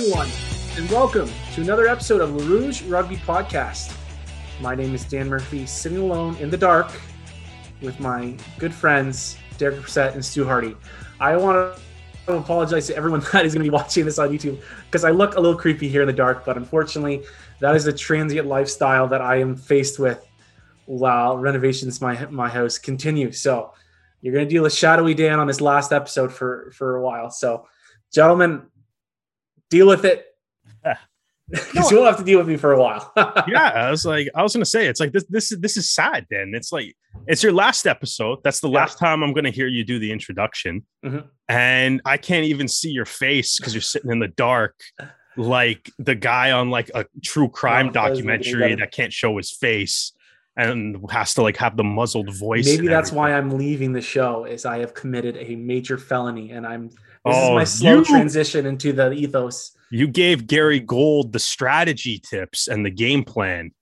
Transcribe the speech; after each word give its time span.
Everyone, 0.00 0.30
and 0.78 0.90
welcome 0.90 1.28
to 1.52 1.60
another 1.60 1.86
episode 1.86 2.22
of 2.22 2.30
LaRouge 2.30 2.90
Rugby 2.90 3.16
Podcast. 3.16 3.94
My 4.58 4.74
name 4.74 4.94
is 4.94 5.04
Dan 5.04 5.28
Murphy, 5.28 5.66
sitting 5.66 5.98
alone 5.98 6.36
in 6.36 6.48
the 6.48 6.56
dark 6.56 6.90
with 7.82 8.00
my 8.00 8.34
good 8.58 8.72
friends, 8.72 9.36
Derek 9.58 9.76
Brissett 9.76 10.14
and 10.14 10.24
Stu 10.24 10.46
Hardy. 10.46 10.74
I 11.20 11.36
want 11.36 11.76
to 12.26 12.32
apologize 12.32 12.86
to 12.86 12.96
everyone 12.96 13.20
that 13.32 13.44
is 13.44 13.52
going 13.52 13.62
to 13.62 13.70
be 13.70 13.74
watching 13.74 14.06
this 14.06 14.18
on 14.18 14.30
YouTube 14.30 14.62
because 14.86 15.04
I 15.04 15.10
look 15.10 15.36
a 15.36 15.40
little 15.40 15.58
creepy 15.58 15.86
here 15.86 16.00
in 16.00 16.06
the 16.06 16.14
dark, 16.14 16.46
but 16.46 16.56
unfortunately, 16.56 17.22
that 17.60 17.76
is 17.76 17.84
the 17.84 17.92
transient 17.92 18.48
lifestyle 18.48 19.06
that 19.08 19.20
I 19.20 19.36
am 19.36 19.54
faced 19.54 19.98
with 19.98 20.26
while 20.86 21.36
renovations 21.36 22.00
my 22.00 22.24
my 22.30 22.48
house 22.48 22.78
continue. 22.78 23.32
So 23.32 23.74
you're 24.22 24.32
going 24.32 24.48
to 24.48 24.50
deal 24.50 24.62
with 24.62 24.72
shadowy 24.72 25.12
Dan 25.12 25.38
on 25.38 25.46
this 25.46 25.60
last 25.60 25.92
episode 25.92 26.32
for 26.32 26.72
for 26.74 26.96
a 26.96 27.02
while. 27.02 27.30
So, 27.30 27.68
gentlemen, 28.10 28.62
deal 29.70 29.86
with 29.86 30.04
it 30.04 30.26
because 31.50 31.90
you'll 31.90 32.04
have 32.04 32.16
to 32.18 32.24
deal 32.24 32.38
with 32.38 32.48
me 32.48 32.56
for 32.56 32.72
a 32.72 32.80
while. 32.80 33.12
yeah, 33.48 33.72
I 33.74 33.90
was 33.90 34.04
like, 34.04 34.28
I 34.34 34.42
was 34.42 34.52
gonna 34.52 34.64
say, 34.64 34.86
it's 34.86 35.00
like 35.00 35.12
this. 35.12 35.24
This 35.28 35.50
is 35.52 35.60
this 35.60 35.76
is 35.76 35.90
sad. 35.90 36.26
Then 36.30 36.52
it's 36.54 36.70
like 36.72 36.94
it's 37.26 37.42
your 37.42 37.52
last 37.52 37.86
episode. 37.86 38.38
That's 38.44 38.60
the 38.60 38.68
Yeah. 38.68 38.78
last 38.80 38.98
time 38.98 39.22
I'm 39.22 39.32
gonna 39.32 39.50
hear 39.50 39.66
you 39.66 39.84
do 39.84 39.98
the 39.98 40.12
introduction, 40.12 40.84
Mhm. 41.04 41.24
and 41.48 42.00
I 42.04 42.16
can't 42.18 42.44
even 42.46 42.68
see 42.68 42.90
your 42.90 43.06
face 43.06 43.58
because 43.58 43.74
you're 43.74 43.80
sitting 43.80 44.10
in 44.12 44.18
the 44.20 44.28
dark, 44.28 44.74
like 45.36 45.90
the 45.98 46.14
guy 46.14 46.52
on 46.52 46.70
like 46.70 46.90
a 46.94 47.04
true 47.24 47.48
crime 47.48 47.90
that 47.92 48.10
was 48.10 48.18
making 48.22 48.30
it 48.30 48.38
documentary 48.44 48.74
that 48.76 48.92
can't 48.92 49.12
show 49.12 49.36
his 49.36 49.50
face 49.50 50.12
and 50.56 50.98
has 51.10 51.34
to 51.34 51.42
like 51.42 51.56
have 51.56 51.76
the 51.76 51.84
muzzled 51.84 52.32
voice. 52.36 52.66
Maybe 52.66 52.86
that's 52.88 53.08
everything. 53.10 53.18
why 53.18 53.32
I'm 53.34 53.50
leaving 53.50 53.92
the 53.92 54.00
show, 54.00 54.44
is 54.44 54.64
I 54.66 54.78
have 54.78 54.94
committed 54.94 55.36
a 55.36 55.56
major 55.56 55.98
felony, 55.98 56.50
and 56.52 56.64
I'm. 56.66 56.90
This 57.24 57.34
Oh, 57.36 57.48
is 57.50 57.54
my 57.54 57.64
slow 57.64 57.98
you- 57.98 58.04
transition 58.04 58.66
into 58.66 58.92
the 58.92 59.12
ethos. 59.12 59.76
you 59.90 60.06
gave 60.06 60.46
Gary 60.46 60.80
Gold 60.80 61.32
the 61.32 61.38
strategy 61.38 62.18
tips 62.18 62.66
and 62.68 62.84
the 62.86 62.90
game 62.90 63.24
plan 63.24 63.72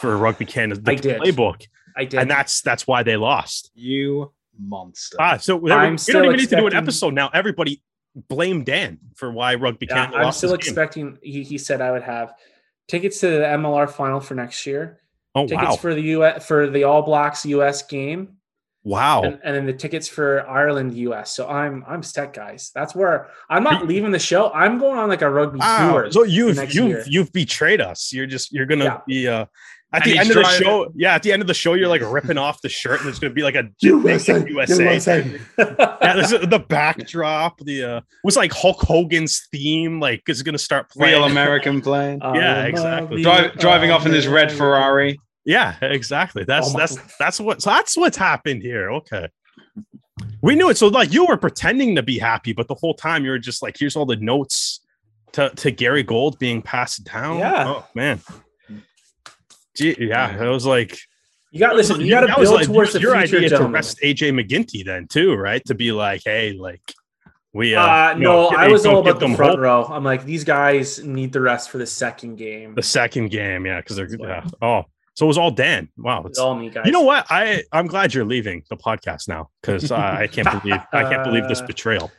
for 0.00 0.16
Rugby 0.24 0.44
Canada, 0.46 0.80
the 0.80 0.92
I 0.92 0.94
did. 0.96 1.20
playbook, 1.20 1.66
I 1.96 2.04
did. 2.06 2.20
and 2.20 2.30
that's 2.30 2.60
that's 2.62 2.86
why 2.86 3.02
they 3.02 3.16
lost. 3.16 3.70
You 3.74 4.32
monster. 4.58 5.16
Ah, 5.20 5.36
so 5.36 5.56
we 5.56 5.62
we 5.64 5.68
don't 5.70 6.24
even 6.24 6.36
need 6.36 6.48
to 6.48 6.56
do 6.56 6.66
an 6.66 6.74
episode 6.74 7.14
now. 7.14 7.30
Everybody 7.32 7.82
blame 8.28 8.64
Dan 8.64 8.98
for 9.14 9.30
why 9.30 9.54
Rugby 9.54 9.86
Yeah, 9.88 9.94
Canada 9.96 10.16
I'm 10.18 10.24
lost 10.24 10.38
still 10.38 10.50
this 10.56 10.66
game. 10.66 10.72
expecting. 10.72 11.18
He, 11.22 11.42
he 11.44 11.58
said 11.58 11.80
I 11.80 11.92
would 11.92 12.02
have 12.02 12.34
tickets 12.88 13.20
to 13.20 13.28
the 13.28 13.44
MLR 13.44 13.88
final 13.90 14.20
for 14.20 14.34
next 14.34 14.66
year. 14.66 14.98
Oh 15.34 15.46
Tickets 15.46 15.70
wow, 15.70 15.76
for 15.76 15.94
the 15.94 16.02
US 16.18 16.46
for 16.46 16.68
the 16.68 16.84
All 16.84 17.02
Blacks 17.02 17.46
US 17.46 17.82
game, 17.82 18.36
wow! 18.84 19.22
and, 19.22 19.38
and 19.44 19.54
then 19.56 19.66
the 19.66 19.72
tickets 19.72 20.08
for 20.08 20.46
Ireland 20.48 20.94
US. 20.96 21.32
So 21.34 21.48
I'm 21.48 21.84
I'm 21.86 22.02
set, 22.02 22.32
guys. 22.32 22.70
That's 22.74 22.94
where 22.94 23.28
I'm 23.50 23.62
not 23.62 23.86
leaving 23.86 24.10
the 24.10 24.18
show. 24.18 24.50
I'm 24.52 24.78
going 24.78 24.98
on 24.98 25.08
like 25.08 25.22
a 25.22 25.30
rugby 25.30 25.58
Wow. 25.58 25.92
tour. 25.92 26.10
So 26.12 26.24
you've 26.24 26.56
you've 26.74 26.88
year. 26.88 27.04
you've 27.06 27.32
betrayed 27.32 27.80
us. 27.80 28.12
You're 28.12 28.26
just 28.26 28.52
you're 28.52 28.66
gonna 28.66 28.84
Yeah. 28.84 28.98
be 29.06 29.28
uh 29.28 29.46
at 29.94 30.06
And 30.06 30.10
the 30.14 30.18
end 30.18 30.30
of 30.30 30.36
the 30.36 30.40
driving- 30.42 30.62
show. 30.66 30.92
Yeah, 30.96 31.14
at 31.14 31.22
the 31.22 31.32
end 31.32 31.42
of 31.42 31.48
the 31.48 31.52
show, 31.54 31.74
you're 31.74 31.86
like 31.88 32.00
ripping 32.02 32.38
off 32.38 32.62
the 32.62 32.70
shirt, 32.70 33.00
and 33.00 33.10
it's 33.10 33.18
gonna 33.18 33.34
be 33.34 33.42
like 33.42 33.56
a 33.56 33.64
USA. 33.82 34.38
Yeah, 35.58 36.14
this 36.16 36.32
is 36.32 36.40
the 36.48 36.64
backdrop. 36.66 37.58
The 37.60 37.84
uh, 37.84 37.96
it 37.98 38.04
was 38.24 38.36
like 38.36 38.52
Hulk 38.52 38.80
Hogan's 38.80 39.46
theme. 39.52 40.00
Like 40.00 40.22
is 40.28 40.42
gonna 40.42 40.58
start 40.58 40.90
playing. 40.90 41.14
Real 41.14 41.24
American 41.24 41.80
plane. 41.82 42.20
Yeah, 42.34 42.64
exactly. 42.64 43.22
Drive, 43.22 43.54
driving 43.58 43.90
off 43.90 44.06
in 44.06 44.12
this 44.12 44.26
red 44.26 44.50
Ferrari. 44.50 45.20
Yeah, 45.44 45.76
exactly. 45.82 46.44
That's 46.44 46.74
Oh 46.74 46.78
that's 46.78 46.96
that's 47.18 47.40
what 47.40 47.62
so 47.62 47.70
that's 47.70 47.96
what's 47.96 48.16
happened 48.16 48.62
here. 48.62 48.90
Okay. 48.92 49.28
We 50.40 50.54
knew 50.54 50.68
it. 50.70 50.76
So 50.76 50.88
like 50.88 51.12
you 51.12 51.26
were 51.26 51.36
pretending 51.36 51.96
to 51.96 52.02
be 52.02 52.18
happy, 52.18 52.52
but 52.52 52.68
the 52.68 52.74
whole 52.74 52.94
time 52.94 53.24
you 53.24 53.30
were 53.30 53.38
just 53.38 53.62
like, 53.62 53.76
here's 53.78 53.96
all 53.96 54.06
the 54.06 54.16
notes 54.16 54.80
to, 55.32 55.50
to 55.50 55.70
Gary 55.70 56.02
Gold 56.02 56.38
being 56.38 56.62
passed 56.62 57.04
down. 57.04 57.38
Yeah. 57.38 57.64
Oh 57.68 57.86
man. 57.94 58.20
Gee, 59.76 59.96
yeah, 59.98 60.42
it 60.42 60.48
was 60.48 60.66
like 60.66 60.98
You 61.50 61.58
got 61.60 61.74
listen. 61.76 62.00
You 62.00 62.10
got 62.10 62.20
to 62.20 62.26
that 62.28 62.38
was 62.38 62.50
build 62.50 62.60
like 62.60 62.66
towards 62.68 62.92
the 62.92 63.00
your 63.00 63.16
future, 63.16 63.36
idea 63.36 63.48
to 63.48 63.54
gentlemen. 63.56 63.74
arrest 63.76 63.98
AJ 64.02 64.38
MacGinty 64.38 64.84
then 64.84 65.06
too, 65.08 65.34
right? 65.34 65.64
To 65.66 65.74
be 65.74 65.92
like, 65.92 66.22
hey, 66.24 66.52
like 66.52 66.82
we 67.54 67.74
uh, 67.74 67.82
Uh, 67.82 68.14
you 68.16 68.22
know, 68.24 68.50
no, 68.50 68.56
I 68.56 68.68
was 68.68 68.84
all 68.84 68.98
about 69.00 69.18
the 69.18 69.34
front 69.34 69.52
hope. 69.52 69.60
row. 69.60 69.84
I'm 69.84 70.04
like, 70.04 70.24
these 70.24 70.44
guys 70.44 71.02
need 71.04 71.32
the 71.32 71.40
rest 71.40 71.70
for 71.70 71.78
the 71.78 71.86
second 71.86 72.36
game. 72.36 72.74
The 72.74 72.82
second 72.82 73.30
game, 73.30 73.64
yeah, 73.64 73.80
because 73.80 73.96
they're 73.96 74.14
yeah. 74.14 74.46
Oh, 74.60 74.84
so 75.14 75.26
it 75.26 75.28
was 75.28 75.38
all 75.38 75.50
Dan. 75.50 75.88
Wow, 75.96 76.20
It's 76.20 76.30
it's 76.30 76.38
all 76.38 76.54
me, 76.54 76.70
guys. 76.70 76.86
You 76.86 76.92
know 76.92 77.02
what? 77.02 77.26
I 77.30 77.64
I'm 77.72 77.86
glad 77.86 78.14
you're 78.14 78.24
leaving 78.24 78.64
the 78.70 78.76
podcast 78.76 79.28
now 79.28 79.50
because 79.60 79.90
I, 79.90 80.22
I 80.22 80.26
can't 80.26 80.62
believe 80.62 80.80
I 80.92 81.02
can't 81.02 81.24
believe 81.24 81.48
this 81.48 81.60
Uh, 81.60 81.66
betrayal. 81.66 82.10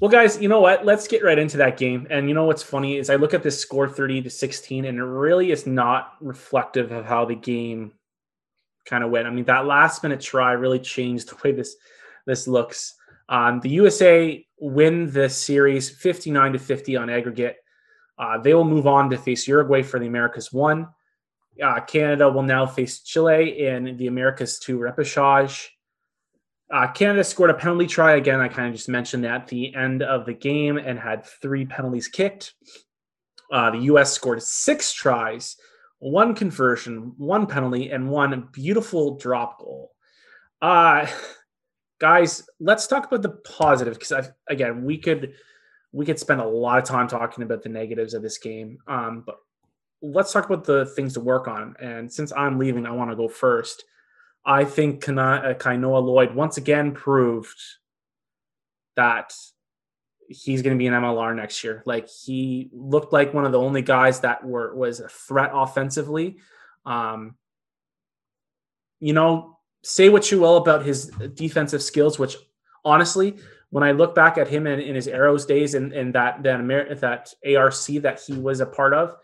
Well, 0.00 0.10
guys, 0.10 0.40
you 0.40 0.48
know 0.48 0.60
what? 0.60 0.86
Let's 0.86 1.06
get 1.06 1.22
right 1.22 1.38
into 1.38 1.56
that 1.58 1.76
game. 1.76 2.06
And 2.08 2.28
you 2.28 2.34
know 2.34 2.44
what's 2.44 2.62
funny 2.62 2.96
is 2.96 3.10
I 3.10 3.16
look 3.16 3.34
at 3.34 3.42
this 3.42 3.58
score 3.58 3.88
30 3.88 4.22
to 4.22 4.30
16, 4.30 4.84
and 4.86 4.96
it 4.96 5.02
really 5.02 5.50
is 5.50 5.66
not 5.66 6.14
reflective 6.20 6.92
of 6.92 7.04
how 7.04 7.24
the 7.24 7.34
game 7.34 7.92
kind 8.86 9.04
of 9.04 9.10
went. 9.10 9.26
I 9.26 9.30
mean, 9.30 9.44
that 9.44 9.66
last 9.66 10.02
minute 10.02 10.20
try 10.20 10.52
really 10.52 10.78
changed 10.78 11.28
the 11.28 11.36
way 11.44 11.52
this 11.52 11.76
this 12.26 12.46
looks. 12.48 12.94
Um, 13.28 13.60
the 13.60 13.70
USA 13.70 14.44
win 14.60 15.10
the 15.10 15.28
series 15.28 15.90
59 15.90 16.54
to 16.54 16.58
50 16.58 16.96
on 16.96 17.10
aggregate. 17.10 17.56
Uh, 18.18 18.38
they 18.38 18.54
will 18.54 18.64
move 18.64 18.86
on 18.86 19.10
to 19.10 19.18
face 19.18 19.46
Uruguay 19.48 19.82
for 19.82 19.98
the 19.98 20.06
Americas 20.06 20.52
one. 20.52 20.88
Uh, 21.62 21.80
Canada 21.80 22.28
will 22.28 22.42
now 22.42 22.66
face 22.66 23.00
Chile 23.00 23.66
in 23.66 23.96
the 23.96 24.06
Americas 24.06 24.58
two 24.58 24.78
repechage. 24.78 25.68
Uh, 26.72 26.90
Canada 26.90 27.22
scored 27.22 27.50
a 27.50 27.54
penalty 27.54 27.86
try 27.86 28.16
again. 28.16 28.40
I 28.40 28.48
kind 28.48 28.68
of 28.68 28.74
just 28.74 28.88
mentioned 28.88 29.24
that 29.24 29.42
at 29.42 29.46
the 29.46 29.74
end 29.74 30.02
of 30.02 30.24
the 30.24 30.32
game 30.32 30.78
and 30.78 30.98
had 30.98 31.26
three 31.26 31.66
penalties 31.66 32.08
kicked. 32.08 32.54
Uh, 33.52 33.70
the 33.70 33.78
U.S. 33.78 34.12
scored 34.12 34.42
six 34.42 34.92
tries, 34.94 35.56
one 35.98 36.34
conversion, 36.34 37.12
one 37.18 37.46
penalty, 37.46 37.90
and 37.90 38.08
one 38.08 38.48
beautiful 38.52 39.18
drop 39.18 39.60
goal. 39.60 39.92
Uh, 40.62 41.06
guys, 42.00 42.48
let's 42.58 42.86
talk 42.86 43.06
about 43.06 43.20
the 43.20 43.30
positive 43.30 43.98
because 43.98 44.30
again 44.48 44.84
we 44.84 44.96
could 44.96 45.34
we 45.92 46.06
could 46.06 46.18
spend 46.18 46.40
a 46.40 46.46
lot 46.46 46.78
of 46.78 46.84
time 46.84 47.06
talking 47.06 47.44
about 47.44 47.62
the 47.62 47.68
negatives 47.68 48.14
of 48.14 48.22
this 48.22 48.38
game. 48.38 48.78
Um, 48.88 49.24
but 49.26 49.36
let's 50.02 50.32
talk 50.32 50.46
about 50.46 50.64
the 50.64 50.84
things 50.84 51.14
to 51.14 51.20
work 51.20 51.48
on. 51.48 51.76
And 51.80 52.12
since 52.12 52.32
I'm 52.32 52.58
leaving, 52.58 52.86
I 52.86 52.90
want 52.90 53.10
to 53.10 53.16
go 53.16 53.28
first. 53.28 53.84
I 54.44 54.64
think 54.64 55.08
uh, 55.08 55.54
Kainoa 55.54 56.02
Lloyd 56.02 56.34
once 56.34 56.56
again 56.56 56.92
proved 56.92 57.56
that 58.96 59.32
he's 60.28 60.62
going 60.62 60.76
to 60.76 60.78
be 60.78 60.88
an 60.88 60.94
MLR 60.94 61.34
next 61.36 61.62
year. 61.62 61.82
Like 61.86 62.08
he 62.08 62.68
looked 62.72 63.12
like 63.12 63.32
one 63.32 63.44
of 63.44 63.52
the 63.52 63.60
only 63.60 63.82
guys 63.82 64.20
that 64.20 64.44
were 64.44 64.74
was 64.74 65.00
a 65.00 65.08
threat 65.08 65.50
offensively. 65.54 66.38
Um, 66.84 67.36
you 68.98 69.12
know, 69.12 69.58
say 69.82 70.08
what 70.08 70.30
you 70.30 70.40
will 70.40 70.56
about 70.56 70.84
his 70.84 71.06
defensive 71.34 71.82
skills, 71.82 72.18
which 72.18 72.36
honestly, 72.84 73.36
when 73.70 73.84
I 73.84 73.92
look 73.92 74.14
back 74.14 74.38
at 74.38 74.48
him 74.48 74.66
in, 74.66 74.80
in 74.80 74.94
his 74.94 75.08
Arrows 75.08 75.46
days 75.46 75.74
and, 75.74 75.92
and 75.92 76.14
that 76.14 76.42
that 76.42 76.60
Amer- 76.60 76.94
that 76.96 77.32
ARC 77.46 77.86
that 78.02 78.20
he 78.26 78.34
was 78.34 78.60
a 78.60 78.66
part 78.66 78.94
of, 78.94 79.16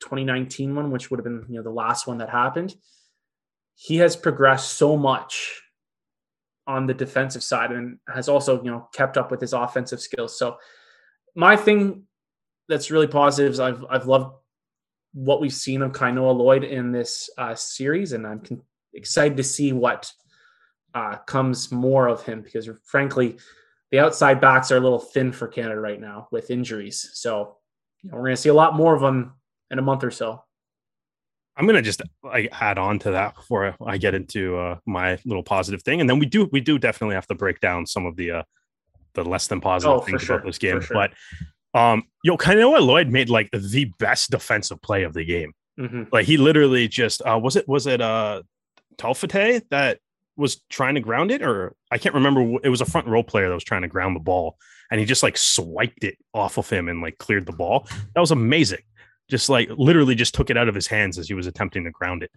2019 0.00 0.74
one, 0.74 0.90
which 0.90 1.10
would 1.10 1.18
have 1.18 1.24
been 1.24 1.44
you 1.48 1.56
know 1.56 1.62
the 1.62 1.70
last 1.70 2.06
one 2.06 2.18
that 2.18 2.30
happened, 2.30 2.74
he 3.74 3.96
has 3.96 4.16
progressed 4.16 4.72
so 4.72 4.96
much 4.96 5.60
on 6.66 6.86
the 6.86 6.94
defensive 6.94 7.42
side 7.42 7.72
and 7.72 7.98
has 8.08 8.28
also 8.28 8.62
you 8.62 8.70
know 8.70 8.88
kept 8.92 9.16
up 9.16 9.30
with 9.30 9.40
his 9.40 9.52
offensive 9.52 10.00
skills. 10.00 10.38
So 10.38 10.56
my 11.34 11.56
thing 11.56 12.04
that's 12.68 12.90
really 12.90 13.06
positive 13.06 13.52
is 13.52 13.60
I've 13.60 13.84
I've 13.90 14.06
loved 14.06 14.34
what 15.12 15.40
we've 15.40 15.52
seen 15.52 15.82
of 15.82 15.92
Kainoa 15.92 16.36
Lloyd 16.36 16.64
in 16.64 16.90
this 16.90 17.30
uh, 17.38 17.54
series, 17.54 18.12
and 18.12 18.26
I'm 18.26 18.40
con- 18.40 18.62
excited 18.94 19.36
to 19.36 19.44
see 19.44 19.72
what 19.72 20.12
uh, 20.94 21.16
comes 21.26 21.70
more 21.72 22.08
of 22.08 22.22
him 22.22 22.42
because 22.42 22.68
frankly, 22.84 23.36
the 23.90 23.98
outside 23.98 24.40
backs 24.40 24.70
are 24.70 24.76
a 24.76 24.80
little 24.80 24.98
thin 24.98 25.32
for 25.32 25.48
Canada 25.48 25.80
right 25.80 26.00
now 26.00 26.28
with 26.30 26.50
injuries. 26.50 27.10
So 27.14 27.56
you 28.02 28.10
know, 28.10 28.16
we're 28.16 28.24
going 28.24 28.36
to 28.36 28.42
see 28.42 28.48
a 28.48 28.54
lot 28.54 28.74
more 28.74 28.94
of 28.94 29.00
them 29.00 29.34
in 29.70 29.78
a 29.78 29.82
month 29.82 30.04
or 30.04 30.10
so. 30.10 30.42
I'm 31.56 31.66
gonna 31.66 31.82
just 31.82 32.02
like 32.22 32.48
add 32.52 32.78
on 32.78 32.98
to 33.00 33.12
that 33.12 33.36
before 33.36 33.76
I 33.86 33.96
get 33.96 34.14
into 34.14 34.56
uh, 34.58 34.78
my 34.86 35.18
little 35.24 35.44
positive 35.44 35.82
thing, 35.82 36.00
and 36.00 36.10
then 36.10 36.18
we 36.18 36.26
do 36.26 36.48
we 36.50 36.60
do 36.60 36.78
definitely 36.78 37.14
have 37.14 37.28
to 37.28 37.34
break 37.34 37.60
down 37.60 37.86
some 37.86 38.06
of 38.06 38.16
the 38.16 38.30
uh, 38.32 38.42
the 39.14 39.24
less 39.24 39.46
than 39.46 39.60
positive 39.60 39.96
Oh, 39.96 40.00
things 40.00 40.22
sure, 40.22 40.36
about 40.36 40.46
this 40.46 40.58
game. 40.58 40.80
sure. 40.80 40.94
But 41.72 41.78
um, 41.78 42.04
yo, 42.24 42.36
Kainoa 42.36 42.84
Lloyd 42.84 43.08
made 43.08 43.30
like 43.30 43.50
the 43.52 43.84
best 43.98 44.30
defensive 44.30 44.82
play 44.82 45.04
of 45.04 45.12
the 45.12 45.24
game. 45.24 45.52
Mhm. 45.78 46.08
Like 46.12 46.26
he 46.26 46.36
literally 46.36 46.88
just 46.88 47.22
uh, 47.22 47.38
was 47.40 47.54
it 47.56 47.68
was 47.68 47.86
it 47.86 48.00
uh 48.00 48.42
Talfate 48.96 49.62
that 49.70 49.98
was 50.36 50.60
trying 50.70 50.94
to 50.96 51.00
ground 51.00 51.30
it, 51.30 51.42
or 51.42 51.74
I 51.92 51.98
can't 51.98 52.14
remember. 52.16 52.58
It 52.64 52.68
was 52.68 52.80
a 52.80 52.84
front 52.84 53.06
row 53.06 53.22
player 53.22 53.48
that 53.48 53.54
was 53.54 53.62
trying 53.64 53.82
to 53.82 53.88
ground 53.88 54.16
the 54.16 54.20
ball, 54.20 54.56
and 54.90 54.98
he 54.98 55.06
just 55.06 55.22
like 55.22 55.36
swiped 55.36 56.02
it 56.02 56.16
off 56.32 56.58
of 56.58 56.68
him 56.68 56.88
and 56.88 57.00
like 57.00 57.18
cleared 57.18 57.46
the 57.46 57.52
ball. 57.52 57.86
That 58.14 58.20
was 58.20 58.32
amazing. 58.32 58.80
Just 59.30 59.48
like 59.48 59.70
literally 59.70 60.14
just 60.14 60.34
took 60.34 60.50
it 60.50 60.56
out 60.56 60.68
of 60.68 60.74
his 60.74 60.86
hands 60.86 61.18
as 61.18 61.28
he 61.28 61.34
was 61.34 61.46
attempting 61.46 61.84
to 61.84 61.90
ground 61.90 62.22
it. 62.22 62.30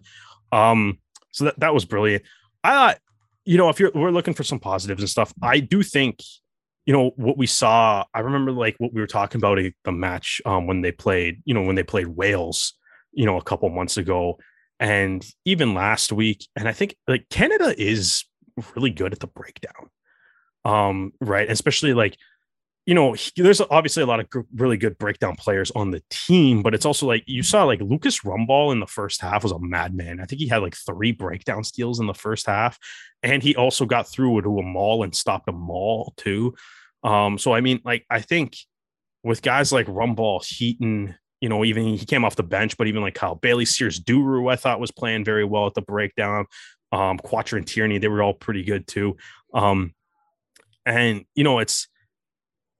Um, 0.52 0.98
so 1.32 1.44
that 1.44 1.60
that 1.60 1.74
was 1.74 1.84
brilliant. 1.84 2.22
I 2.64 2.70
thought, 2.70 2.98
you 3.44 3.58
know, 3.58 3.68
if 3.68 3.78
you're 3.78 3.92
we're 3.94 4.10
looking 4.10 4.34
for 4.34 4.44
some 4.44 4.58
positives 4.58 5.02
and 5.02 5.10
stuff, 5.10 5.32
I 5.42 5.60
do 5.60 5.82
think 5.82 6.22
you 6.86 6.92
know 6.94 7.10
what 7.16 7.36
we 7.36 7.46
saw. 7.46 8.04
I 8.14 8.20
remember 8.20 8.52
like 8.52 8.76
what 8.78 8.94
we 8.94 9.00
were 9.00 9.06
talking 9.06 9.38
about 9.38 9.58
at 9.58 9.74
the 9.84 9.92
match 9.92 10.40
um, 10.46 10.66
when 10.66 10.80
they 10.80 10.92
played, 10.92 11.42
you 11.44 11.52
know, 11.52 11.62
when 11.62 11.76
they 11.76 11.82
played 11.82 12.08
Wales, 12.08 12.72
you 13.12 13.26
know, 13.26 13.36
a 13.36 13.42
couple 13.42 13.68
months 13.68 13.98
ago, 13.98 14.38
and 14.80 15.24
even 15.44 15.74
last 15.74 16.12
week. 16.12 16.46
And 16.56 16.66
I 16.66 16.72
think 16.72 16.96
like 17.06 17.28
Canada 17.28 17.74
is 17.76 18.24
really 18.74 18.90
good 18.90 19.12
at 19.12 19.20
the 19.20 19.26
breakdown, 19.26 19.90
um, 20.64 21.12
right? 21.20 21.50
Especially 21.50 21.92
like 21.92 22.16
you 22.88 22.94
know, 22.94 23.12
he, 23.12 23.30
there's 23.36 23.60
obviously 23.60 24.02
a 24.02 24.06
lot 24.06 24.18
of 24.18 24.30
g- 24.32 24.48
really 24.56 24.78
good 24.78 24.96
breakdown 24.96 25.36
players 25.36 25.70
on 25.72 25.90
the 25.90 26.02
team, 26.08 26.62
but 26.62 26.74
it's 26.74 26.86
also 26.86 27.06
like 27.06 27.22
you 27.26 27.42
saw 27.42 27.64
like 27.64 27.82
Lucas 27.82 28.20
Rumball 28.20 28.72
in 28.72 28.80
the 28.80 28.86
first 28.86 29.20
half 29.20 29.42
was 29.42 29.52
a 29.52 29.58
madman. 29.58 30.20
I 30.20 30.24
think 30.24 30.40
he 30.40 30.48
had 30.48 30.62
like 30.62 30.74
three 30.74 31.12
breakdown 31.12 31.64
steals 31.64 32.00
in 32.00 32.06
the 32.06 32.14
first 32.14 32.46
half, 32.46 32.78
and 33.22 33.42
he 33.42 33.54
also 33.54 33.84
got 33.84 34.08
through 34.08 34.40
to 34.40 34.58
a 34.58 34.62
maul 34.62 35.02
and 35.02 35.14
stopped 35.14 35.50
a 35.50 35.52
mall 35.52 36.14
too. 36.16 36.54
Um, 37.04 37.36
so 37.36 37.52
I 37.52 37.60
mean, 37.60 37.82
like 37.84 38.06
I 38.08 38.22
think 38.22 38.56
with 39.22 39.42
guys 39.42 39.70
like 39.70 39.86
Rumball, 39.86 40.42
Heaton, 40.42 41.14
you 41.42 41.50
know, 41.50 41.66
even 41.66 41.88
he 41.88 42.06
came 42.06 42.24
off 42.24 42.36
the 42.36 42.42
bench, 42.42 42.78
but 42.78 42.86
even 42.86 43.02
like 43.02 43.14
Kyle 43.14 43.36
Baillie, 43.36 43.68
Sears 43.68 44.00
Duru, 44.00 44.50
I 44.50 44.56
thought 44.56 44.80
was 44.80 44.92
playing 44.92 45.26
very 45.26 45.44
well 45.44 45.66
at 45.66 45.74
the 45.74 45.82
breakdown. 45.82 46.46
Um, 46.90 47.18
Quattrin 47.18 47.58
and 47.58 47.66
Tierney, 47.66 47.98
they 47.98 48.08
were 48.08 48.22
all 48.22 48.32
pretty 48.32 48.64
good 48.64 48.86
too. 48.86 49.18
Um, 49.52 49.92
and 50.86 51.26
you 51.34 51.44
know, 51.44 51.58
it's 51.58 51.86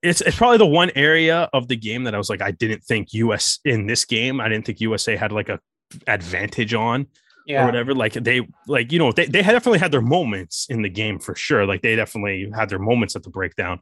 it's 0.02 0.20
it's 0.20 0.36
probably 0.36 0.58
the 0.58 0.66
one 0.66 0.90
area 0.94 1.48
of 1.52 1.68
the 1.68 1.76
game 1.76 2.04
that 2.04 2.14
I 2.14 2.18
was 2.18 2.30
like, 2.30 2.42
I 2.42 2.50
didn't 2.52 2.84
think 2.84 3.12
US 3.14 3.58
in 3.64 3.86
this 3.86 4.04
game, 4.04 4.40
I 4.40 4.48
didn't 4.48 4.64
think 4.66 4.80
USA 4.80 5.16
had 5.16 5.32
like 5.32 5.48
a 5.48 5.58
advantage 6.06 6.74
on 6.74 7.06
Yeah. 7.46 7.62
or 7.62 7.66
whatever. 7.66 7.94
Like 7.94 8.12
they 8.12 8.46
like, 8.66 8.92
you 8.92 8.98
know, 8.98 9.12
they, 9.12 9.26
they 9.26 9.42
definitely 9.42 9.78
had 9.78 9.92
their 9.92 10.02
moments 10.02 10.66
in 10.68 10.82
the 10.82 10.88
game 10.88 11.18
for 11.18 11.34
sure. 11.34 11.66
Like 11.66 11.82
they 11.82 11.96
definitely 11.96 12.50
had 12.54 12.68
their 12.68 12.78
moments 12.78 13.16
at 13.16 13.22
the 13.22 13.30
breakdown. 13.30 13.80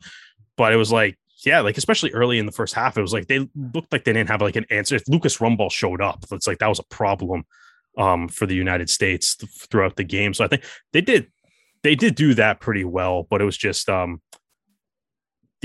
But 0.57 0.73
it 0.73 0.77
was 0.77 0.91
like, 0.93 1.19
yeah, 1.45 1.61
like 1.61 1.77
especially 1.77 2.13
early 2.13 2.39
in 2.39 2.47
the 2.47 2.53
first 2.53 2.73
half, 2.75 2.97
it 2.97 3.03
was 3.03 3.13
like 3.13 3.27
they 3.27 3.47
looked 3.75 3.93
like 3.93 4.05
they 4.05 4.13
didn't 4.13 4.31
have 4.31 4.41
like 4.41 4.57
an 4.57 4.65
answer. 4.71 4.97
If 4.97 5.07
Lucas 5.09 5.37
Rumball 5.39 5.71
showed 5.71 6.01
up, 6.01 6.25
it's 6.33 6.47
like 6.47 6.59
that 6.59 6.69
was 6.69 6.79
a 6.79 6.85
problem 6.95 7.45
um 7.99 8.29
for 8.29 8.47
the 8.47 8.55
United 8.55 8.89
States 8.91 9.37
th- 9.37 9.51
throughout 9.71 9.97
the 9.97 10.05
game. 10.05 10.33
So 10.35 10.45
I 10.45 10.49
think 10.49 10.63
they 10.93 11.01
did 11.03 11.27
they 11.83 11.95
did 11.95 12.15
do 12.15 12.35
that 12.35 12.61
pretty 12.61 12.85
well, 12.85 13.27
but 13.29 13.41
it 13.43 13.45
was 13.45 13.57
just 13.57 13.89
um 13.91 14.21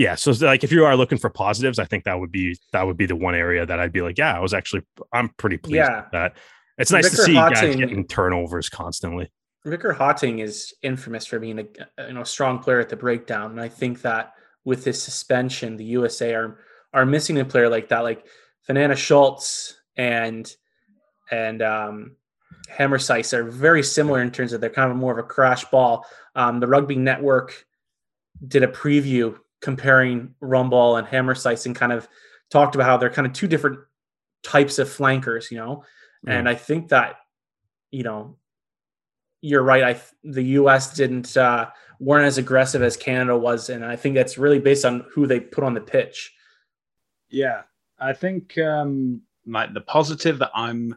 yeah 0.01 0.15
so 0.15 0.31
like 0.45 0.63
if 0.63 0.71
you 0.71 0.83
are 0.83 0.95
looking 0.95 1.18
for 1.18 1.30
positives 1.30 1.77
i 1.80 1.86
think 1.86 2.03
that 2.03 2.19
would 2.19 2.31
be 2.31 2.57
that 2.74 2.86
would 2.86 2.98
be 2.98 3.06
the 3.06 3.15
one 3.15 3.36
area 3.36 3.65
that 3.65 3.80
i'd 3.80 3.92
be 3.92 4.01
like 4.01 4.18
yeah 4.18 4.36
i 4.36 4.39
was 4.39 4.53
actually 4.53 4.81
i'm 5.13 5.30
pretty 5.38 5.57
pleased 5.57 5.75
Yeah. 5.75 6.01
with 6.01 6.12
that 6.12 6.38
it's 6.77 6.92
nice 6.92 7.06
to 7.06 7.12
Victor 7.12 7.24
see 7.24 7.33
guys 7.36 7.75
getting 7.75 8.07
turnovers 8.07 8.69
constantly 8.69 9.30
Riekert 9.65 9.98
Hattingh 9.98 10.42
is 10.42 10.74
infamous 10.81 11.27
for 11.27 11.38
being 11.38 11.59
a 11.59 12.07
you 12.07 12.13
know 12.13 12.24
strong 12.24 12.59
player 12.59 12.80
at 12.80 12.89
the 12.89 12.95
breakdown, 12.95 13.51
and 13.51 13.62
I 13.62 13.69
think 13.69 14.01
that 14.01 14.33
with 14.65 14.83
this 14.83 15.03
suspension, 15.03 15.77
the 15.77 15.86
USA 15.86 16.33
are 16.33 16.59
are 16.94 17.06
missing 17.06 17.39
a 17.39 17.45
player 17.45 17.69
like 17.69 17.89
that, 17.89 18.00
like 18.00 18.25
Fa'anana 18.68 18.98
Schultz 18.98 19.80
and 19.95 20.51
and 21.30 21.62
um, 21.62 22.15
Germishuys 22.75 23.33
are 23.33 23.44
very 23.44 23.83
similar 23.83 24.21
in 24.21 24.31
terms 24.31 24.51
of 24.51 24.62
they're 24.62 24.69
kind 24.71 24.89
of 24.89 24.98
more 24.98 25.12
of 25.12 25.24
a 25.24 25.27
crash 25.27 25.63
ball. 25.65 26.07
Um, 26.36 26.59
the 26.59 26.68
Rugby 26.68 26.95
Network 26.95 27.65
did 28.48 28.63
a 28.63 28.68
preview 28.68 29.38
comparing 29.61 30.33
Rumball 30.41 30.97
and 30.99 31.07
Germishuys 31.07 31.65
and 31.65 31.75
kind 31.75 31.91
of 31.91 32.07
talked 32.49 32.75
about 32.75 32.85
how 32.85 32.97
they're 32.97 33.09
kind 33.09 33.27
of 33.27 33.33
two 33.33 33.47
different 33.47 33.79
types 34.43 34.79
of 34.79 34.89
flankers, 34.89 35.51
you 35.51 35.57
know. 35.57 35.83
And 36.27 36.47
I 36.47 36.53
think 36.53 36.89
that 36.89 37.15
you 37.89 38.03
know 38.03 38.37
you're 39.41 39.63
right. 39.63 39.83
I 39.83 40.01
the 40.23 40.43
U.S. 40.43 40.93
didn't 40.93 41.35
uh, 41.35 41.69
weren't 41.99 42.25
as 42.25 42.37
aggressive 42.37 42.83
as 42.83 42.95
Canada 42.95 43.35
was, 43.37 43.69
and 43.69 43.83
I 43.83 43.95
think 43.95 44.15
that's 44.15 44.37
really 44.37 44.59
based 44.59 44.85
on 44.85 45.05
who 45.11 45.25
they 45.25 45.39
put 45.39 45.63
on 45.63 45.73
the 45.73 45.81
pitch. 45.81 46.31
Yeah, 47.29 47.63
I 47.99 48.13
think 48.13 48.57
um, 48.59 49.21
like 49.47 49.73
the 49.73 49.81
positive 49.81 50.37
that 50.39 50.51
I'm 50.53 50.95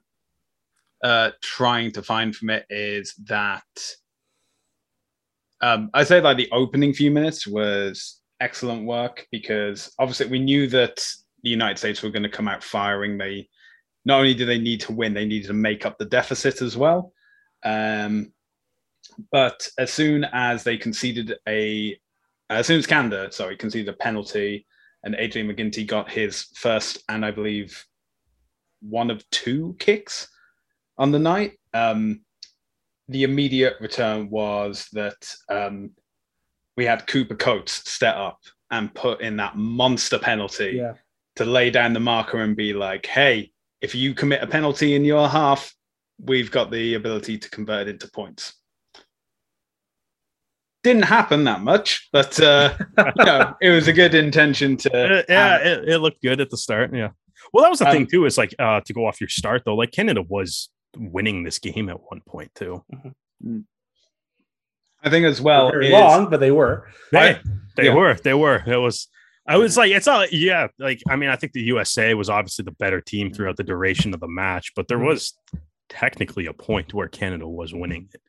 uh, 1.02 1.30
trying 1.40 1.92
to 1.92 2.02
find 2.02 2.34
from 2.36 2.50
it 2.50 2.66
is 2.68 3.14
that 3.24 3.62
um, 5.62 5.90
I 5.94 6.04
say 6.04 6.20
like 6.20 6.36
the 6.36 6.50
opening 6.52 6.92
few 6.92 7.10
minutes 7.10 7.46
was 7.46 8.20
excellent 8.40 8.86
work 8.86 9.26
because 9.30 9.92
obviously 9.98 10.26
we 10.26 10.38
knew 10.38 10.66
that 10.68 11.04
the 11.42 11.50
United 11.50 11.78
States 11.78 12.02
were 12.02 12.10
going 12.10 12.22
to 12.22 12.28
come 12.28 12.48
out 12.48 12.64
firing. 12.64 13.18
They 13.18 13.48
not 14.04 14.18
only 14.18 14.34
did 14.34 14.48
they 14.48 14.58
need 14.58 14.80
to 14.82 14.92
win, 14.92 15.14
they 15.14 15.26
needed 15.26 15.48
to 15.48 15.54
make 15.54 15.86
up 15.86 15.98
the 15.98 16.04
deficit 16.04 16.62
as 16.62 16.76
well. 16.76 17.12
Um, 17.64 18.32
but 19.30 19.68
as 19.78 19.92
soon 19.92 20.24
as 20.32 20.64
they 20.64 20.76
conceded 20.76 21.36
a, 21.48 21.98
as 22.50 22.66
soon 22.66 22.78
as 22.78 22.86
Canada, 22.86 23.30
sorry, 23.30 23.56
conceded 23.56 23.92
a 23.92 23.96
penalty, 23.96 24.66
and 25.04 25.14
Adrian 25.16 25.48
MacGinty 25.48 25.86
got 25.86 26.10
his 26.10 26.46
first 26.54 27.02
and 27.08 27.24
I 27.24 27.30
believe 27.30 27.84
one 28.80 29.10
of 29.10 29.28
two 29.30 29.76
kicks 29.78 30.28
on 30.98 31.12
the 31.12 31.18
night. 31.18 31.58
Um, 31.72 32.22
the 33.08 33.24
immediate 33.24 33.74
return 33.80 34.30
was 34.30 34.88
that 34.92 35.34
um, 35.50 35.90
we 36.76 36.84
had 36.84 37.06
Cooper 37.06 37.34
Coats 37.34 37.88
step 37.90 38.16
up 38.16 38.40
and 38.70 38.92
put 38.94 39.20
in 39.20 39.36
that 39.36 39.56
monster 39.56 40.18
penalty 40.18 40.78
to 41.36 41.44
lay 41.44 41.70
down 41.70 41.92
the 41.92 42.00
marker 42.00 42.40
and 42.40 42.56
be 42.56 42.72
like, 42.72 43.06
hey, 43.06 43.50
if 43.80 43.94
you 43.94 44.14
commit 44.14 44.42
a 44.42 44.46
penalty 44.46 44.94
in 44.94 45.04
your 45.04 45.28
half, 45.28 45.74
we've 46.18 46.50
got 46.50 46.70
the 46.70 46.94
ability 46.94 47.38
to 47.38 47.50
convert 47.50 47.86
it 47.86 47.90
into 47.90 48.10
points. 48.10 48.54
Didn't 50.82 51.02
happen 51.04 51.44
that 51.44 51.60
much, 51.62 52.08
but 52.12 52.38
uh, 52.40 52.74
you 53.16 53.24
know, 53.24 53.54
it 53.60 53.70
was 53.70 53.88
a 53.88 53.92
good 53.92 54.14
intention 54.14 54.76
to. 54.78 54.90
Uh, 54.90 55.22
yeah 55.28 55.58
have. 55.58 55.66
it, 55.66 55.88
it 55.88 55.98
looked 55.98 56.22
good 56.22 56.40
at 56.40 56.50
the 56.50 56.56
start 56.56 56.94
yeah 56.94 57.08
well 57.52 57.62
that 57.62 57.70
was 57.70 57.78
the 57.78 57.86
Um, 57.86 57.92
thing 57.92 58.06
too 58.06 58.24
is 58.26 58.38
like 58.38 58.54
uh 58.58 58.80
to 58.80 58.92
go 58.92 59.06
off 59.06 59.20
your 59.20 59.28
start 59.28 59.62
though 59.64 59.74
like 59.74 59.92
canada 59.92 60.22
was 60.22 60.70
winning 60.96 61.42
this 61.42 61.58
game 61.58 61.88
at 61.88 62.00
one 62.10 62.20
point 62.26 62.50
too 62.54 62.82
I 65.04 65.10
think 65.10 65.26
as 65.26 65.40
well. 65.40 65.70
very 65.70 65.86
is- 65.86 65.92
long, 65.92 66.30
but 66.30 66.40
they 66.40 66.50
were. 66.50 66.88
Hey, 67.10 67.38
they 67.76 67.86
yeah. 67.86 67.94
were. 67.94 68.14
They 68.14 68.34
were. 68.34 68.62
It 68.66 68.76
was. 68.78 69.08
I 69.46 69.58
was 69.58 69.76
like, 69.76 69.90
it's 69.92 70.06
not. 70.06 70.32
Yeah, 70.32 70.68
like 70.78 71.02
I 71.08 71.16
mean, 71.16 71.28
I 71.28 71.36
think 71.36 71.52
the 71.52 71.60
USA 71.62 72.14
was 72.14 72.30
obviously 72.30 72.64
the 72.64 72.70
better 72.72 73.00
team 73.00 73.32
throughout 73.32 73.56
the 73.58 73.62
duration 73.64 74.14
of 74.14 74.20
the 74.20 74.28
match, 74.28 74.72
but 74.74 74.88
there 74.88 74.98
Mhm. 74.98 75.08
was 75.08 75.38
technically 75.90 76.46
a 76.46 76.52
point 76.54 76.94
where 76.94 77.08
Canada 77.08 77.46
was 77.46 77.74
winning 77.74 78.08
it. 78.14 78.20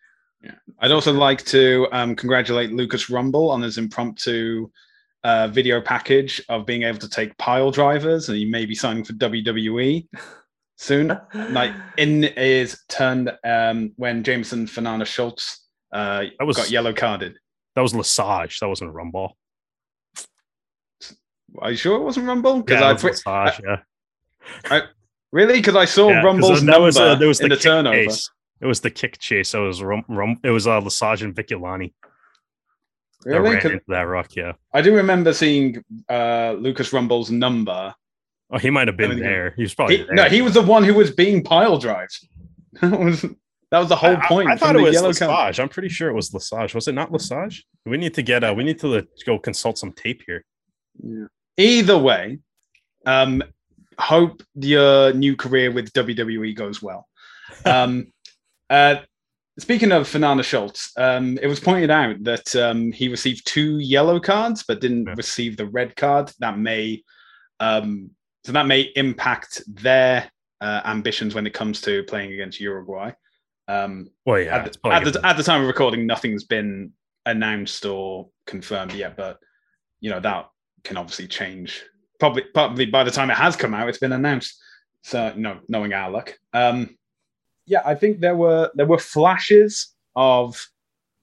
I'd 0.79 0.91
also 0.91 1.11
like 1.13 1.43
to 1.45 1.87
um, 1.91 2.15
congratulate 2.15 2.71
Lucas 2.71 3.05
Rumball 3.09 3.49
on 3.49 3.61
his 3.63 3.77
impromptu 3.79 4.69
uh, 5.23 5.47
video 5.47 5.81
package 5.81 6.39
of 6.49 6.67
being 6.67 6.83
able 6.83 6.99
to 6.99 7.09
take 7.09 7.35
pile 7.39 7.71
drivers, 7.71 8.29
and 8.29 8.37
he 8.37 8.45
may 8.45 8.65
be 8.65 8.75
signing 8.75 9.03
for 9.03 9.13
WWE 9.13 10.05
soon. 10.75 11.17
like 11.51 11.71
in 11.97 12.23
his 12.35 12.77
turn 12.89 13.29
um, 13.43 13.91
when 13.95 14.21
Jamason 14.21 14.67
Fa'anana 14.69 15.05
Schultz 15.05 15.64
uh, 15.91 16.23
That 16.39 16.45
was- 16.45 16.57
got 16.57 16.69
yellow 16.71 16.93
carded. 16.93 17.37
That 17.75 17.81
was 17.81 17.93
Lesage. 17.93 18.59
That 18.59 18.69
wasn't 18.69 18.93
Rumball. 18.93 19.33
Are 21.59 21.71
you 21.71 21.77
sure 21.77 21.97
it 21.97 22.03
wasn't 22.03 22.25
Rumball? 22.25 22.65
Because 22.65 22.81
Yeah, 22.81 22.87
I 22.89 22.93
that 22.93 23.01
pre- 23.01 23.11
Lesage. 23.11 23.61
Yeah. 24.71 24.81
really 25.31 25.53
because 25.55 25.75
I 25.75 25.85
saw 25.85 26.09
Yeah, 26.09 26.21
Rumball's 26.21 26.59
that 26.61 26.65
number 26.71 26.81
was 26.81 26.97
uh, 26.97 27.15
there 27.15 27.27
was 27.27 27.39
the, 27.39 27.45
in 27.45 27.49
the 27.49 27.57
turnover. 27.57 27.95
chase. 27.95 28.29
It 28.61 28.65
was 28.65 28.79
the 28.81 28.89
kick 28.91 29.19
chase. 29.19 29.53
It 29.53 29.59
was 29.59 29.81
Rum, 29.81 30.03
Rum 30.07 30.37
it 30.43 30.49
was 30.51 30.67
uh, 30.67 30.79
Lesage 30.79 31.23
and 31.23 31.35
Viculani 31.35 31.93
that 33.25 33.41
Really? 33.41 33.55
into 33.55 33.81
that 33.87 34.01
rock. 34.03 34.35
Yeah. 34.35 34.53
I 34.73 34.81
do 34.81 34.93
remember 34.95 35.33
seeing 35.33 35.83
uh, 36.09 36.55
Lucas 36.57 36.91
Rumball's 36.91 37.31
number. 37.31 37.93
Oh, 38.51 38.57
he 38.59 38.69
might 38.69 38.87
have 38.87 38.97
been 38.97 39.11
I 39.11 39.15
mean, 39.15 39.23
there. 39.23 39.53
He 39.57 39.63
was 39.63 39.73
probably 39.73 39.97
He, 39.97 40.03
there. 40.03 40.13
no, 40.15 40.23
he 40.25 40.41
was 40.41 40.53
the 40.53 40.61
one 40.61 40.83
who 40.83 40.93
was 40.93 41.11
being 41.11 41.43
pile 41.43 41.77
drived. 41.77 42.27
that 43.71 43.79
was 43.79 43.89
the 43.89 43.95
whole 43.95 44.17
point. 44.27 44.49
I, 44.49 44.53
I 44.53 44.57
thought 44.57 44.75
it 44.75 44.81
was 44.81 45.01
Lesage. 45.01 45.59
I'm 45.59 45.69
pretty 45.69 45.89
sure 45.89 46.09
it 46.09 46.13
was 46.13 46.33
Lesage. 46.33 46.73
Was 46.75 46.87
it 46.87 46.93
not 46.93 47.11
Lesage? 47.11 47.65
We 47.85 47.97
need 47.97 48.13
to 48.15 48.21
get. 48.21 48.43
Uh, 48.43 48.53
we 48.55 48.63
need 48.63 48.79
to 48.79 48.97
uh, 48.97 49.01
go 49.25 49.39
consult 49.39 49.77
some 49.77 49.91
tape 49.93 50.21
here. 50.25 50.43
Yeah. 51.03 51.25
Either 51.57 51.97
way, 51.97 52.39
um, 53.05 53.43
hope 53.97 54.43
your 54.55 55.13
new 55.13 55.35
career 55.35 55.71
with 55.71 55.91
WWE 55.93 56.55
goes 56.55 56.81
well. 56.81 57.07
Um, 57.65 58.07
uh, 58.69 58.95
speaking 59.59 59.91
of 59.91 60.07
Fa'anana 60.07 60.43
Schultz, 60.43 60.91
um, 60.97 61.37
it 61.41 61.47
was 61.47 61.59
pointed 61.59 61.91
out 61.91 62.23
that 62.23 62.55
um, 62.55 62.91
he 62.91 63.07
received 63.07 63.45
two 63.47 63.77
yellow 63.77 64.19
cards 64.19 64.63
but 64.67 64.81
didn't 64.81 65.05
Yeah. 65.07 65.13
receive 65.15 65.55
the 65.55 65.67
red 65.67 65.95
card. 65.95 66.31
That 66.39 66.57
may 66.57 67.03
um, 67.59 68.09
so 68.43 68.51
that 68.51 68.65
may 68.67 68.81
impact 68.95 69.61
their 69.67 70.29
uh, 70.59 70.81
ambitions 70.85 71.33
when 71.35 71.47
it 71.47 71.53
comes 71.53 71.81
to 71.81 72.03
playing 72.03 72.33
against 72.33 72.59
Uruguay. 72.59 73.11
Um, 73.67 74.09
Well, 74.25 74.39
yeah. 74.39 74.57
at, 74.57 74.73
the, 74.73 74.89
at, 74.91 75.03
the, 75.03 75.25
at 75.25 75.37
the 75.37 75.43
time 75.43 75.61
of 75.61 75.67
recording, 75.67 76.05
nothing's 76.05 76.43
been 76.43 76.91
announced 77.25 77.85
or 77.85 78.29
confirmed 78.45 78.93
yet, 78.93 79.17
but 79.17 79.39
you 79.99 80.09
know 80.11 80.19
that 80.19 80.49
can 80.83 80.97
obviously 80.97 81.27
change. 81.27 81.83
Probably, 82.19 82.43
probably 82.53 82.85
by 82.85 83.03
the 83.03 83.11
time 83.11 83.29
it 83.29 83.37
has 83.37 83.55
come 83.55 83.73
out, 83.73 83.89
it's 83.89 83.97
been 83.97 84.11
announced. 84.11 84.57
So, 85.03 85.33
you 85.35 85.41
know, 85.41 85.59
knowing 85.67 85.93
our 85.93 86.09
luck, 86.09 86.37
um, 86.53 86.97
yeah, 87.65 87.81
I 87.85 87.95
think 87.95 88.19
there 88.19 88.35
were 88.35 88.71
there 88.75 88.85
were 88.85 88.99
flashes 88.99 89.93
of 90.15 90.65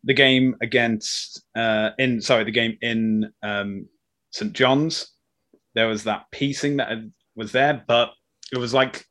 the 0.05 0.15
game 0.15 0.57
against 0.61 1.43
uh, 1.57 1.91
in 1.99 2.21
sorry 2.21 2.45
the 2.45 2.51
game 2.51 2.77
in 2.83 3.33
um, 3.43 3.87
St. 4.33 4.53
John's, 4.53 5.13
there 5.75 5.89
was 5.89 6.05
that 6.05 6.27
piecing 6.31 6.77
that 6.79 6.91
was 7.35 7.53
there, 7.53 7.85
but 7.87 8.13
it 8.53 8.59
was 8.59 8.75
like 8.75 9.07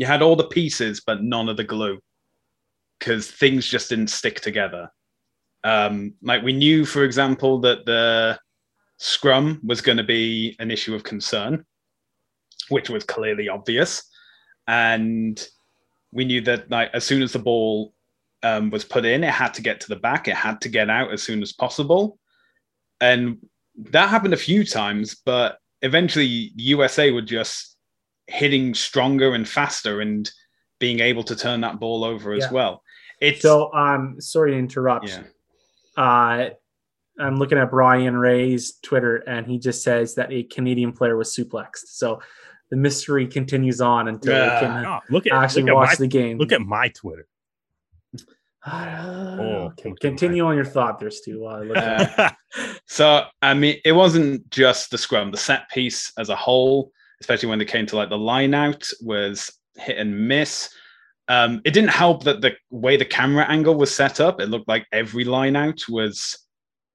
you 0.00 0.06
had 0.06 0.22
all 0.22 0.34
the 0.34 0.44
pieces, 0.44 1.02
but 1.06 1.22
none 1.22 1.50
of 1.50 1.58
the 1.58 1.64
glue 1.64 2.00
because 2.98 3.30
things 3.30 3.66
just 3.66 3.90
didn't 3.90 4.08
stick 4.08 4.40
together. 4.40 4.90
Um, 5.62 6.14
like 6.22 6.42
we 6.42 6.54
knew, 6.54 6.86
for 6.86 7.04
example, 7.04 7.60
that 7.60 7.84
the 7.84 8.38
scrum 8.98 9.60
was 9.62 9.82
going 9.82 9.98
to 9.98 10.04
be 10.04 10.56
an 10.58 10.70
issue 10.70 10.94
of 10.94 11.04
concern, 11.04 11.66
which 12.70 12.88
was 12.88 13.04
clearly 13.04 13.50
obvious, 13.50 14.02
and 14.66 15.46
we 16.12 16.24
knew 16.24 16.40
that 16.40 16.70
like 16.70 16.90
as 16.94 17.04
soon 17.04 17.20
as 17.20 17.34
the 17.34 17.38
ball 17.38 17.92
um, 18.42 18.70
was 18.70 18.86
put 18.86 19.04
in, 19.04 19.22
it 19.22 19.34
had 19.34 19.52
to 19.52 19.62
get 19.62 19.82
to 19.82 19.88
the 19.90 19.96
back, 19.96 20.28
it 20.28 20.34
had 20.34 20.62
to 20.62 20.70
get 20.70 20.88
out 20.88 21.12
as 21.12 21.22
soon 21.22 21.42
as 21.42 21.52
possible, 21.52 22.18
and 23.02 23.36
that 23.76 24.08
happened 24.08 24.32
a 24.32 24.46
few 24.48 24.64
times, 24.64 25.20
but 25.26 25.58
eventually 25.82 26.52
USA 26.56 27.10
would 27.10 27.26
just 27.26 27.69
hitting 28.30 28.74
stronger 28.74 29.34
and 29.34 29.48
faster 29.48 30.00
and 30.00 30.30
being 30.78 31.00
able 31.00 31.22
to 31.24 31.36
turn 31.36 31.60
that 31.60 31.78
ball 31.80 32.04
over 32.04 32.32
as 32.32 32.44
Yeah. 32.44 32.52
well. 32.52 32.82
It's 33.20 33.42
So, 33.42 33.72
um, 33.74 34.20
sorry 34.20 34.52
to 34.52 34.56
interrupt. 34.56 35.08
yeah. 35.08 35.22
Uh, 35.96 36.50
I'm 37.18 37.36
looking 37.38 37.58
at 37.58 37.70
Brian 37.70 38.16
Ray's 38.16 38.78
Twitter, 38.82 39.16
and 39.16 39.46
he 39.46 39.58
just 39.58 39.82
says 39.82 40.14
that 40.14 40.32
a 40.32 40.42
Canadian 40.44 40.92
player 40.92 41.16
was 41.16 41.34
suplexed. 41.36 41.88
So 41.88 42.22
the 42.70 42.76
mystery 42.76 43.26
continues 43.26 43.80
on 43.82 44.08
until 44.08 44.32
Yeah. 44.34 44.54
we 44.54 44.66
can 44.66 44.86
Oh, 44.86 45.00
look 45.10 45.26
at 45.26 45.32
actually 45.32 45.62
look 45.64 45.70
at 45.70 45.74
watch 45.74 45.88
my, 45.90 45.94
the 45.96 46.06
game. 46.06 46.38
look 46.38 46.52
at 46.52 46.62
my 46.62 46.88
Twitter. 46.88 47.26
Uh, 48.66 49.36
Oh, 49.40 49.72
okay, 49.72 49.94
continue 50.02 50.44
on 50.44 50.54
your 50.54 50.66
thought 50.66 50.98
there, 51.00 51.10
Stu. 51.10 51.40
while 51.40 51.56
I 51.56 51.62
look 51.62 51.76
at 51.78 52.18
Uh, 52.18 52.30
So 52.86 53.24
I 53.40 53.54
mean, 53.54 53.76
it 53.86 53.92
wasn't 53.92 54.50
just 54.50 54.90
the 54.90 54.98
scrum. 54.98 55.30
The 55.30 55.38
set 55.38 55.70
piece 55.70 56.12
as 56.18 56.28
a 56.28 56.36
whole, 56.36 56.92
especially 57.20 57.48
when 57.48 57.58
they 57.58 57.64
came 57.64 57.86
to 57.86 57.96
like 57.96 58.08
the 58.08 58.18
line 58.18 58.54
out, 58.54 58.88
was 59.02 59.50
hit 59.76 59.98
and 59.98 60.28
miss. 60.28 60.70
Um, 61.28 61.60
it 61.64 61.70
didn't 61.72 61.90
help 61.90 62.24
that 62.24 62.40
the 62.40 62.54
way 62.70 62.96
the 62.96 63.04
camera 63.04 63.44
angle 63.48 63.74
was 63.76 63.94
set 63.94 64.20
up, 64.20 64.40
it 64.40 64.46
looked 64.48 64.66
like 64.68 64.86
every 64.92 65.24
line 65.24 65.54
out 65.54 65.80
was 65.88 66.38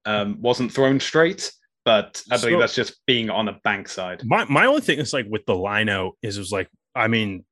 um, 0.05 0.41
wasn't 0.41 0.71
thrown 0.73 0.99
straight. 0.99 1.51
But 1.85 2.21
I 2.31 2.37
believe 2.37 2.55
So- 2.55 2.59
that's 2.59 2.75
just 2.75 3.05
being 3.05 3.29
on 3.29 3.47
a 3.47 3.59
bank 3.63 3.87
side. 3.87 4.23
my 4.25 4.43
my 4.45 4.65
only 4.65 4.81
thing 4.81 4.99
is 4.99 5.13
like 5.13 5.27
with 5.29 5.45
the 5.45 5.55
line 5.55 5.87
out 5.89 6.13
is 6.21 6.37
it 6.37 6.41
was 6.41 6.51
like 6.51 6.67
I 6.95 7.07
mean, 7.07 7.45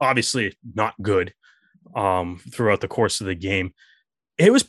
obviously 0.00 0.56
not 0.74 0.94
good 1.00 1.32
um 1.94 2.40
throughout 2.52 2.80
the 2.80 2.88
course 2.88 3.20
of 3.20 3.26
the 3.26 3.34
game. 3.34 3.72
It 4.38 4.52
was 4.52 4.68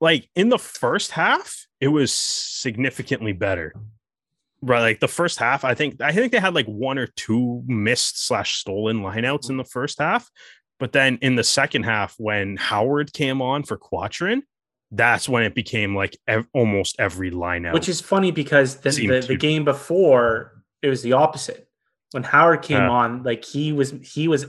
like 0.00 0.28
in 0.34 0.48
the 0.48 0.58
first 0.58 1.12
half, 1.12 1.66
it 1.80 1.88
was 1.88 2.12
significantly 2.12 3.32
better. 3.32 3.72
Right, 4.64 4.80
like 4.80 5.00
the 5.00 5.08
first 5.08 5.38
half, 5.38 5.64
I 5.64 5.74
think 5.74 6.00
I 6.00 6.12
think 6.12 6.30
they 6.30 6.38
had 6.38 6.54
like 6.54 6.66
one 6.66 6.96
or 6.98 7.08
two 7.16 7.62
missed 7.66 8.24
slash 8.26 8.56
stolen 8.58 9.00
lineouts 9.00 9.50
in 9.50 9.56
the 9.56 9.64
first 9.64 9.98
half, 9.98 10.30
but 10.78 10.92
then 10.92 11.18
in 11.20 11.34
the 11.34 11.42
second 11.44 11.82
half, 11.82 12.14
when 12.18 12.56
Howard 12.56 13.12
came 13.12 13.42
on 13.42 13.64
for 13.64 13.76
Quatrin, 13.76 14.42
that's 14.92 15.28
when 15.28 15.42
it 15.42 15.54
became 15.56 15.96
like 15.96 16.16
ev- 16.28 16.46
almost 16.54 16.96
every 17.00 17.32
lineout. 17.32 17.72
which 17.72 17.88
is 17.88 18.00
funny 18.00 18.30
because 18.30 18.76
the, 18.76 18.90
the, 18.90 19.20
to- 19.20 19.26
the 19.28 19.36
game 19.36 19.64
before 19.64 20.62
it 20.80 20.88
was 20.88 21.02
the 21.02 21.14
opposite. 21.14 21.68
When 22.12 22.22
Howard 22.22 22.62
came 22.62 22.76
Yeah. 22.82 22.90
on, 22.90 23.22
like 23.24 23.44
he 23.44 23.72
was 23.72 23.90
he 24.02 24.28
was, 24.28 24.46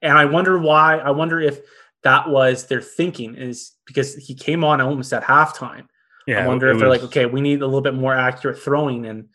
and 0.00 0.16
I 0.16 0.26
wonder 0.26 0.58
why. 0.58 0.98
I 0.98 1.10
wonder 1.10 1.40
if 1.40 1.58
that 2.04 2.28
was 2.28 2.66
their 2.66 2.80
thinking 2.82 3.34
is 3.34 3.72
because 3.86 4.14
he 4.14 4.34
came 4.34 4.62
on 4.64 4.80
almost 4.80 5.12
at 5.12 5.24
halftime. 5.24 5.86
yeah, 6.26 6.44
I 6.44 6.46
wonder 6.46 6.70
if 6.70 6.78
they're 6.78 6.88
like, 6.88 7.02
okay, 7.04 7.26
we 7.26 7.40
need 7.40 7.62
a 7.62 7.66
little 7.66 7.80
bit 7.80 7.94
more 7.94 8.14
accurate 8.14 8.58
throwing, 8.60 9.06
and 9.06 9.28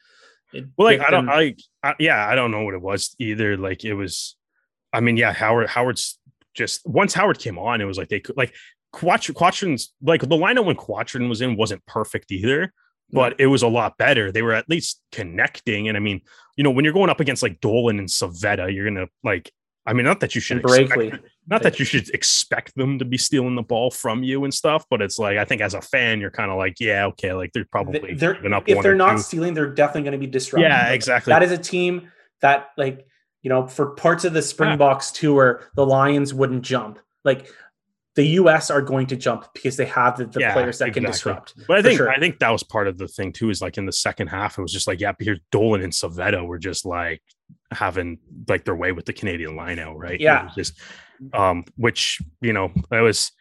it 0.56 0.66
Well, 0.78 0.88
like 0.88 1.02
I 1.02 1.12
don't, 1.12 1.30
I, 1.30 1.56
I, 1.84 1.96
yeah, 2.00 2.28
I 2.28 2.36
don't 2.36 2.52
know 2.52 2.64
what 2.64 2.74
it 2.74 2.82
was 2.82 3.16
either. 3.20 3.58
Like 3.58 3.84
it 3.84 3.94
was, 3.94 4.36
I 4.94 5.00
mean, 5.00 5.18
yeah, 5.18 5.34
Howard, 5.34 5.68
Howard's 5.68 6.20
just 6.54 6.86
once 6.88 7.14
Howard 7.14 7.40
came 7.40 7.60
on, 7.60 7.82
it 7.82 7.86
was 7.86 7.98
like 7.98 8.10
they 8.10 8.20
could 8.20 8.38
like 8.38 8.54
Quatr, 8.94 9.34
Quatrin's 9.34 9.94
like 10.02 10.22
the 10.22 10.28
lineup 10.28 10.66
when 10.66 10.76
Quatrin 10.76 11.28
was 11.28 11.42
in 11.42 11.58
wasn't 11.58 11.86
perfect 11.86 12.32
either, 12.32 12.74
but 13.12 13.40
it 13.40 13.48
was 13.48 13.62
a 13.62 13.68
lot 13.68 13.98
better. 13.98 14.32
They 14.32 14.42
were 14.42 14.54
at 14.54 14.70
least 14.70 15.02
connecting, 15.12 15.88
and 15.88 15.98
I 15.98 16.00
mean, 16.00 16.22
you 16.56 16.64
know, 16.64 16.72
when 16.72 16.86
you're 16.86 16.94
going 16.94 17.10
up 17.10 17.20
against 17.20 17.44
like 17.44 17.60
Dolan 17.60 18.00
and 18.00 18.08
Civetta, 18.08 18.74
you're 18.74 18.86
gonna 18.86 19.08
like. 19.24 19.52
I 19.88 19.94
mean, 19.94 20.06
not 20.06 20.20
that 20.22 20.34
you 20.34 20.42
should 20.42 20.60
expect, 20.60 21.24
not 21.48 21.62
that 21.62 21.78
you 21.78 21.86
should 21.86 22.10
expect 22.10 22.76
them 22.76 22.98
to 22.98 23.06
be 23.06 23.18
stealing 23.18 23.56
the 23.56 23.62
ball 23.62 23.92
from 23.92 24.24
you 24.24 24.44
and 24.44 24.54
stuff, 24.54 24.84
but 24.90 25.02
it's 25.02 25.20
like 25.20 25.38
I 25.38 25.46
think 25.46 25.62
as 25.62 25.76
a 25.76 25.82
fan, 25.82 26.20
you're 26.20 26.32
kind 26.32 26.50
of 26.50 26.58
like, 26.58 26.80
yeah, 26.80 27.06
okay, 27.08 27.34
like 27.34 27.52
they're 27.54 27.68
probably 27.72 28.16
they're, 28.16 28.36
up 28.54 28.64
if 28.68 28.82
they're 28.82 28.96
not 28.96 29.18
two. 29.18 29.20
stealing, 29.20 29.54
they're 29.54 29.74
definitely 29.74 30.04
going 30.04 30.14
to 30.14 30.18
be 30.18 30.28
disrupting. 30.28 30.70
Yeah, 30.70 30.86
Like, 30.86 30.96
exactly. 30.96 31.32
That 31.32 31.44
is 31.44 31.52
a 31.52 31.58
team 31.58 32.12
that, 32.42 32.70
like, 32.78 33.06
you 33.44 33.50
know, 33.50 33.68
for 33.68 33.92
parts 33.92 34.26
of 34.26 34.34
the 34.34 34.42
Springboks 34.42 35.12
tour, 35.12 35.70
the 35.76 35.86
Lions 35.86 36.34
wouldn't 36.34 36.64
jump. 36.64 37.00
Like, 37.24 37.52
the 38.16 38.24
U.S. 38.24 38.72
are 38.72 38.82
going 38.82 39.08
to 39.08 39.16
jump 39.16 39.46
because 39.54 39.78
they 39.78 39.86
have 39.86 40.18
the, 40.18 40.26
the 40.26 40.40
Yeah, 40.40 40.54
players 40.54 40.80
that 40.80 40.94
can 40.94 41.04
disrupt. 41.04 41.54
But 41.68 41.78
I 41.78 41.82
think 41.82 41.98
sure. 41.98 42.10
I 42.10 42.18
think 42.18 42.40
that 42.40 42.50
was 42.50 42.64
part 42.64 42.88
of 42.88 42.98
the 42.98 43.08
thing 43.08 43.34
too. 43.34 43.50
Is 43.50 43.62
like 43.62 43.78
in 43.78 43.86
the 43.86 43.92
second 43.92 44.28
half, 44.28 44.58
it 44.58 44.62
was 44.62 44.72
just 44.72 44.88
like 44.88 45.02
yeah, 45.02 45.12
here 45.20 45.38
Dolan 45.52 45.82
and 45.82 45.92
Civetta 45.92 46.46
were 46.48 46.58
just 46.58 46.86
like 46.86 47.22
having 47.72 48.20
like 48.48 48.66
their 48.66 48.76
way 48.76 48.92
with 48.92 49.06
the 49.06 49.14
Canadian 49.14 49.52
lineout, 49.52 49.96
right? 49.96 50.16
It 50.16 50.22
Yeah. 50.22 50.50
just 50.56 50.80
um, 51.34 51.64
which 51.78 52.22
you 52.42 52.54
know 52.54 52.72
it 52.92 53.02
was. 53.02 53.32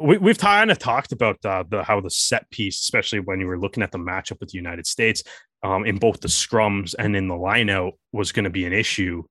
We, 0.00 0.16
we've 0.16 0.38
kind 0.38 0.70
of 0.70 0.78
talked 0.78 1.10
about 1.10 1.44
uh, 1.44 1.64
the 1.68 1.82
how 1.82 2.00
the 2.00 2.10
set 2.10 2.48
piece, 2.50 2.80
especially 2.80 3.18
when 3.20 3.40
you 3.40 3.46
were 3.46 3.58
looking 3.58 3.82
at 3.82 3.90
the 3.90 3.98
matchup 3.98 4.38
with 4.38 4.50
the 4.50 4.56
United 4.58 4.86
States, 4.86 5.24
um, 5.64 5.84
in 5.84 5.96
both 5.98 6.20
the 6.20 6.28
scrums 6.28 6.94
and 6.98 7.16
in 7.16 7.26
the 7.26 7.34
lineout, 7.34 7.92
was 8.12 8.30
going 8.30 8.44
to 8.44 8.50
be 8.50 8.64
an 8.64 8.72
issue, 8.72 9.24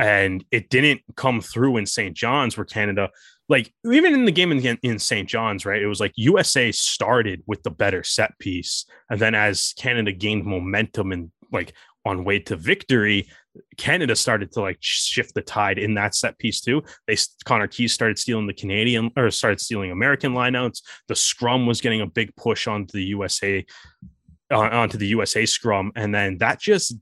and 0.00 0.44
it 0.50 0.68
didn't 0.68 1.02
come 1.16 1.40
through 1.40 1.76
in 1.76 1.86
St. 1.86 2.16
John's, 2.16 2.56
where 2.56 2.64
Canada 2.64 3.10
like 3.48 3.72
even 3.92 4.14
in 4.14 4.24
the 4.24 4.32
game 4.32 4.52
in, 4.52 4.78
in 4.82 4.98
St. 4.98 5.28
John's, 5.28 5.66
right? 5.66 5.82
It 5.82 5.88
was 5.88 5.98
like 6.00 6.12
USA 6.14 6.70
started 6.70 7.42
with 7.46 7.62
the 7.64 7.70
better 7.70 8.02
set 8.04 8.38
piece, 8.38 8.86
and 9.10 9.20
then 9.20 9.34
as 9.34 9.74
Canada 9.76 10.12
gained 10.12 10.44
momentum 10.44 11.12
and 11.12 11.30
like 11.52 11.72
on 12.04 12.24
way 12.24 12.38
to 12.38 12.56
victory, 12.56 13.28
Canada 13.76 14.16
started 14.16 14.52
to 14.52 14.60
like 14.60 14.78
shift 14.80 15.34
the 15.34 15.42
tide 15.42 15.78
in 15.78 15.94
that 15.94 16.14
set 16.14 16.38
piece 16.38 16.60
too. 16.60 16.82
They 17.06 17.16
Conor 17.44 17.66
Keys 17.66 17.92
started 17.92 18.18
stealing 18.18 18.46
the 18.46 18.54
Canadian 18.54 19.10
or 19.16 19.30
started 19.30 19.60
stealing 19.60 19.90
American 19.90 20.32
lineouts. 20.32 20.82
The 21.08 21.16
scrum 21.16 21.66
was 21.66 21.80
getting 21.80 22.00
a 22.00 22.06
big 22.06 22.34
push 22.36 22.66
onto 22.66 22.92
the 22.92 23.04
USA 23.06 23.64
uh, 24.52 24.58
onto 24.58 24.98
the 24.98 25.06
USA 25.08 25.46
scrum, 25.46 25.92
and 25.94 26.14
then 26.14 26.38
that 26.38 26.60
just 26.60 26.94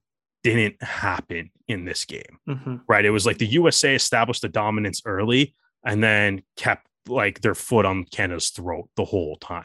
didn't 0.45 0.81
happen 0.83 1.51
in 1.67 1.85
this 1.85 2.05
game 2.05 2.39
Mhm. 2.49 2.81
right? 2.89 3.05
It 3.05 3.11
was 3.11 3.27
like 3.27 3.39
the 3.39 3.47
USA 3.47 3.95
established 3.95 4.43
the 4.43 4.49
dominance 4.49 5.03
early 5.05 5.55
and 5.85 6.03
then 6.03 6.43
kept 6.57 6.87
like 7.09 7.41
their 7.41 7.55
foot 7.55 7.85
on 7.85 8.05
Canada's 8.05 8.51
throat 8.51 8.89
the 8.97 9.05
whole 9.05 9.37
time, 9.37 9.65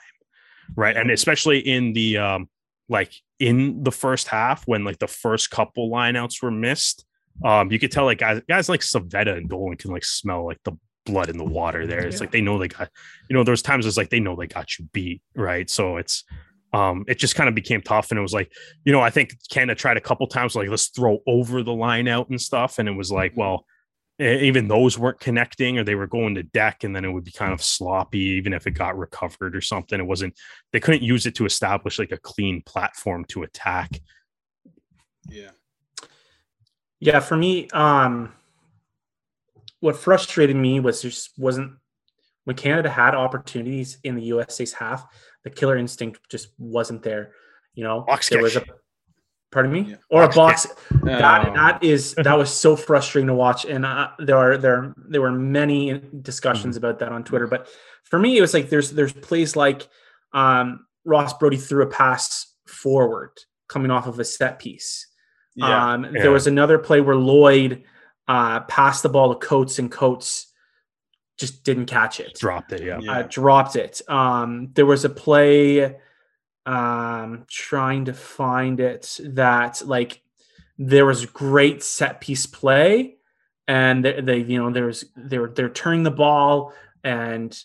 right? 0.75 0.95
And 0.97 1.11
especially 1.11 1.59
in 1.59 1.93
the 1.93 2.17
um, 2.17 2.49
like 2.89 3.13
in 3.39 3.83
the 3.83 3.91
first 3.91 4.27
half 4.27 4.67
when 4.67 4.83
like 4.83 4.99
the 4.99 5.07
first 5.07 5.49
couple 5.51 5.89
lineouts 5.89 6.41
were 6.41 6.51
missed, 6.51 7.05
um, 7.43 7.71
you 7.71 7.79
could 7.79 7.91
tell 7.91 8.05
like 8.05 8.19
guys 8.19 8.41
guys 8.47 8.69
like 8.69 8.81
Civetta 8.81 9.35
and 9.37 9.49
Dolan 9.49 9.77
can 9.77 9.91
like 9.91 10.05
smell 10.05 10.45
like 10.45 10.59
the 10.63 10.73
blood 11.05 11.29
in 11.29 11.37
the 11.37 11.43
water 11.43 11.85
there. 11.85 12.05
It's 12.05 12.15
Yeah. 12.17 12.21
like 12.21 12.31
they 12.31 12.41
know 12.41 12.57
they 12.57 12.67
got, 12.69 12.89
you 13.29 13.35
know, 13.35 13.43
there's 13.43 13.61
times 13.61 13.85
it's 13.85 13.97
like 13.97 14.09
they 14.09 14.19
know 14.19 14.35
they 14.35 14.47
got 14.47 14.77
you 14.79 14.87
beat, 14.93 15.21
right? 15.35 15.69
So 15.69 15.97
it's 15.97 16.23
um 16.73 17.03
it 17.07 17.19
just 17.19 17.35
kind 17.35 17.47
of 17.49 17.53
became 17.55 17.81
tough 17.81 18.09
and 18.09 18.17
it 18.17 18.21
was 18.23 18.33
like 18.33 18.51
you 18.83 18.91
know 18.91 18.99
i 18.99 19.09
think 19.11 19.35
canada 19.51 19.75
tried 19.75 19.95
a 19.95 20.01
couple 20.01 20.25
times 20.25 20.55
like 20.55 20.67
let's 20.69 20.87
throw 20.87 21.19
over 21.27 21.61
the 21.61 21.71
line 21.71 22.07
out 22.07 22.27
and 22.29 22.41
stuff 22.41 22.79
and 22.79 22.89
it 22.89 22.93
was 22.93 23.11
like 23.11 23.31
well 23.35 23.57
e- 23.59 23.63
even 24.23 24.67
those 24.67 24.97
weren't 24.97 25.19
connecting 25.19 25.77
or 25.77 25.83
they 25.83 25.95
were 25.95 26.07
going 26.07 26.35
to 26.35 26.43
deck 26.43 26.83
and 26.83 26.95
then 26.95 27.05
it 27.05 27.11
would 27.11 27.23
be 27.23 27.31
kind 27.31 27.53
of 27.53 27.61
sloppy 27.61 28.19
even 28.19 28.53
if 28.53 28.65
it 28.67 28.71
got 28.71 28.97
recovered 28.97 29.55
or 29.55 29.61
something 29.61 29.99
it 29.99 30.05
wasn't 30.05 30.33
they 30.71 30.79
couldn't 30.79 31.03
use 31.03 31.25
it 31.25 31.35
to 31.35 31.45
establish 31.45 31.99
like 31.99 32.11
a 32.11 32.17
clean 32.17 32.61
platform 32.65 33.25
to 33.25 33.43
attack 33.43 34.01
Yeah. 35.29 35.51
Yeah, 36.99 37.19
for 37.19 37.35
me, 37.35 37.67
um, 37.71 38.31
what 39.81 39.97
frustrated 39.97 40.55
me 40.55 40.79
was 40.79 41.01
just 41.01 41.37
wasn't 41.37 41.73
when 42.45 42.55
Canada 42.55 42.89
had 42.89 43.13
opportunities 43.13 43.97
in 44.05 44.15
the 44.15 44.23
USA's 44.23 44.71
half, 44.71 45.05
the 45.43 45.49
killer 45.49 45.75
instinct 45.75 46.21
just 46.29 46.49
wasn't 46.57 47.03
there. 47.03 47.33
You 47.73 47.83
know, 47.83 48.01
Box 48.07 48.29
there 48.29 48.41
was 48.41 48.55
a 48.55 48.61
kick. 48.61 48.71
Pardon 49.53 49.71
me 49.71 49.81
Yeah. 49.91 49.95
or 50.09 50.23
a 50.23 50.27
Box 50.29 50.65
box. 50.65 50.67
That 51.03 51.47
Oh. 51.49 51.53
that 51.53 51.83
is 51.83 52.13
that 52.17 52.37
was 52.37 52.51
so 52.51 52.75
frustrating 52.75 53.27
to 53.27 53.33
watch, 53.35 53.65
and 53.65 53.85
uh, 53.85 54.09
there 54.19 54.35
are 54.37 54.57
there 54.57 54.93
there 54.97 55.21
were 55.21 55.31
many 55.31 56.01
discussions 56.21 56.75
about 56.75 56.99
that 56.99 57.11
on 57.11 57.23
Twitter. 57.23 57.47
But 57.47 57.67
for 58.03 58.17
me, 58.19 58.37
it 58.37 58.41
was 58.41 58.53
like 58.53 58.69
there's 58.69 58.91
there's 58.91 59.13
plays 59.13 59.55
like 59.55 59.87
um, 60.33 60.85
Ross 61.05 61.33
Braude 61.37 61.59
threw 61.61 61.83
a 61.83 61.87
pass 61.87 62.53
forward 62.67 63.31
coming 63.69 63.91
off 63.91 64.07
of 64.07 64.19
a 64.19 64.25
set 64.25 64.57
piece. 64.59 65.07
yeah. 65.55 65.93
Um, 65.93 66.05
Yeah. 66.05 66.23
There 66.23 66.31
was 66.31 66.47
another 66.47 66.79
play 66.79 66.99
where 67.01 67.15
Lloyd 67.15 67.83
uh, 68.27 68.61
passed 68.61 69.03
the 69.03 69.09
ball 69.09 69.33
to 69.35 69.45
Coats, 69.47 69.77
and 69.79 69.91
Coats 69.91 70.51
just 71.37 71.63
didn't 71.63 71.85
catch 71.87 72.19
it. 72.19 72.33
dropped 72.39 72.71
it 72.73 72.81
yeah 72.83 72.99
Yeah. 73.01 73.19
Uh, 73.19 73.21
dropped 73.29 73.75
it. 73.75 74.01
Um, 74.07 74.69
there 74.73 74.85
was 74.85 75.03
a 75.05 75.09
play 75.09 75.95
um 76.65 77.45
trying 77.49 78.05
to 78.05 78.13
find 78.13 78.79
it 78.79 79.19
that 79.23 79.81
like 79.85 80.21
there 80.77 81.05
was 81.05 81.25
great 81.25 81.83
set 81.83 82.21
piece 82.21 82.45
play 82.45 83.15
and 83.67 84.03
they, 84.05 84.21
they 84.21 84.37
you 84.37 84.57
know 84.57 84.71
there's 84.71 85.03
they're 85.15 85.47
they're 85.49 85.69
turning 85.69 86.03
the 86.03 86.11
ball 86.11 86.73
and 87.03 87.57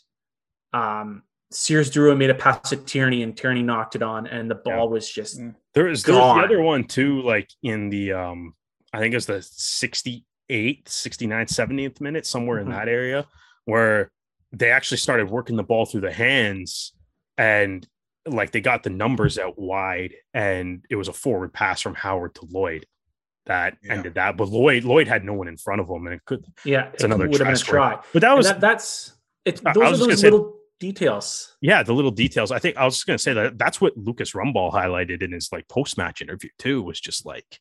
um 0.72 1.22
Sears 1.50 1.90
Duru 1.90 2.14
made 2.16 2.28
a 2.28 2.34
pass 2.34 2.68
to 2.70 2.76
Tierney 2.76 3.22
and 3.22 3.34
Tierney 3.36 3.62
knocked 3.62 3.94
it 3.96 4.02
on 4.02 4.26
and 4.26 4.50
the 4.50 4.56
ball 4.56 4.84
Yeah. 4.84 4.90
was 4.90 5.08
just 5.10 5.38
Mm. 5.40 5.54
There 5.74 5.84
was, 5.84 6.02
there 6.02 6.14
was 6.14 6.20
Gone. 6.20 6.38
the 6.38 6.44
other 6.44 6.60
one 6.60 6.84
too, 6.84 7.22
like 7.22 7.48
in 7.62 7.88
the 7.88 8.12
um, 8.12 8.54
I 8.92 8.98
think 8.98 9.12
it 9.14 9.16
was 9.16 9.26
the 9.26 9.34
68th, 9.34 10.84
69th, 10.88 11.48
70th 11.50 12.00
minute, 12.00 12.26
somewhere 12.26 12.58
Mhm. 12.58 12.62
in 12.62 12.70
that 12.72 12.88
area, 12.88 13.26
where 13.64 14.10
they 14.52 14.70
actually 14.70 14.96
started 14.98 15.30
working 15.30 15.56
the 15.56 15.62
ball 15.62 15.86
through 15.86 16.00
the 16.00 16.12
hands 16.12 16.92
and 17.36 17.86
like 18.26 18.50
they 18.52 18.60
got 18.60 18.82
the 18.82 18.90
numbers 18.90 19.38
out 19.38 19.58
wide 19.58 20.14
and 20.34 20.84
it 20.90 20.96
was 20.96 21.08
a 21.08 21.12
forward 21.12 21.52
pass 21.52 21.80
from 21.80 21.94
Howard 21.94 22.34
to 22.36 22.46
Lloyd 22.50 22.86
that 23.46 23.78
Yeah. 23.82 23.94
ended 23.94 24.14
that. 24.14 24.36
But 24.36 24.48
Lloyd 24.48 24.84
Lloyd 24.84 25.08
had 25.08 25.24
no 25.24 25.32
one 25.34 25.48
in 25.48 25.56
front 25.56 25.80
of 25.80 25.88
him 25.88 26.06
and 26.06 26.14
it 26.14 26.24
could 26.26 26.44
yeah 26.64 26.90
It's 26.92 27.04
another 27.04 27.26
would 27.28 27.38
have 27.38 27.46
been 27.46 27.54
a 27.54 27.58
try 27.58 27.98
but 28.12 28.20
that 28.22 28.36
was 28.36 28.46
that, 28.48 28.60
that's 28.60 29.12
it 29.44 29.62
those 29.62 29.76
are 29.76 29.90
those 29.90 30.00
gonna 30.00 30.16
say- 30.16 30.30
little 30.30 30.54
details 30.80 31.56
yeah, 31.60 31.82
the 31.82 31.92
little 31.92 32.12
details. 32.12 32.52
I 32.52 32.58
think 32.60 32.76
I 32.76 32.84
was 32.84 32.94
just 32.94 33.06
gonna 33.06 33.18
say 33.18 33.32
that 33.32 33.58
that's 33.58 33.80
what 33.80 33.96
Lucas 33.96 34.32
Rumball 34.32 34.72
highlighted 34.72 35.22
in 35.22 35.32
his 35.32 35.48
like 35.50 35.66
post 35.68 35.98
match 35.98 36.22
interview 36.22 36.50
too. 36.58 36.82
Was 36.82 37.00
just 37.00 37.26
like, 37.26 37.58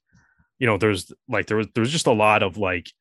you 0.59 0.67
know, 0.67 0.77
there's 0.77 1.11
like 1.27 1.47
there 1.47 1.57
was 1.57 1.67
there 1.73 1.81
was 1.81 1.91
just 1.91 2.05
a 2.05 2.11
lot 2.11 2.43
of 2.43 2.57
like 2.57 2.91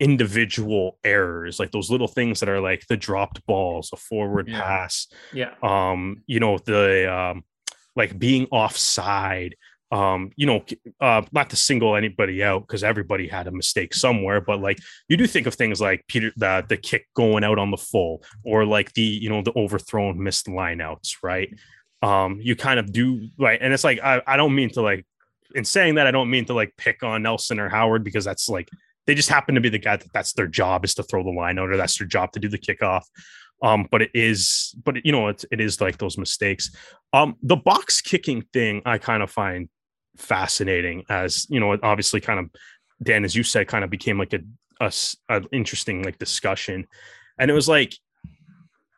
individual 0.00 0.98
errors, 1.04 1.58
like 1.58 1.70
those 1.70 1.90
little 1.90 2.08
things 2.08 2.40
that 2.40 2.48
are 2.48 2.60
like 2.60 2.86
the 2.88 2.96
dropped 2.96 3.44
balls, 3.46 3.90
a 3.92 3.96
forward 3.96 4.48
Yeah. 4.48 4.60
pass, 4.62 5.06
yeah 5.32 5.54
um, 5.62 6.22
you 6.26 6.40
know, 6.40 6.58
the 6.58 7.12
um, 7.12 7.44
like 7.94 8.18
being 8.18 8.46
offside. 8.50 9.56
Um, 9.92 10.32
you 10.34 10.46
know, 10.46 10.64
uh, 11.00 11.22
not 11.30 11.50
to 11.50 11.56
single 11.56 11.94
anybody 11.94 12.42
out 12.42 12.66
because 12.66 12.82
everybody 12.82 13.28
had 13.28 13.46
a 13.46 13.52
mistake 13.52 13.94
somewhere, 13.94 14.40
but 14.40 14.60
like 14.60 14.78
you 15.08 15.16
do 15.16 15.28
think 15.28 15.46
of 15.46 15.54
things 15.54 15.80
like 15.80 16.04
Peter 16.08 16.32
the 16.36 16.64
the 16.68 16.76
kick 16.76 17.06
going 17.14 17.44
out 17.44 17.56
on 17.56 17.70
the 17.70 17.76
full 17.76 18.24
or 18.42 18.64
like 18.64 18.92
the 18.94 19.02
you 19.02 19.28
know 19.28 19.42
the 19.42 19.56
overthrown 19.56 20.20
missed 20.20 20.46
lineouts, 20.46 21.18
right? 21.22 21.56
Um, 22.02 22.40
you 22.42 22.56
kind 22.56 22.80
of 22.80 22.92
do 22.92 23.28
right, 23.38 23.60
and 23.62 23.72
it's 23.72 23.84
like 23.84 24.00
I, 24.02 24.20
I 24.26 24.36
don't 24.36 24.56
mean 24.56 24.70
to 24.70 24.82
like 24.82 25.06
in 25.54 25.64
saying 25.64 25.94
that 25.94 26.08
I 26.08 26.10
don't 26.10 26.30
mean 26.30 26.46
to 26.46 26.52
like 26.52 26.74
pick 26.76 27.04
on 27.04 27.22
Nelson 27.22 27.60
or 27.60 27.68
Howard 27.68 28.02
because 28.02 28.24
that's 28.24 28.48
like 28.48 28.68
they 29.06 29.14
just 29.14 29.28
happen 29.28 29.54
to 29.54 29.60
be 29.60 29.68
the 29.68 29.78
guy 29.78 29.96
that 29.96 30.12
that's 30.12 30.32
their 30.32 30.46
job 30.46 30.84
is 30.84 30.94
to 30.94 31.02
throw 31.02 31.22
the 31.22 31.30
line 31.30 31.58
out 31.58 31.70
or 31.70 31.76
that's 31.76 31.98
their 31.98 32.08
job 32.08 32.32
to 32.32 32.40
do 32.40 32.48
the 32.48 32.58
kickoff. 32.58 33.02
Um, 33.62 33.88
but 33.90 34.02
it 34.02 34.10
is, 34.12 34.74
but 34.84 35.04
you 35.04 35.12
know, 35.12 35.28
it's 35.28 35.44
it 35.50 35.60
is 35.60 35.80
like 35.80 35.98
those 35.98 36.18
mistakes. 36.18 36.70
Um, 37.12 37.36
the 37.42 37.56
box 37.56 38.00
kicking 38.00 38.42
thing 38.52 38.82
I 38.84 38.98
kind 38.98 39.22
of 39.22 39.30
find 39.30 39.68
fascinating 40.16 41.04
as 41.08 41.46
you 41.48 41.60
know, 41.60 41.72
it 41.72 41.80
obviously 41.82 42.20
kind 42.20 42.40
of 42.40 42.50
Dan, 43.02 43.24
as 43.24 43.34
you 43.34 43.42
said, 43.42 43.68
kind 43.68 43.84
of 43.84 43.90
became 43.90 44.18
like 44.18 44.32
a, 44.32 44.40
a 44.80 44.86
s- 44.86 45.16
a 45.28 45.42
interesting 45.52 46.02
like 46.02 46.18
discussion, 46.18 46.86
and 47.38 47.50
it 47.50 47.54
was 47.54 47.68
like, 47.68 47.94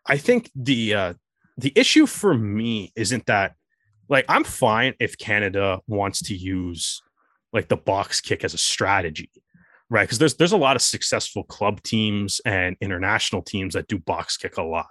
I 0.06 0.16
think 0.16 0.50
the 0.54 0.94
uh, 0.94 1.14
the 1.56 1.72
issue 1.76 2.06
for 2.06 2.34
me 2.34 2.92
isn't 2.96 3.26
that 3.26 3.54
like 4.08 4.24
I'm 4.28 4.44
fine 4.44 4.94
if 5.00 5.18
Canada 5.18 5.80
wants 5.86 6.22
to 6.22 6.36
use 6.36 7.02
like 7.52 7.68
the 7.68 7.76
box 7.76 8.20
kick 8.20 8.44
as 8.44 8.54
a 8.54 8.58
strategy, 8.58 9.30
right? 9.90 10.04
Because 10.04 10.18
there's 10.18 10.34
there's 10.36 10.52
a 10.52 10.56
lot 10.56 10.76
of 10.76 10.82
successful 10.82 11.44
club 11.44 11.82
teams 11.82 12.40
and 12.44 12.76
international 12.80 13.42
teams 13.42 13.74
that 13.74 13.88
do 13.88 13.98
box 13.98 14.36
kick 14.36 14.56
a 14.56 14.62
lot, 14.62 14.88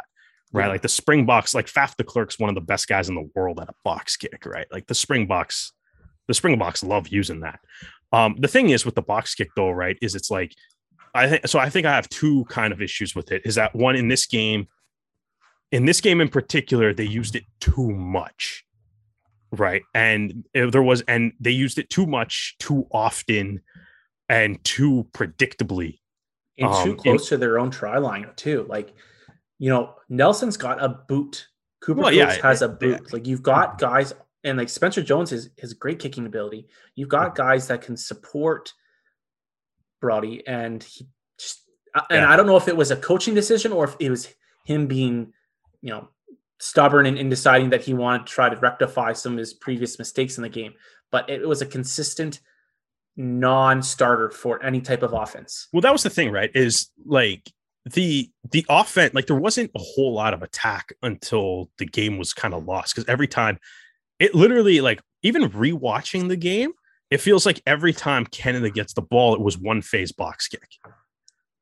right? 0.51 0.65
Yeah. 0.65 0.69
Like 0.69 0.81
the 0.81 0.89
Springboks, 0.89 1.53
like 1.53 1.67
Faf 1.67 1.95
de 1.95 2.03
Klerk's 2.03 2.39
one 2.39 2.49
of 2.49 2.55
the 2.55 2.61
best 2.61 2.87
guys 2.87 3.09
in 3.09 3.15
the 3.15 3.29
world 3.35 3.59
at 3.59 3.69
a 3.69 3.75
box 3.83 4.17
kick, 4.17 4.45
right? 4.45 4.67
Like 4.71 4.87
the 4.87 4.95
Springboks, 4.95 5.73
the 6.27 6.33
Springboks 6.33 6.83
love 6.83 7.07
using 7.07 7.41
that. 7.41 7.59
Um, 8.11 8.35
the 8.39 8.47
thing 8.47 8.69
is 8.69 8.85
with 8.85 8.95
the 8.95 9.01
box 9.01 9.35
kick 9.35 9.49
though, 9.55 9.71
right? 9.71 9.97
Is 10.01 10.15
it's 10.15 10.31
like 10.31 10.53
I 11.13 11.27
think 11.27 11.47
so. 11.47 11.59
I 11.59 11.69
think 11.69 11.85
I 11.85 11.95
have 11.95 12.09
two 12.09 12.45
kind 12.45 12.71
of 12.71 12.81
issues 12.81 13.15
with 13.15 13.31
it. 13.31 13.41
Is 13.45 13.55
that 13.55 13.75
one 13.75 13.95
in 13.95 14.07
this 14.07 14.25
game? 14.25 14.67
In 15.71 15.85
this 15.85 15.99
game 15.99 16.21
in 16.21 16.29
particular, 16.29 16.93
they 16.93 17.03
used 17.03 17.35
it 17.35 17.43
too 17.59 17.91
much, 17.91 18.63
right? 19.51 19.81
And 19.93 20.45
there 20.53 20.83
was, 20.83 21.01
and 21.01 21.33
they 21.41 21.51
used 21.51 21.77
it 21.77 21.89
too 21.89 22.05
much, 22.05 22.55
too 22.59 22.87
often, 22.91 23.61
and 24.29 24.63
too 24.63 25.07
predictably. 25.13 25.99
and 26.57 26.73
too 26.83 26.91
Um, 26.91 26.97
close 26.97 27.29
to 27.29 27.37
their 27.37 27.59
own 27.59 27.69
try 27.69 27.97
line 27.99 28.27
too. 28.35 28.65
Like, 28.67 28.93
you 29.59 29.69
know, 29.69 29.95
Nelson's 30.09 30.57
got 30.57 30.83
a 30.83 30.89
boot. 30.89 31.47
Cooper 31.81 32.01
Well, 32.01 32.11
yeah, 32.11 32.35
has 32.41 32.61
a 32.63 32.67
boot. 32.69 33.13
Like 33.13 33.27
you've 33.27 33.43
got 33.43 33.77
guys, 33.77 34.13
and 34.43 34.57
like 34.57 34.69
Spencer 34.69 35.03
Jones 35.03 35.29
has 35.29 35.49
has 35.61 35.73
great 35.73 35.99
kicking 35.99 36.25
ability. 36.25 36.67
You've 36.95 37.09
got 37.09 37.35
guys 37.35 37.67
that 37.67 37.81
can 37.81 37.95
support 37.95 38.73
Braude, 40.01 40.41
and 40.47 40.83
he 40.83 41.07
just. 41.37 41.61
uh, 41.93 42.01
And 42.09 42.21
Yeah. 42.21 42.31
I 42.31 42.35
don't 42.35 42.47
know 42.47 42.57
if 42.57 42.67
it 42.67 42.75
was 42.75 42.91
a 42.91 42.97
coaching 42.97 43.33
decision 43.35 43.71
or 43.71 43.83
if 43.85 43.95
it 43.99 44.09
was 44.09 44.33
him 44.65 44.87
being, 44.87 45.33
you 45.81 45.91
know, 45.91 46.09
stubborn 46.59 47.05
and 47.05 47.17
in 47.17 47.29
deciding 47.29 47.69
that 47.69 47.81
he 47.83 47.93
wanted 47.93 48.25
to 48.25 48.33
try 48.33 48.49
to 48.49 48.55
rectify 48.55 49.13
some 49.13 49.33
of 49.33 49.37
his 49.39 49.53
previous 49.53 49.99
mistakes 49.99 50.37
in 50.37 50.41
the 50.41 50.49
game. 50.49 50.73
But 51.11 51.29
it 51.29 51.47
was 51.47 51.61
a 51.61 51.65
consistent 51.65 52.39
non-starter 53.17 54.29
for 54.29 54.63
any 54.63 54.79
type 54.79 55.03
of 55.03 55.13
offense. 55.13 55.67
Well, 55.73 55.81
that 55.81 55.91
was 55.91 56.03
the 56.03 56.09
thing, 56.09 56.31
right? 56.31 56.51
Is 56.53 56.89
like 57.05 57.51
the 57.93 58.29
the 58.51 58.65
offense, 58.69 59.13
like 59.13 59.27
there 59.27 59.35
wasn't 59.35 59.71
a 59.75 59.79
whole 59.79 60.13
lot 60.13 60.33
of 60.33 60.43
attack 60.43 60.93
until 61.01 61.69
the 61.77 61.85
game 61.85 62.17
was 62.17 62.33
kind 62.33 62.53
of 62.53 62.65
lost. 62.65 62.95
Because 62.95 63.09
every 63.09 63.27
time 63.27 63.57
it 64.19 64.35
literally 64.35 64.81
like 64.81 65.01
even 65.23 65.49
rewatching 65.49 66.27
the 66.27 66.37
game, 66.37 66.71
it 67.09 67.21
feels 67.21 67.45
like 67.45 67.61
every 67.65 67.93
time 67.93 68.25
Canada 68.25 68.69
gets 68.69 68.93
the 68.93 69.01
ball, 69.01 69.33
it 69.33 69.41
was 69.41 69.57
one 69.57 69.81
phase 69.81 70.11
box 70.11 70.47
kick. 70.47 70.69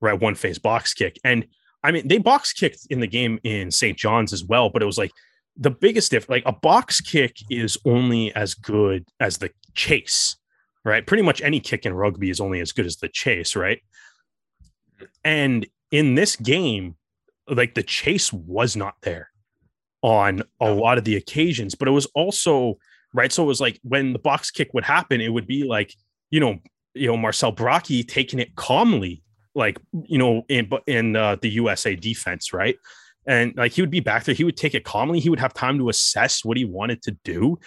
Right, 0.02 0.20
one 0.20 0.36
phase 0.36 0.60
box 0.60 0.94
kick. 0.94 1.18
And 1.24 1.48
I 1.84 1.92
mean, 1.92 2.08
they 2.08 2.18
box 2.18 2.52
kicked 2.52 2.88
in 2.90 3.00
the 3.00 3.08
game 3.08 3.40
in 3.44 3.72
St. 3.72 3.98
John's 3.98 4.34
as 4.34 4.44
well, 4.44 4.70
but 4.70 4.82
it 4.82 4.86
was 4.86 4.98
like 4.98 5.12
the 5.58 5.72
biggest 5.72 6.12
diff 6.12 6.28
like 6.28 6.44
a 6.46 6.52
box 6.52 7.00
kick 7.00 7.38
is 7.50 7.78
only 7.86 8.36
as 8.36 8.56
good 8.56 9.06
as 9.20 9.38
the 9.38 9.52
chase 9.74 10.36
right? 10.86 11.06
Pretty 11.06 11.24
much 11.24 11.42
any 11.42 11.60
kick 11.60 11.86
in 11.86 11.94
rugby 11.94 12.30
is 12.30 12.40
only 12.40 12.62
as 12.62 12.72
good 12.72 12.86
as 12.86 12.98
the 12.98 13.10
chase, 13.10 13.56
right? 13.56 13.82
And 15.24 15.66
in 15.92 16.16
this 16.16 16.36
game, 16.36 16.96
like 17.50 17.74
the 17.74 17.84
chase 17.84 18.32
was 18.32 18.76
not 18.76 18.96
there 19.02 19.30
on 20.02 20.44
a 20.62 20.72
lot 20.72 20.98
of 20.98 21.04
the 21.04 21.16
occasions, 21.16 21.76
but 21.76 21.88
it 21.88 21.92
was 21.92 22.06
also 22.14 22.78
right. 23.14 23.32
So 23.32 23.44
it 23.44 23.48
was 23.48 23.60
like 23.60 23.80
when 23.84 24.14
the 24.14 24.20
box 24.20 24.52
kick 24.52 24.74
would 24.74 24.84
happen, 24.84 25.20
it 25.20 25.30
would 25.30 25.48
be 25.48 25.64
like, 25.64 25.94
you 26.30 26.40
know, 26.40 26.60
you 26.94 27.08
know, 27.08 27.18
Marcel 27.18 27.52
Brache 27.52 28.06
taking 28.08 28.40
it 28.40 28.56
calmly, 28.56 29.24
like, 29.56 29.80
you 30.08 30.18
know, 30.18 30.44
in 30.48 30.70
in 30.86 31.16
uh, 31.16 31.38
the 31.42 31.50
USA 31.50 31.96
defense, 31.96 32.54
right? 32.54 32.78
And 33.28 33.56
like 33.56 33.74
he 33.74 33.82
would 33.82 33.92
be 33.92 34.00
back 34.00 34.24
there, 34.24 34.36
he 34.36 34.44
would 34.44 34.58
take 34.58 34.76
it 34.76 34.84
calmly. 34.84 35.20
He 35.20 35.30
would 35.30 35.40
have 35.40 35.54
time 35.54 35.78
to 35.80 35.90
assess 35.90 36.46
what 36.46 36.58
he 36.58 36.66
wanted 36.66 37.02
to 37.04 37.18
do, 37.24 37.60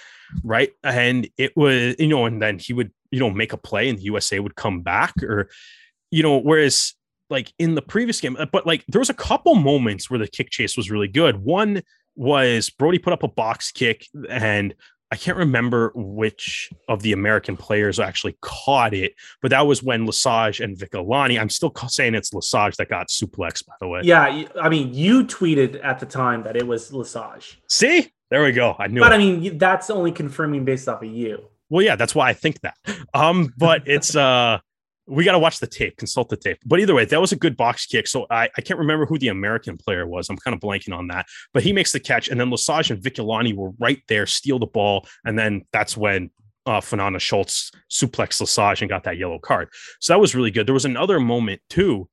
right? 0.44 0.70
And 0.84 1.28
it 1.36 1.56
was, 1.56 1.96
you 1.98 2.08
know, 2.08 2.26
and 2.26 2.40
then 2.40 2.58
he 2.58 2.72
would, 2.72 2.92
you 3.10 3.20
know, 3.20 3.30
make 3.30 3.52
a 3.52 3.56
play 3.56 3.88
and 3.88 3.98
the 3.98 4.02
USA 4.02 4.38
would 4.38 4.54
come 4.54 4.82
back 4.82 5.14
or, 5.22 5.48
you 6.10 6.22
know, 6.22 6.38
whereas 6.38 6.94
like 7.30 7.52
in 7.58 7.74
the 7.74 7.82
previous 7.82 8.20
game, 8.20 8.36
uh, 8.38 8.46
but 8.46 8.66
like 8.66 8.84
there 8.88 9.00
was 9.00 9.10
a 9.10 9.14
couple 9.14 9.54
moments 9.54 10.08
where 10.08 10.18
the 10.18 10.28
kick 10.28 10.50
chase 10.50 10.76
was 10.76 10.90
really 10.90 11.08
good. 11.08 11.42
One 11.42 11.82
was 12.16 12.70
Braude 12.70 13.02
put 13.02 13.12
up 13.12 13.22
a 13.22 13.28
box 13.28 13.70
kick 13.70 14.06
and 14.28 14.74
I 15.10 15.16
can't 15.16 15.38
remember 15.38 15.90
which 15.94 16.70
of 16.88 17.02
the 17.02 17.12
American 17.12 17.56
players 17.56 17.98
actually 17.98 18.36
caught 18.42 18.92
it, 18.92 19.14
but 19.40 19.50
that 19.50 19.66
was 19.66 19.82
when 19.82 20.04
Lesage 20.04 20.60
and 20.60 20.76
Vicolani. 20.76 21.40
I'm 21.40 21.48
still 21.48 21.72
saying 21.88 22.14
it's 22.14 22.34
Lesage 22.34 22.76
that 22.76 22.90
got 22.90 23.08
suplex, 23.08 23.64
by 23.66 23.74
the 23.80 23.88
way. 23.88 24.02
Yeah, 24.04 24.44
I 24.60 24.68
mean, 24.68 24.92
you 24.92 25.24
tweeted 25.24 25.82
at 25.82 25.98
the 25.98 26.06
time 26.06 26.42
that 26.42 26.56
it 26.56 26.66
was 26.66 26.92
Lesage, 26.92 27.60
See, 27.68 28.12
there 28.30 28.42
we 28.42 28.52
go. 28.52 28.76
I 28.78 28.88
knew. 28.88 29.00
but 29.00 29.12
it. 29.12 29.14
I 29.14 29.18
mean, 29.18 29.56
that's 29.58 29.88
only 29.88 30.12
confirming 30.12 30.64
based 30.64 30.88
off 30.88 31.02
of 31.02 31.08
you. 31.08 31.44
Well, 31.70 31.82
yeah, 31.82 31.96
that's 31.96 32.14
why 32.14 32.28
I 32.28 32.34
think 32.34 32.60
that. 32.60 32.76
Um, 33.14 33.52
but 33.56 33.82
it's 33.86 34.14
uh 34.14 34.58
we 35.08 35.24
got 35.24 35.32
to 35.32 35.38
watch 35.38 35.58
the 35.58 35.66
tape, 35.66 35.96
consult 35.96 36.28
the 36.28 36.36
tape. 36.36 36.58
But 36.64 36.80
either 36.80 36.94
way, 36.94 37.04
that 37.04 37.20
was 37.20 37.32
a 37.32 37.36
good 37.36 37.56
box 37.56 37.86
kick. 37.86 38.06
So 38.06 38.26
I, 38.30 38.48
I 38.56 38.60
can't 38.60 38.78
remember 38.78 39.06
who 39.06 39.18
the 39.18 39.28
American 39.28 39.76
player 39.76 40.06
was. 40.06 40.28
I'm 40.28 40.36
kind 40.36 40.54
of 40.54 40.60
blanking 40.60 40.96
on 40.96 41.08
that. 41.08 41.26
But 41.52 41.62
he 41.62 41.72
makes 41.72 41.92
the 41.92 42.00
catch, 42.00 42.28
and 42.28 42.40
then 42.40 42.50
Lesage 42.50 42.90
and 42.90 43.02
Viculani 43.02 43.54
were 43.54 43.70
right 43.78 44.02
there, 44.08 44.26
steal 44.26 44.58
the 44.58 44.66
ball, 44.66 45.06
and 45.24 45.38
then 45.38 45.64
that's 45.72 45.96
when 45.96 46.30
uh 46.66 46.80
Fa'anana 46.80 47.20
Schultz 47.20 47.70
suplex 47.90 48.40
Lesage 48.40 48.82
and 48.82 48.88
got 48.88 49.04
that 49.04 49.16
yellow 49.16 49.38
card. 49.38 49.68
So 50.00 50.12
that 50.12 50.20
was 50.20 50.34
really 50.34 50.50
good. 50.50 50.66
There 50.66 50.74
was 50.74 50.84
another 50.84 51.18
moment 51.18 51.60
too, 51.70 52.08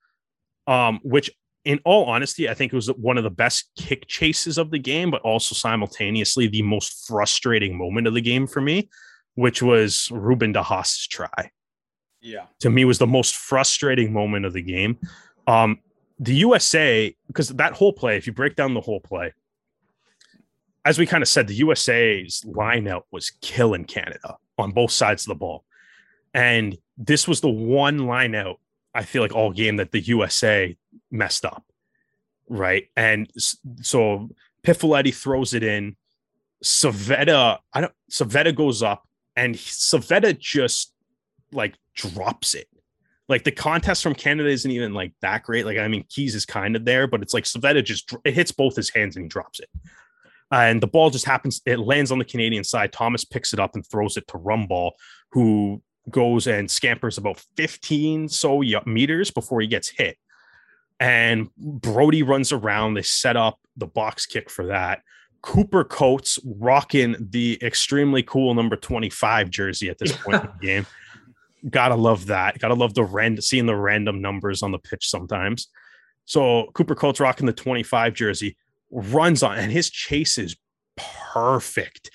um, 0.67 0.99
which 1.03 1.29
in 1.65 1.79
all 1.83 2.05
honesty, 2.05 2.47
I 2.47 2.53
think 2.53 2.71
it 2.71 2.75
was 2.75 2.87
one 2.89 3.17
of 3.17 3.23
the 3.23 3.31
best 3.31 3.71
kick 3.75 4.07
chases 4.07 4.57
of 4.57 4.69
the 4.69 4.77
game, 4.77 5.09
but 5.09 5.21
also 5.21 5.55
simultaneously 5.55 6.47
the 6.47 6.61
most 6.61 7.07
frustrating 7.07 7.75
moment 7.75 8.05
of 8.07 8.13
the 8.13 8.21
game 8.21 8.45
for 8.47 8.61
me 8.61 8.89
which 9.35 9.61
was 9.61 10.09
Ruben 10.11 10.53
De 10.53 10.63
Haas's 10.63 11.07
try. 11.07 11.51
Yeah. 12.25 12.45
To 12.61 12.71
me, 12.71 12.85
was 12.85 12.97
the 12.97 13.05
most 13.05 13.35
frustrating 13.35 14.11
moment 14.11 14.45
of 14.45 14.53
the 14.53 14.61
game. 14.61 14.97
Um, 15.45 15.79
the 16.17 16.33
USA, 16.33 17.15
because 17.27 17.49
that 17.49 17.73
whole 17.73 17.93
play, 17.93 18.17
if 18.17 18.25
you 18.25 18.33
break 18.33 18.55
down 18.55 18.73
the 18.73 18.81
whole 18.81 18.99
play, 18.99 19.31
as 20.85 20.97
we 20.97 21.05
kind 21.05 21.21
of 21.21 21.27
said, 21.27 21.47
the 21.47 21.53
USA's 21.55 22.43
lineout 22.47 23.03
was 23.11 23.29
killing 23.41 23.85
Canada 23.85 24.37
on 24.57 24.71
both 24.71 24.91
sides 24.91 25.23
of 25.23 25.29
the 25.29 25.35
ball. 25.35 25.65
And 26.33 26.75
this 26.97 27.27
was 27.27 27.41
the 27.41 27.49
one 27.49 27.99
lineout 27.99 28.55
I 28.95 29.03
feel 29.03 29.21
like 29.21 29.35
all 29.35 29.51
game 29.51 29.75
that 29.75 29.91
the 29.91 29.99
USA 29.99 30.75
messed 31.11 31.45
up. 31.45 31.63
Right. 32.49 32.87
And 32.95 33.29
so 33.81 34.29
Pifeleti 34.63 35.13
throws 35.13 35.53
it 35.53 35.61
in. 35.63 35.95
Civetta, 36.63 37.59
I 37.73 37.81
don't 37.81 37.93
Civetta 38.09 38.55
goes 38.55 38.81
up 38.81 39.07
and 39.35 39.53
Civetta 39.55 40.39
just 40.39 40.93
like 41.51 41.75
drops 41.95 42.53
it. 42.53 42.67
Like 43.27 43.43
the 43.43 43.51
contest 43.51 44.03
from 44.03 44.13
Canada 44.13 44.49
isn't 44.49 44.69
even 44.69 44.93
like 44.93 45.13
that 45.21 45.43
great. 45.43 45.65
Like 45.65 45.77
I 45.77 45.87
mean, 45.87 46.05
Keys 46.09 46.35
is 46.35 46.45
kind 46.45 46.75
of 46.75 46.85
there, 46.85 47.07
but 47.07 47.21
it's 47.21 47.33
like 47.33 47.45
Civetta 47.45 47.83
just 47.83 48.13
it 48.23 48.33
hits 48.33 48.51
both 48.51 48.75
his 48.75 48.89
hands 48.89 49.15
and 49.15 49.25
he 49.25 49.29
drops 49.29 49.59
it. 49.59 49.69
Uh, 50.51 50.57
and 50.57 50.81
the 50.81 50.87
ball 50.87 51.09
just 51.09 51.25
happens. 51.25 51.61
It 51.65 51.79
lands 51.79 52.11
on 52.11 52.19
the 52.19 52.25
Canadian 52.25 52.63
side. 52.63 52.93
Thomas 52.93 53.25
picks 53.25 53.51
it 53.51 53.59
up 53.59 53.73
and 53.73 53.85
throws 53.85 54.15
it 54.15 54.27
to 54.27 54.37
Rumball, 54.37 54.91
who 55.31 55.81
goes 56.11 56.45
and 56.45 56.69
scampers 56.69 57.17
about 57.17 57.43
15 57.57 58.29
so 58.29 58.61
meters 58.85 59.31
before 59.31 59.61
he 59.61 59.67
gets 59.67 59.89
hit. 59.89 60.17
And 60.99 61.49
Braude 61.57 62.21
runs 62.21 62.51
around. 62.51 62.93
They 62.93 63.01
set 63.01 63.35
up 63.35 63.59
the 63.75 63.87
box 63.87 64.25
kick 64.25 64.49
for 64.49 64.67
that. 64.67 65.01
Cooper 65.41 65.83
Coats 65.83 66.39
rocking 66.43 67.15
the 67.19 67.59
extremely 67.61 68.23
cool 68.23 68.53
number 68.53 68.75
25 68.75 69.49
jersey 69.49 69.89
at 69.89 69.97
this 69.97 70.15
point 70.15 70.43
in 70.43 70.49
the 70.49 70.57
game. 70.65 70.85
Gotta 71.69 71.95
love 71.95 72.27
that. 72.27 72.59
Gotta 72.59 72.75
love 72.75 72.93
the 72.93 73.03
rand 73.03 73.43
seeing 73.43 73.65
the 73.65 73.75
random 73.75 74.21
numbers 74.21 74.61
on 74.63 74.71
the 74.71 74.79
pitch 74.79 75.09
sometimes. 75.09 75.67
So 76.25 76.71
Cooper 76.73 76.95
Coats 76.95 77.19
rocking 77.19 77.45
the 77.45 77.53
25 77.53 78.13
jersey 78.13 78.57
runs 78.91 79.43
on, 79.43 79.57
and 79.57 79.71
his 79.71 79.89
chase 79.89 80.37
is 80.37 80.55
perfect. 80.97 82.09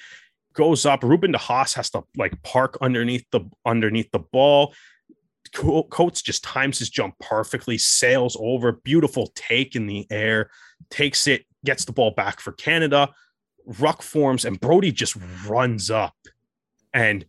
Goes 0.53 0.85
up. 0.85 1.03
Ruben 1.03 1.33
DeHaas 1.33 1.75
has 1.75 1.91
to 1.91 2.03
like 2.17 2.43
park 2.43 2.79
underneath 2.81 3.25
the 3.31 3.41
underneath 3.65 4.11
the 4.11 4.19
ball. 4.19 4.75
Coats 5.53 6.23
just 6.23 6.45
times 6.45 6.79
his 6.79 6.91
jump 6.91 7.19
perfectly, 7.19 7.77
sails 7.77 8.37
over, 8.39 8.73
beautiful 8.73 9.33
take 9.35 9.75
in 9.75 9.87
the 9.87 10.07
air, 10.11 10.51
takes 10.91 11.27
it, 11.27 11.45
gets 11.65 11.85
the 11.85 11.93
ball 11.93 12.13
back 12.13 12.41
for 12.41 12.53
Canada. 12.53 13.11
Ruck 13.65 14.03
forms, 14.03 14.45
and 14.45 14.61
Braude 14.61 14.95
just 14.95 15.17
runs 15.47 15.91
up. 15.91 16.15
And 16.95 17.25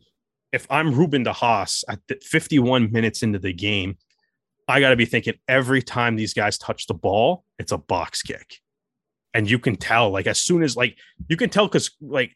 if 0.52 0.68
I'm 0.70 0.94
Ruben 0.94 1.24
DeHaas 1.24 1.84
at 1.88 2.00
the 2.08 2.16
51 2.22 2.92
minutes 2.92 3.24
into 3.24 3.40
the 3.40 3.54
game, 3.54 3.98
I 4.68 4.80
got 4.80 4.90
to 4.90 4.96
be 4.96 5.06
thinking 5.06 5.36
every 5.48 5.82
time 5.82 6.16
these 6.16 6.34
guys 6.34 6.58
touch 6.58 6.88
the 6.88 6.94
ball, 6.94 7.44
it's 7.58 7.72
a 7.72 7.78
box 7.78 8.22
kick. 8.22 8.60
And 9.34 9.50
you 9.50 9.60
can 9.60 9.76
tell 9.76 10.10
like 10.10 10.28
as 10.28 10.40
soon 10.40 10.62
as 10.62 10.76
like 10.76 10.98
you 11.30 11.38
can 11.38 11.50
tell 11.50 11.68
because 11.68 11.92
like 12.02 12.36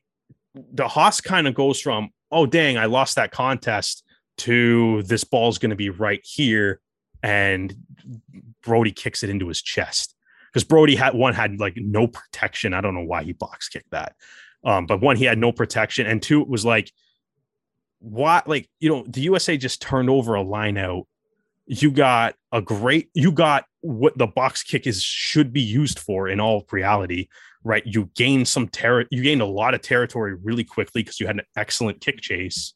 the 0.53 0.87
Haas 0.87 1.19
kind 1.19 1.45
of 1.45 1.53
goes 1.53 1.81
from 1.81 2.09
oh 2.31 2.45
dang 2.45 2.77
I 2.77 2.85
lost 2.85 3.15
that 3.15 3.31
contest 3.31 4.03
to 4.37 5.03
this 5.03 5.25
ball's 5.25 5.57
going 5.57 5.71
to 5.71 5.75
be 5.75 5.89
right 5.89 6.21
here 6.23 6.79
and 7.21 7.75
Braude 8.63 8.95
kicks 8.95 9.23
it 9.23 9.29
into 9.29 9.47
his 9.47 9.61
chest. 9.61 10.15
Because 10.51 10.63
Braude 10.63 10.95
had 10.95 11.13
one 11.13 11.33
had 11.33 11.59
like 11.59 11.75
no 11.75 12.07
protection. 12.07 12.73
I 12.73 12.79
don't 12.79 12.95
know 12.95 13.03
why 13.03 13.23
he 13.23 13.33
box 13.33 13.67
kicked 13.67 13.91
that. 13.91 14.15
Um 14.63 14.85
but 14.85 15.01
one 15.01 15.17
he 15.17 15.25
had 15.25 15.37
no 15.37 15.51
protection 15.51 16.07
and 16.07 16.21
two 16.21 16.41
it 16.41 16.47
was 16.47 16.63
like 16.63 16.91
what 18.05 18.47
like 18.47 18.69
you 18.79 18.89
know 18.89 19.03
the 19.07 19.21
USA 19.21 19.57
just 19.57 19.81
turned 19.81 20.09
over 20.09 20.35
a 20.35 20.41
line 20.41 20.77
out. 20.77 21.07
You 21.65 21.89
got 21.89 22.35
a 22.51 22.61
great 22.61 23.09
you 23.13 23.31
got 23.31 23.65
what 23.81 24.17
the 24.17 24.27
box 24.27 24.61
kick 24.61 24.85
is 24.85 25.01
should 25.01 25.51
be 25.51 25.61
used 25.61 25.99
for 25.99 26.27
in 26.27 26.39
all 26.39 26.65
reality 26.71 27.27
right? 27.63 27.83
You 27.83 28.11
gain 28.15 28.45
some 28.45 28.67
terror 28.67 29.05
you 29.09 29.23
gained 29.23 29.41
a 29.41 29.45
lot 29.45 29.73
of 29.73 29.81
territory 29.81 30.35
really 30.35 30.63
quickly 30.63 31.01
because 31.01 31.19
you 31.19 31.25
had 31.25 31.39
an 31.39 31.45
excellent 31.57 31.99
kick 31.99 32.21
chase. 32.21 32.73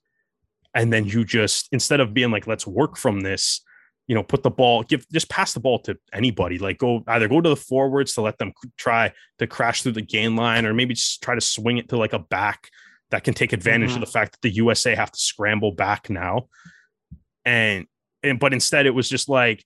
And 0.74 0.92
then 0.92 1.06
you 1.06 1.24
just 1.24 1.70
instead 1.72 2.00
of 2.00 2.14
being 2.14 2.32
like 2.32 2.48
let's 2.48 2.66
work 2.66 2.98
from 2.98 3.22
this 3.22 3.62
you 4.08 4.16
know 4.16 4.24
put 4.24 4.42
the 4.42 4.50
ball 4.50 4.82
give 4.82 5.08
just 5.10 5.30
pass 5.30 5.54
the 5.54 5.60
ball 5.60 5.78
to 5.80 5.96
anybody. 6.12 6.58
Like 6.58 6.80
go 6.80 7.04
either 7.08 7.28
go 7.28 7.40
to 7.40 7.50
the 7.50 7.56
forwards 7.56 8.16
to 8.16 8.22
let 8.22 8.40
them 8.40 8.52
try 8.78 9.14
to 9.38 9.46
crash 9.46 9.84
through 9.84 9.92
the 9.92 10.02
gain 10.02 10.36
line 10.36 10.66
or 10.66 10.74
maybe 10.74 10.96
just 10.96 11.22
try 11.22 11.36
to 11.36 11.42
swing 11.42 11.78
it 11.78 11.90
to 11.90 11.98
like 11.98 12.14
a 12.14 12.20
back 12.20 12.72
that 13.12 13.24
can 13.24 13.34
take 13.34 13.54
advantage 13.54 13.90
mm-hmm. 13.90 14.04
of 14.04 14.08
the 14.08 14.12
fact 14.12 14.34
that 14.34 14.42
the 14.42 14.56
USA 14.56 14.96
have 14.96 15.12
to 15.12 15.20
scramble 15.20 15.72
back 15.72 16.10
now 16.10 16.48
and 17.46 17.86
and 18.22 18.40
but 18.40 18.54
instead 18.54 18.86
it 18.86 18.92
was 18.92 19.10
just 19.10 19.30
like 19.30 19.64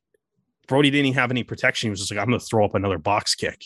Braude 0.67 0.85
didn't 0.85 1.05
even 1.05 1.13
have 1.13 1.31
any 1.31 1.43
protection. 1.43 1.87
He 1.87 1.89
was 1.91 1.99
just 1.99 2.11
like, 2.11 2.19
I'm 2.19 2.27
going 2.27 2.39
to 2.39 2.45
throw 2.45 2.65
up 2.65 2.75
another 2.75 2.97
box 2.97 3.35
kick. 3.35 3.63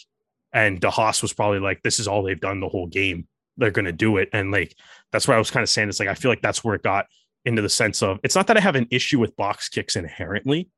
And 0.53 0.81
DeHaas 0.81 1.21
was 1.21 1.33
probably 1.33 1.59
like, 1.59 1.83
this 1.83 1.99
is 1.99 2.07
all 2.07 2.23
they've 2.23 2.39
done 2.39 2.59
the 2.59 2.69
whole 2.69 2.87
game. 2.87 3.27
They're 3.57 3.71
going 3.71 3.85
to 3.85 3.91
do 3.91 4.17
it. 4.17 4.29
And 4.33 4.51
like, 4.51 4.75
that's 5.11 5.27
what 5.27 5.35
I 5.35 5.39
was 5.39 5.51
kind 5.51 5.63
of 5.63 5.69
saying. 5.69 5.89
It's 5.89 5.99
like, 5.99 6.09
I 6.09 6.15
feel 6.15 6.31
like 6.31 6.41
that's 6.41 6.63
where 6.63 6.75
it 6.75 6.83
got 6.83 7.05
into 7.45 7.61
the 7.61 7.69
sense 7.69 8.01
of 8.01 8.19
it's 8.23 8.35
not 8.35 8.47
that 8.47 8.57
I 8.57 8.59
have 8.59 8.75
an 8.75 8.87
issue 8.91 9.19
with 9.19 9.35
box 9.35 9.69
kicks 9.69 9.95
inherently, 9.95 10.69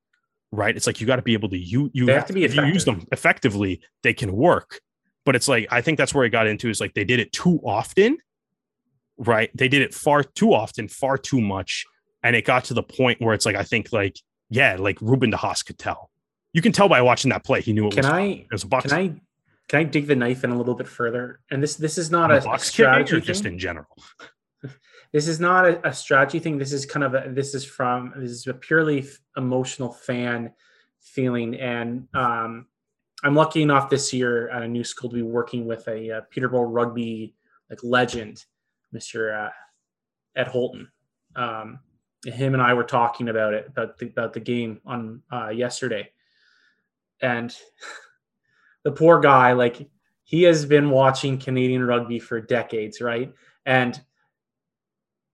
right? 0.52 0.76
It's 0.76 0.88
like, 0.88 1.00
you 1.00 1.08
got 1.08 1.18
to 1.18 1.22
be 1.22 1.34
able 1.34 1.50
to, 1.50 1.58
you, 1.58 1.90
you 1.94 2.08
have, 2.08 2.18
have, 2.18 2.28
to 2.28 2.34
be, 2.34 2.44
if 2.44 2.56
you 2.56 2.64
use 2.66 2.86
them 2.86 3.06
effectively, 3.12 3.82
they 4.04 4.14
can 4.14 4.34
work. 4.34 4.82
But 5.26 5.36
it's 5.36 5.48
like, 5.48 5.68
I 5.72 5.82
think 5.82 5.98
that's 5.98 6.14
where 6.14 6.26
it 6.26 6.30
got 6.30 6.48
into 6.48 6.70
is 6.70 6.80
like, 6.80 6.94
they 6.94 7.04
did 7.04 7.20
it 7.20 7.32
too 7.32 7.60
often, 7.64 8.18
right? 9.20 9.52
They 9.56 9.68
did 9.68 9.82
it 9.82 9.94
far 9.94 10.24
too 10.24 10.54
often, 10.54 10.88
far 10.88 11.18
too 11.18 11.42
much 11.42 11.86
and 12.24 12.36
it 12.36 12.46
got 12.46 12.66
to 12.66 12.74
the 12.74 12.84
point 12.84 13.22
where 13.22 13.34
it's 13.34 13.46
like 13.46 13.56
I 13.56 13.64
think 13.64 13.92
like 13.92 14.18
yeah, 14.50 14.78
like 14.80 14.98
Ruben 15.02 15.32
DeHaas 15.32 15.66
could 15.66 15.78
tell. 15.78 16.10
You 16.54 16.62
can 16.62 16.72
tell 16.72 16.90
by 16.90 17.02
watching 17.02 17.30
that 17.30 17.44
play. 17.44 17.62
He 17.62 17.74
knew 17.74 17.88
it 17.88 17.94
can 17.94 18.04
was. 18.04 18.12
I? 18.12 18.22
It 18.24 18.52
was 18.52 18.64
a 18.64 18.68
box. 18.68 18.90
Can 18.90 19.00
I? 19.00 19.22
Can 19.68 19.80
I 19.82 19.84
dig 19.84 20.08
the 20.08 20.16
knife 20.16 20.44
in 20.44 20.50
a 20.50 20.58
little 20.58 20.74
bit 20.74 20.88
further? 20.88 21.42
And 21.52 21.62
this 21.62 21.76
this 21.76 21.98
is 21.98 22.10
not 22.10 22.32
a, 22.32 22.52
a, 22.52 22.60
strategy 22.60 23.22
just 23.22 23.46
in 23.46 23.60
general. 23.60 23.96
this 25.14 25.28
is 25.28 25.40
not 25.40 25.66
a, 25.66 25.88
a, 25.88 25.94
strategy 25.94 26.40
thing. 26.40 26.58
This 26.58 26.74
is 26.74 26.88
kind 26.88 27.04
of 27.04 27.14
a, 27.14 27.26
this 27.30 27.54
is 27.54 27.64
from 27.64 28.14
this 28.18 28.32
is 28.32 28.48
a 28.48 28.54
purely 28.54 29.08
emotional 29.38 29.92
fan 29.92 30.52
feeling, 31.02 31.60
and 31.60 32.08
um, 32.16 32.66
I'm 33.24 33.36
lucky 33.36 33.62
enough 33.62 33.92
this 33.92 34.12
year 34.12 34.50
at 34.50 34.64
a 34.64 34.68
new 34.68 34.84
school 34.84 35.12
to 35.12 35.16
be 35.16 35.22
working 35.22 35.66
with 35.66 35.88
a, 35.88 36.10
a 36.10 36.22
Peterborough 36.24 36.64
rugby 36.64 37.36
like 37.70 37.84
legend, 37.84 38.44
Mr. 38.94 39.48
Uh, 39.48 39.50
Ed 40.36 40.48
Holton. 40.48 40.90
Um, 41.36 41.80
him 42.26 42.54
and 42.54 42.62
I 42.62 42.74
were 42.74 42.84
talking 42.84 43.30
about 43.30 43.54
it 43.54 43.68
about 43.68 43.98
the, 43.98 44.08
about 44.08 44.34
the 44.34 44.40
game 44.40 44.82
on 44.86 45.22
uh, 45.32 45.50
yesterday, 45.50 46.10
and 47.22 47.56
the 48.84 48.92
poor 48.92 49.20
guy, 49.20 49.54
like 49.54 49.90
he 50.24 50.44
has 50.44 50.66
been 50.66 50.90
watching 50.90 51.38
Canadian 51.38 51.84
rugby 51.84 52.20
for 52.20 52.42
decades, 52.42 53.02
right? 53.02 53.34
And 53.66 54.00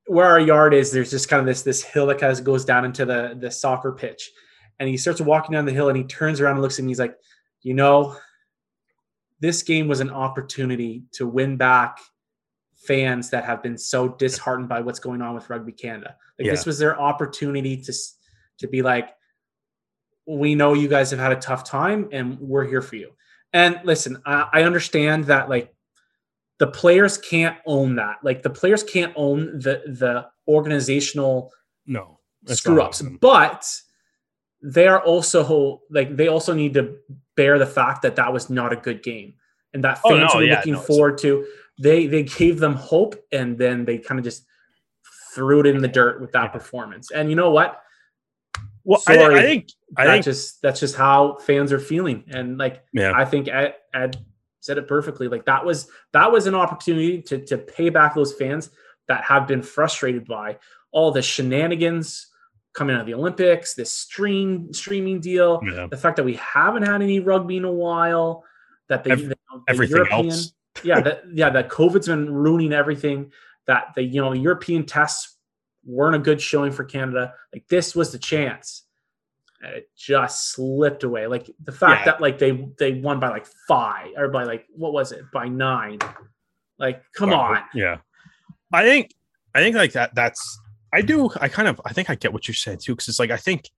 where 0.08 0.28
our 0.28 0.40
yard 0.40 0.74
is, 0.74 0.92
there's 0.92 1.10
just 1.10 1.30
kind 1.30 1.40
of 1.40 1.46
this 1.46 1.64
this 1.64 1.84
hill 1.84 2.06
that 2.08 2.20
kind 2.20 2.32
of 2.32 2.44
goes 2.44 2.66
down 2.66 2.86
into 2.86 3.06
the 3.06 3.36
the 3.40 3.50
soccer 3.50 3.92
pitch, 3.92 4.32
and 4.80 4.88
he 4.88 4.98
starts 4.98 5.22
walking 5.22 5.54
down 5.54 5.66
the 5.66 5.74
hill, 5.74 5.90
and 5.90 5.98
he 5.98 6.04
turns 6.04 6.40
around 6.40 6.54
and 6.54 6.62
looks 6.62 6.78
at 6.78 6.86
me. 6.86 6.92
He's 6.92 7.00
like, 7.00 7.16
you 7.62 7.74
know, 7.74 8.16
this 9.40 9.64
game 9.64 9.88
was 9.88 10.02
an 10.02 10.12
opportunity 10.12 11.04
to 11.14 11.28
win 11.28 11.58
back 11.58 12.00
fans 12.86 13.30
that 13.30 13.46
have 13.46 13.62
been 13.64 13.78
so 13.78 14.10
disheartened 14.10 14.70
by 14.70 14.82
what's 14.82 15.00
going 15.00 15.22
on 15.22 15.36
with 15.36 15.50
Rugby 15.50 15.72
Canada. 15.72 16.16
Like 16.40 16.48
yeah. 16.48 16.52
this 16.52 16.66
was 16.66 16.78
their 16.78 17.00
opportunity 17.00 17.78
to 17.78 17.94
to 18.60 18.68
be 18.68 18.82
like, 18.82 19.10
we 20.28 20.56
know 20.56 20.74
you 20.74 20.88
guys 20.88 21.12
have 21.12 21.20
had 21.20 21.32
a 21.32 21.38
tough 21.38 21.64
time, 21.64 22.10
and 22.12 22.40
we're 22.40 22.66
here 22.66 22.82
for 22.82 22.96
you. 22.96 23.12
And 23.54 23.80
listen, 23.84 24.22
I, 24.26 24.50
I 24.54 24.64
understand 24.64 25.26
that 25.26 25.50
like 25.50 25.74
the 26.60 26.68
players 26.68 27.18
can't 27.18 27.58
own 27.66 27.96
that. 27.96 28.18
Like 28.24 28.44
the 28.44 28.50
players 28.50 28.84
can't 28.84 29.14
own 29.16 29.60
the 29.60 29.84
the 29.88 30.28
organizational 30.48 31.52
no 31.86 32.20
screw 32.46 32.82
ups, 32.82 33.02
but 33.22 33.66
they 34.62 34.88
are 34.88 35.02
also 35.02 35.82
like 35.90 36.16
they 36.16 36.28
also 36.28 36.54
need 36.54 36.74
to 36.74 36.96
bear 37.36 37.60
the 37.60 37.66
fact 37.66 38.02
that 38.02 38.16
that 38.16 38.32
was 38.32 38.50
not 38.50 38.74
a 38.74 38.78
good 38.78 39.04
game 39.04 39.34
and 39.76 39.84
that 39.84 40.02
fans 40.02 40.32
oh, 40.34 40.40
no, 40.40 40.40
are 40.40 40.44
yeah, 40.44 40.56
looking 40.56 40.74
no, 40.74 40.80
forward 40.80 41.18
to 41.20 41.46
they 41.80 42.08
they 42.08 42.24
gave 42.24 42.60
them 42.60 42.74
hope 42.76 43.16
and 43.32 43.58
then 43.58 43.86
they 43.86 43.98
kind 43.98 44.20
of 44.20 44.24
just 44.24 44.46
threw 45.34 45.60
it 45.60 45.66
in 45.66 45.82
the 45.82 45.88
dirt 45.88 46.22
with 46.22 46.32
that 46.32 46.54
performance. 46.54 47.12
And 47.12 47.30
you 47.30 47.36
know 47.36 47.52
what? 47.52 47.82
Well, 48.84 49.00
Sorry, 49.00 49.36
I, 49.36 49.40
I 49.40 49.42
think 49.42 49.70
I 49.98 50.06
think 50.06 50.26
just 50.26 50.62
that's 50.62 50.80
just 50.80 50.96
how 50.96 51.38
fans 51.40 51.72
are 51.74 51.80
feeling. 51.80 52.24
And 52.28 52.58
like 52.58 52.84
yeah. 52.94 53.12
I 53.14 53.26
think 53.26 53.48
Ed, 53.48 53.76
Ed 53.94 54.24
said 54.62 54.78
it 54.78 54.88
perfectly. 54.88 55.28
Like 55.28 55.46
that 55.46 55.66
was 55.66 55.90
that 56.14 56.32
was 56.32 56.48
an 56.48 56.56
opportunity 56.56 57.22
to 57.24 57.40
to 57.46 57.58
pay 57.58 57.90
back 57.90 58.16
those 58.16 58.34
fans 58.34 58.70
that 59.08 59.24
have 59.24 59.48
been 59.48 59.62
frustrated 59.62 60.26
by 60.26 60.58
all 60.92 61.12
the 61.12 61.22
shenanigans 61.22 62.28
coming 62.74 62.96
out 62.96 63.02
of 63.02 63.08
the 63.08 63.14
Olympics, 63.14 63.74
this 63.74 63.92
stream 63.92 64.72
streaming 64.74 65.20
deal, 65.20 65.62
yeah. 65.64 65.88
the 65.90 65.98
fact 65.98 66.18
that 66.18 66.24
we 66.24 66.34
haven't 66.36 66.84
had 66.84 67.02
any 67.02 67.20
rugby 67.20 67.58
in 67.58 67.64
a 67.64 67.72
while, 67.72 68.44
that 68.90 69.04
the, 69.04 69.12
Every, 69.12 69.28
the, 69.28 69.30
the 69.30 69.62
everything 69.68 69.96
European, 69.98 70.26
else 70.30 70.54
yeah, 70.84 71.00
that 71.02 71.24
yeah, 71.34 71.50
that 71.50 71.70
COVID's 71.70 72.08
been 72.08 72.34
ruining 72.34 72.74
everything. 72.74 73.32
That 73.68 73.94
the 73.96 74.04
you 74.04 74.22
know 74.22 74.34
European 74.34 74.86
tests 74.86 75.36
weren't 75.86 76.16
a 76.16 76.20
good 76.20 76.42
showing 76.42 76.72
for 76.72 76.84
Canada. 76.84 77.34
Like 77.54 77.68
this 77.68 77.96
was 77.96 78.12
the 78.12 78.20
chance. 78.20 78.84
And 79.62 79.74
it 79.74 79.90
just 79.96 80.52
slipped 80.52 81.04
away. 81.04 81.28
Like 81.28 81.50
the 81.64 81.72
fact 81.72 82.02
yeah. 82.02 82.12
that 82.12 82.22
like 82.22 82.40
they 82.40 82.68
they 82.78 82.94
won 82.94 83.20
by 83.20 83.30
like 83.30 83.48
five 83.68 84.10
or 84.18 84.28
by 84.28 84.44
like 84.44 84.66
what 84.76 84.94
was 84.94 85.12
it 85.12 85.24
by 85.32 85.48
nine. 85.48 86.00
Like, 86.78 87.02
come 87.14 87.30
Well, 87.30 87.40
on. 87.40 87.64
Yeah. 87.74 87.98
I 88.74 88.84
think 88.84 89.14
I 89.54 89.62
think 89.62 89.76
like 89.76 89.94
that 89.94 90.14
that's 90.14 90.60
I 90.92 91.02
do 91.02 91.30
I 91.40 91.48
kind 91.48 91.68
of 91.68 91.80
I 91.86 91.94
think 91.94 92.10
I 92.10 92.16
get 92.16 92.34
what 92.34 92.48
you're 92.48 92.56
saying 92.56 92.80
too 92.80 92.96
cuz 92.96 93.08
it's 93.08 93.20
like 93.20 93.32
I 93.32 93.38
think 93.38 93.70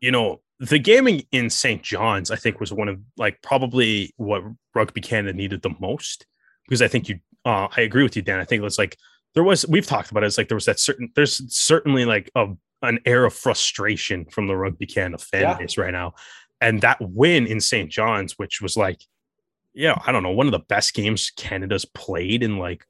you 0.00 0.10
know 0.10 0.40
the 0.60 0.78
gaming 0.78 1.22
in 1.32 1.48
St. 1.50 1.82
John's 1.82 2.30
I 2.30 2.36
think 2.36 2.60
was 2.60 2.72
one 2.72 2.88
of 2.88 2.98
like 3.16 3.40
probably 3.42 4.12
what 4.16 4.42
Rugby 4.74 5.00
Canada 5.00 5.32
needed 5.36 5.62
the 5.62 5.74
most 5.80 6.26
because 6.66 6.82
I 6.82 6.88
think 6.88 7.08
you 7.08 7.18
uh 7.44 7.68
I 7.76 7.82
agree 7.82 8.02
with 8.02 8.16
you 8.16 8.22
Dan 8.22 8.40
I 8.40 8.44
think 8.44 8.60
it 8.60 8.64
was 8.64 8.78
like 8.78 8.96
there 9.34 9.44
was 9.44 9.66
we've 9.68 9.86
talked 9.86 10.10
about 10.10 10.22
it 10.24 10.26
it's 10.26 10.38
like 10.38 10.48
there 10.48 10.56
was 10.56 10.64
that 10.66 10.80
certain 10.80 11.10
there's 11.14 11.40
certainly 11.56 12.04
like 12.04 12.30
a 12.34 12.46
an 12.82 12.98
air 13.04 13.24
of 13.24 13.34
frustration 13.34 14.24
from 14.26 14.46
the 14.46 14.56
Rugby 14.56 14.86
Canada 14.86 15.18
fan 15.22 15.42
Yeah. 15.42 15.58
base 15.58 15.76
right 15.78 15.92
now 15.92 16.14
and 16.60 16.80
that 16.80 16.98
win 17.00 17.46
in 17.46 17.60
St. 17.60 17.90
John's 17.90 18.34
which 18.38 18.60
was 18.60 18.76
like 18.76 19.00
yeah, 19.74 19.96
I 20.04 20.10
don't 20.10 20.24
know, 20.24 20.32
one 20.32 20.46
of 20.46 20.52
the 20.52 20.58
best 20.58 20.92
games 20.92 21.30
Canada's 21.36 21.84
played 21.84 22.42
in 22.42 22.56
like 22.58 22.84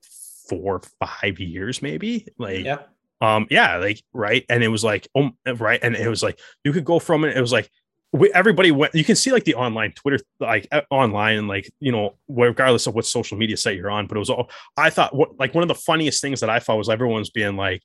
four, 0.48 0.76
or 0.76 0.82
five 1.06 1.38
years, 1.38 1.82
maybe. 1.82 2.26
Like, 2.38 2.64
Yeah. 2.64 2.78
Um, 3.20 3.46
yeah, 3.50 3.76
like 3.78 4.02
right, 4.12 4.44
and 4.48 4.62
it 4.62 4.68
was 4.68 4.84
like, 4.84 5.08
um, 5.16 5.36
right, 5.58 5.80
and 5.82 5.96
it 5.96 6.08
was 6.08 6.22
like 6.22 6.38
you 6.64 6.72
could 6.72 6.84
go 6.84 6.98
from 6.98 7.24
it. 7.24 7.36
It 7.36 7.40
was 7.40 7.52
like 7.52 7.70
we, 8.12 8.32
everybody 8.32 8.70
went. 8.70 8.94
You 8.94 9.04
can 9.04 9.16
see 9.16 9.32
like 9.32 9.44
the 9.44 9.54
online 9.54 9.92
Twitter, 9.92 10.20
like 10.40 10.68
online, 10.90 11.38
and 11.38 11.48
like 11.48 11.68
you 11.80 11.92
know, 11.92 12.16
regardless 12.28 12.86
of 12.86 12.94
what 12.94 13.06
social 13.06 13.36
media 13.36 13.56
site 13.56 13.76
you're 13.76 13.90
on. 13.90 14.06
But 14.06 14.16
it 14.16 14.20
was 14.20 14.30
all. 14.30 14.50
I 14.76 14.90
thought 14.90 15.14
what 15.14 15.38
like 15.38 15.54
one 15.54 15.62
of 15.62 15.68
the 15.68 15.74
funniest 15.74 16.22
things 16.22 16.40
that 16.40 16.50
I 16.50 16.60
thought 16.60 16.78
was 16.78 16.88
everyone's 16.88 17.30
being 17.30 17.56
like, 17.56 17.82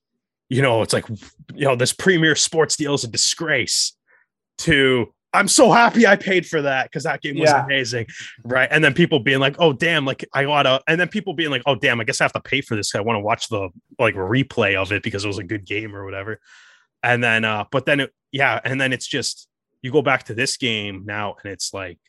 you 0.49 0.61
know, 0.61 0.81
it's 0.81 0.93
like 0.93 1.09
you 1.09 1.65
know, 1.65 1.75
this 1.75 1.93
premier 1.93 2.35
sports 2.35 2.75
deal 2.75 2.93
is 2.93 3.03
a 3.03 3.07
disgrace. 3.07 3.93
To 4.59 5.11
I'm 5.33 5.47
so 5.47 5.71
happy 5.71 6.05
I 6.05 6.15
paid 6.15 6.45
for 6.45 6.61
that 6.61 6.85
because 6.85 7.03
that 7.03 7.21
game 7.21 7.39
was 7.39 7.49
Yeah. 7.49 7.63
amazing, 7.65 8.05
right? 8.43 8.67
And 8.71 8.83
then 8.83 8.93
people 8.93 9.19
being 9.19 9.39
like, 9.39 9.55
"Oh 9.59 9.73
damn!" 9.73 10.05
Like 10.05 10.23
I 10.33 10.43
gotta, 10.43 10.81
and 10.87 10.99
then 10.99 11.07
people 11.07 11.33
being 11.33 11.49
like, 11.49 11.63
"Oh 11.65 11.75
damn!" 11.75 11.99
I 11.99 12.03
guess 12.03 12.21
I 12.21 12.25
have 12.25 12.33
to 12.33 12.41
pay 12.41 12.61
for 12.61 12.75
this. 12.75 12.93
I 12.93 13.01
want 13.01 13.17
to 13.17 13.21
watch 13.21 13.47
the 13.49 13.69
like 13.97 14.15
replay 14.15 14.75
of 14.75 14.91
it 14.91 15.01
because 15.03 15.25
it 15.25 15.27
was 15.27 15.39
a 15.39 15.43
good 15.43 15.65
game 15.65 15.95
or 15.95 16.05
whatever. 16.05 16.39
And 17.01 17.23
then, 17.23 17.43
uh, 17.45 17.65
but 17.71 17.85
then, 17.85 17.99
it, 18.01 18.11
yeah, 18.31 18.59
and 18.63 18.79
then 18.79 18.93
it's 18.93 19.07
just 19.07 19.47
you 19.81 19.91
go 19.91 20.01
back 20.01 20.23
to 20.25 20.33
this 20.33 20.55
game 20.57 21.03
now, 21.05 21.35
and 21.43 21.51
it's 21.51 21.73
like, 21.73 21.99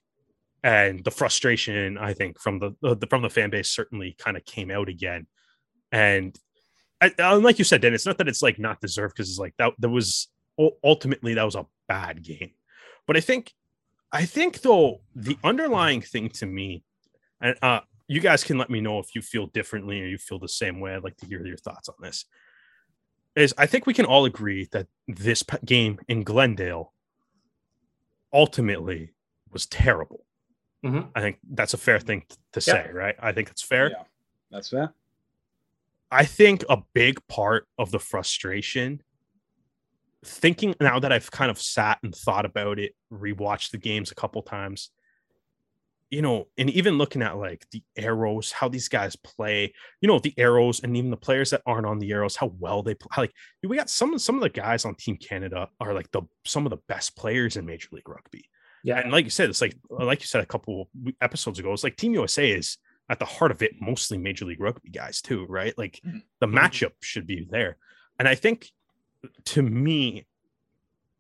and 0.63 1.03
the 1.03 1.11
frustration 1.11 1.99
I 1.99 2.13
think 2.13 2.39
from 2.39 2.59
the, 2.59 2.73
the 2.83 3.07
from 3.09 3.23
the 3.23 3.31
fan 3.31 3.51
base 3.51 3.71
certainly 3.71 4.15
kind 4.19 4.37
of 4.37 4.45
came 4.45 4.71
out 4.71 4.89
again, 4.89 5.27
and. 5.91 6.39
I, 7.01 7.13
uh, 7.19 7.39
like 7.39 7.59
you 7.59 7.65
said, 7.65 7.83
Dan, 7.83 7.93
it's 7.93 8.07
not 8.07 8.17
that 8.19 8.29
it's 8.29 8.41
like 8.41 8.59
not 8.59 8.81
deserved 8.81 9.15
because 9.17 9.29
it's 9.29 9.39
like 9.39 9.53
that. 9.59 9.73
That 9.79 9.91
was 9.91 10.29
ultimately 10.83 11.35
that 11.35 11.43
was 11.43 11.57
a 11.57 11.67
bad 11.89 12.23
game, 12.23 12.53
but 13.07 13.17
I 13.17 13.21
think, 13.21 13.53
I 14.13 14.25
think 14.25 14.61
though 14.63 15.01
the 15.15 15.37
underlying 15.45 16.01
thing 16.01 16.29
to 16.31 16.47
me, 16.47 16.85
and 17.41 17.57
uh, 17.63 17.81
you 18.09 18.21
guys 18.21 18.45
can 18.45 18.59
let 18.59 18.71
me 18.71 18.81
know 18.81 18.99
if 18.99 19.15
you 19.15 19.23
feel 19.23 19.47
differently 19.49 20.01
or 20.01 20.07
you 20.07 20.19
feel 20.19 20.39
the 20.39 20.49
same 20.49 20.81
way. 20.81 20.95
I'd 20.95 21.05
like 21.05 21.17
to 21.19 21.27
hear 21.27 21.45
your 21.47 21.57
thoughts 21.57 21.89
on 21.89 21.97
this. 22.01 22.25
Is 23.35 23.53
I 23.59 23.67
think 23.67 23.87
we 23.87 23.95
can 23.95 24.05
all 24.07 24.25
agree 24.25 24.69
that 24.73 24.87
this 25.09 25.43
p- 25.43 25.57
game 25.65 25.99
in 26.09 26.23
Glendale 26.23 26.93
ultimately 28.33 29.13
was 29.53 29.67
terrible. 29.67 30.25
Mhm. 30.85 31.11
I 31.15 31.21
think 31.21 31.39
that's 31.51 31.75
a 31.75 31.79
fair 31.79 31.99
thing 32.01 32.27
to 32.53 32.61
Yeah. 32.61 32.85
say, 32.85 32.91
right? 32.93 33.17
I 33.19 33.33
think 33.33 33.51
it's 33.51 33.63
fair. 33.63 33.91
Yeah, 33.91 34.05
that's 34.51 34.69
fair. 34.69 34.93
I 36.11 36.25
think 36.25 36.65
a 36.69 36.83
big 36.93 37.27
part 37.27 37.69
of 37.79 37.91
the 37.91 37.99
frustration, 37.99 39.03
thinking 40.25 40.75
now 40.81 40.99
that 41.01 41.13
I've 41.13 41.31
kind 41.31 41.51
of 41.51 41.61
sat 41.61 41.99
and 42.03 42.15
thought 42.15 42.45
about 42.45 42.79
it, 42.79 42.95
rewatched 43.13 43.71
the 43.71 43.79
games 43.79 44.11
a 44.11 44.15
couple 44.15 44.43
times, 44.43 44.91
you 46.11 46.23
know, 46.23 46.49
and 46.59 46.71
even 46.71 46.99
looking 46.99 47.23
at 47.23 47.37
like 47.37 47.67
the 47.73 47.83
arrows, 47.97 48.53
how 48.53 48.69
these 48.69 48.89
guys 48.89 49.17
play, 49.17 49.73
you 50.01 50.07
know, 50.09 50.19
the 50.19 50.35
arrows, 50.39 50.81
and 50.83 50.97
even 50.97 51.11
the 51.11 51.17
players 51.17 51.51
that 51.51 51.63
aren't 51.67 51.87
on 51.87 51.99
the 51.99 52.13
arrows, 52.13 52.37
how 52.37 52.53
well 52.59 52.83
they 52.83 52.95
play. 52.95 53.09
Like 53.25 53.33
we 53.63 53.77
got 53.77 53.91
some 53.91 54.19
some 54.19 54.37
of 54.37 54.43
the 54.43 54.49
guys 54.51 54.85
on 54.85 54.95
Team 54.95 55.17
Canada 55.17 55.69
are 55.81 55.95
like 55.95 56.11
the 56.13 56.23
some 56.45 56.67
of 56.67 56.71
the 56.71 56.79
best 56.89 57.17
players 57.17 57.57
in 57.57 57.67
Major 57.67 57.89
League 57.93 58.09
Rugby. 58.09 58.49
Yeah. 58.85 58.99
And 59.01 59.11
like 59.11 59.25
you 59.25 59.31
said, 59.31 59.51
it's 59.51 59.61
like 59.61 59.77
like 59.91 60.21
you 60.21 60.27
said 60.27 60.43
a 60.43 60.47
couple 60.47 60.89
episodes 61.21 61.59
ago, 61.59 61.73
it's 61.73 61.85
like 61.85 61.97
Team 61.97 62.13
USA 62.15 62.51
is 62.51 62.77
at 63.09 63.19
the 63.19 63.25
heart 63.25 63.51
of 63.51 63.63
it, 63.63 63.73
mostly 63.81 64.17
Major 64.19 64.45
League 64.45 64.61
Rugby 64.61 64.91
guys 64.91 65.21
too, 65.21 65.47
right? 65.47 65.77
Like 65.77 66.01
Mhm. 66.07 66.23
the 66.41 66.47
Mhm. 66.47 66.55
matchup 66.59 66.93
should 67.03 67.27
be 67.27 67.47
there. 67.51 67.77
And 68.19 68.29
I 68.29 68.35
think 68.35 68.71
to 69.47 69.63
me, 69.63 70.27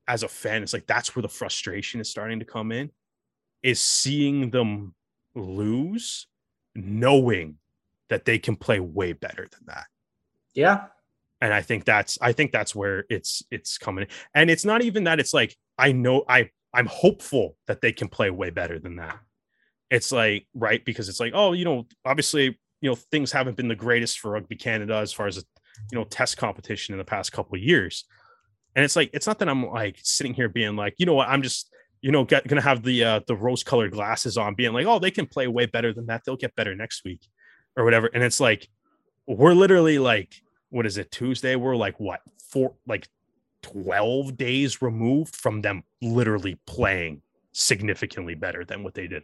as 0.06 0.22
a 0.22 0.28
fan, 0.28 0.62
it's 0.62 0.72
like 0.72 0.86
that's 0.86 1.14
where 1.14 1.22
the 1.22 1.28
frustration 1.28 2.00
is 2.00 2.10
starting 2.10 2.38
to 2.38 2.44
come 2.44 2.72
in, 2.72 2.90
is 3.62 3.80
seeing 3.80 4.50
them 4.50 4.94
lose, 5.34 6.26
knowing 6.74 7.56
that 8.08 8.24
they 8.24 8.38
can 8.38 8.56
play 8.56 8.80
way 8.80 9.12
better 9.12 9.48
than 9.50 9.60
that. 9.66 9.86
Yeah. 10.54 10.84
and 11.40 11.52
i 11.52 11.60
think 11.62 11.84
that's 11.84 12.16
i 12.20 12.32
think 12.32 12.52
that's 12.52 12.74
where 12.74 13.04
it's 13.10 13.42
it's 13.50 13.76
coming 13.76 14.06
and 14.34 14.50
it's 14.50 14.64
not 14.64 14.82
even 14.82 15.04
that 15.04 15.18
it's 15.18 15.34
like 15.34 15.56
i 15.78 15.90
know 15.90 16.24
i 16.28 16.48
i'm 16.72 16.86
hopeful 16.86 17.56
that 17.66 17.80
they 17.80 17.92
can 17.92 18.08
play 18.08 18.30
way 18.30 18.50
better 18.50 18.78
than 18.78 18.96
that. 18.96 19.18
It's 19.90 20.12
like 20.12 20.46
right? 20.54 20.84
Because 20.84 21.08
it's 21.08 21.20
like 21.20 21.32
oh 21.34 21.52
you 21.52 21.64
know 21.64 21.86
obviously 22.04 22.58
you 22.80 22.90
know 22.90 22.94
things 22.94 23.32
haven't 23.32 23.56
been 23.56 23.68
the 23.68 23.74
greatest 23.74 24.20
for 24.20 24.30
rugby 24.32 24.56
canada 24.56 24.96
as 24.96 25.12
far 25.12 25.26
as 25.26 25.44
you 25.90 25.98
know 25.98 26.04
test 26.04 26.36
competition 26.36 26.92
in 26.94 26.98
the 26.98 27.04
past 27.04 27.32
couple 27.32 27.54
of 27.56 27.62
years. 27.62 28.04
And 28.76 28.84
it's 28.84 28.96
like 28.96 29.10
it's 29.12 29.26
not 29.26 29.38
that 29.38 29.48
i'm 29.48 29.66
like 29.66 29.98
sitting 30.02 30.34
here 30.34 30.48
being 30.48 30.74
like 30.76 30.94
you 30.98 31.06
know 31.06 31.14
what? 31.14 31.28
I'm 31.28 31.42
just 31.42 31.70
you 32.00 32.10
know 32.10 32.24
get, 32.24 32.46
gonna 32.46 32.60
have 32.60 32.82
the 32.82 33.04
uh 33.04 33.20
the 33.26 33.36
rose 33.36 33.62
colored 33.62 33.92
glasses 33.92 34.36
on 34.36 34.54
being 34.54 34.72
like 34.72 34.86
oh 34.86 34.98
they 34.98 35.10
can 35.10 35.26
play 35.26 35.46
way 35.46 35.66
better 35.66 35.92
than 35.92 36.06
that. 36.06 36.22
They'll 36.24 36.36
get 36.36 36.54
better 36.56 36.74
next 36.74 37.04
week 37.04 37.20
or 37.76 37.84
whatever. 37.84 38.08
And 38.12 38.22
it's 38.22 38.40
like 38.40 38.68
we're 39.26 39.54
literally 39.54 39.98
like 39.98 40.34
what 40.70 40.86
is 40.86 40.98
it 40.98 41.10
tuesday? 41.10 41.54
We're 41.56 41.76
like 41.76 41.98
what 42.00 42.20
four 42.50 42.74
like 42.86 43.08
12 43.62 44.36
days 44.36 44.82
removed 44.82 45.34
from 45.36 45.62
them 45.62 45.82
literally 46.02 46.58
playing 46.66 47.22
significantly 47.52 48.34
better 48.34 48.64
than 48.64 48.82
what 48.82 48.92
they 48.94 49.06
did 49.06 49.22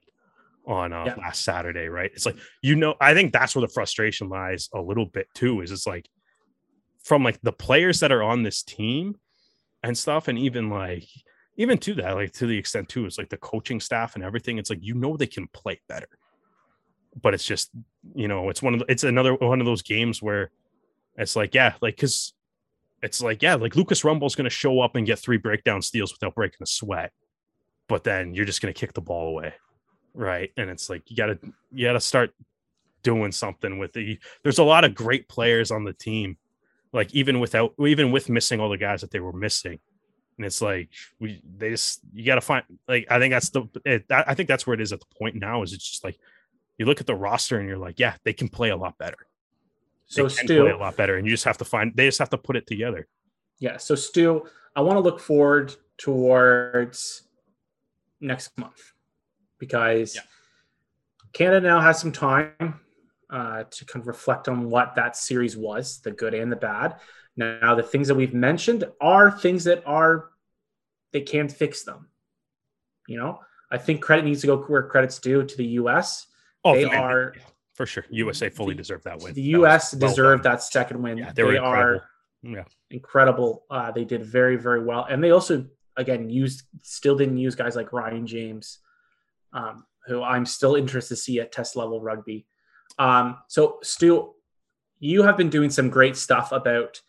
on 0.66 0.92
uh, 0.92 1.04
Yeah. 1.06 1.14
last 1.16 1.42
saturday 1.44 1.88
right? 1.88 2.10
It's 2.14 2.24
like 2.24 2.36
you 2.62 2.76
know 2.76 2.94
i 3.00 3.12
think 3.12 3.32
that's 3.32 3.54
where 3.54 3.60
the 3.66 3.72
frustration 3.72 4.28
lies 4.28 4.68
a 4.72 4.80
little 4.80 5.06
bit 5.06 5.26
too 5.34 5.60
is 5.60 5.70
it's 5.72 5.86
like 5.86 6.06
from 7.04 7.24
like 7.24 7.40
the 7.42 7.52
players 7.52 8.00
that 8.00 8.12
are 8.12 8.22
on 8.22 8.42
this 8.42 8.62
team 8.62 9.16
and 9.82 9.96
stuff 9.96 10.28
and 10.28 10.38
even 10.38 10.68
like 10.68 11.04
even 11.56 11.78
to 11.78 11.94
that 11.94 12.14
like 12.14 12.32
to 12.32 12.46
the 12.46 12.56
extent 12.56 12.88
too 12.88 13.06
it's 13.06 13.18
like 13.18 13.28
the 13.28 13.36
coaching 13.38 13.80
staff 13.80 14.14
and 14.14 14.24
everything 14.24 14.58
it's 14.58 14.70
like 14.70 14.82
you 14.82 14.94
know 14.94 15.16
they 15.16 15.26
can 15.26 15.48
play 15.48 15.80
better. 15.88 16.08
But 17.20 17.34
it's 17.34 17.44
just 17.44 17.70
you 18.14 18.28
know 18.28 18.48
it's 18.48 18.62
one 18.62 18.74
of 18.74 18.80
the, 18.80 18.86
it's 18.88 19.04
another 19.04 19.34
one 19.34 19.60
of 19.60 19.66
those 19.66 19.82
games 19.82 20.22
where 20.22 20.50
it's 21.16 21.36
like 21.36 21.54
yeah 21.54 21.74
like 21.80 21.96
because 21.96 22.34
it's 23.02 23.22
like 23.22 23.42
yeah 23.42 23.54
like 23.54 23.76
lucas 23.76 24.02
rumball's 24.02 24.34
going 24.34 24.44
to 24.44 24.50
show 24.50 24.80
up 24.80 24.94
and 24.94 25.06
get 25.06 25.18
three 25.18 25.38
breakdown 25.38 25.82
steals 25.82 26.12
without 26.12 26.34
breaking 26.34 26.62
a 26.62 26.66
sweat 26.66 27.12
but 27.88 28.04
then 28.04 28.34
you're 28.34 28.44
just 28.44 28.62
going 28.62 28.72
to 28.72 28.78
kick 28.78 28.92
the 28.92 29.00
ball 29.00 29.28
away 29.28 29.52
right? 30.14 30.50
And 30.56 30.70
it's 30.70 30.88
like 30.88 31.10
you 31.10 31.16
gotta 31.16 31.38
you 31.72 31.86
gotta 31.86 32.00
start 32.00 32.32
doing 33.02 33.32
something 33.32 33.78
with 33.78 33.92
the 33.92 34.18
there's 34.42 34.58
a 34.58 34.64
lot 34.64 34.84
of 34.84 34.94
great 34.94 35.28
players 35.28 35.70
on 35.70 35.84
the 35.84 35.92
team 35.92 36.36
like 36.92 37.14
even 37.14 37.40
without 37.40 37.74
even 37.78 38.10
with 38.10 38.28
missing 38.28 38.60
all 38.60 38.68
the 38.68 38.76
guys 38.76 39.00
that 39.00 39.10
they 39.10 39.20
were 39.20 39.32
missing 39.32 39.78
and 40.36 40.46
it's 40.46 40.60
like 40.62 40.88
we 41.18 41.40
they 41.56 41.70
just 41.70 42.00
you 42.12 42.24
got 42.24 42.36
to 42.36 42.40
find 42.40 42.64
like 42.88 43.06
i 43.10 43.18
think 43.18 43.32
that's 43.32 43.50
the 43.50 43.62
it, 43.84 44.08
that, 44.08 44.28
i 44.28 44.34
think 44.34 44.48
that's 44.48 44.66
where 44.66 44.74
it 44.74 44.80
is 44.80 44.92
at 44.92 45.00
the 45.00 45.18
point 45.18 45.36
now 45.36 45.62
is 45.62 45.72
it's 45.72 45.88
just 45.88 46.04
like 46.04 46.18
you 46.78 46.86
look 46.86 47.00
at 47.00 47.06
the 47.06 47.14
roster 47.14 47.58
and 47.58 47.68
you're 47.68 47.78
like 47.78 47.98
yeah 47.98 48.14
they 48.24 48.32
can 48.32 48.48
play 48.48 48.70
a 48.70 48.76
lot 48.76 48.96
better 48.98 49.18
So 50.06 50.22
they 50.26 50.34
can 50.34 50.46
Stu, 50.46 50.62
play 50.62 50.72
a 50.72 50.78
lot 50.78 50.96
better 50.96 51.16
and 51.16 51.26
you 51.26 51.32
just 51.32 51.44
have 51.44 51.58
to 51.58 51.64
find 51.64 51.92
they 51.94 52.06
just 52.06 52.18
have 52.18 52.30
to 52.30 52.38
put 52.38 52.56
it 52.56 52.66
together 52.66 53.06
yeah. 53.60 53.76
So 53.76 53.94
Stu, 53.94 54.46
I 54.74 54.80
want 54.80 54.96
to 54.96 55.00
look 55.00 55.20
forward 55.20 55.76
towards 55.98 57.22
next 58.20 58.56
month 58.58 58.92
because 59.58 60.16
Yeah. 60.16 60.22
Canada 61.32 61.68
now 61.68 61.80
has 61.80 62.00
some 62.00 62.10
time 62.10 62.80
uh, 63.30 63.64
to 63.70 63.84
kind 63.84 64.02
of 64.02 64.06
reflect 64.08 64.48
on 64.48 64.68
what 64.70 64.94
that 64.96 65.16
series 65.16 65.56
was, 65.56 66.00
the 66.00 66.10
good 66.10 66.34
and 66.34 66.50
the 66.50 66.56
bad. 66.56 66.96
Now, 67.36 67.74
the 67.74 67.82
things 67.82 68.08
that 68.08 68.14
we've 68.14 68.34
mentioned 68.34 68.84
are 69.00 69.30
things 69.30 69.64
that 69.64 69.82
are 69.86 70.30
they 71.12 71.20
can 71.22 71.48
fix 71.48 71.84
them. 71.84 72.08
You 73.08 73.18
know, 73.18 73.40
I 73.70 73.78
think 73.78 74.02
credit 74.02 74.24
needs 74.24 74.40
to 74.42 74.46
go 74.46 74.58
where 74.58 74.82
credit's 74.82 75.18
due 75.18 75.44
to 75.44 75.56
the 75.56 75.64
U.S. 75.82 76.26
oh 76.64 76.74
they 76.74 76.84
and- 76.84 76.94
are 76.94 77.34
for 77.74 77.86
sure 77.86 78.04
usa 78.10 78.50
fully 78.50 78.74
the- 78.74 78.78
deserved 78.78 79.04
that 79.04 79.18
win 79.20 79.32
the 79.32 79.42
U.S. 79.58 79.94
well 79.94 80.08
deserved 80.10 80.42
done. 80.42 80.52
that 80.52 80.62
second 80.62 81.02
win. 81.02 81.16
yeah 81.18 81.32
they, 81.32 81.42
were 81.42 81.58
are 81.58 81.92
incredible. 81.94 82.04
yeah 82.42 82.64
incredible. 82.90 83.64
Uh, 83.70 83.90
they 83.92 84.04
did 84.04 84.24
very, 84.24 84.56
very 84.56 84.84
well, 84.84 85.06
and 85.08 85.22
they 85.22 85.30
also 85.30 85.66
again 85.96 86.28
used 86.30 86.62
still 86.82 87.16
didn't 87.16 87.38
use 87.38 87.54
guys 87.54 87.76
like 87.76 87.92
Ryan 87.92 88.26
James, 88.26 88.78
um, 89.52 89.84
who 90.06 90.22
I'm 90.22 90.46
still 90.46 90.74
interested 90.76 91.14
to 91.16 91.20
see 91.20 91.40
at 91.40 91.52
test 91.52 91.76
level 91.76 92.00
rugby. 92.00 92.46
Um, 93.00 93.38
so 93.48 93.78
Stu, 93.82 94.34
you 94.98 95.22
have 95.22 95.38
been 95.38 95.48
doing 95.48 95.70
some 95.70 95.88
great 95.88 96.16
stuff 96.16 96.52
about. 96.52 97.00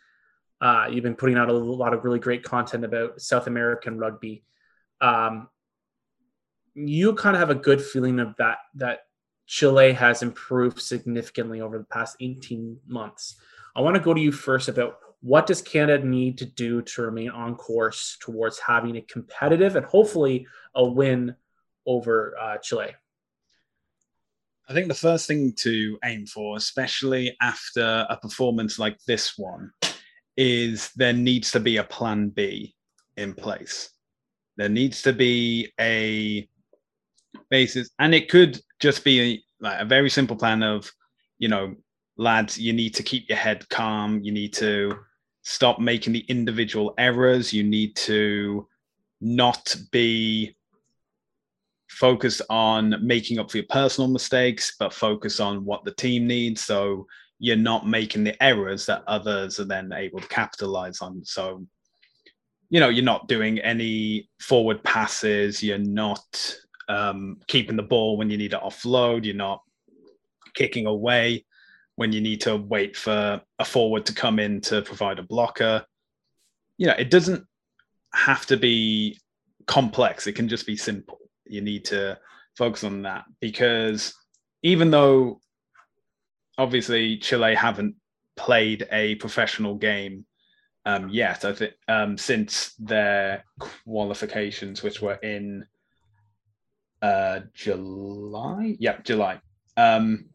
Uh, 0.62 0.88
you've 0.90 1.04
been 1.04 1.16
putting 1.16 1.38
out 1.38 1.50
a 1.50 1.54
lot 1.54 1.94
of 1.94 2.06
really 2.06 2.20
great 2.20 2.44
content 2.44 2.86
about 2.86 3.20
South 3.20 3.48
American 3.48 3.98
rugby. 3.98 4.44
Um, 5.02 5.50
you 6.74 7.14
kind 7.16 7.36
of 7.36 7.42
have 7.42 7.50
a 7.50 7.56
good 7.56 7.82
feeling 7.82 8.20
of 8.20 8.36
that 8.38 8.60
that 8.76 9.02
Chile 9.48 9.92
has 9.92 10.24
improved 10.24 10.80
significantly 10.80 11.60
over 11.60 11.78
the 11.78 11.84
past 11.84 12.16
18 12.22 12.80
months. 12.88 13.36
I 13.76 13.82
want 13.82 13.96
to 13.96 14.02
go 14.02 14.14
to 14.14 14.22
you 14.22 14.32
first 14.32 14.70
about 14.70 15.00
what 15.20 15.46
does 15.46 15.62
Canada 15.62 16.08
need 16.08 16.38
to 16.38 16.46
do 16.46 16.82
to 16.84 17.02
remain 17.02 17.32
on 17.32 17.56
course 17.56 18.18
towards 18.22 18.60
having 18.60 18.96
a 18.96 19.02
competitive 19.02 19.76
and 19.76 19.86
hopefully 19.86 20.48
a 20.74 20.86
win 20.86 21.36
over 21.86 22.36
uh, 22.40 22.58
Chile? 22.60 22.96
I 24.72 24.74
think 24.74 24.88
the 24.88 24.94
first 24.94 25.28
thing 25.28 25.52
to 25.58 26.00
aim 26.06 26.26
for, 26.26 26.56
especially 26.56 27.36
after 27.42 28.06
a 28.10 28.16
performance 28.16 28.80
like 28.80 28.98
this 29.06 29.38
one, 29.38 29.70
is 30.38 30.92
there 30.96 31.12
needs 31.12 31.52
to 31.52 31.60
be 31.60 31.76
a 31.76 31.84
plan 31.84 32.30
B 32.30 32.74
in 33.18 33.34
place. 33.34 33.90
There 34.56 34.70
needs 34.70 35.02
to 35.02 35.12
be 35.12 35.74
a 35.78 36.48
basis, 37.50 37.90
and 38.00 38.16
it 38.16 38.30
could 38.30 38.62
just 38.80 39.04
be 39.04 39.44
like 39.60 39.82
a 39.82 39.84
very 39.84 40.10
simple 40.10 40.38
plan 40.38 40.64
of, 40.64 40.90
you 41.38 41.50
know, 41.50 41.76
lads, 42.16 42.58
you 42.58 42.72
need 42.72 42.96
to 42.96 43.04
keep 43.04 43.28
your 43.28 43.38
head 43.38 43.68
calm. 43.68 44.22
You 44.22 44.32
need 44.32 44.54
to 44.54 44.98
stop 45.42 45.80
making 45.80 46.14
the 46.14 46.26
individual 46.30 46.94
errors. 46.98 47.52
You 47.52 47.64
need 47.64 47.98
to 47.98 48.66
not 49.20 49.76
be 49.92 50.56
focused 51.92 52.42
on 52.50 52.96
making 53.02 53.38
up 53.38 53.52
for 53.52 53.58
your 53.58 53.66
personal 53.70 54.10
mistakes, 54.10 54.76
but 54.80 54.94
focus 54.94 55.40
on 55.40 55.66
what 55.66 55.84
the 55.84 55.94
team 55.94 56.26
needs. 56.26 56.64
So 56.64 57.06
you're 57.38 57.58
not 57.58 57.86
making 57.86 58.24
the 58.24 58.42
errors 58.42 58.86
that 58.86 59.04
others 59.08 59.60
are 59.60 59.66
then 59.66 59.92
able 59.92 60.20
to 60.20 60.28
capitalize 60.28 61.02
on. 61.02 61.24
So, 61.26 61.66
you 62.70 62.80
know, 62.80 62.88
you're 62.88 63.04
not 63.04 63.28
doing 63.28 63.60
any 63.60 64.30
forward 64.40 64.82
passes. 64.84 65.62
You're 65.62 65.78
not 65.78 66.56
um, 66.88 67.42
keeping 67.48 67.76
the 67.76 67.84
ball 67.84 68.18
when 68.18 68.30
you 68.30 68.38
need 68.38 68.52
to 68.52 68.60
offload. 68.60 69.26
You're 69.26 69.36
not 69.36 69.62
kicking 70.54 70.86
away 70.86 71.46
when 71.98 72.14
you 72.14 72.22
need 72.22 72.40
to 72.42 72.56
wait 72.56 72.96
for 72.96 73.42
a 73.60 73.66
forward 73.66 74.06
to 74.06 74.14
come 74.14 74.40
in 74.40 74.62
to 74.62 74.82
provide 74.82 75.20
a 75.20 75.24
blocker. 75.24 75.86
You 76.78 76.88
know, 76.88 76.96
it 76.98 77.12
doesn't 77.12 77.46
have 78.14 78.46
to 78.46 78.56
be 78.56 79.20
complex. 79.68 80.26
It 80.26 80.34
can 80.34 80.48
just 80.48 80.66
be 80.66 80.78
simple. 80.78 81.21
You 81.52 81.62
need 81.62 81.86
to 81.86 82.18
focus 82.56 82.84
on 82.84 83.04
that 83.04 83.26
because 83.40 84.14
even 84.64 84.92
though 84.92 85.40
obviously 86.58 87.18
Chile 87.18 87.56
haven't 87.56 87.96
played 88.36 88.88
a 88.92 89.16
professional 89.16 89.76
game 89.76 90.26
um, 90.86 91.10
yet, 91.10 91.46
I 91.46 91.54
think 91.54 91.74
um, 91.88 92.18
since 92.18 92.74
their 92.80 93.46
qualifications, 93.86 94.82
which 94.82 95.02
were 95.02 95.16
in 95.16 95.66
uh, 97.02 97.42
July. 97.54 98.76
Yeah, 98.80 98.98
July. 99.04 99.40
Um, 99.78 100.26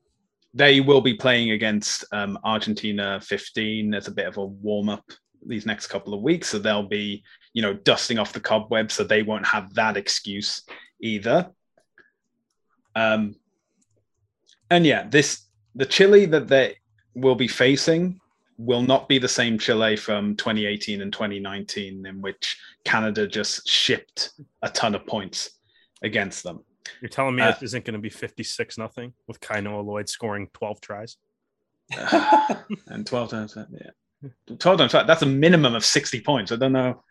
they 0.55 0.81
will 0.81 1.01
be 1.01 1.15
playing 1.15 1.51
against 1.51 2.05
um, 2.13 2.39
Argentina 2.45 3.21
15 3.21 3.95
as 3.95 4.09
a 4.09 4.13
bit 4.13 4.27
of 4.27 4.37
a 4.39 4.47
warm 4.47 4.89
up 4.89 5.05
these 5.45 5.67
next 5.67 5.89
couple 5.89 6.15
of 6.15 6.23
weeks. 6.23 6.49
So 6.49 6.59
they'll 6.59 6.89
be, 6.89 7.23
you 7.53 7.63
know, 7.63 7.75
dusting 7.75 8.19
off 8.19 8.33
the 8.33 8.41
cobwebs, 8.41 8.95
so 8.95 9.05
they 9.05 9.23
won't 9.23 9.47
have 9.47 9.75
that 9.75 9.97
excuse 9.97 10.63
either. 11.01 11.51
Um, 12.95 13.37
and 14.71 14.87
yeah, 14.87 15.07
this 15.09 15.47
the 15.75 15.87
Chile 15.87 16.27
that 16.27 16.49
they 16.49 16.77
will 17.15 17.35
be 17.35 17.49
facing 17.49 18.21
will 18.59 18.83
not 18.83 19.09
be 19.09 19.19
the 19.19 19.29
same 19.29 19.59
Chile 19.59 19.97
from 19.97 20.35
2018 20.37 21.03
and 21.03 21.13
2019, 21.13 22.07
in 22.07 22.23
which 22.23 22.59
Canada 22.85 23.27
just 23.27 23.69
shipped 23.69 24.31
a 24.63 24.71
ton 24.71 24.95
of 24.95 25.07
points 25.07 25.51
against 26.03 26.43
them. 26.43 26.65
You're 27.01 27.09
telling 27.11 27.37
me 27.37 27.43
uh, 27.43 27.51
it 27.51 27.63
isn't 27.63 27.85
going 27.85 27.95
to 27.95 28.01
be 28.01 28.09
56 28.09 28.79
nothing 28.79 29.13
with 29.27 29.41
Kainoa 29.41 29.85
Lloyd 29.85 30.09
scoring 30.09 30.49
12 30.55 30.81
tries? 30.81 31.17
and 32.87 33.07
12 33.07 33.31
times, 33.31 33.57
yeah. 33.57 34.31
12 34.59 34.79
times, 34.79 34.93
that's 34.93 35.23
a 35.23 35.27
minimum 35.27 35.75
of 35.75 35.85
60 35.85 36.21
points. 36.23 36.53
I 36.53 36.57
don't 36.57 36.73
know. 36.73 37.03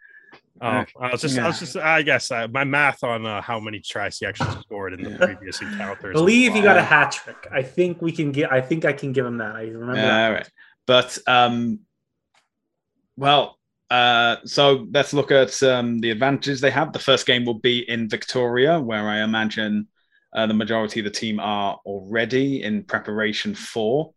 Oh, 0.62 0.68
uh, 0.68 0.86
I 1.00 1.12
was 1.12 1.22
just, 1.22 1.36
yeah. 1.36 1.44
I 1.44 1.48
was 1.48 1.60
just, 1.60 1.76
I 1.76 2.02
guess 2.02 2.32
uh, 2.32 2.48
my 2.50 2.64
math 2.64 3.04
on 3.04 3.26
uh, 3.26 3.42
how 3.42 3.60
many 3.60 3.80
tries 3.82 4.20
he 4.20 4.26
actually 4.26 4.60
scored 4.62 4.94
in 4.94 5.04
the 5.04 5.18
previous 5.18 5.62
encounters. 5.62 6.14
Believe 6.14 6.54
he 6.54 6.62
got 6.62 6.78
a 6.78 6.84
hat 6.84 7.12
trick. 7.12 7.48
I 7.52 7.62
think 7.62 8.02
we 8.02 8.12
can 8.12 8.32
get. 8.32 8.52
I 8.52 8.62
think 8.62 8.86
I 8.86 8.94
can 8.94 9.12
give 9.12 9.26
him 9.26 9.38
that. 9.40 9.56
I 9.56 9.64
remember. 9.64 9.96
Yeah, 9.96 10.08
that. 10.08 10.26
all 10.28 10.34
right, 10.34 10.50
but 10.86 11.18
um, 11.28 11.80
well, 13.18 13.60
uh, 13.90 14.38
so 14.46 14.88
let's 14.92 15.14
look 15.14 15.32
at 15.32 15.62
um, 15.64 16.00
the 16.00 16.12
advantages 16.12 16.62
they 16.62 16.72
have. 16.72 16.94
The 16.94 17.00
first 17.00 17.26
game 17.26 17.46
will 17.46 17.60
be 17.60 17.88
in 17.90 18.10
Victoria, 18.10 18.80
where 18.80 19.08
I 19.08 19.24
imagine 19.24 19.88
uh, 20.34 20.48
the 20.48 20.54
majority 20.54 21.00
of 21.00 21.04
the 21.04 21.12
team 21.12 21.40
are 21.40 21.80
already 21.86 22.64
in 22.64 22.84
preparation 22.84 23.56
for 23.56 24.14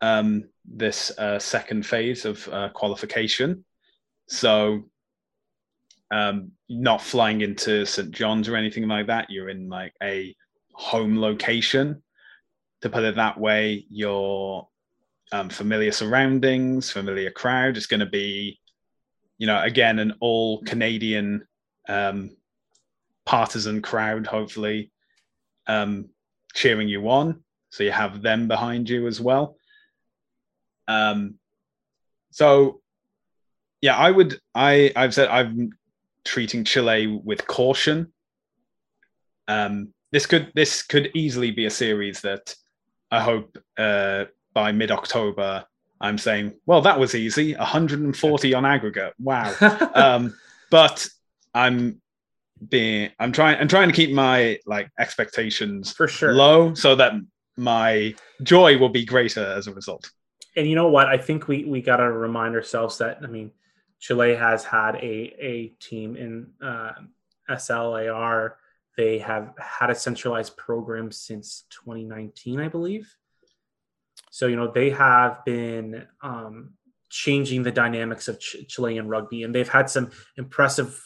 um, 0.00 0.44
this 0.64 1.16
uh, 1.18 1.38
second 1.38 1.86
phase 1.86 2.24
of 2.24 2.46
uh, 2.48 2.68
qualification. 2.70 3.64
So, 4.28 4.88
um, 6.10 6.52
not 6.68 7.02
flying 7.02 7.40
into 7.40 7.84
St. 7.84 8.10
John's 8.10 8.48
or 8.48 8.56
anything 8.56 8.86
like 8.88 9.06
that. 9.08 9.30
You're 9.30 9.48
in 9.48 9.68
like 9.68 9.94
a 10.02 10.34
home 10.72 11.18
location. 11.18 12.02
To 12.82 12.90
put 12.90 13.04
it 13.04 13.16
that 13.16 13.40
way, 13.40 13.86
your 13.88 14.68
um, 15.32 15.48
familiar 15.48 15.92
surroundings, 15.92 16.90
familiar 16.90 17.30
crowd. 17.30 17.76
is 17.76 17.86
going 17.86 18.00
to 18.00 18.06
be 18.06 18.60
you 19.38 19.46
know, 19.46 19.62
again, 19.62 19.98
an 19.98 20.14
all 20.20 20.62
Canadian 20.62 21.46
um, 21.88 22.36
partisan 23.24 23.82
crowd, 23.82 24.26
hopefully, 24.26 24.90
um, 25.66 26.08
cheering 26.54 26.88
you 26.88 27.08
on. 27.08 27.42
So 27.70 27.82
you 27.84 27.90
have 27.90 28.22
them 28.22 28.48
behind 28.48 28.88
you 28.88 29.06
as 29.06 29.20
well. 29.20 29.56
Um, 30.88 31.34
so, 32.30 32.80
yeah, 33.82 33.96
I 33.96 34.10
would. 34.10 34.40
I 34.54 34.92
I've 34.96 35.12
said 35.12 35.28
I'm 35.28 35.70
treating 36.26 36.64
Chile 36.64 37.06
with 37.06 37.46
caution. 37.46 38.12
Um, 39.48 39.94
this 40.12 40.26
could 40.26 40.52
this 40.54 40.82
could 40.82 41.10
easily 41.14 41.50
be 41.50 41.66
a 41.66 41.70
series 41.70 42.20
that 42.22 42.54
I 43.10 43.20
hope 43.20 43.56
uh, 43.78 44.24
by 44.52 44.72
mid 44.72 44.90
October 44.90 45.64
I'm 46.00 46.18
saying, 46.18 46.54
well, 46.66 46.82
that 46.82 46.98
was 46.98 47.14
easy, 47.14 47.54
140 47.54 48.54
on 48.54 48.64
aggregate. 48.64 49.14
Wow. 49.18 49.54
um, 49.94 50.36
but 50.70 51.08
I'm 51.54 52.00
being, 52.68 53.10
I'm 53.18 53.32
trying, 53.32 53.58
I'm 53.58 53.68
trying 53.68 53.88
to 53.88 53.94
keep 53.94 54.12
my 54.12 54.58
like 54.66 54.90
expectations 54.98 55.92
for 55.92 56.08
sure 56.08 56.34
low 56.34 56.74
so 56.74 56.94
that 56.96 57.12
my 57.56 58.14
joy 58.42 58.76
will 58.78 58.90
be 58.90 59.04
greater 59.04 59.44
as 59.44 59.66
a 59.66 59.72
result. 59.72 60.10
And 60.56 60.68
you 60.68 60.74
know 60.74 60.88
what? 60.88 61.06
I 61.06 61.18
think 61.18 61.48
we 61.48 61.64
we 61.64 61.82
got 61.82 61.98
to 61.98 62.10
remind 62.10 62.54
ourselves 62.54 62.96
that 62.98 63.18
I 63.22 63.26
mean, 63.26 63.50
Chile 63.98 64.34
has 64.34 64.64
had 64.64 64.96
a 64.96 65.34
a 65.40 65.68
team 65.80 66.16
in 66.16 66.48
uh, 66.62 66.92
SLAR. 67.48 68.56
They 68.96 69.18
have 69.18 69.54
had 69.58 69.90
a 69.90 69.94
centralized 69.94 70.56
program 70.56 71.12
since 71.12 71.64
2019, 71.70 72.60
I 72.60 72.68
believe. 72.68 73.14
So, 74.30 74.46
you 74.46 74.56
know, 74.56 74.70
they 74.70 74.90
have 74.90 75.44
been 75.44 76.06
um, 76.22 76.74
changing 77.10 77.62
the 77.62 77.70
dynamics 77.70 78.28
of 78.28 78.40
Ch- 78.40 78.66
Chilean 78.68 79.06
rugby, 79.08 79.42
and 79.42 79.54
they've 79.54 79.68
had 79.68 79.90
some 79.90 80.10
impressive 80.36 80.98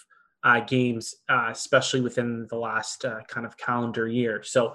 uh, 0.45 0.61
games, 0.61 1.17
uh, 1.29 1.49
especially 1.51 2.01
within 2.01 2.47
the 2.49 2.57
last 2.57 3.05
uh, 3.05 3.21
kind 3.29 3.45
of 3.45 3.57
calendar 3.57 4.07
year. 4.07 4.43
So, 4.43 4.75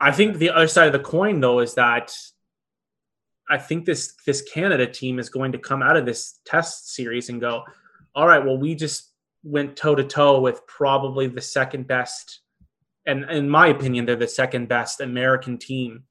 I 0.00 0.12
think 0.12 0.36
the 0.36 0.50
other 0.50 0.68
side 0.68 0.86
of 0.86 0.92
the 0.92 1.00
coin, 1.00 1.40
though, 1.40 1.58
is 1.58 1.74
that 1.74 2.16
I 3.50 3.58
think 3.58 3.84
this 3.84 4.14
this 4.26 4.42
Canada 4.42 4.86
team 4.86 5.18
is 5.18 5.28
going 5.28 5.52
to 5.52 5.58
come 5.58 5.82
out 5.82 5.96
of 5.96 6.06
this 6.06 6.40
test 6.44 6.94
series 6.94 7.28
and 7.28 7.40
go, 7.40 7.62
all 8.14 8.26
right, 8.26 8.44
well, 8.44 8.58
we 8.58 8.74
just 8.74 9.12
went 9.42 9.76
toe 9.76 9.94
to 9.94 10.04
toe 10.04 10.40
with 10.40 10.66
probably 10.66 11.26
the 11.26 11.40
second 11.40 11.86
best, 11.86 12.40
and 13.06 13.24
in 13.30 13.48
my 13.48 13.68
opinion, 13.68 14.06
they're 14.06 14.16
the 14.16 14.28
second 14.28 14.68
best 14.68 15.00
American 15.00 15.58
team 15.58 16.04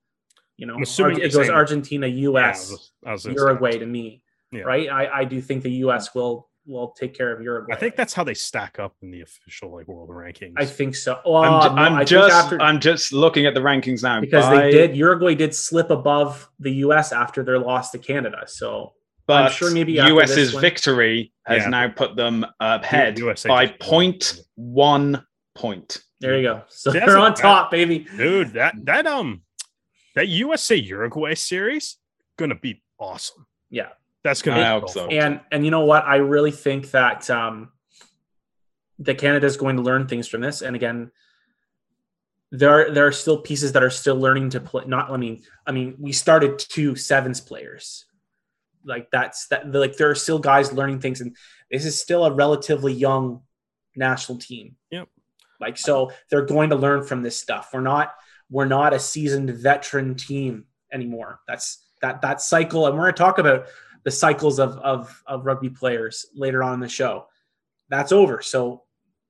you 0.58 0.66
know, 0.66 0.76
it 0.80 1.32
goes 1.32 1.50
Argentina, 1.50 2.08
U.S., 2.08 2.70
yeah, 2.70 3.10
I 3.10 3.12
was, 3.12 3.26
I 3.26 3.30
was 3.30 3.38
Uruguay 3.38 3.78
to 3.78 3.86
me, 3.86 4.24
yeah. 4.52 4.64
right? 4.64 4.90
I, 4.90 5.20
I 5.20 5.24
do 5.24 5.40
think 5.40 5.62
the 5.62 5.72
U.S. 5.72 6.16
will 6.16 6.50
will 6.68 6.89
take 6.91 7.18
care 7.18 7.34
of 7.34 7.41
Uruguay. 7.41 7.74
I 7.74 7.80
think 7.80 7.95
that's 7.95 8.13
how 8.13 8.24
they 8.24 8.34
stack 8.34 8.78
up 8.78 8.95
in 9.01 9.09
the 9.09 9.22
official 9.22 9.74
like 9.74 9.88
world 9.88 10.09
rankings. 10.09 10.53
I 10.57 10.65
think 10.65 10.95
so. 10.95 11.20
Well, 11.26 11.43
I'm, 11.43 11.76
no, 11.76 11.82
I'm 11.82 12.05
just 12.05 12.32
after, 12.32 12.61
I'm 12.61 12.80
just 12.80 13.13
looking 13.13 13.45
at 13.45 13.53
the 13.53 13.61
rankings 13.61 14.03
now 14.03 14.22
because 14.22 14.45
by... 14.45 14.63
they 14.63 14.72
did 14.72 14.97
Uruguay 14.97 15.36
did 15.36 15.55
slip 15.55 15.89
above 15.89 16.49
the 16.59 16.72
U.S. 16.74 17.11
after 17.11 17.43
their 17.43 17.59
loss 17.59 17.91
to 17.91 17.97
Canada. 17.97 18.43
So 18.47 18.93
but 19.28 19.43
I'm 19.43 19.51
sure 19.51 19.72
maybe 19.72 19.93
US's 19.93 20.53
victory 20.53 21.34
has 21.45 21.63
yeah. 21.63 21.70
now 21.70 21.89
put 21.89 22.15
them 22.15 22.45
ahead 22.59 23.20
USA 23.20 23.49
by 23.49 23.68
point 23.68 24.39
one 24.55 25.26
point. 25.53 26.01
There 26.20 26.38
you 26.38 26.43
go. 26.43 26.63
So 26.70 26.91
See, 26.91 26.99
they're 26.99 27.18
on 27.18 27.34
top, 27.34 27.70
baby. 27.70 28.07
Dude, 28.18 28.53
that 28.53 28.74
that 28.86 29.05
um 29.05 29.41
that 30.15 30.28
USA 30.28 30.76
Uruguay 30.76 31.34
series 31.34 31.97
gonna 32.38 32.55
be 32.55 32.82
awesome. 32.99 33.45
Yeah, 33.70 33.89
that's 34.28 34.41
gonna 34.41 34.82
be 34.82 34.88
so. 34.89 35.07
And 35.07 35.39
and 35.51 35.63
you 35.63 35.71
know 35.71 35.86
what? 35.86 36.05
I 36.05 36.17
really 36.17 36.51
think 36.51 36.91
that 36.91 37.30
um, 37.30 37.71
that 38.99 39.17
Canada 39.17 39.45
is 39.45 39.57
going 39.57 39.78
to 39.78 39.82
learn 39.82 40.07
things 40.07 40.28
from 40.28 40.41
this. 40.41 40.61
And 40.61 40.75
again, 40.75 41.11
there 42.51 42.69
are 42.69 42.91
there 42.91 43.07
are 43.07 43.11
still 43.11 43.38
pieces 43.39 43.71
that 43.73 43.84
are 43.84 43.89
still 43.89 44.15
learning 44.15 44.51
to 44.51 44.59
play. 44.59 44.84
Not, 44.86 45.09
I 45.09 45.17
mean, 45.17 45.43
I 45.65 45.71
mean, 45.71 45.95
we 45.99 46.11
started 46.11 46.59
two 46.59 46.95
sevens 46.95 47.41
players, 47.41 48.05
like 48.86 49.09
that's 49.11 49.47
that. 49.47 49.71
Like 49.71 49.97
there 49.97 50.09
are 50.09 50.15
still 50.15 50.39
guys 50.39 50.71
learning 50.73 50.99
things, 50.99 51.21
and 51.21 51.36
this 51.71 51.86
is 51.86 52.01
still 52.01 52.25
a 52.25 52.34
relatively 52.34 52.93
young 52.93 53.41
national 53.95 54.39
team. 54.39 54.75
Yep. 54.91 55.07
Like 55.59 55.78
so, 55.78 56.11
they're 56.30 56.45
going 56.45 56.69
to 56.69 56.75
learn 56.75 57.03
from 57.03 57.23
this 57.23 57.38
stuff. 57.38 57.69
We're 57.73 57.82
not 57.82 58.13
we're 58.49 58.65
not 58.65 58.93
a 58.93 58.99
seasoned 58.99 59.49
veteran 59.51 60.15
team 60.15 60.65
anymore. 60.91 61.39
That's 61.47 61.84
that 62.01 62.21
that 62.21 62.41
cycle, 62.41 62.88
and 62.88 62.95
we're 62.95 63.03
going 63.03 63.13
to 63.13 63.17
talk 63.17 63.39
about 63.39 63.67
the 64.04 64.12
cycles 64.12 64.60
of 64.60 64.78
of 64.78 65.24
of 65.26 65.45
rugby 65.45 65.70
players 65.70 66.26
later 66.36 66.64
on 66.64 66.76
in 66.76 66.80
the 66.80 66.89
show. 66.89 67.28
That's 67.89 68.12
over. 68.12 68.41
So 68.41 68.84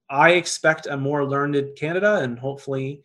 I 0.10 0.32
expect 0.32 0.88
a 0.88 0.98
more 0.98 1.26
learned 1.26 1.76
Canada, 1.76 2.20
and 2.22 2.40
hopefully, 2.40 3.04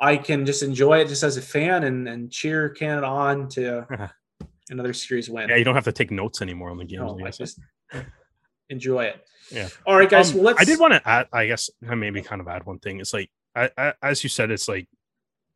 I 0.00 0.16
can 0.16 0.46
just 0.46 0.62
enjoy 0.62 0.98
it 0.98 1.08
just 1.08 1.22
as 1.22 1.36
a 1.36 1.42
fan 1.42 1.84
and 1.84 2.08
and 2.08 2.30
cheer 2.30 2.70
Canada 2.70 3.06
on 3.06 3.48
to 3.50 4.10
another 4.70 4.92
series 4.92 5.30
win. 5.30 5.48
Yeah, 5.48 5.56
you 5.56 5.64
don't 5.64 5.74
have 5.74 5.84
to 5.84 5.92
take 5.92 6.10
notes 6.10 6.42
anymore 6.42 6.70
on 6.70 6.78
the 6.78 6.84
games. 6.84 7.02
No, 7.16 7.26
I 7.26 7.30
just 7.30 7.58
enjoy 8.68 9.04
it. 9.04 9.24
Yeah. 9.50 9.68
All 9.86 9.96
right, 9.96 10.08
guys. 10.08 10.30
Um, 10.30 10.36
well, 10.36 10.44
let's. 10.46 10.60
I 10.60 10.64
did 10.64 10.80
want 10.80 10.94
to 10.94 11.08
add, 11.08 11.28
I 11.32 11.46
guess, 11.46 11.70
maybe 11.80 12.22
kind 12.22 12.40
of 12.40 12.48
add 12.48 12.64
one 12.64 12.78
thing. 12.78 13.00
It's 13.00 13.12
like, 13.12 13.30
I, 13.54 13.70
I, 13.76 13.92
as 14.02 14.22
you 14.22 14.30
said, 14.30 14.50
it's 14.50 14.68
like 14.68 14.88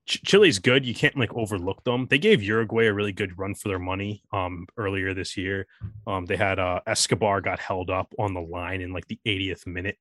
Ch- 0.09 0.23
Chile's 0.25 0.59
good. 0.59 0.87
You 0.87 0.95
can't 0.95 1.17
like 1.17 1.33
overlook 1.35 1.85
them. 1.85 2.07
They 2.09 2.19
gave 2.19 2.43
Uruguay 2.43 2.87
a 2.87 2.95
really 2.95 3.13
good 3.13 3.39
run 3.39 3.55
for 3.55 3.69
their 3.69 3.79
money 3.79 4.23
um 4.33 4.67
earlier 4.77 5.15
this 5.15 5.37
year. 5.37 5.67
Um, 6.07 6.25
they 6.25 6.37
had 6.37 6.59
uh 6.59 6.81
Escobar 6.87 7.41
got 7.41 7.61
held 7.61 7.91
up 7.91 8.13
on 8.19 8.35
the 8.35 8.41
line 8.41 8.81
in 8.81 8.93
like 8.93 9.07
the 9.07 9.21
80th 9.27 9.67
minute, 9.67 9.99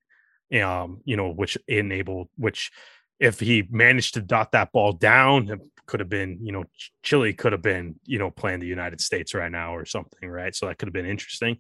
um, 0.62 1.02
you 1.04 1.18
know, 1.18 1.30
which 1.30 1.58
enabled 1.68 2.30
which 2.38 2.72
if 3.20 3.40
he 3.40 3.68
managed 3.70 4.14
to 4.14 4.22
dot 4.22 4.52
that 4.54 4.72
ball 4.72 4.94
down, 4.94 5.50
it 5.50 5.60
could 5.88 6.00
have 6.00 6.10
been, 6.10 6.38
you 6.42 6.52
know, 6.52 6.64
Ch- 6.76 6.92
Chile 7.04 7.34
could 7.34 7.52
have 7.52 7.62
been, 7.62 8.00
you 8.06 8.20
know, 8.20 8.32
playing 8.32 8.60
the 8.60 8.68
United 8.68 9.02
States 9.02 9.34
right 9.34 9.52
now 9.52 9.76
or 9.76 9.86
something, 9.86 10.30
right? 10.30 10.56
So 10.56 10.68
that 10.68 10.78
could 10.78 10.88
have 10.88 10.94
been 10.94 11.06
interesting. 11.06 11.58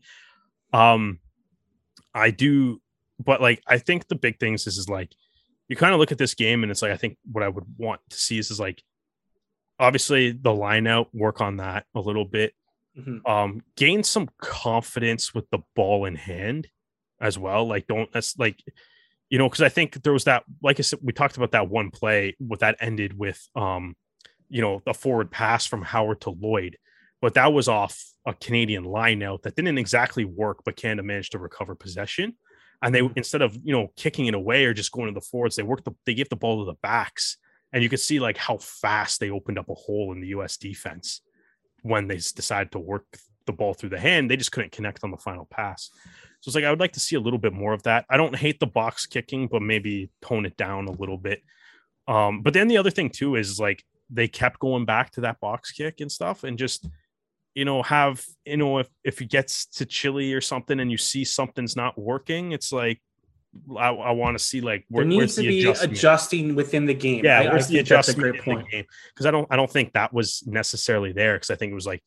Um, 0.72 1.20
I 2.14 2.32
do, 2.32 2.82
but 3.20 3.42
like 3.42 3.62
I 3.68 3.78
think 3.80 4.08
the 4.08 4.16
big 4.16 4.40
things 4.40 4.68
is 4.68 4.78
is 4.78 4.90
like 4.90 5.12
you 5.68 5.76
kind 5.76 5.94
of 5.94 6.00
look 6.00 6.12
at 6.12 6.18
this 6.18 6.34
game 6.36 6.64
and 6.64 6.72
it's 6.72 6.82
like 6.82 6.92
I 6.92 6.98
think 6.98 7.18
what 7.32 7.44
I 7.44 7.50
would 7.50 7.66
want 7.78 8.02
to 8.10 8.18
see 8.18 8.38
is, 8.38 8.52
is 8.52 8.60
like 8.60 8.82
obviously 9.80 10.32
the 10.32 10.54
line 10.54 10.88
out, 10.88 11.14
work 11.14 11.42
on 11.42 11.58
that 11.58 11.86
a 11.94 12.00
little 12.00 12.26
bit. 12.26 12.54
Mhm. 12.98 13.28
Um, 13.30 13.62
gain 13.76 14.04
some 14.04 14.30
confidence 14.42 15.34
with 15.34 15.50
the 15.52 15.60
ball 15.76 16.06
in 16.06 16.16
hand 16.16 16.68
as 17.22 17.38
well. 17.38 17.68
Like 17.68 17.88
don't 17.88 18.12
that's 18.12 18.38
like 18.38 18.62
you 19.30 19.38
know, 19.38 19.50
because 19.50 19.62
I 19.62 19.70
think 19.70 20.02
there 20.04 20.14
was 20.14 20.24
that, 20.24 20.44
like 20.64 20.80
I 20.80 20.84
said, 20.84 21.00
we 21.04 21.12
talked 21.12 21.36
about 21.36 21.52
that 21.52 21.70
one 21.70 21.92
play, 21.92 22.36
what 22.40 22.60
that 22.60 22.78
ended 22.80 23.18
with 23.18 23.46
um, 23.56 23.96
you 24.50 24.62
know, 24.62 24.82
a 24.88 24.94
forward 24.94 25.30
pass 25.32 25.66
from 25.66 25.82
Howard 25.82 26.22
to 26.22 26.30
Lloyd, 26.30 26.78
but 27.22 27.34
that 27.34 27.52
was 27.52 27.68
off 27.68 28.02
a 28.26 28.34
Canadian 28.34 28.86
line 28.86 29.22
out 29.22 29.44
that 29.44 29.56
didn't 29.56 29.78
exactly 29.78 30.24
work, 30.24 30.60
but 30.64 30.78
Canada 30.78 31.04
managed 31.04 31.34
to 31.34 31.40
recover 31.40 31.76
possession. 31.76 32.38
And 32.82 32.94
they 32.94 33.02
instead 33.16 33.42
of 33.42 33.58
you 33.64 33.74
know 33.74 33.92
kicking 33.96 34.28
it 34.28 34.34
away 34.34 34.66
or 34.66 34.74
just 34.74 34.92
going 34.92 35.08
to 35.08 35.20
the 35.20 35.26
forwards, 35.26 35.56
they 35.56 35.64
worked 35.64 35.86
the 35.86 35.94
they 36.06 36.14
gave 36.14 36.30
the 36.30 36.36
ball 36.36 36.64
to 36.64 36.72
the 36.72 36.78
backs, 36.82 37.38
and 37.74 37.82
you 37.82 37.90
could 37.90 38.00
see 38.00 38.20
like 38.20 38.38
how 38.38 38.58
fast 38.58 39.20
they 39.20 39.30
opened 39.30 39.58
up 39.58 39.70
a 39.70 39.74
hole 39.74 40.12
in 40.12 40.22
the 40.22 40.28
U.S. 40.28 40.58
defense 40.58 41.22
when 41.82 42.08
they 42.08 42.16
decided 42.16 42.72
to 42.72 42.80
work 42.80 43.06
the 43.46 43.54
ball 43.54 43.74
through 43.74 43.90
the 43.90 44.00
hand. 44.00 44.30
They 44.30 44.38
just 44.38 44.52
couldn't 44.52 44.72
connect 44.72 45.04
on 45.04 45.12
the 45.12 45.18
final 45.18 45.46
pass. 45.46 45.90
So 46.42 46.50
it's 46.50 46.56
like 46.56 46.66
I 46.66 46.70
would 46.70 46.80
like 46.80 46.94
to 46.94 47.00
see 47.00 47.16
a 47.16 47.20
little 47.20 47.40
bit 47.40 47.54
more 47.54 47.74
of 47.74 47.84
that. 47.84 48.06
I 48.10 48.18
don't 48.18 48.36
hate 48.36 48.60
the 48.60 48.68
box 48.68 49.08
kicking, 49.08 49.48
but 49.48 49.62
maybe 49.62 50.12
tone 50.22 50.46
it 50.46 50.56
down 50.58 50.88
a 50.88 50.92
little 50.92 51.18
bit. 51.18 51.42
Um, 52.08 52.42
but 52.42 52.54
then 52.54 52.68
the 52.68 52.78
other 52.78 52.92
thing 52.92 53.10
too 53.10 53.36
is 53.36 53.60
like 53.60 53.84
they 54.10 54.28
kept 54.28 54.60
going 54.60 54.86
back 54.86 55.12
to 55.12 55.22
that 55.22 55.40
box 55.40 55.72
kick 55.72 56.00
and 56.00 56.12
stuff, 56.12 56.44
and 56.44 56.58
just 56.58 56.88
you 57.58 57.66
know 57.66 57.82
have 57.82 58.24
you 58.46 58.56
know 58.56 58.78
if 58.78 58.88
if 59.04 59.20
it 59.20 59.32
gets 59.32 59.66
to 59.66 59.86
Chile 59.88 60.32
or 60.32 60.42
something 60.42 60.80
and 60.80 60.92
you 60.92 60.98
see 60.98 61.24
something's 61.24 61.76
not 61.76 61.98
working, 61.98 62.52
it's 62.52 62.72
like 62.72 63.02
I, 63.76 63.90
I 63.90 64.12
want 64.12 64.38
to 64.38 64.44
see 64.44 64.62
like 64.62 64.86
there 64.92 65.04
where's 65.04 65.08
needs 65.08 65.36
to 65.38 65.42
be 65.42 65.62
adjustment? 65.62 65.94
adjusting 65.94 66.56
within 66.56 66.86
the 66.86 66.94
game. 66.94 67.26
yeah, 67.26 67.40
I, 67.40 67.56
I 67.56 67.58
the 67.58 67.64
think 67.64 67.88
that's 67.88 68.10
a 68.10 68.12
adjustment 68.12 68.20
great 68.20 68.30
in 68.30 68.38
the 68.38 68.44
point. 68.44 68.72
game? 68.72 68.86
Because 69.10 69.26
I 69.26 69.32
don't 69.32 69.48
I 69.50 69.56
don't 69.56 69.72
think 69.72 69.94
that 69.94 70.14
was 70.14 70.44
necessarily 70.46 71.14
there 71.14 71.34
because 71.34 71.50
I 71.50 71.56
think 71.56 71.72
it 71.72 71.76
was 71.76 71.88
like 71.88 72.04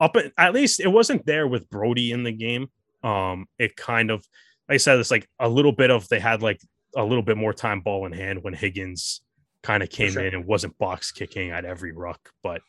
up 0.00 0.16
at, 0.16 0.32
at 0.36 0.52
least 0.52 0.80
it 0.80 0.88
wasn't 0.88 1.24
there 1.24 1.46
with 1.46 1.70
Braude 1.70 1.98
in 1.98 2.24
the 2.24 2.32
game. 2.32 2.68
Um, 3.04 3.46
it 3.56 3.76
kind 3.76 4.10
of 4.10 4.26
like 4.68 4.74
I 4.74 4.78
said, 4.78 4.98
it's 4.98 5.12
like 5.12 5.28
a 5.38 5.48
little 5.48 5.70
bit 5.70 5.92
of 5.92 6.08
they 6.08 6.18
had 6.18 6.42
like 6.42 6.60
a 6.96 7.04
little 7.04 7.22
bit 7.22 7.36
more 7.36 7.52
time 7.52 7.82
ball 7.82 8.04
in 8.04 8.10
hand 8.10 8.42
when 8.42 8.52
Higgins 8.52 9.20
kind 9.62 9.80
of 9.84 9.90
came 9.90 10.10
sure. 10.10 10.24
in 10.24 10.34
and 10.34 10.44
wasn't 10.44 10.76
box 10.76 11.12
kicking 11.12 11.52
at 11.52 11.64
every 11.64 11.92
ruck. 11.92 12.30
But 12.42 12.62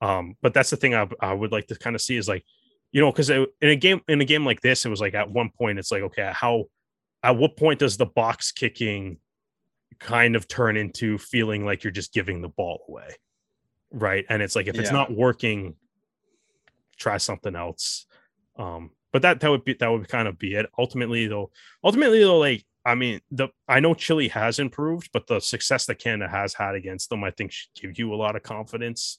um, 0.00 0.36
but 0.40 0.54
that's 0.54 0.70
the 0.70 0.76
thing 0.76 0.94
I, 0.94 1.08
I 1.20 1.32
would 1.34 1.52
like 1.52 1.66
to 1.68 1.76
kind 1.76 1.94
of 1.94 2.02
see 2.02 2.16
is 2.16 2.28
like, 2.28 2.44
you 2.92 3.00
know, 3.00 3.12
because 3.12 3.30
in 3.30 3.46
a 3.62 3.76
game 3.76 4.00
in 4.08 4.20
a 4.20 4.24
game 4.24 4.44
like 4.44 4.60
this, 4.60 4.84
it 4.84 4.88
was 4.88 5.00
like 5.00 5.14
at 5.14 5.30
one 5.30 5.50
point 5.50 5.78
it's 5.78 5.92
like, 5.92 6.02
okay, 6.02 6.30
how 6.34 6.64
at 7.22 7.36
what 7.36 7.56
point 7.56 7.78
does 7.78 7.96
the 7.96 8.06
box 8.06 8.50
kicking 8.50 9.18
kind 9.98 10.34
of 10.34 10.48
turn 10.48 10.76
into 10.76 11.18
feeling 11.18 11.64
like 11.64 11.84
you're 11.84 11.90
just 11.90 12.12
giving 12.12 12.40
the 12.40 12.48
ball 12.48 12.82
away? 12.88 13.14
Right. 13.92 14.24
And 14.28 14.42
it's 14.42 14.56
like 14.56 14.66
if 14.66 14.78
it's 14.78 14.92
not 14.92 15.12
working, 15.12 15.74
try 16.96 17.18
something 17.18 17.54
else. 17.54 18.06
Um, 18.56 18.90
but 19.12 19.22
that 19.22 19.40
that 19.40 19.50
would 19.50 19.64
be 19.64 19.74
that 19.74 19.88
would 19.88 20.08
kind 20.08 20.28
of 20.28 20.38
be 20.38 20.54
it. 20.54 20.66
Ultimately, 20.78 21.26
though, 21.26 21.50
ultimately 21.84 22.20
though, 22.20 22.38
like 22.38 22.64
I 22.84 22.94
mean, 22.94 23.20
the 23.30 23.48
I 23.68 23.80
know 23.80 23.94
Chile 23.94 24.28
has 24.28 24.58
improved, 24.58 25.10
but 25.12 25.26
the 25.26 25.40
success 25.40 25.86
that 25.86 25.98
Canada 25.98 26.30
has 26.30 26.54
had 26.54 26.74
against 26.74 27.10
them, 27.10 27.22
I 27.22 27.30
think, 27.30 27.52
should 27.52 27.74
give 27.74 27.98
you 27.98 28.14
a 28.14 28.16
lot 28.16 28.36
of 28.36 28.42
confidence 28.42 29.18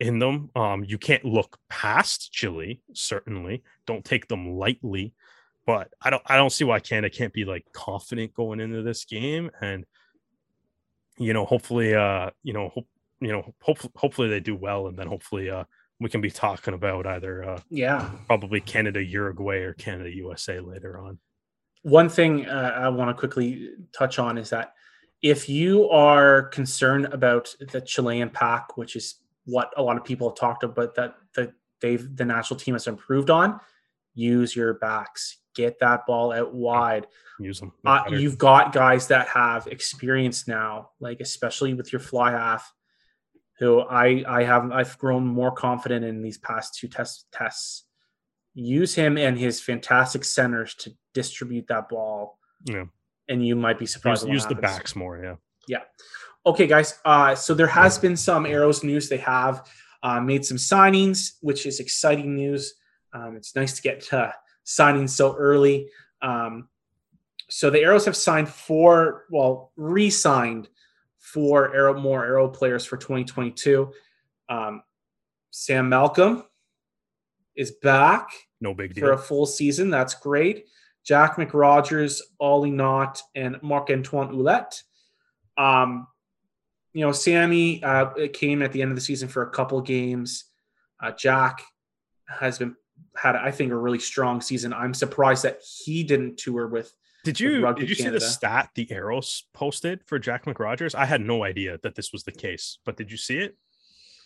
in 0.00 0.18
them. 0.18 0.50
Um, 0.56 0.84
you 0.84 0.98
can't 0.98 1.24
look 1.24 1.58
past 1.68 2.32
Chile, 2.32 2.82
certainly. 2.92 3.62
Don't 3.86 4.04
take 4.04 4.28
them 4.28 4.56
lightly, 4.56 5.14
but 5.66 5.92
I 6.00 6.10
don't 6.10 6.22
I 6.26 6.36
don't 6.36 6.50
see 6.50 6.64
why 6.64 6.80
Canada 6.80 7.14
can't 7.14 7.32
be 7.32 7.44
like 7.44 7.66
confident 7.72 8.34
going 8.34 8.60
into 8.60 8.82
this 8.82 9.04
game. 9.04 9.50
And 9.60 9.84
you 11.18 11.32
know, 11.32 11.44
hopefully, 11.44 11.94
uh, 11.94 12.30
you 12.42 12.52
know, 12.52 12.68
hope 12.70 12.88
you 13.20 13.30
know, 13.30 13.54
hopefully, 13.60 13.92
hopefully 13.94 14.28
they 14.28 14.40
do 14.40 14.56
well, 14.56 14.88
and 14.88 14.98
then 14.98 15.06
hopefully, 15.06 15.48
uh, 15.48 15.62
we 16.00 16.08
can 16.08 16.20
be 16.20 16.30
talking 16.30 16.74
about 16.74 17.06
either 17.06 17.44
uh, 17.44 17.60
Yeah. 17.70 18.10
probably 18.26 18.60
Canada 18.60 19.00
Uruguay 19.00 19.58
or 19.58 19.74
Canada 19.74 20.10
USA 20.16 20.58
later 20.58 20.98
on. 20.98 21.20
One 21.82 22.08
thing 22.08 22.46
uh, 22.46 22.72
I 22.76 22.88
want 22.88 23.10
to 23.10 23.14
quickly 23.14 23.70
touch 23.96 24.18
on 24.18 24.38
is 24.38 24.50
that 24.50 24.72
if 25.22 25.48
you 25.48 25.88
are 25.90 26.44
concerned 26.48 27.04
about 27.06 27.54
the 27.60 27.80
Chilean 27.80 28.30
pack, 28.30 28.76
which 28.76 28.96
is 28.96 29.20
what 29.44 29.72
a 29.76 29.82
lot 29.82 29.96
of 29.96 30.04
people 30.04 30.28
have 30.28 30.36
talked 30.36 30.62
about, 30.62 30.94
that 30.94 31.14
the 31.34 31.52
they've 31.80 32.16
the 32.16 32.24
national 32.24 32.60
team 32.60 32.74
has 32.74 32.86
improved 32.86 33.30
on, 33.30 33.60
use 34.14 34.54
your 34.54 34.74
backs, 34.74 35.38
get 35.54 35.78
that 35.80 36.06
ball 36.06 36.32
out 36.32 36.54
wide. 36.54 37.06
Use 37.40 37.60
them. 37.60 37.72
Uh, 37.84 38.04
you've 38.10 38.38
got 38.38 38.72
guys 38.72 39.08
that 39.08 39.28
have 39.28 39.66
experience 39.66 40.46
now, 40.46 40.90
like 41.00 41.20
especially 41.20 41.74
with 41.74 41.92
your 41.92 42.00
fly 42.00 42.30
half, 42.30 42.72
who 43.58 43.80
I 43.80 44.24
I 44.28 44.44
have 44.44 44.70
I've 44.70 44.96
grown 44.98 45.26
more 45.26 45.52
confident 45.52 46.04
in 46.04 46.22
these 46.22 46.38
past 46.38 46.78
two 46.78 46.88
test 46.88 47.26
tests. 47.32 47.84
Use 48.54 48.94
him 48.94 49.16
and 49.16 49.38
his 49.38 49.60
fantastic 49.60 50.24
centers 50.24 50.74
to 50.76 50.92
distribute 51.14 51.66
that 51.68 51.88
ball, 51.88 52.38
yeah. 52.64 52.84
and 53.28 53.44
you 53.44 53.56
might 53.56 53.78
be 53.78 53.86
surprised. 53.86 54.26
Use, 54.26 54.34
use 54.34 54.46
the 54.46 54.54
backs 54.54 54.94
more. 54.94 55.18
Yeah. 55.18 55.36
Yeah. 55.66 55.82
Okay, 56.44 56.66
guys. 56.66 56.98
Uh, 57.04 57.34
so 57.34 57.54
there 57.54 57.68
has 57.68 57.98
been 57.98 58.16
some 58.16 58.46
Arrows 58.46 58.82
news. 58.82 59.08
They 59.08 59.18
have 59.18 59.70
uh, 60.02 60.20
made 60.20 60.44
some 60.44 60.56
signings, 60.56 61.34
which 61.40 61.66
is 61.66 61.78
exciting 61.78 62.34
news. 62.34 62.74
Um, 63.12 63.36
it's 63.36 63.54
nice 63.54 63.74
to 63.74 63.82
get 63.82 64.00
to 64.02 64.34
signings 64.66 65.10
so 65.10 65.36
early. 65.36 65.88
Um, 66.20 66.68
so 67.48 67.70
the 67.70 67.80
Arrows 67.80 68.06
have 68.06 68.16
signed 68.16 68.48
four, 68.48 69.26
well, 69.30 69.72
re-signed 69.76 70.68
four 71.18 71.74
Arrow 71.74 71.98
more 72.00 72.24
Arrow 72.24 72.48
players 72.48 72.84
for 72.84 72.96
2022. 72.96 73.92
Um, 74.48 74.82
Sam 75.50 75.88
Malcolm 75.88 76.44
is 77.54 77.72
back 77.82 78.30
No 78.60 78.74
big 78.74 78.94
deal 78.94 79.04
for 79.04 79.12
a 79.12 79.18
full 79.18 79.46
season. 79.46 79.90
That's 79.90 80.14
great. 80.14 80.66
Jack 81.04 81.36
McRogers, 81.36 82.20
Ollie 82.40 82.70
Knott, 82.70 83.20
and 83.34 83.62
Marc 83.62 83.90
Antoine 83.90 84.32
Ouellette. 84.32 84.82
Um, 85.58 86.06
you 86.92 87.00
know, 87.00 87.12
Sammy 87.12 87.82
uh, 87.82 88.10
came 88.32 88.62
at 88.62 88.72
the 88.72 88.82
end 88.82 88.90
of 88.90 88.96
the 88.96 89.00
season 89.00 89.28
for 89.28 89.42
a 89.42 89.50
couple 89.50 89.80
games. 89.80 90.44
Uh, 91.02 91.12
Jack 91.12 91.62
has 92.28 92.58
been 92.58 92.76
had, 93.16 93.36
I 93.36 93.50
think, 93.50 93.72
a 93.72 93.76
really 93.76 93.98
strong 93.98 94.40
season. 94.40 94.72
I'm 94.72 94.94
surprised 94.94 95.44
that 95.44 95.60
he 95.84 96.02
didn't 96.02 96.38
tour 96.38 96.66
with. 96.66 96.92
Did 97.24 97.38
you 97.38 97.62
Rugby 97.62 97.82
did 97.82 97.90
you 97.90 97.94
see 97.94 98.08
the 98.08 98.20
stat 98.20 98.70
the 98.74 98.90
Arrows 98.90 99.44
posted 99.54 100.00
for 100.06 100.18
Jack 100.18 100.44
McRogers? 100.44 100.94
I 100.94 101.06
had 101.06 101.20
no 101.20 101.44
idea 101.44 101.78
that 101.82 101.94
this 101.94 102.12
was 102.12 102.24
the 102.24 102.32
case, 102.32 102.78
but 102.84 102.96
did 102.96 103.10
you 103.10 103.16
see 103.16 103.38
it 103.38 103.56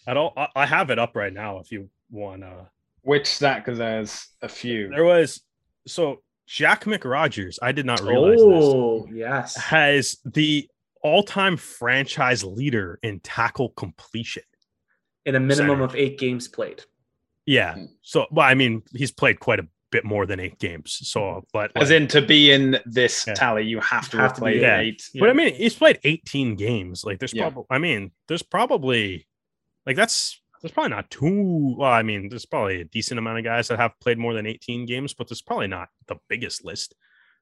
at 0.07 0.17
all? 0.17 0.33
I, 0.37 0.49
I 0.57 0.67
have 0.67 0.91
it 0.91 0.99
up 0.99 1.15
right 1.15 1.33
now 1.33 1.59
if 1.59 1.71
you 1.71 1.91
want. 2.11 2.43
Uh, 2.43 2.65
Which 3.03 3.27
stat? 3.27 3.65
Because 3.65 3.79
there's 3.79 4.29
a 4.41 4.49
few. 4.49 4.89
there 4.89 5.05
was 5.05 5.43
so 5.87 6.23
Jack 6.47 6.85
McRogers. 6.85 7.59
I 7.61 7.73
did 7.73 7.85
not 7.85 8.01
realize 8.01 8.39
this. 8.39 8.65
Oh, 8.65 9.07
yes. 9.13 9.57
has 9.57 10.17
the 10.25 10.69
all-time 11.03 11.57
franchise 11.57 12.43
leader 12.45 12.99
in 13.03 13.21
tackle 13.21 13.71
completion. 13.71 14.43
in 15.25 15.35
a 15.35 15.41
minimum 15.41 15.71
Center. 15.79 15.85
of 15.85 15.97
eight 15.97 16.19
games 16.19 16.47
played. 16.47 16.83
Yeah. 17.47 17.75
So, 18.03 18.27
well, 18.31 18.47
I 18.47 18.55
mean, 18.55 18.83
he's 18.95 19.11
played 19.11 19.41
quite 19.41 19.59
a 19.59 19.67
bit 19.91 20.05
more 20.05 20.25
than 20.25 20.39
eight 20.39 20.59
games. 20.61 20.99
So, 21.03 21.45
but 21.53 21.73
As 21.75 21.91
like- 21.91 22.03
in 22.03 22.09
to 22.09 22.23
be 22.23 22.53
in 22.53 22.79
this 22.87 23.25
Yeah. 23.27 23.35
tally, 23.35 23.65
you 23.65 23.81
have 23.81 24.09
to 24.11 24.19
Have 24.19 24.27
have 24.31 24.35
to 24.35 24.41
played 24.41 24.55
be, 24.55 24.61
yeah. 24.61 24.79
eight. 24.81 25.03
But 25.19 25.31
I 25.31 25.33
mean, 25.33 25.53
he's 25.55 25.75
played 25.75 25.99
18 26.05 26.55
games. 26.55 27.03
Like, 27.05 27.19
there's 27.19 27.35
Yeah. 27.35 27.43
probably, 27.51 27.65
I 27.71 27.79
mean, 27.79 28.13
there's 28.29 28.43
probably, 28.45 29.27
like, 29.85 29.97
that's, 29.97 30.41
there's 30.63 30.71
probably 30.73 30.91
not 30.91 31.11
too, 31.11 31.75
well, 31.77 31.91
I 31.91 32.03
mean, 32.03 32.29
there's 32.29 32.47
probably 32.47 32.81
a 32.81 32.85
decent 32.85 33.19
amount 33.19 33.39
of 33.39 33.45
guys 33.45 33.67
that 33.69 33.79
have 33.79 33.99
played 34.01 34.19
more 34.19 34.33
than 34.35 34.47
18 34.47 34.87
games, 34.87 35.13
but 35.13 35.29
there's 35.29 35.43
probably 35.43 35.67
not 35.67 35.89
the 36.07 36.17
biggest 36.29 36.65
list. 36.65 36.95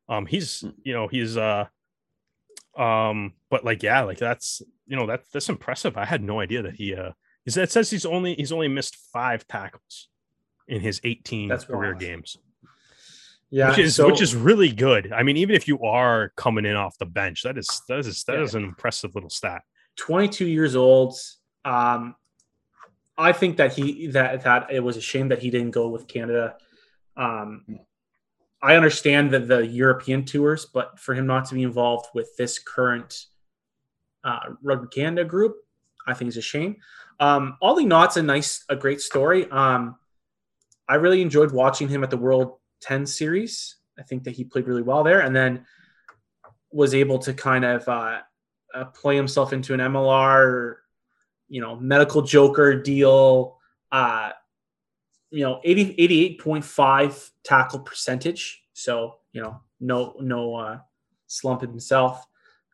Um, 0.09 0.25
he's, 0.27 0.61
Hmm. 0.61 0.71
you 0.85 0.93
know, 0.95 1.09
he's, 1.09 1.37
uh, 1.37 1.67
um, 2.77 3.33
but 3.51 3.64
like, 3.64 3.83
yeah, 3.83 4.03
like 4.03 4.18
that's, 4.18 4.62
you 4.87 4.97
know, 4.97 5.07
that's, 5.07 5.29
that's 5.31 5.49
impressive. 5.49 5.97
I 5.97 6.05
had 6.05 6.22
no 6.22 6.41
idea 6.41 6.62
that 6.62 6.75
he, 6.75 6.95
uh, 6.95 7.12
is 7.47 7.55
that 7.55 7.70
says 7.70 7.91
he's 7.91 8.07
only, 8.07 8.35
he's 8.35 8.53
only 8.53 8.68
missed 8.68 8.97
five 9.12 9.47
tackles 9.47 10.09
in 10.68 10.81
his 10.81 11.01
18 11.05 11.49
That's 11.49 11.64
career 11.64 11.91
wild. 11.91 12.01
games 12.01 12.37
Yeah, 13.51 13.68
which 13.70 13.79
is 13.79 13.97
so- 13.97 14.07
which 14.07 14.22
is 14.22 14.35
really 14.35 14.72
good. 14.72 15.12
I 15.12 15.22
mean, 15.22 15.37
even 15.37 15.55
if 15.55 15.68
you 15.68 15.79
are 15.83 16.33
coming 16.37 16.64
in 16.64 16.75
off 16.75 16.97
the 16.99 17.07
bench, 17.07 17.43
that 17.43 17.59
is 17.59 17.83
that 17.89 17.99
is 18.01 18.25
that 18.25 18.39
Yeah. 18.39 18.43
is 18.43 18.55
an 18.55 18.64
impressive 18.64 19.14
little 19.14 19.31
stat. 19.31 19.62
22 19.97 20.47
years 20.47 20.75
old. 20.75 21.16
Um, 21.64 22.16
I 23.16 23.33
think 23.33 23.59
that 23.59 23.75
he 23.75 24.09
that 24.09 24.43
that 24.43 24.72
it 24.72 24.81
was 24.81 24.97
a 24.97 25.01
shame 25.01 25.29
that 25.29 25.41
he 25.41 25.51
didn't 25.51 25.70
go 25.72 25.89
with 25.89 26.09
Canada. 26.09 26.57
Um, 27.16 27.64
I 28.65 28.77
understand 28.77 29.31
that 29.33 29.47
the 29.47 29.67
European 29.67 30.25
tours, 30.25 30.65
but 30.65 30.99
for 30.99 31.15
him 31.15 31.27
not 31.27 31.45
to 31.47 31.55
be 31.55 31.62
involved 31.62 32.07
with 32.15 32.35
this 32.39 32.59
current 32.59 33.27
uh, 34.25 34.55
Rugby 34.62 34.89
Canada 34.89 35.23
group, 35.23 35.57
I 36.07 36.15
think 36.15 36.31
is 36.31 36.39
a 36.39 36.43
shame. 36.43 36.77
Um, 37.21 37.59
Ollie 37.61 37.85
Knott's 37.85 38.17
a 38.17 38.23
nice, 38.23 38.65
a 38.71 38.75
great 38.75 39.03
story. 39.03 39.51
Um, 39.51 39.97
I 40.89 40.95
really 40.95 41.21
enjoyed 41.21 41.53
watching 41.53 41.89
him 41.89 42.03
at 42.03 42.09
the 42.09 42.17
World 42.17 42.57
10 42.81 43.05
series. 43.05 43.77
I 43.99 44.03
think 44.03 44.25
that 44.25 44.31
he 44.31 44.45
played 44.45 44.67
really 44.67 44.83
well 44.83 45.05
there, 45.05 45.21
and 45.21 45.37
then 45.37 45.67
was 46.73 46.95
able 46.95 47.19
to 47.19 47.35
kind 47.35 47.67
of 47.67 47.87
uh, 47.87 48.21
uh, 48.75 48.85
play 48.87 49.15
himself 49.15 49.53
into 49.53 49.75
an 49.75 49.81
MLR, 49.81 50.77
you 51.49 51.61
know, 51.61 51.77
medical 51.77 52.23
joker 52.23 52.81
deal. 52.81 53.59
Uh, 53.93 54.31
you 55.35 55.43
know, 55.43 55.61
80, 55.64 55.97
88.5 56.41 57.30
tackle 57.43 57.80
percentage. 57.80 58.62
So, 58.72 59.16
you 59.32 59.43
know, 59.43 59.61
no, 59.80 60.14
no 60.20 60.55
uh, 60.55 60.78
slump 61.26 61.62
in 61.64 61.70
himself. 61.70 62.24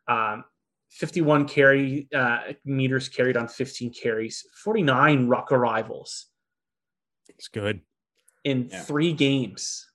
Um, 0.07 0.43
51 0.91 1.47
carry 1.47 2.07
uh, 2.13 2.53
meters 2.65 3.09
carried 3.09 3.35
on 3.37 3.47
15 3.47 3.91
carries, 3.93 4.45
49 4.63 5.27
ruck 5.27 5.51
arrivals 5.51 6.27
It's 7.29 7.47
good. 7.47 7.81
in 8.43 8.69
Yeah. 8.69 8.81
three 8.83 9.13
games. 9.13 9.87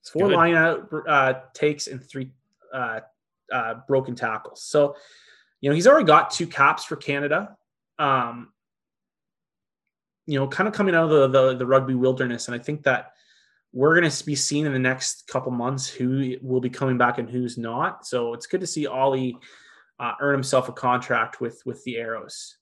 it's 0.00 0.10
Four 0.10 0.28
good. 0.28 0.36
line 0.36 0.54
out 0.54 0.88
uh, 1.06 1.34
takes 1.54 1.88
and 1.88 2.02
three 2.02 2.30
uh, 2.72 3.00
uh, 3.52 3.74
broken 3.88 4.14
tackles. 4.14 4.62
So, 4.62 4.94
you 5.60 5.68
know, 5.68 5.74
he's 5.74 5.86
already 5.86 6.06
got 6.06 6.30
two 6.30 6.46
caps 6.46 6.84
for 6.84 6.96
Canada. 6.96 7.56
Um, 7.98 8.52
you 10.26 10.38
know, 10.38 10.46
kind 10.48 10.68
of 10.68 10.74
coming 10.74 10.94
out 10.94 11.04
of 11.04 11.10
the, 11.10 11.28
the 11.28 11.56
the 11.58 11.66
rugby 11.66 11.94
wilderness, 11.94 12.48
and 12.48 12.54
I 12.54 12.58
think 12.58 12.82
that 12.82 13.12
we're 13.72 13.98
going 13.98 14.10
to 14.10 14.24
be 14.24 14.34
seeing 14.34 14.64
in 14.64 14.72
the 14.72 14.78
next 14.78 15.28
couple 15.28 15.52
months 15.52 15.86
who 15.86 16.36
will 16.40 16.60
be 16.60 16.70
coming 16.70 16.96
back 16.96 17.18
and 17.18 17.28
who's 17.28 17.58
not. 17.58 18.06
So 18.06 18.32
it's 18.32 18.46
good 18.46 18.60
to 18.62 18.66
see 18.66 18.86
Ollie 18.86 19.36
uh, 20.00 20.12
earn 20.20 20.34
himself 20.34 20.68
a 20.68 20.72
contract 20.72 21.40
with 21.40 21.62
with 21.66 21.82
the 21.84 21.96
Arrows. 21.96 22.56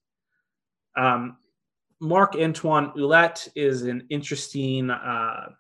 Um, 0.96 1.36
Marc 2.00 2.36
Antoine 2.36 2.90
Ouellette 2.92 3.48
is 3.54 3.82
an 3.82 4.06
interesting, 4.10 4.90
uh, 4.90 5.50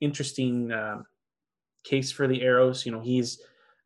interesting 0.00 0.72
uh, 0.72 1.02
case 1.84 2.10
for 2.10 2.26
the 2.26 2.42
Arrows. 2.42 2.86
You 2.86 2.92
know, 2.92 3.00
he's 3.00 3.40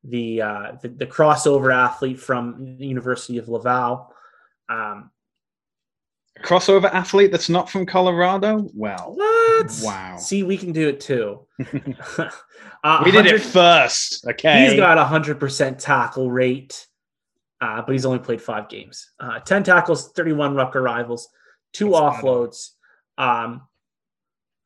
the, 0.04 0.42
uh, 0.42 0.72
the 0.82 0.88
the 0.88 1.06
crossover 1.06 1.74
athlete 1.74 2.20
from 2.20 2.76
the 2.78 2.86
University 2.86 3.38
of 3.38 3.48
Laval. 3.48 4.12
Um, 4.68 5.10
Crossover 6.40 6.92
athlete 6.92 7.30
that's 7.30 7.48
not 7.48 7.70
from 7.70 7.86
Colorado? 7.86 8.68
Well, 8.74 9.14
what? 9.14 9.80
Wow. 9.82 10.16
See, 10.16 10.42
we 10.42 10.56
can 10.56 10.72
do 10.72 10.88
it 10.88 11.00
too. 11.00 11.46
uh, 12.84 13.02
we 13.04 13.10
did 13.10 13.26
it 13.26 13.40
first. 13.40 14.26
Okay. 14.26 14.68
He's 14.68 14.76
got 14.76 14.98
a 14.98 15.04
hundred 15.04 15.38
percent 15.38 15.78
tackle 15.78 16.30
rate, 16.30 16.86
uh, 17.60 17.82
but 17.82 17.92
he's 17.92 18.06
only 18.06 18.18
played 18.18 18.42
five 18.42 18.68
games. 18.68 19.10
Uh, 19.20 19.40
Ten 19.40 19.62
tackles, 19.62 20.10
thirty-one 20.12 20.54
ruck 20.54 20.74
arrivals, 20.74 21.28
two 21.72 21.90
That's 21.90 22.16
offloads. 22.16 22.70
Um, 23.18 23.62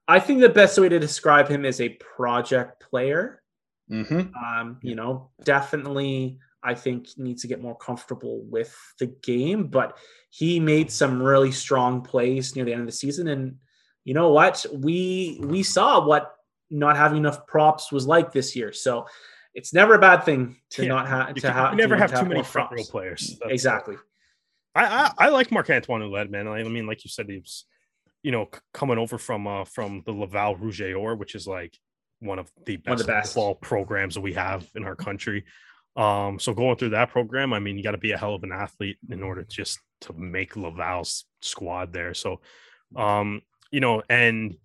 I 0.08 0.20
think 0.20 0.40
the 0.40 0.48
best 0.48 0.78
way 0.78 0.88
to 0.88 0.98
describe 0.98 1.48
him 1.48 1.64
is 1.64 1.80
a 1.80 1.90
project 2.16 2.84
player. 2.88 3.42
hmm 3.88 4.20
Um, 4.40 4.78
you 4.82 4.94
know, 4.94 5.30
definitely, 5.44 6.38
I 6.66 6.74
think 6.74 7.08
needs 7.16 7.42
to 7.42 7.48
get 7.48 7.62
more 7.62 7.76
comfortable 7.76 8.42
with 8.44 8.76
the 8.98 9.06
game, 9.06 9.68
but 9.68 9.96
he 10.30 10.60
made 10.60 10.90
some 10.90 11.22
really 11.22 11.52
strong 11.52 12.02
plays 12.02 12.54
near 12.56 12.64
the 12.64 12.72
end 12.72 12.80
of 12.82 12.86
the 12.86 12.92
season. 12.92 13.28
And 13.28 13.56
you 14.04 14.14
know 14.14 14.30
what? 14.32 14.66
We 14.72 15.40
we 15.42 15.62
saw 15.62 16.04
what 16.04 16.32
not 16.70 16.96
having 16.96 17.18
enough 17.18 17.46
props 17.46 17.92
was 17.92 18.06
like 18.06 18.32
this 18.32 18.56
year. 18.56 18.72
So 18.72 19.06
it's 19.54 19.72
never 19.72 19.94
a 19.94 19.98
bad 19.98 20.24
thing 20.24 20.56
to 20.70 20.82
Yeah, 20.82 20.88
not 20.88 21.08
have 21.08 21.34
to 21.34 21.40
can- 21.40 21.52
have 21.52 21.74
never 21.76 21.94
to 21.94 22.00
have 22.02 22.12
to 22.12 22.20
too 22.20 22.26
many 22.28 22.42
front 22.42 22.70
row 22.72 22.76
props. 22.78 22.90
players. 22.90 23.20
That's- 23.40 23.52
Exactly. 23.52 23.96
I, 24.74 24.84
I 24.84 25.26
I 25.26 25.28
like 25.30 25.50
Marc 25.50 25.70
Antoine 25.70 26.02
Ouellette, 26.02 26.28
man. 26.30 26.46
I, 26.48 26.58
I 26.60 26.64
mean, 26.68 26.86
like 26.86 27.02
you 27.04 27.08
said, 27.08 27.30
he 27.30 27.38
was, 27.38 27.64
you 28.22 28.30
know, 28.32 28.48
c- 28.52 28.60
coming 28.74 28.98
over 28.98 29.16
from 29.16 29.46
uh 29.46 29.64
from 29.64 30.02
the 30.04 30.12
Laval 30.12 30.56
Rouge 30.56 30.82
et 30.82 30.92
Or, 30.92 31.14
which 31.16 31.34
is 31.34 31.46
like 31.46 31.78
one 32.20 32.38
of 32.38 32.50
the 32.66 32.76
One 32.84 32.92
of 32.92 32.98
best, 32.98 33.06
the 33.06 33.12
best. 33.12 33.34
football 33.34 33.54
programs 33.54 34.14
that 34.16 34.20
we 34.20 34.34
have 34.34 34.68
in 34.74 34.84
our 34.84 34.94
country. 34.96 35.44
Um, 35.96 36.38
so 36.38 36.52
going 36.52 36.76
through 36.76 36.90
that 36.90 37.10
program, 37.10 37.52
I 37.52 37.58
mean, 37.58 37.76
you 37.76 37.82
got 37.82 37.92
to 37.92 37.98
be 37.98 38.12
a 38.12 38.18
hell 38.18 38.34
of 38.34 38.42
an 38.42 38.52
athlete 38.52 38.98
in 39.08 39.22
order 39.22 39.44
just 39.48 39.80
to 40.02 40.12
make 40.12 40.54
Laval's 40.54 41.24
squad 41.40 41.92
there. 41.92 42.12
So, 42.12 42.40
um, 42.94 43.40
you 43.70 43.80
know, 43.80 44.02
and 44.10 44.56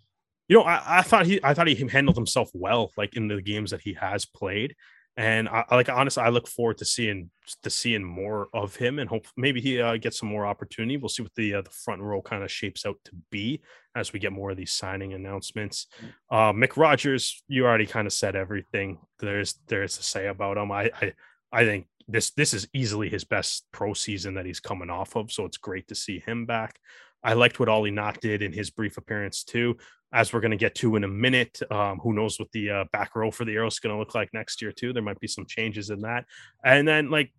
you 0.49 0.57
know, 0.57 0.63
I, 0.63 0.99
I 0.99 1.01
thought 1.01 1.25
he, 1.25 1.39
I 1.43 1.53
thought 1.53 1.67
he 1.67 1.87
handled 1.87 2.17
himself 2.17 2.49
well, 2.53 2.91
like 2.97 3.15
in 3.15 3.29
the 3.29 3.41
games 3.41 3.71
that 3.71 3.81
he 3.81 3.93
has 3.93 4.25
played. 4.25 4.75
And 5.17 5.49
I 5.49 5.65
like 5.71 5.89
honestly, 5.89 6.23
I 6.23 6.29
look 6.29 6.47
forward 6.47 6.77
to 6.77 6.85
seeing 6.85 7.29
to 7.63 7.69
seeing 7.69 8.03
more 8.03 8.47
of 8.53 8.77
him, 8.77 8.97
and 8.97 9.09
hope 9.09 9.25
maybe 9.35 9.59
he 9.59 9.81
uh, 9.81 9.97
gets 9.97 10.19
some 10.19 10.29
more 10.29 10.45
opportunity. 10.45 10.95
We'll 10.95 11.09
see 11.09 11.23
what 11.23 11.35
the 11.35 11.55
uh, 11.55 11.61
the 11.61 11.69
front 11.69 12.01
row 12.01 12.21
kind 12.21 12.43
of 12.43 12.51
shapes 12.51 12.85
out 12.85 12.95
to 13.05 13.11
be 13.29 13.61
as 13.93 14.13
we 14.13 14.19
get 14.19 14.31
more 14.31 14.51
of 14.51 14.57
these 14.57 14.71
signing 14.71 15.13
announcements. 15.13 15.87
Uh, 16.29 16.53
McRogers, 16.53 17.41
you 17.49 17.65
already 17.65 17.85
kind 17.85 18.07
of 18.07 18.13
said 18.13 18.37
everything 18.37 18.99
there's 19.19 19.55
there's 19.67 19.97
to 19.97 20.03
say 20.03 20.27
about 20.27 20.57
him. 20.57 20.71
I, 20.71 20.89
I 21.01 21.13
I 21.51 21.65
think 21.65 21.87
this 22.07 22.31
this 22.31 22.53
is 22.53 22.69
easily 22.73 23.09
his 23.09 23.25
best 23.25 23.65
pro 23.73 23.93
season 23.93 24.35
that 24.35 24.45
he's 24.45 24.61
coming 24.61 24.89
off 24.89 25.17
of, 25.17 25.29
so 25.29 25.43
it's 25.43 25.57
great 25.57 25.89
to 25.89 25.95
see 25.95 26.19
him 26.19 26.45
back. 26.45 26.79
I 27.23 27.33
liked 27.33 27.59
what 27.59 27.69
Ollie 27.69 27.91
Knott 27.91 28.19
did 28.21 28.41
in 28.41 28.51
his 28.51 28.69
brief 28.69 28.97
appearance 28.97 29.43
too. 29.43 29.77
As 30.13 30.33
we're 30.33 30.41
going 30.41 30.51
to 30.51 30.57
get 30.57 30.75
to 30.75 30.95
in 30.97 31.03
a 31.05 31.07
minute, 31.07 31.59
um, 31.71 31.99
who 31.99 32.11
knows 32.13 32.37
what 32.37 32.51
the 32.51 32.69
uh, 32.69 32.83
back 32.91 33.15
row 33.15 33.31
for 33.31 33.45
the 33.45 33.55
Arrows 33.55 33.73
is 33.75 33.79
going 33.79 33.95
to 33.95 33.99
look 33.99 34.13
like 34.13 34.29
next 34.33 34.61
year 34.61 34.71
too? 34.73 34.91
There 34.91 35.01
might 35.01 35.19
be 35.21 35.27
some 35.27 35.45
changes 35.45 35.89
in 35.89 36.01
that, 36.01 36.25
and 36.65 36.85
then 36.85 37.09
like 37.09 37.31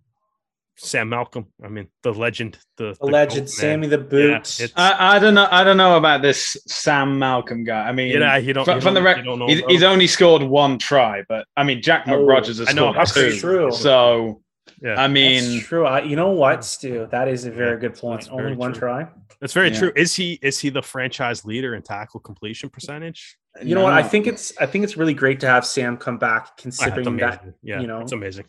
Sam 0.76 1.10
Malcolm. 1.10 1.48
I 1.62 1.68
mean, 1.68 1.88
the 2.02 2.12
legend, 2.14 2.56
the, 2.78 2.92
The 2.94 2.96
the 3.02 3.06
legend. 3.06 3.50
Sammy 3.50 3.88
the 3.88 3.98
Yeah, 3.98 4.02
Boot. 4.04 4.30
it's- 4.60 4.72
I, 4.74 5.16
I 5.16 5.18
don't 5.18 5.34
know. 5.34 5.46
I 5.50 5.64
don't 5.64 5.76
know 5.76 5.98
about 5.98 6.22
this 6.22 6.56
Sam 6.66 7.18
Malcolm 7.18 7.62
guy. 7.62 7.86
I 7.86 7.92
mean, 7.92 8.08
you 8.08 8.18
know, 8.20 8.36
you 8.36 8.54
don't, 8.54 8.64
from, 8.64 8.76
you 8.76 8.80
from 8.80 8.94
the 8.94 9.00
don't- 9.00 9.04
rec- 9.04 9.24
don't 9.24 9.38
know 9.38 9.46
he's, 9.48 9.60
he's 9.68 9.82
only 9.82 10.06
scored 10.06 10.40
one 10.42 10.78
try, 10.78 11.22
but 11.28 11.46
I 11.58 11.64
mean, 11.64 11.82
Jack 11.82 12.04
Oh, 12.08 12.12
McRogers 12.24 12.58
has 12.58 12.70
I 12.70 12.72
know, 12.72 12.90
scored 12.92 12.96
that's 12.96 13.12
two. 13.14 13.38
true. 13.38 13.70
So 13.70 14.40
Yeah. 14.83 15.01
I 15.01 15.07
mean, 15.07 15.43
That's 15.55 15.66
true. 15.66 15.87
I, 15.87 16.03
you 16.03 16.16
know 16.16 16.30
what, 16.30 16.64
Stu? 16.64 17.07
That 17.11 17.28
is 17.28 17.45
a 17.45 17.51
very 17.53 17.70
Yeah, 17.74 17.76
good 17.76 17.95
point. 17.95 18.20
that's 18.22 18.30
Only 18.30 18.43
very 18.45 18.57
one 18.57 18.72
try. 18.72 19.09
That's 19.41 19.53
very 19.53 19.70
Yeah. 19.70 19.78
true. 19.78 19.93
Is 19.95 20.14
he 20.14 20.39
is 20.43 20.59
he 20.59 20.70
the 20.70 20.83
franchise 20.83 21.45
leader 21.45 21.74
in 21.74 21.83
tackle 21.83 22.18
completion 22.20 22.68
percentage? 22.68 23.39
You 23.62 23.74
know 23.76 23.83
what? 23.85 23.93
I 23.93 24.03
think 24.03 24.26
it's 24.26 24.53
I 24.59 24.66
think 24.66 24.83
it's 24.85 24.97
really 24.97 25.14
great 25.14 25.39
to 25.41 25.47
have 25.47 25.64
Sam 25.64 25.97
come 25.97 26.18
back, 26.18 26.49
it's 26.55 26.62
considering 26.62 27.16
that. 27.18 27.45
Yeah, 27.62 27.80
you 27.80 27.87
know, 27.87 28.01
it's 28.01 28.12
amazing. 28.12 28.47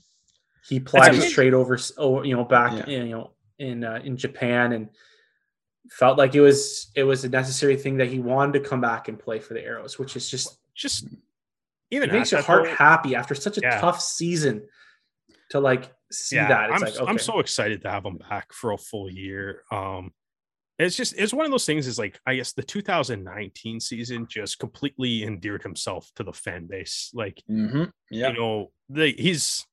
he 0.68 0.80
plied 0.80 1.10
his 1.12 1.20
amazing. 1.20 1.34
trade 1.36 1.54
over, 1.54 1.78
over 1.98 2.26
you 2.26 2.36
know, 2.36 2.44
back 2.46 2.88
Yeah. 2.88 2.96
in, 3.02 3.08
you 3.08 3.16
know, 3.16 3.32
in 3.60 3.84
uh, 3.84 4.00
in 4.04 4.18
Japan, 4.18 4.72
and 4.74 4.90
felt 5.92 6.18
like 6.18 6.34
it 6.34 6.42
was 6.42 6.88
it 6.96 7.04
was 7.04 7.26
a 7.26 7.30
necessary 7.30 7.76
thing 7.76 7.98
that 7.98 8.08
he 8.08 8.20
wanted 8.20 8.54
to 8.64 8.68
come 8.70 8.82
back 8.82 9.08
and 9.08 9.20
play 9.20 9.40
for 9.40 9.54
the 9.54 9.62
Arrows, 9.64 10.00
which 10.00 10.16
is 10.16 10.30
just 10.32 10.58
Just 10.74 11.06
even 11.92 12.10
it 12.10 12.14
makes 12.14 12.32
your 12.32 12.42
heart 12.42 12.64
though, 12.64 12.74
happy 12.76 13.14
after 13.16 13.36
such 13.36 13.58
a 13.60 13.62
Yeah. 13.62 13.80
tough 13.80 14.02
season 14.02 14.66
to 15.50 15.60
like 15.60 15.94
see 16.14 16.36
yeah, 16.36 16.48
that. 16.48 16.70
It's 16.70 16.76
I'm, 16.76 16.82
like 16.82 16.96
okay. 16.96 17.12
I'm 17.12 17.20
so 17.20 17.40
excited 17.40 17.82
to 17.82 17.90
have 17.90 18.06
him 18.06 18.18
back 18.18 18.54
for 18.54 18.72
a 18.72 18.78
full 18.78 19.10
year. 19.10 19.64
Um, 19.72 20.12
it's 20.80 20.96
just 20.96 21.14
it's 21.18 21.34
one 21.34 21.46
of 21.46 21.52
those 21.52 21.66
things. 21.66 21.88
Is 21.88 22.00
like 22.00 22.20
I 22.26 22.36
guess 22.36 22.54
the 22.54 22.64
2019 22.64 23.80
season 23.80 24.28
just 24.28 24.60
completely 24.60 25.24
endeared 25.24 25.64
himself 25.64 26.12
to 26.16 26.24
the 26.24 26.34
fan 26.34 26.68
base. 26.68 27.12
Like 27.14 27.42
Mhm. 27.50 27.92
Yeah. 28.10 28.30
you 28.30 28.40
know, 28.40 28.72
the, 28.90 29.12
he's 29.12 29.66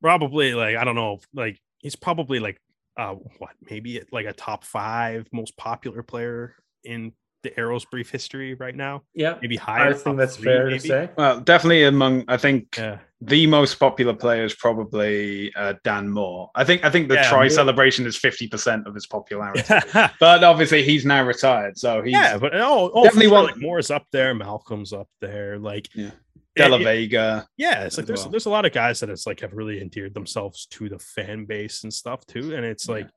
probably 0.00 0.54
like 0.54 0.76
I 0.76 0.84
don't 0.84 0.94
know, 0.94 1.20
like 1.32 1.60
he's 1.78 1.96
probably 1.96 2.38
like 2.38 2.60
uh 2.98 3.14
what 3.38 3.52
maybe 3.70 4.02
like 4.12 4.26
a 4.26 4.32
top 4.32 4.64
five 4.64 5.26
most 5.32 5.56
popular 5.56 6.02
player 6.02 6.54
in 6.84 7.12
the 7.46 7.60
Arrows 7.60 7.84
brief 7.84 8.10
history 8.10 8.54
right 8.54 8.74
now. 8.74 9.02
Yeah, 9.14 9.38
maybe 9.40 9.56
higher. 9.56 9.90
I 9.90 9.92
think 9.94 10.16
that's 10.16 10.36
fair 10.36 10.66
maybe. 10.66 10.78
to 10.78 10.86
say. 10.86 11.10
Well, 11.16 11.40
definitely 11.40 11.84
among 11.84 12.24
I 12.28 12.36
think 12.36 12.76
yeah. 12.76 12.98
the 13.20 13.46
most 13.46 13.76
popular 13.76 14.14
player 14.14 14.44
is 14.44 14.54
probably 14.54 15.54
uh, 15.54 15.74
Dan 15.84 16.08
Moore. 16.08 16.50
I 16.54 16.64
think 16.64 16.84
I 16.84 16.90
think 16.90 17.08
the 17.08 17.14
yeah, 17.14 17.28
try 17.28 17.48
celebration 17.48 18.06
is 18.06 18.16
fifty 18.16 18.48
percent 18.48 18.86
of 18.86 18.94
his 18.94 19.06
popularity, 19.06 19.62
but 20.20 20.44
obviously 20.44 20.82
he's 20.82 21.06
now 21.06 21.22
retired, 21.22 21.78
so 21.78 22.02
he's 22.02 22.12
yeah. 22.12 22.36
But 22.36 22.54
oh, 22.56 22.90
oh 22.92 23.04
definitely 23.04 23.26
sure, 23.26 23.34
one. 23.34 23.44
Like 23.46 23.58
Moore's 23.58 23.90
up 23.90 24.06
there, 24.12 24.34
Malcolm's 24.34 24.92
up 24.92 25.08
there, 25.20 25.58
like. 25.58 25.88
Yeah. 25.94 26.10
De 26.56 26.66
La 26.66 26.78
Vega. 26.78 27.46
Yeah, 27.58 27.84
it's 27.84 27.98
like 27.98 28.06
there's 28.06 28.22
well. 28.22 28.30
there's 28.30 28.46
a 28.46 28.50
lot 28.50 28.64
of 28.64 28.72
guys 28.72 29.00
that 29.00 29.10
it's 29.10 29.26
like 29.26 29.40
have 29.40 29.52
really 29.52 29.78
endeared 29.82 30.14
themselves 30.14 30.64
to 30.70 30.88
the 30.88 30.98
fan 30.98 31.44
base 31.44 31.82
and 31.84 31.92
stuff 31.92 32.24
too, 32.24 32.54
and 32.56 32.64
it's 32.64 32.88
like 32.88 33.10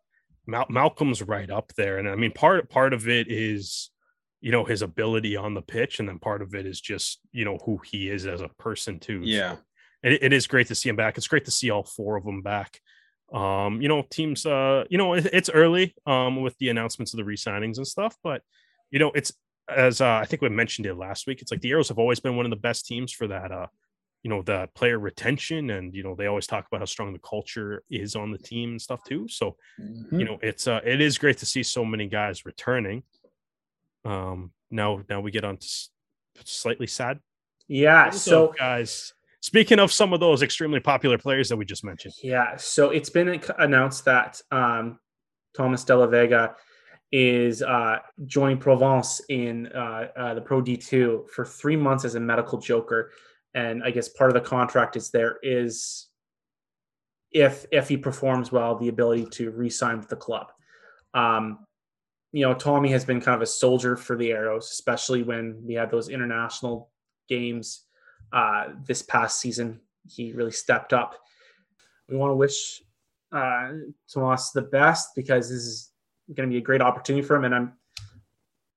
Mal- 0.50 0.68
Malcolm's 0.70 1.22
right 1.22 1.50
up 1.50 1.72
there, 1.78 2.00
and 2.00 2.10
I 2.10 2.16
mean 2.16 2.32
part 2.32 2.70
part 2.70 2.94
of 2.94 3.08
it 3.08 3.28
is 3.30 3.92
you 4.42 4.52
know 4.52 4.64
his 4.64 4.82
ability 4.82 5.36
on 5.36 5.54
the 5.54 5.62
pitch 5.62 6.00
and 6.00 6.08
then 6.08 6.20
part 6.20 6.42
of 6.42 6.56
it 6.56 6.66
is 6.66 6.80
just 6.80 7.20
you 7.32 7.46
know 7.46 7.58
who 7.66 7.80
he 7.86 8.10
is 8.10 8.26
as 8.26 8.42
a 8.42 8.50
person 8.58 9.00
too 9.00 9.22
yeah. 9.24 9.56
so 9.56 9.60
it, 10.04 10.24
it 10.24 10.34
is 10.34 10.48
great 10.48 10.68
to 10.68 10.76
see 10.76 10.90
him 10.90 10.96
back. 10.96 11.18
It's 11.18 11.28
great 11.28 11.46
to 11.46 11.52
see 11.52 11.70
all 11.70 11.84
four 11.84 12.16
of 12.16 12.24
them 12.24 12.42
back. 12.42 12.80
Um 13.34 13.80
you 13.82 13.88
know 13.88 14.04
teams 14.10 14.46
uh 14.46 14.86
you 14.90 14.98
know 14.98 15.14
it, 15.14 15.28
it's 15.32 15.52
early 15.52 15.94
um 16.08 16.42
with 16.42 16.58
the 16.58 16.70
announcements 16.70 17.14
of 17.14 17.18
the 17.18 17.24
re-signings 17.24 17.78
and 17.78 17.86
stuff 17.86 18.16
but 18.24 18.42
you 18.90 18.98
know 18.98 19.12
it's 19.14 19.32
as 19.70 20.02
uh, 20.02 20.16
i 20.16 20.26
think 20.26 20.42
we 20.42 20.50
mentioned 20.50 20.88
it 20.88 20.96
last 20.96 21.28
week 21.28 21.40
it's 21.40 21.52
like 21.52 21.62
the 21.62 21.70
arrows 21.70 21.90
have 21.90 22.00
always 22.00 22.20
been 22.20 22.36
one 22.36 22.48
of 22.48 22.50
the 22.50 22.56
best 22.56 22.88
teams 22.88 23.14
for 23.14 23.28
that 23.28 23.52
uh 23.52 23.68
you 24.24 24.32
know 24.32 24.42
the 24.42 24.68
player 24.74 24.98
retention 24.98 25.70
and 25.70 25.94
you 25.94 26.02
know 26.02 26.16
they 26.16 26.26
always 26.26 26.48
talk 26.48 26.66
about 26.66 26.82
how 26.82 26.86
strong 26.86 27.14
the 27.14 27.20
culture 27.20 27.84
is 27.92 28.16
on 28.16 28.32
the 28.32 28.38
team 28.40 28.72
and 28.72 28.82
stuff 28.82 29.04
too 29.04 29.28
so 29.28 29.56
mm-hmm. 29.80 30.20
you 30.20 30.26
know 30.26 30.40
it's 30.42 30.68
uh 30.68 30.80
it 30.84 31.00
is 31.00 31.20
great 31.20 31.38
to 31.38 31.46
see 31.46 31.62
so 31.62 31.86
many 31.86 32.08
guys 32.08 32.48
returning 32.48 33.04
um, 34.06 34.52
now, 34.72 35.02
now 35.10 35.22
we 35.22 35.32
get 35.32 35.44
on 35.44 35.58
to 35.58 35.68
slightly 36.46 36.88
sad. 36.88 37.20
Yeah. 37.68 38.10
So, 38.10 38.54
guys, 38.58 39.14
speaking 39.42 39.80
of 39.80 39.92
some 39.92 40.14
of 40.14 40.20
those 40.20 40.42
extremely 40.42 40.80
popular 40.80 41.18
players 41.18 41.50
that 41.50 41.58
we 41.58 41.66
just 41.66 41.84
mentioned. 41.84 42.14
Yeah. 42.24 42.56
So 42.58 42.90
it's 42.90 43.10
been 43.10 43.42
announced 43.58 44.06
that 44.06 44.42
um, 44.52 45.00
Thomas 45.56 45.84
De 45.84 45.96
La 45.96 46.08
Vega 46.08 46.56
is 47.12 47.62
uh, 47.62 47.98
joining 48.26 48.58
Provence 48.58 49.22
in 49.30 49.68
uh, 49.68 50.08
uh, 50.16 50.34
the 50.36 50.42
Pro 50.42 50.62
D2 50.62 51.30
for 51.30 51.46
three 51.46 51.76
months 51.76 52.06
as 52.06 52.16
a 52.16 52.20
medical 52.20 52.60
joker. 52.60 53.12
And 53.56 53.84
I 53.84 53.92
guess 53.92 54.10
part 54.10 54.30
of 54.30 54.36
the 54.36 54.48
contract 54.48 54.96
is 54.96 55.10
there 55.10 55.38
is, 55.42 56.08
if 57.32 57.66
if 57.72 57.88
he 57.90 57.98
performs 57.98 58.52
well, 58.52 58.76
the 58.76 58.90
ability 58.90 59.26
to 59.26 59.52
re-sign 59.52 59.98
with 59.98 60.10
the 60.10 60.16
club. 60.16 60.52
Um, 61.14 61.66
you 62.32 62.42
know, 62.42 62.54
Tommy 62.54 62.90
has 62.92 63.06
been 63.06 63.22
kind 63.22 63.36
of 63.36 63.42
a 63.42 63.48
soldier 63.48 63.96
for 63.96 64.16
the 64.16 64.32
Arrows, 64.32 64.70
especially 64.72 65.24
when 65.24 65.62
we 65.66 65.74
had 65.74 65.90
those 65.90 66.10
international 66.10 66.92
games 67.28 67.86
uh, 68.32 68.68
this 68.86 69.02
past 69.02 69.40
season. 69.40 69.80
He 70.08 70.34
really 70.34 70.52
stepped 70.52 70.94
up. 70.94 71.16
We 72.08 72.18
want 72.18 72.32
to 72.32 72.36
wish 72.36 72.82
uh, 73.32 73.72
Tomas 74.12 74.52
the 74.52 74.62
best 74.62 75.10
because 75.16 75.50
this 75.50 75.60
is 75.60 75.92
going 76.34 76.50
to 76.50 76.54
be 76.54 76.60
a 76.60 76.64
great 76.64 76.82
opportunity 76.82 77.26
for 77.26 77.36
him. 77.36 77.46
And 77.46 77.56
I'm 77.56 77.74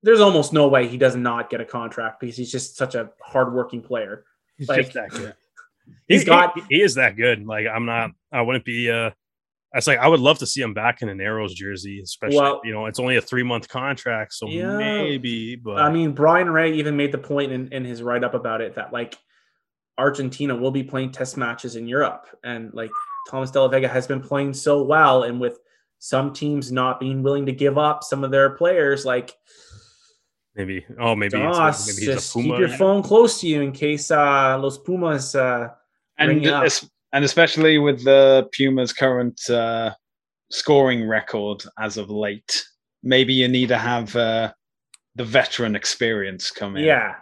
there's 0.01 0.19
almost 0.19 0.51
no 0.51 0.67
way 0.67 0.87
he 0.87 0.97
does 0.97 1.15
not 1.15 1.49
get 1.49 1.61
a 1.61 1.65
contract 1.65 2.19
because 2.19 2.35
he's 2.35 2.51
just 2.51 2.75
such 2.75 2.93
a 2.93 3.09
hardworking 3.21 3.81
player. 3.81 4.25
He's 4.57 4.67
like, 4.67 4.81
just 4.81 4.93
that 4.93 5.09
good. 5.11 5.33
he's 6.07 6.21
he, 6.21 6.25
got 6.25 6.53
he, 6.55 6.63
he, 6.69 6.81
is 6.81 6.95
that 6.95 7.15
good. 7.15 7.45
Like 7.45 7.67
I'm 7.73 7.85
not. 7.85 8.11
I 8.31 8.41
wouldn't 8.41 8.65
be. 8.65 8.91
uh 8.91 9.11
it's 9.73 9.87
like 9.87 9.99
I 9.99 10.07
would 10.07 10.19
love 10.19 10.37
to 10.39 10.45
see 10.45 10.61
him 10.61 10.73
back 10.73 11.01
in 11.01 11.09
an 11.09 11.19
Arrows 11.19 11.53
jersey, 11.53 11.99
especially 12.01 12.37
well, 12.37 12.61
you 12.63 12.71
know 12.71 12.85
it's 12.85 12.99
only 12.99 13.17
a 13.17 13.21
three 13.21 13.43
month 13.43 13.67
contract, 13.67 14.33
so 14.33 14.47
yeah, 14.47 14.77
maybe. 14.77 15.55
But 15.55 15.79
I 15.79 15.91
mean, 15.91 16.11
Brian 16.13 16.49
Ray 16.49 16.73
even 16.73 16.95
made 16.95 17.11
the 17.11 17.17
point 17.17 17.51
in, 17.51 17.71
in 17.73 17.83
his 17.83 18.03
write 18.03 18.23
up 18.23 18.35
about 18.35 18.61
it 18.61 18.75
that 18.75 18.93
like 18.93 19.17
Argentina 19.97 20.55
will 20.55 20.71
be 20.71 20.83
playing 20.83 21.11
test 21.11 21.37
matches 21.37 21.75
in 21.75 21.87
Europe, 21.87 22.27
and 22.43 22.71
like 22.73 22.91
Thomas 23.29 23.49
De 23.49 23.59
La 23.59 23.67
Vega 23.67 23.87
has 23.87 24.05
been 24.05 24.21
playing 24.21 24.53
so 24.53 24.83
well, 24.83 25.23
and 25.23 25.39
with 25.39 25.57
some 25.97 26.33
teams 26.33 26.71
not 26.71 26.99
being 26.99 27.23
willing 27.23 27.45
to 27.47 27.51
give 27.51 27.77
up 27.77 28.03
some 28.03 28.23
of 28.23 28.29
their 28.29 28.51
players, 28.51 29.05
like 29.05 29.33
maybe 30.55 30.85
oh 30.99 31.15
maybe, 31.15 31.37
like, 31.37 31.75
maybe 31.87 32.05
just 32.05 32.33
keep 32.33 32.59
your 32.59 32.69
phone 32.69 33.01
close 33.01 33.41
to 33.41 33.47
you 33.47 33.61
in 33.61 33.71
case 33.71 34.11
uh, 34.11 34.55
Los 34.59 34.77
Pumas 34.77 35.33
uh, 35.33 35.69
and 36.19 36.43
and 37.13 37.23
especially 37.23 37.77
with 37.77 38.03
the 38.03 38.49
Pumas' 38.57 38.91
current 38.91 39.39
uh, 39.49 39.93
scoring 40.51 41.07
record 41.07 41.63
as 41.79 41.97
of 41.97 42.09
late, 42.09 42.65
maybe 43.03 43.33
you 43.33 43.47
need 43.47 43.69
to 43.69 43.77
have 43.77 44.15
uh, 44.15 44.51
the 45.15 45.23
veteran 45.23 45.75
experience 45.75 46.49
come 46.49 46.75
in. 46.75 46.83
Yeah, 46.83 47.13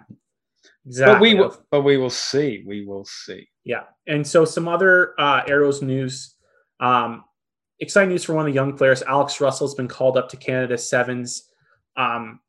exactly. 0.85 1.13
But 1.13 1.21
we 1.21 1.33
will, 1.35 1.57
but 1.69 1.81
we 1.81 1.97
will 1.97 2.09
see. 2.09 2.63
We 2.65 2.85
will 2.85 3.05
see. 3.05 3.47
Yeah, 3.65 3.83
and 4.07 4.25
so 4.25 4.45
some 4.45 4.67
other 4.67 5.13
uh, 5.19 5.41
Arrows 5.47 5.81
news. 5.81 6.35
Um, 6.79 7.25
exciting 7.79 8.09
news 8.09 8.23
for 8.23 8.33
one 8.33 8.47
of 8.47 8.53
the 8.53 8.55
young 8.55 8.77
players. 8.77 9.03
Alex 9.03 9.41
Russell 9.41 9.67
has 9.67 9.75
been 9.75 9.89
called 9.89 10.17
up 10.17 10.29
to 10.29 10.37
Canada 10.37 10.77
Sevens. 10.77 11.49
Um, 11.97 12.39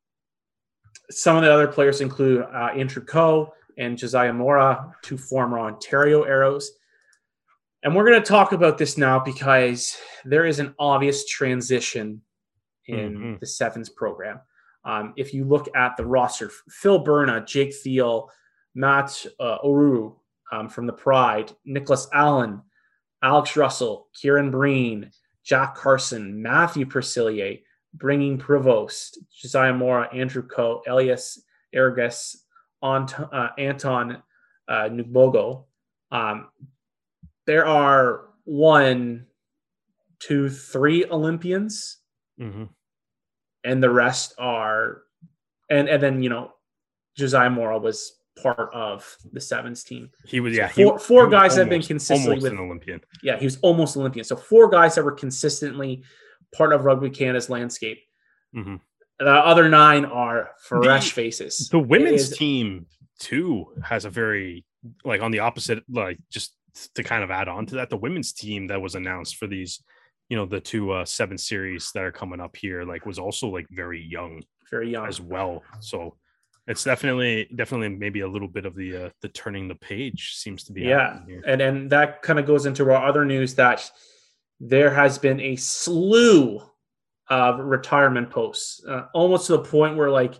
some 1.10 1.36
of 1.36 1.42
the 1.42 1.52
other 1.52 1.66
players 1.66 2.00
include 2.00 2.42
uh, 2.42 2.70
Andrew 2.76 3.04
Coe 3.04 3.52
and 3.78 3.98
Josiah 3.98 4.32
Morra, 4.32 4.94
two 5.02 5.18
former 5.18 5.58
Ontario 5.58 6.22
Arrows. 6.22 6.70
And 7.82 7.96
we're 7.96 8.04
going 8.04 8.22
to 8.22 8.28
talk 8.28 8.52
about 8.52 8.78
this 8.78 8.96
now 8.96 9.18
because 9.18 9.96
there 10.24 10.46
is 10.46 10.60
an 10.60 10.74
obvious 10.78 11.26
transition 11.26 12.22
in 12.86 13.14
mm-hmm. 13.14 13.34
the 13.40 13.46
sevens 13.46 13.88
program. 13.88 14.40
Um, 14.84 15.14
if 15.16 15.34
you 15.34 15.44
look 15.44 15.68
at 15.76 15.96
the 15.96 16.06
roster, 16.06 16.50
Phil 16.68 17.00
Berna, 17.00 17.44
Jake 17.44 17.74
Thiel, 17.74 18.30
Matt 18.74 19.26
uh, 19.40 19.58
Oru 19.64 20.14
um, 20.52 20.68
from 20.68 20.86
the 20.86 20.92
Pride, 20.92 21.52
Nicholas 21.64 22.08
Allen, 22.12 22.62
Alex 23.22 23.56
Russell, 23.56 24.08
Kieran 24.14 24.50
Breen, 24.50 25.10
Jack 25.44 25.74
Carson, 25.74 26.40
Matthew 26.40 26.86
Persillier, 26.86 27.62
Bringing 27.94 28.38
Provost, 28.38 29.18
Josiah 29.40 29.72
Morra, 29.72 30.08
Andrew 30.14 30.42
Coe, 30.42 30.82
Elias 30.88 31.42
Ergas, 31.74 32.36
Ant- 32.82 33.20
uh, 33.20 33.50
Anton 33.58 34.22
uh, 34.68 34.88
Nubogo. 34.88 35.64
Um, 36.10 36.48
there 37.46 37.66
are 37.66 38.28
one, 38.44 39.26
two, 40.20 40.48
three 40.48 41.04
Olympians, 41.06 41.98
mm-hmm. 42.40 42.64
and 43.64 43.82
the 43.82 43.90
rest 43.90 44.34
are, 44.38 45.02
and 45.70 45.88
and 45.88 46.02
then 46.02 46.22
you 46.22 46.28
know, 46.28 46.52
Josiah 47.16 47.50
Morra 47.50 47.78
was 47.78 48.12
part 48.40 48.72
of 48.72 49.16
the 49.32 49.40
sevens 49.40 49.84
team. 49.84 50.10
He 50.26 50.40
was 50.40 50.56
yeah. 50.56 50.68
So 50.68 50.74
four, 50.74 50.98
he, 50.98 51.04
four 51.04 51.24
he 51.26 51.30
guys 51.30 51.56
have 51.56 51.68
been 51.68 51.82
consistently 51.82 52.36
with 52.36 52.52
an 52.52 52.58
Olympian. 52.58 53.00
Yeah, 53.22 53.38
he 53.38 53.44
was 53.44 53.58
almost 53.62 53.96
Olympian. 53.96 54.24
So 54.24 54.36
four 54.36 54.70
guys 54.70 54.94
that 54.94 55.04
were 55.04 55.12
consistently 55.12 56.02
part 56.54 56.72
of 56.72 56.84
Rugby 56.84 57.10
Canada's 57.10 57.50
landscape. 57.50 57.98
Mm-hmm. 58.54 58.76
The 59.18 59.30
other 59.30 59.68
nine 59.68 60.04
are 60.04 60.50
fresh 60.64 61.10
the, 61.10 61.14
faces. 61.14 61.68
The 61.70 61.78
women's 61.78 62.32
is, 62.32 62.36
team 62.36 62.86
too 63.18 63.66
has 63.84 64.04
a 64.04 64.10
very 64.10 64.64
like 65.04 65.20
on 65.20 65.30
the 65.30 65.40
opposite, 65.40 65.84
like 65.88 66.18
just 66.30 66.54
to 66.94 67.02
kind 67.02 67.22
of 67.22 67.30
add 67.30 67.48
on 67.48 67.66
to 67.66 67.74
that, 67.76 67.90
the 67.90 67.96
women's 67.96 68.32
team 68.32 68.66
that 68.68 68.80
was 68.80 68.94
announced 68.94 69.36
for 69.36 69.46
these, 69.46 69.82
you 70.28 70.36
know, 70.36 70.46
the 70.46 70.60
two 70.60 70.90
uh, 70.92 71.04
seven 71.04 71.38
series 71.38 71.90
that 71.94 72.04
are 72.04 72.12
coming 72.12 72.40
up 72.40 72.56
here, 72.56 72.84
like 72.84 73.06
was 73.06 73.18
also 73.18 73.48
like 73.48 73.66
very 73.70 74.02
young, 74.02 74.42
very 74.70 74.90
young 74.90 75.06
as 75.06 75.20
well. 75.20 75.62
So 75.80 76.16
it's 76.66 76.84
definitely, 76.84 77.48
definitely 77.54 77.90
maybe 77.90 78.20
a 78.20 78.28
little 78.28 78.48
bit 78.48 78.66
of 78.66 78.74
the 78.74 79.06
uh, 79.06 79.10
the 79.20 79.28
turning 79.28 79.68
the 79.68 79.74
page 79.74 80.34
seems 80.36 80.64
to 80.64 80.72
be. 80.72 80.82
Yeah, 80.82 81.18
and 81.46 81.60
and 81.60 81.90
that 81.90 82.22
kind 82.22 82.38
of 82.38 82.46
goes 82.46 82.66
into 82.66 82.84
our 82.84 83.06
other 83.06 83.24
news 83.24 83.54
that 83.56 83.90
there 84.60 84.90
has 84.94 85.18
been 85.18 85.40
a 85.40 85.56
slew 85.56 86.62
of 87.28 87.58
retirement 87.60 88.30
posts, 88.30 88.84
uh, 88.86 89.06
almost 89.12 89.46
to 89.46 89.52
the 89.52 89.64
point 89.64 89.96
where 89.96 90.10
like 90.10 90.34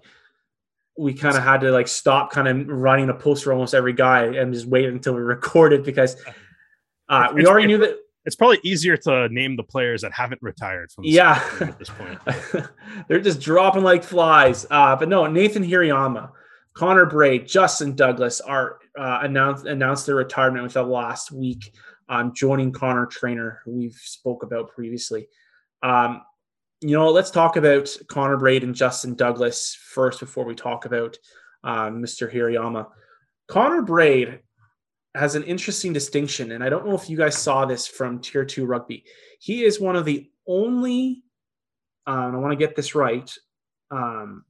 we 1.02 1.12
kind 1.12 1.36
of 1.36 1.42
had 1.42 1.60
to 1.60 1.72
like 1.72 1.88
stop 1.88 2.30
kind 2.30 2.46
of 2.46 2.68
running 2.68 3.08
a 3.08 3.14
post 3.14 3.44
for 3.44 3.52
almost 3.52 3.74
every 3.74 3.92
guy 3.92 4.24
and 4.24 4.54
just 4.54 4.66
wait 4.66 4.88
until 4.88 5.14
we 5.14 5.20
recorded 5.36 5.84
because 5.84 6.16
uh, 7.08 7.28
we 7.34 7.46
already 7.46 7.66
knew 7.66 7.78
that 7.78 7.98
it's 8.24 8.36
probably 8.36 8.60
easier 8.62 8.96
to 8.96 9.28
name 9.30 9.56
the 9.56 9.64
players 9.64 10.02
that 10.02 10.12
haven't 10.12 10.40
retired 10.42 10.92
from 10.92 11.04
yeah. 11.04 11.42
at 11.60 11.76
this 11.76 11.90
point. 11.90 12.18
They're 13.08 13.20
just 13.20 13.40
dropping 13.40 13.82
like 13.82 14.04
flies. 14.04 14.64
Uh, 14.70 14.94
but 14.94 15.08
no 15.08 15.26
nathan 15.26 15.64
hirayama 15.64 16.30
connor 16.74 17.04
braid 17.04 17.46
justin 17.46 17.94
douglas 17.94 18.40
are 18.40 18.78
uh, 18.98 19.18
announced 19.22 19.66
announced 19.66 20.06
their 20.06 20.14
retirement 20.14 20.62
with 20.62 20.74
the 20.74 20.82
last 20.82 21.32
week. 21.32 21.74
Um, 22.08 22.32
joining 22.34 22.72
connor 22.72 23.06
trainer 23.06 23.60
who 23.64 23.72
we've 23.72 23.94
spoke 23.94 24.42
about 24.42 24.70
previously. 24.70 25.28
Um, 25.82 26.22
you 26.82 26.96
know, 26.96 27.10
let's 27.10 27.30
talk 27.30 27.56
about 27.56 27.96
Connor 28.08 28.36
Braid 28.36 28.64
and 28.64 28.74
Justin 28.74 29.14
Douglas 29.14 29.74
first 29.74 30.18
before 30.18 30.44
we 30.44 30.56
talk 30.56 30.84
about 30.84 31.16
uh, 31.62 31.88
Mr. 31.88 32.32
Hirayama. 32.32 32.88
Connor 33.46 33.82
Braid 33.82 34.40
has 35.14 35.36
an 35.36 35.44
interesting 35.44 35.92
distinction, 35.92 36.50
and 36.50 36.64
I 36.64 36.68
don't 36.68 36.84
know 36.84 36.96
if 36.96 37.08
you 37.08 37.16
guys 37.16 37.38
saw 37.38 37.64
this 37.64 37.86
from 37.86 38.20
Tier 38.20 38.44
Two 38.44 38.66
rugby. 38.66 39.04
He 39.38 39.62
is 39.62 39.80
one 39.80 39.94
of 39.94 40.04
the 40.04 40.28
only. 40.46 41.22
Um, 42.06 42.34
I 42.34 42.38
want 42.38 42.50
to 42.50 42.56
get 42.56 42.74
this 42.74 42.96
right. 42.96 43.32
Um, 43.92 44.44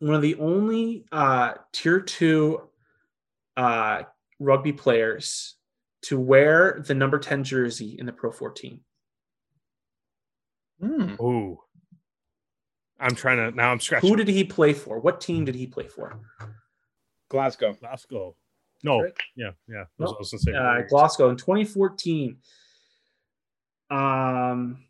one 0.00 0.16
of 0.16 0.22
the 0.22 0.34
only 0.36 1.04
uh, 1.12 1.54
Tier 1.72 2.00
Two 2.00 2.70
uh, 3.56 4.02
rugby 4.40 4.72
players 4.72 5.54
to 6.02 6.18
wear 6.18 6.82
the 6.84 6.94
number 6.94 7.20
ten 7.20 7.44
jersey 7.44 7.96
in 8.00 8.06
the 8.06 8.12
Pro 8.12 8.32
14. 8.32 8.80
Hmm. 10.80 11.14
Ooh. 11.20 11.58
I'm 13.00 13.14
trying 13.14 13.36
to 13.38 13.56
now. 13.56 13.70
I'm 13.70 13.80
scratching. 13.80 14.08
Who 14.08 14.16
did 14.16 14.28
he 14.28 14.44
play 14.44 14.72
for? 14.72 14.98
What 14.98 15.20
team 15.20 15.44
did 15.44 15.54
he 15.54 15.66
play 15.66 15.86
for? 15.88 16.18
Glasgow. 17.28 17.74
Glasgow? 17.74 18.34
No. 18.82 19.02
Right. 19.02 19.12
Yeah. 19.36 19.50
Yeah. 19.68 19.82
I 19.82 19.86
No. 19.98 20.06
was, 20.06 20.12
I 20.12 20.18
was 20.18 20.30
gonna 20.30 20.40
say 20.40 20.52
uh, 20.54 20.88
Glasgow 20.88 21.30
in 21.30 21.36
2014. 21.36 22.38
Um, 23.90 24.84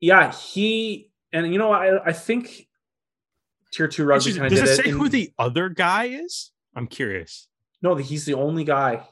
yeah, 0.00 0.32
he 0.32 1.10
and 1.32 1.52
you 1.52 1.58
know 1.58 1.72
I 1.72 2.04
I 2.04 2.12
think 2.12 2.68
tier 3.72 3.88
two 3.88 4.04
rugby 4.04 4.32
Does 4.32 4.36
it- 4.36 4.48
Does 4.50 4.58
of 4.60 4.68
it 4.68 4.76
say 4.76 4.82
it. 4.84 4.90
who 4.92 5.06
in- 5.06 5.10
the 5.10 5.32
other 5.38 5.68
guy 5.68 6.04
is? 6.06 6.50
I'm 6.74 6.86
curious. 6.86 7.48
no, 7.82 7.94
he's 7.96 8.24
the 8.24 8.34
only 8.34 8.64
guy, 8.64 9.06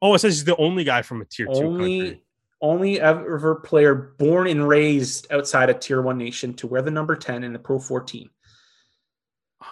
Oh, 0.00 0.14
it 0.14 0.18
says 0.20 0.34
he's 0.34 0.44
the 0.44 0.56
only 0.56 0.84
guy 0.84 1.02
from 1.02 1.20
a 1.22 1.24
tier 1.24 1.46
two 1.46 1.52
country. 1.76 2.22
Only 2.64 2.98
ever 2.98 3.56
player 3.56 3.94
born 4.18 4.48
and 4.48 4.66
raised 4.66 5.30
outside 5.30 5.68
a 5.68 5.74
tier 5.74 6.00
one 6.00 6.16
nation 6.16 6.54
to 6.54 6.66
wear 6.66 6.80
the 6.80 6.90
number 6.90 7.14
10 7.14 7.44
in 7.44 7.52
the 7.52 7.58
Pro 7.58 7.78
14. 7.78 8.30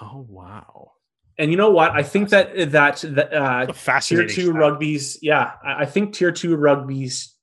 Oh 0.00 0.26
wow. 0.28 0.92
And 1.38 1.50
you 1.50 1.56
know 1.56 1.70
what? 1.70 1.92
I 1.92 2.02
think 2.02 2.28
that 2.28 2.54
that 2.72 2.98
that 3.08 3.32
uh, 3.32 4.00
tier 4.00 4.26
two 4.26 4.50
stat. 4.50 4.54
rugby's 4.54 5.18
yeah 5.22 5.52
I, 5.64 5.86
think 5.86 6.12
tier 6.12 6.32
two 6.32 6.54
rugby's 6.56 7.34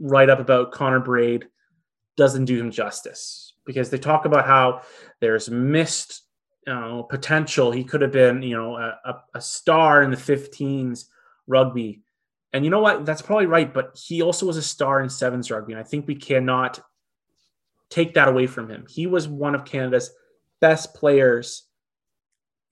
write 0.00 0.30
up 0.30 0.40
about 0.40 0.72
connor 0.72 1.00
braid 1.00 1.46
doesn't 2.16 2.46
do 2.46 2.58
him 2.58 2.70
justice 2.70 3.54
because 3.66 3.90
they 3.90 3.98
talk 3.98 4.24
about 4.24 4.46
how 4.46 4.80
there's 5.20 5.50
missed 5.50 6.22
you 6.66 6.72
know, 6.72 7.02
potential 7.02 7.70
he 7.70 7.84
could 7.84 8.00
have 8.00 8.12
been 8.12 8.42
you 8.42 8.56
know 8.56 8.76
a, 8.76 9.22
a 9.34 9.40
star 9.40 10.02
in 10.02 10.10
the 10.10 10.16
15s 10.16 11.04
rugby 11.46 12.03
and 12.54 12.64
you 12.64 12.70
know 12.70 12.80
what 12.80 13.04
that's 13.04 13.20
probably 13.20 13.44
right 13.46 13.74
but 13.74 13.94
he 14.02 14.22
also 14.22 14.46
was 14.46 14.56
a 14.56 14.62
star 14.62 15.02
in 15.02 15.10
sevens 15.10 15.50
rugby 15.50 15.72
and 15.74 15.80
i 15.80 15.84
think 15.84 16.06
we 16.06 16.14
cannot 16.14 16.80
take 17.90 18.14
that 18.14 18.28
away 18.28 18.46
from 18.46 18.68
him 18.70 18.86
he 18.88 19.06
was 19.06 19.28
one 19.28 19.54
of 19.54 19.64
canada's 19.66 20.10
best 20.60 20.94
players 20.94 21.66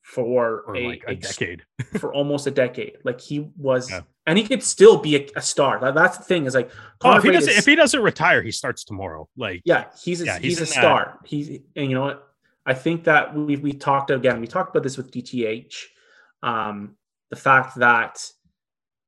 for 0.03 0.65
a, 0.75 0.87
like 0.89 1.05
a 1.07 1.15
decade. 1.15 1.63
for 1.99 2.13
almost 2.13 2.47
a 2.49 2.51
decade. 2.51 2.97
Like 3.05 3.21
he 3.21 3.49
was, 3.57 3.89
Yeah. 3.89 4.01
and 4.27 4.37
he 4.37 4.45
could 4.45 4.63
still 4.63 4.99
be 4.99 5.15
a, 5.17 5.29
a 5.37 5.41
star. 5.41 5.79
That- 5.81 5.95
that's 5.95 6.19
the 6.19 6.25
thing 6.25 6.45
is 6.47 6.55
like, 6.57 6.71
Oh, 7.05 7.17
if 7.17 7.23
he 7.23 7.31
doesn't 7.31 7.51
is- 7.51 7.59
if 7.59 7.67
he 7.67 7.77
doesn't 7.77 8.03
retire, 8.03 8.43
he 8.43 8.51
starts 8.51 8.85
tomorrow. 8.85 9.29
Like 9.37 9.63
yeah, 9.65 9.87
he's 10.03 10.21
a, 10.21 10.25
Yeah, 10.25 10.39
he's, 10.39 10.59
he's 10.59 10.61
a 10.61 10.63
in 10.63 10.69
that. 10.71 10.75
star. 10.75 11.19
He's 11.25 11.49
and 11.77 11.89
you 11.89 11.95
know 11.95 12.03
what? 12.03 12.29
I 12.67 12.75
think 12.75 13.05
that 13.05 13.35
we 13.35 13.57
we 13.57 13.73
talked 13.73 14.11
again. 14.11 14.41
We 14.41 14.49
talked 14.49 14.71
about 14.71 14.83
this 14.83 14.97
with 14.97 15.11
DTH. 15.13 15.73
Um, 16.43 16.97
the 17.31 17.37
fact 17.37 17.77
that 17.77 18.27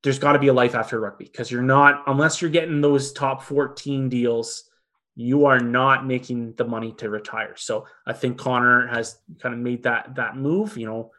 there's 0.05 0.19
got 0.19 0.35
to 0.35 0.39
be 0.39 0.49
a 0.49 0.53
life 0.53 0.75
after 0.75 1.01
rugby 1.01 1.25
because 1.25 1.51
you're 1.51 1.63
not 1.63 2.05
unless 2.07 2.41
you're 2.41 2.51
getting 2.51 2.81
those 2.81 3.13
top 3.13 3.43
14 3.43 4.09
deals 4.09 4.71
you 5.17 5.47
are 5.47 5.61
not 5.61 6.05
making 6.05 6.53
the 6.55 6.65
money 6.65 6.93
to 6.93 7.09
retire. 7.09 7.55
So 7.57 7.87
i 8.07 8.13
think 8.13 8.39
connor 8.39 8.87
has 8.87 9.19
kind 9.41 9.55
of 9.55 9.61
made 9.61 9.83
that 9.83 10.15
that 10.15 10.37
move 10.37 10.77
you 10.77 10.87
know. 10.87 11.11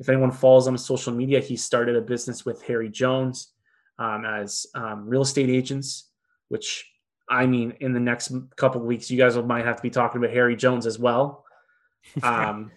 If 0.00 0.08
anyone 0.08 0.32
follows 0.32 0.66
on 0.66 0.76
social 0.76 1.14
media 1.14 1.40
he 1.40 1.56
started 1.56 1.94
a 1.96 2.00
business 2.00 2.44
with 2.44 2.60
harry 2.62 2.90
jones 2.90 3.52
um, 3.98 4.24
as 4.24 4.66
um, 4.74 5.08
real 5.08 5.22
estate 5.22 5.48
agents 5.48 6.10
which 6.48 6.84
i 7.28 7.46
mean 7.46 7.74
in 7.80 7.92
the 7.92 8.00
next 8.00 8.32
couple 8.56 8.80
of 8.80 8.86
weeks 8.88 9.08
you 9.08 9.16
guys 9.16 9.36
might 9.36 9.64
have 9.64 9.76
to 9.76 9.82
be 9.82 9.90
talking 9.90 10.18
about 10.18 10.34
harry 10.34 10.56
jones 10.56 10.86
as 10.86 10.98
well. 10.98 11.44
Um, 12.22 12.70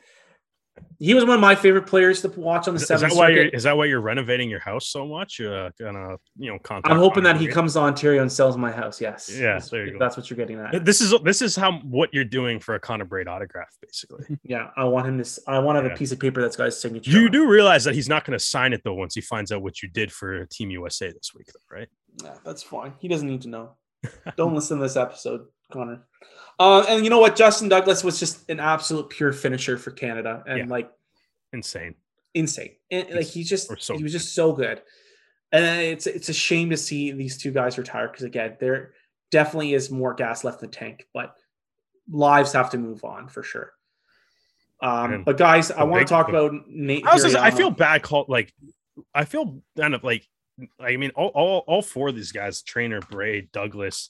he 1.00 1.14
was 1.14 1.24
one 1.26 1.36
of 1.36 1.40
my 1.40 1.54
favorite 1.56 1.86
players 1.86 2.22
to 2.22 2.28
watch 2.30 2.68
on 2.68 2.74
the 2.74 2.78
is, 2.78 2.84
is 2.84 2.88
that 2.88 3.00
seventh 3.00 3.18
why 3.18 3.30
you're 3.30 3.48
is 3.50 3.64
that 3.64 3.78
why 3.78 3.86
you're 3.86 4.02
renovating 4.02 4.50
your 4.50 4.60
house 4.60 4.88
so 4.88 5.06
much? 5.06 5.40
Uh, 5.40 5.70
gonna 5.80 6.16
you 6.38 6.52
know 6.52 6.58
contact 6.60 6.92
I'm 6.92 6.98
hoping 7.00 7.24
that 7.24 7.38
he 7.38 7.48
comes 7.48 7.74
to 7.74 7.80
Ontario 7.80 8.22
and 8.22 8.32
sells 8.32 8.58
my 8.58 8.72
house. 8.72 9.00
Yes. 9.00 9.30
Yeah, 9.34 9.58
If- 9.58 9.70
there 9.70 9.86
you 9.86 9.92
go. 9.94 10.00
That's 10.00 10.18
what 10.18 10.30
you're 10.30 10.38
getting 10.38 10.60
at. 10.60 10.84
This 10.86 11.02
is 11.02 11.14
this 11.24 11.42
is 11.42 11.56
how 11.56 11.80
what 11.80 12.14
you're 12.14 12.24
doing 12.24 12.60
for 12.60 12.76
a 12.76 12.80
Connor 12.80 13.06
Braid 13.06 13.28
autograph, 13.28 13.70
basically. 13.82 14.38
Yeah, 14.44 14.70
I 14.78 14.86
want 14.86 15.08
him 15.08 15.22
to. 15.24 15.42
I 15.48 15.60
want 15.60 15.76
to 15.78 15.82
have 15.84 15.92
Yeah. 15.92 15.96
a 15.96 15.98
piece 15.98 16.12
of 16.12 16.20
paper 16.20 16.42
that's 16.42 16.56
got 16.56 16.66
his 16.66 16.80
signature. 16.82 17.12
You 17.12 17.26
on 17.26 17.32
do 17.32 17.48
realize 17.48 17.84
that 17.84 17.96
he's 17.96 18.08
not 18.10 18.24
going 18.26 18.38
to 18.38 18.44
sign 18.44 18.74
it 18.74 18.82
though 18.84 18.94
once 18.94 19.14
he 19.16 19.22
finds 19.22 19.52
out 19.52 19.62
what 19.62 19.82
you 19.84 19.90
did 19.90 20.12
for 20.12 20.46
Team 20.48 20.70
USA 20.72 21.12
this 21.12 21.32
week, 21.36 21.48
though, 21.54 21.76
right? 21.76 21.88
Yeah, 22.24 22.36
that's 22.46 22.64
fine. 22.64 22.94
He 23.00 23.08
doesn't 23.08 23.28
need 23.28 23.42
to 23.42 23.50
know. 23.50 23.72
Don't 24.38 24.56
listen 24.56 24.78
to 24.78 24.84
this 24.84 24.96
episode, 24.96 25.48
Connor. 25.72 26.02
Uh, 26.60 26.84
and 26.90 27.04
you 27.04 27.10
know 27.10 27.20
what? 27.20 27.36
Justin 27.36 27.70
Douglas 27.70 28.04
was 28.04 28.20
just 28.20 28.50
an 28.50 28.60
absolute 28.60 29.10
pure 29.10 29.32
finisher 29.34 29.78
for 29.78 29.92
Canada, 29.92 30.44
and 30.48 30.58
Yeah. 30.60 30.66
like 30.68 30.92
Insane. 31.54 31.96
insane. 32.34 32.76
And 32.92 33.10
like 33.12 33.28
he's 33.28 33.50
just 33.50 33.72
so 33.82 33.96
he 33.98 34.04
was 34.04 34.12
just 34.12 34.34
so 34.34 34.54
good. 34.54 34.82
And 35.52 35.64
it's 35.82 36.08
it's 36.08 36.30
a 36.30 36.34
shame 36.34 36.72
to 36.72 36.78
see 36.78 37.12
these 37.12 37.38
two 37.38 37.52
guys 37.52 37.78
retire 37.78 38.08
because 38.08 38.24
again, 38.24 38.58
there 38.60 38.94
definitely 39.32 39.74
is 39.74 39.92
more 39.92 40.14
gas 40.14 40.44
left 40.44 40.62
in 40.64 40.70
the 40.70 40.76
tank, 40.76 41.06
but 41.14 41.36
lives 42.10 42.54
have 42.54 42.70
to 42.72 42.78
move 42.78 43.04
on 43.04 43.28
for 43.28 43.44
sure. 43.44 43.72
Um, 44.82 45.14
And 45.14 45.26
but 45.26 45.38
guys, 45.38 45.72
I 45.72 45.84
want 45.84 46.06
to 46.08 46.12
talk 46.12 46.28
about 46.30 46.54
Nate. 46.68 47.06
I 47.06 47.14
was 47.14 47.24
just, 47.24 47.36
I 47.36 47.52
feel 47.52 47.72
bad 47.72 48.02
call 48.04 48.26
like 48.28 48.54
I 49.14 49.26
feel 49.26 49.62
kind 49.78 49.94
of 49.94 50.04
like 50.04 50.28
I 50.80 50.98
mean 50.98 51.12
all, 51.16 51.30
all 51.30 51.64
all 51.68 51.82
four 51.82 52.10
of 52.10 52.16
these 52.16 52.32
guys, 52.32 52.62
Trainer, 52.62 53.00
Braid, 53.00 53.52
Douglas, 53.52 54.10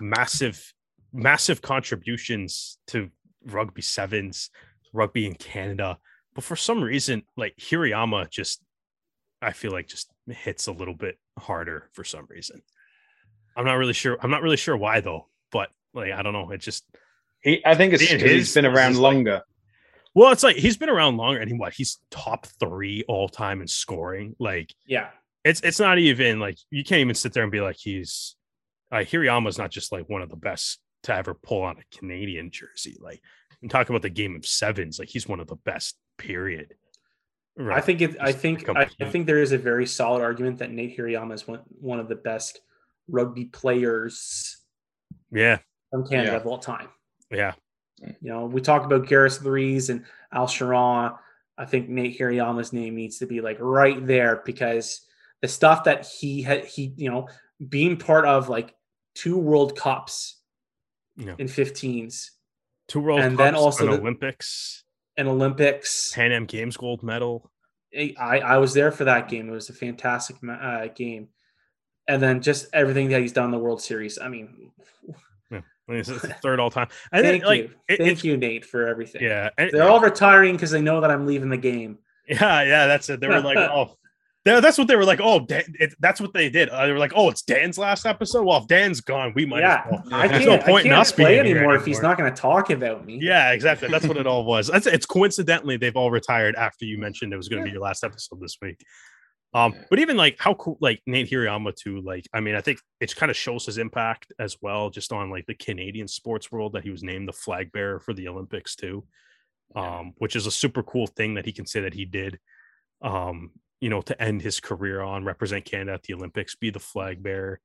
massive, 0.00 0.72
massive 1.16 1.62
contributions 1.62 2.78
to 2.88 3.10
rugby 3.44 3.82
sevens, 3.82 4.50
rugby 4.92 5.26
in 5.26 5.34
Canada. 5.34 5.98
But 6.34 6.44
for 6.44 6.56
some 6.56 6.82
reason, 6.82 7.22
like 7.36 7.56
Hirayama 7.56 8.30
just 8.30 8.62
I 9.42 9.52
feel 9.52 9.72
like 9.72 9.86
just 9.88 10.10
hits 10.28 10.66
a 10.66 10.72
little 10.72 10.94
bit 10.94 11.18
harder 11.38 11.90
for 11.92 12.04
some 12.04 12.26
reason. 12.28 12.62
I'm 13.56 13.64
not 13.64 13.74
really 13.74 13.92
sure. 13.92 14.18
I'm 14.20 14.30
not 14.30 14.42
really 14.42 14.56
sure 14.56 14.76
why 14.76 15.00
though, 15.00 15.28
but 15.50 15.70
like 15.94 16.12
I 16.12 16.22
don't 16.22 16.32
know. 16.32 16.50
It 16.50 16.60
just 16.60 16.84
He, 17.40 17.64
I 17.64 17.74
think 17.74 17.94
it's 17.94 18.06
Being 18.06 18.20
his 18.20 18.30
he's 18.30 18.54
been 18.54 18.66
around 18.66 18.92
just 18.92 19.00
like- 19.02 19.14
longer. 19.14 19.42
well, 20.14 20.32
it's 20.32 20.42
like 20.42 20.56
he's 20.56 20.76
been 20.76 20.88
around 20.90 21.16
longer 21.16 21.40
and 21.40 21.50
he 21.50 21.56
what 21.56 21.72
he's 21.74 21.98
top 22.10 22.46
three 22.60 23.04
all 23.08 23.28
time 23.28 23.60
in 23.60 23.66
scoring. 23.68 24.34
Like 24.38 24.74
yeah. 24.86 25.08
it's 25.44 25.60
it's 25.62 25.80
not 25.80 25.98
even 25.98 26.38
like 26.40 26.58
you 26.70 26.84
can't 26.84 27.00
even 27.00 27.14
sit 27.14 27.32
there 27.32 27.42
and 27.44 27.52
be 27.52 27.60
like 27.60 27.76
he's 27.78 28.36
uh 28.92 28.96
Hirayama's 28.96 29.58
not 29.58 29.70
just 29.70 29.92
like 29.92 30.08
one 30.08 30.22
of 30.22 30.28
the 30.28 30.36
best 30.36 30.80
to 31.04 31.14
ever 31.14 31.34
pull 31.34 31.62
on 31.62 31.76
a 31.78 31.96
Canadian 31.96 32.50
jersey. 32.50 32.96
Like 33.00 33.20
I'm 33.62 33.68
talking 33.68 33.94
about 33.94 34.02
the 34.02 34.10
game 34.10 34.36
of 34.36 34.46
sevens, 34.46 34.98
like 34.98 35.08
he's 35.08 35.28
one 35.28 35.40
of 35.40 35.46
the 35.46 35.56
best, 35.56 35.96
period. 36.18 36.74
Right. 37.56 37.78
I 37.78 37.80
think 37.80 38.02
it. 38.02 38.16
I 38.20 38.32
think. 38.32 38.68
I, 38.68 38.86
I 39.00 39.08
think 39.08 39.26
there 39.26 39.40
is 39.40 39.52
a 39.52 39.58
very 39.58 39.86
solid 39.86 40.22
argument 40.22 40.58
that 40.58 40.70
Nate 40.70 40.96
Hirayama 40.96 41.32
is 41.34 41.48
one 41.48 41.60
one 41.80 41.98
of 42.00 42.08
the 42.08 42.14
best 42.16 42.60
rugby 43.08 43.46
players 43.46 44.58
yeah, 45.32 45.58
from 45.90 46.06
Canada 46.06 46.32
Yeah. 46.32 46.36
of 46.36 46.46
all 46.46 46.58
time. 46.58 46.88
yeah. 47.30 47.54
You 48.02 48.14
know, 48.28 48.44
we 48.44 48.60
talk 48.60 48.84
about 48.84 49.06
Gareth 49.06 49.40
Rees 49.42 49.88
and 49.88 50.04
Al 50.32 50.46
Charron. 50.46 51.16
I 51.56 51.64
think 51.64 51.88
Nate 51.88 52.18
Hirayama's 52.18 52.74
name 52.74 52.94
needs 52.94 53.18
to 53.18 53.26
be 53.26 53.40
like 53.40 53.56
right 53.58 54.06
there 54.06 54.42
because 54.44 55.00
the 55.40 55.48
stuff 55.48 55.84
that 55.84 56.06
he 56.06 56.42
had, 56.42 56.66
he 56.66 56.92
you 56.96 57.10
know, 57.10 57.28
being 57.66 57.96
part 57.96 58.26
of 58.26 58.50
like 58.50 58.74
two 59.14 59.38
World 59.38 59.78
Cups 59.78 60.35
Yeah. 61.16 61.34
in 61.38 61.46
15s 61.48 62.30
Two 62.88 63.00
World 63.00 63.20
And 63.20 63.36
Cups, 63.36 63.44
then 63.46 63.54
also 63.54 63.84
an 63.86 63.90
the- 63.92 63.98
Olympics, 64.00 64.84
and 65.16 65.26
Olympics. 65.28 66.12
Pan 66.14 66.30
Am 66.32 66.44
Games 66.44 66.76
gold 66.76 67.02
medal. 67.02 67.50
I, 67.96 68.40
I 68.44 68.58
was 68.58 68.74
there 68.74 68.92
for 68.92 69.04
that 69.04 69.28
game. 69.28 69.48
It 69.48 69.52
was 69.52 69.70
a 69.70 69.72
fantastic 69.72 70.36
uh, 70.48 70.88
game. 70.94 71.28
And 72.06 72.22
then 72.22 72.42
just 72.42 72.66
everything 72.72 73.08
that 73.08 73.20
he's 73.22 73.32
done 73.32 73.46
in 73.46 73.50
the 73.52 73.58
World 73.58 73.80
Series. 73.80 74.18
I 74.18 74.28
mean, 74.28 74.70
I 75.52 75.62
mean, 75.88 76.00
it's 76.00 76.08
the 76.08 76.18
third 76.42 76.60
all 76.60 76.70
time. 76.70 76.88
And 77.12 77.24
thank 77.24 77.42
then, 77.42 77.48
like, 77.48 77.60
you. 77.62 77.70
it- 77.88 77.98
thank 77.98 78.22
you, 78.24 78.36
Nate, 78.36 78.64
for 78.64 78.86
everything. 78.86 79.22
Yeah, 79.22 79.50
and, 79.56 79.70
They're 79.72 79.88
all 79.88 80.00
retiring 80.00 80.54
because 80.54 80.70
they 80.70 80.82
know 80.82 81.00
that 81.00 81.10
I'm 81.10 81.26
leaving 81.26 81.48
the 81.48 81.56
game. 81.56 81.98
Yeah, 82.28 82.62
yeah, 82.62 82.86
that's 82.86 83.08
it. 83.08 83.20
They 83.20 83.28
were 83.28 83.40
like, 83.40 83.56
oh, 83.58 83.96
that's 84.46 84.78
what 84.78 84.86
they 84.86 84.94
were 84.94 85.04
like. 85.04 85.20
Oh, 85.20 85.40
Dan, 85.40 85.64
it, 85.80 85.94
that's 85.98 86.20
what 86.20 86.32
they 86.32 86.48
did. 86.48 86.68
Uh, 86.68 86.86
they 86.86 86.92
were 86.92 86.98
like, 86.98 87.12
oh, 87.16 87.28
it's 87.28 87.42
Dan's 87.42 87.78
last 87.78 88.06
episode. 88.06 88.44
Well, 88.44 88.58
if 88.58 88.68
Dan's 88.68 89.00
gone, 89.00 89.32
we 89.34 89.44
might. 89.44 89.60
yeah, 89.60 89.84
well. 89.90 90.02
I 90.12 90.28
There's 90.28 90.44
can't, 90.44 90.60
no 90.60 90.66
point 90.66 90.86
I 90.86 90.88
in 90.88 90.94
can't 90.94 91.00
us 91.00 91.12
play 91.12 91.34
here 91.34 91.40
anymore 91.40 91.74
if 91.74 91.84
he's 91.84 92.00
not 92.00 92.16
going 92.16 92.32
to 92.32 92.40
talk 92.40 92.70
about 92.70 93.04
me. 93.04 93.18
Yeah, 93.20 93.50
exactly. 93.50 93.88
That's 93.88 94.06
what 94.06 94.16
it 94.16 94.26
all 94.28 94.44
was. 94.44 94.68
That's 94.68 94.86
it's 94.86 95.04
coincidentally 95.04 95.76
they've 95.76 95.96
all 95.96 96.10
retired 96.10 96.54
after 96.54 96.84
you 96.84 96.98
mentioned 96.98 97.32
it 97.32 97.36
was 97.36 97.48
going 97.48 97.62
to 97.62 97.66
be 97.66 97.72
your 97.72 97.82
last 97.82 98.04
episode 98.04 98.40
this 98.40 98.56
week. 98.62 98.80
Um, 99.52 99.74
but 99.88 99.98
even 99.98 100.16
like 100.16 100.36
how 100.38 100.54
cool, 100.54 100.76
like 100.80 101.00
Nate 101.06 101.30
Hirayama 101.30 101.74
too. 101.74 102.00
Like, 102.02 102.28
I 102.32 102.40
mean, 102.40 102.54
I 102.54 102.60
think 102.60 102.78
it 103.00 103.16
kind 103.16 103.30
of 103.30 103.36
shows 103.36 103.66
his 103.66 103.78
impact 103.78 104.32
as 104.38 104.58
well, 104.60 104.90
just 104.90 105.12
on 105.12 105.30
like 105.30 105.46
the 105.46 105.54
Canadian 105.54 106.08
sports 106.08 106.52
world 106.52 106.74
that 106.74 106.84
he 106.84 106.90
was 106.90 107.02
named 107.02 107.26
the 107.26 107.32
flag 107.32 107.72
bearer 107.72 107.98
for 107.98 108.12
the 108.12 108.28
Olympics 108.28 108.76
too, 108.76 109.04
um, 109.74 110.12
which 110.18 110.36
is 110.36 110.46
a 110.46 110.50
super 110.50 110.82
cool 110.82 111.06
thing 111.06 111.34
that 111.34 111.46
he 111.46 111.52
can 111.52 111.66
say 111.66 111.80
that 111.80 111.94
he 111.94 112.04
did. 112.04 112.38
Um, 113.02 113.52
you 113.80 113.90
know, 113.90 114.00
to 114.02 114.22
end 114.22 114.42
his 114.42 114.60
career 114.60 115.00
on, 115.00 115.24
represent 115.24 115.64
Canada 115.64 115.92
at 115.92 116.02
the 116.02 116.14
Olympics, 116.14 116.54
be 116.54 116.70
the 116.70 116.78
flag 116.78 117.22
bearer. 117.22 117.60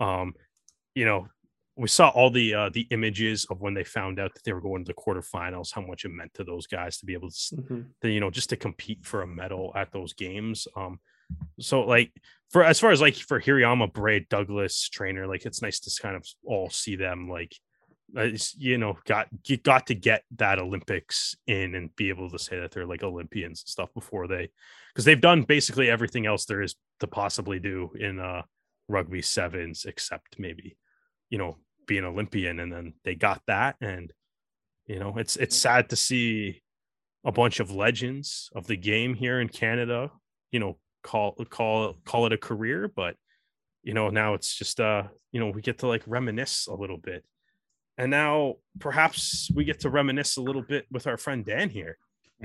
Um, 0.00 0.34
you 0.94 1.04
know, 1.04 1.28
we 1.76 1.88
saw 1.88 2.08
all 2.08 2.30
the 2.30 2.54
uh, 2.54 2.70
the 2.70 2.86
images 2.90 3.46
of 3.50 3.60
when 3.60 3.74
they 3.74 3.84
found 3.84 4.20
out 4.20 4.34
that 4.34 4.44
they 4.44 4.52
were 4.52 4.60
going 4.60 4.84
to 4.84 4.88
the 4.88 4.94
quarterfinals, 4.94 5.72
how 5.72 5.80
much 5.80 6.04
it 6.04 6.10
meant 6.10 6.34
to 6.34 6.44
those 6.44 6.66
guys 6.66 6.98
to 6.98 7.06
be 7.06 7.14
able 7.14 7.30
to, 7.30 7.36
mm-hmm. 7.36 7.80
to 8.02 8.10
you 8.10 8.20
know, 8.20 8.30
just 8.30 8.50
to 8.50 8.56
compete 8.56 9.04
for 9.04 9.22
a 9.22 9.26
medal 9.26 9.72
at 9.74 9.92
those 9.92 10.12
games. 10.12 10.68
Um, 10.76 11.00
so 11.58 11.80
like 11.80 12.12
for 12.50 12.62
as 12.62 12.78
far 12.78 12.90
as 12.90 13.00
like 13.00 13.14
for 13.14 13.40
Hirayama, 13.40 13.92
Braid, 13.92 14.28
Douglas, 14.28 14.88
trainer, 14.88 15.26
like 15.26 15.46
it's 15.46 15.62
nice 15.62 15.80
to 15.80 16.02
kind 16.02 16.16
of 16.16 16.26
all 16.44 16.68
see 16.68 16.96
them 16.96 17.28
like 17.28 17.56
you 18.56 18.78
know 18.78 18.98
got 19.06 19.28
you 19.46 19.56
got 19.56 19.86
to 19.86 19.94
get 19.94 20.22
that 20.36 20.58
olympics 20.58 21.34
in 21.46 21.74
and 21.74 21.94
be 21.96 22.08
able 22.08 22.28
to 22.28 22.38
say 22.38 22.58
that 22.58 22.70
they're 22.70 22.86
like 22.86 23.02
olympians 23.02 23.62
and 23.62 23.68
stuff 23.68 23.92
before 23.94 24.26
they 24.26 24.50
because 24.92 25.04
they've 25.04 25.20
done 25.20 25.42
basically 25.42 25.88
everything 25.88 26.26
else 26.26 26.44
there 26.44 26.62
is 26.62 26.74
to 27.00 27.06
possibly 27.06 27.58
do 27.58 27.90
in 27.98 28.18
uh 28.18 28.42
rugby 28.88 29.22
sevens 29.22 29.86
except 29.86 30.38
maybe 30.38 30.76
you 31.30 31.38
know 31.38 31.56
be 31.86 31.98
an 31.98 32.04
olympian 32.04 32.60
and 32.60 32.72
then 32.72 32.92
they 33.04 33.14
got 33.14 33.40
that 33.46 33.76
and 33.80 34.12
you 34.86 34.98
know 34.98 35.16
it's 35.16 35.36
it's 35.36 35.56
sad 35.56 35.88
to 35.88 35.96
see 35.96 36.62
a 37.24 37.32
bunch 37.32 37.60
of 37.60 37.70
legends 37.70 38.50
of 38.54 38.66
the 38.66 38.76
game 38.76 39.14
here 39.14 39.40
in 39.40 39.48
canada 39.48 40.10
you 40.50 40.60
know 40.60 40.76
call 41.02 41.34
call 41.48 41.94
call 42.04 42.26
it 42.26 42.32
a 42.32 42.38
career 42.38 42.90
but 42.94 43.16
you 43.82 43.94
know 43.94 44.10
now 44.10 44.34
it's 44.34 44.54
just 44.54 44.80
uh 44.80 45.04
you 45.32 45.40
know 45.40 45.50
we 45.50 45.62
get 45.62 45.78
to 45.78 45.86
like 45.86 46.02
reminisce 46.06 46.66
a 46.66 46.74
little 46.74 46.98
bit 46.98 47.24
and 47.98 48.10
now 48.10 48.56
perhaps 48.78 49.50
we 49.54 49.64
get 49.64 49.80
to 49.80 49.90
reminisce 49.90 50.36
a 50.36 50.42
little 50.42 50.62
bit 50.62 50.86
with 50.90 51.06
our 51.06 51.16
friend 51.16 51.44
Dan 51.44 51.70
here. 51.70 51.98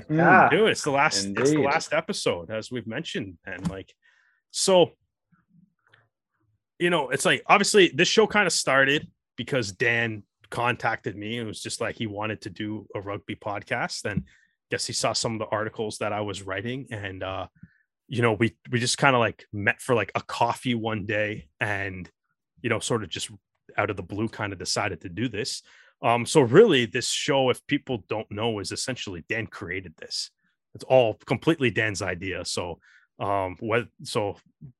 Yeah, 0.09 0.49
do 0.49 0.67
it. 0.67 0.71
It's 0.71 0.83
the 0.83 0.91
last. 0.91 1.25
Indeed. 1.25 1.41
It's 1.41 1.51
the 1.51 1.61
last 1.61 1.93
episode, 1.93 2.51
as 2.51 2.71
we've 2.71 2.87
mentioned, 2.87 3.37
and 3.45 3.67
like, 3.69 3.93
so, 4.51 4.91
you 6.79 6.89
know, 6.89 7.09
it's 7.09 7.25
like 7.25 7.43
obviously 7.47 7.91
this 7.93 8.07
show 8.07 8.27
kind 8.27 8.45
of 8.45 8.53
started 8.53 9.07
because 9.35 9.71
Dan 9.71 10.23
contacted 10.49 11.15
me 11.15 11.39
and 11.39 11.47
was 11.47 11.61
just 11.61 11.81
like 11.81 11.95
he 11.95 12.07
wanted 12.07 12.41
to 12.41 12.49
do 12.49 12.87
a 12.93 13.01
rugby 13.01 13.35
podcast. 13.35 14.05
And 14.05 14.23
guess 14.69 14.85
he 14.85 14.93
saw 14.93 15.13
some 15.13 15.33
of 15.33 15.39
the 15.39 15.47
articles 15.47 15.97
that 15.97 16.13
I 16.13 16.21
was 16.21 16.43
writing, 16.43 16.87
and 16.91 17.23
uh, 17.23 17.47
you 18.07 18.21
know, 18.21 18.33
we 18.33 18.55
we 18.69 18.79
just 18.79 18.97
kind 18.97 19.15
of 19.15 19.19
like 19.19 19.45
met 19.51 19.81
for 19.81 19.95
like 19.95 20.11
a 20.13 20.21
coffee 20.21 20.75
one 20.75 21.05
day, 21.05 21.47
and 21.59 22.09
you 22.61 22.69
know, 22.69 22.79
sort 22.79 23.03
of 23.03 23.09
just 23.09 23.31
out 23.77 23.89
of 23.89 23.97
the 23.97 24.03
blue 24.03 24.27
kind 24.27 24.53
of 24.53 24.59
decided 24.59 25.01
to 25.01 25.09
do 25.09 25.27
this. 25.27 25.61
Um, 26.01 26.25
so 26.25 26.41
really, 26.41 26.85
this 26.85 27.09
show, 27.09 27.49
if 27.49 27.65
people 27.67 28.03
don't 28.07 28.29
know, 28.31 28.59
is 28.59 28.71
essentially 28.71 29.23
Dan 29.27 29.47
created 29.47 29.93
this. 29.97 30.29
It's 30.75 30.83
all 30.83 31.15
completely 31.25 31.71
Dan's 31.71 32.01
idea. 32.01 32.45
So, 32.45 32.79
um, 33.19 33.57
what 33.59 33.87
so 34.03 34.37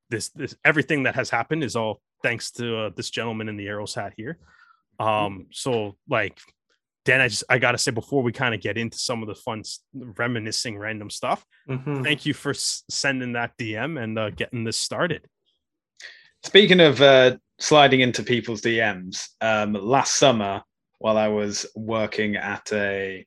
this 0.10 0.30
this 0.30 0.56
everything 0.64 1.04
that 1.04 1.16
has 1.16 1.30
happened 1.30 1.64
is 1.64 1.76
all 1.76 2.02
thanks 2.22 2.52
to 2.52 2.78
uh, 2.78 2.90
this 2.96 3.10
gentleman 3.10 3.50
in 3.50 3.58
the 3.58 3.68
arrows 3.68 3.96
hat 3.96 4.14
here. 4.16 4.38
Um, 5.00 5.48
so 5.52 5.96
like 6.08 6.40
Dan, 7.06 7.22
I 7.22 7.30
just 7.30 7.46
I 7.50 7.58
gotta 7.58 7.78
say 7.78 7.92
before 7.92 8.22
we 8.22 8.32
kind 8.32 8.54
of 8.54 8.62
get 8.62 8.78
into 8.78 8.98
some 8.98 9.22
of 9.22 9.28
the 9.28 9.36
fun 9.36 9.64
reminiscing 9.94 10.78
random 10.78 11.10
stuff, 11.10 11.46
mm-hmm. 11.70 12.04
thank 12.04 12.26
you 12.26 12.34
for 12.34 12.50
s- 12.50 12.84
sending 12.90 13.32
that 13.34 13.58
DM 13.58 14.02
and 14.02 14.20
uh, 14.20 14.30
getting 14.30 14.66
this 14.66 14.78
started. 14.78 15.26
Speaking 16.44 16.80
of 16.80 17.02
uh, 17.02 17.38
sliding 17.60 18.02
into 18.02 18.24
people's 18.24 18.62
DMs, 18.62 19.30
um, 19.42 19.74
last 19.74 20.16
summer 20.16 20.62
while 21.00 21.18
I 21.18 21.28
was 21.28 21.66
working 21.76 22.36
at 22.36 22.72
a 22.72 23.26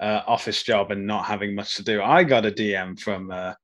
uh, 0.00 0.20
office 0.26 0.62
job 0.62 0.90
and 0.90 1.06
not 1.06 1.24
having 1.24 1.54
much 1.54 1.76
to 1.76 1.82
do, 1.82 2.02
I 2.02 2.24
got 2.24 2.46
a 2.46 2.50
DM 2.50 2.98
from 2.98 3.30
uh, 3.30 3.54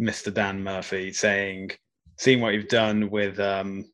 Mr. 0.00 0.32
Dan 0.32 0.62
Murphy 0.62 1.12
saying, 1.12 1.72
"Seeing 2.16 2.40
what 2.40 2.54
you've 2.54 2.68
done 2.68 3.10
with 3.10 3.38
um, 3.40 3.84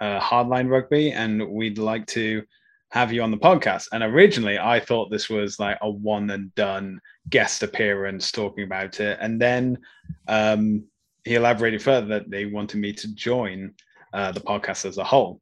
uh, 0.00 0.20
Hardline 0.20 0.68
Rugby, 0.68 1.12
and 1.12 1.48
we'd 1.48 1.78
like 1.78 2.06
to." 2.08 2.42
have 2.90 3.12
you 3.12 3.22
on 3.22 3.30
the 3.30 3.36
podcast. 3.36 3.88
And 3.92 4.02
originally, 4.02 4.58
I 4.58 4.80
thought 4.80 5.10
this 5.10 5.28
was 5.28 5.58
like 5.58 5.78
a 5.82 5.90
one 5.90 6.30
and 6.30 6.54
done 6.54 7.00
guest 7.28 7.62
appearance 7.62 8.32
talking 8.32 8.64
about 8.64 8.98
it. 9.00 9.18
And 9.20 9.40
then 9.40 9.78
um, 10.26 10.84
he 11.24 11.34
elaborated 11.34 11.82
further 11.82 12.06
that 12.06 12.30
they 12.30 12.46
wanted 12.46 12.80
me 12.80 12.92
to 12.94 13.14
join 13.14 13.74
uh, 14.12 14.32
the 14.32 14.40
podcast 14.40 14.84
as 14.84 14.98
a 14.98 15.04
whole. 15.04 15.40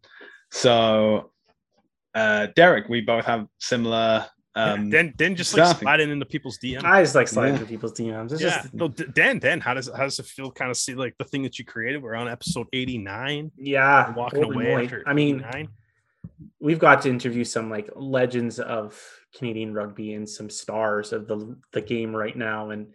So, 0.51 1.33
uh, 2.15 2.49
Derek, 2.57 2.89
we 2.89 3.01
both 3.01 3.25
have 3.27 3.47
similar. 3.59 4.27
Um, 4.55 4.87
yeah, 4.87 5.03
Dan, 5.03 5.15
Dan 5.17 5.37
just 5.37 5.55
like 5.57 5.77
sliding 5.77 6.11
into 6.11 6.25
people's 6.25 6.59
DMs. 6.59 6.83
I 6.85 7.03
just 7.03 7.15
like 7.15 7.29
sliding 7.29 7.55
yeah. 7.55 7.61
into 7.61 7.71
people's 7.71 7.93
DMs. 7.93 8.33
It's 8.33 8.41
yeah. 8.41 8.63
Just... 8.63 8.75
No, 8.75 8.89
Dan, 8.89 9.39
Dan, 9.39 9.61
how 9.61 9.75
does 9.75 9.91
how 9.95 10.05
does 10.05 10.19
it 10.19 10.27
feel? 10.27 10.51
Kind 10.51 10.71
of 10.71 10.77
see 10.77 10.95
like 10.95 11.15
the 11.19 11.25
thing 11.25 11.43
that 11.43 11.59
you 11.59 11.65
created. 11.65 12.03
We're 12.03 12.15
on 12.15 12.29
episode 12.29 12.67
eighty 12.73 12.97
nine. 12.97 13.51
Yeah, 13.57 14.13
walking 14.15 14.43
away. 14.43 14.85
After 14.85 15.03
I 15.07 15.13
mean, 15.13 15.45
89. 15.49 15.69
we've 16.59 16.79
got 16.79 17.03
to 17.03 17.11
interview 17.11 17.45
some 17.45 17.69
like 17.69 17.91
legends 17.95 18.59
of 18.59 18.99
Canadian 19.37 19.75
rugby 19.75 20.15
and 20.15 20.29
some 20.29 20.49
stars 20.49 21.13
of 21.13 21.29
the 21.29 21.57
the 21.73 21.83
game 21.83 22.17
right 22.17 22.37
now, 22.37 22.71
and 22.71 22.95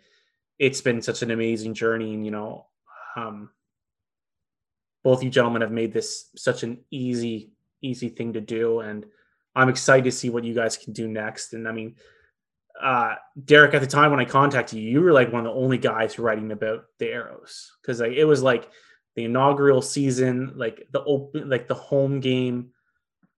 it's 0.57 0.82
been 0.82 1.01
such 1.01 1.22
an 1.22 1.30
amazing 1.30 1.76
journey. 1.76 2.15
And 2.15 2.26
you 2.26 2.32
know, 2.32 2.65
um, 3.15 3.49
both 5.04 5.24
you 5.24 5.30
gentlemen 5.30 5.62
have 5.62 5.72
made 5.72 5.93
this 5.93 6.30
such 6.36 6.64
an 6.64 6.80
easy, 6.91 7.52
easy 7.82 8.10
thing 8.10 8.34
to 8.34 8.41
do. 8.41 8.82
And 8.82 9.06
I'm 9.56 9.70
excited 9.70 10.06
to 10.06 10.12
see 10.12 10.30
what 10.30 10.43
you 10.43 10.54
guys 10.54 10.78
can 10.78 10.93
do 10.93 11.08
next. 11.08 11.54
And 11.54 11.68
I 11.68 11.72
mean, 11.72 11.95
uh, 12.82 13.16
Derek, 13.43 13.74
at 13.74 13.82
the 13.82 13.88
time 13.88 14.12
when 14.12 14.20
I 14.20 14.26
contacted 14.26 14.80
you, 14.80 14.89
you 14.89 15.02
were 15.02 15.12
like 15.12 15.32
one 15.32 15.45
of 15.45 15.54
the 15.54 15.60
only 15.60 15.78
guys 15.78 16.18
writing 16.18 16.52
about 16.52 16.86
the 16.99 17.08
arrows 17.08 17.72
because 17.82 17.99
like 17.99 18.14
it 18.14 18.26
was 18.26 18.41
like 18.41 18.70
the 19.16 19.26
inaugural 19.26 19.82
season, 19.82 20.54
like 20.56 20.88
the 20.91 21.04
open, 21.04 21.49
like 21.49 21.68
the 21.68 21.76
home 21.76 22.20
game 22.20 22.72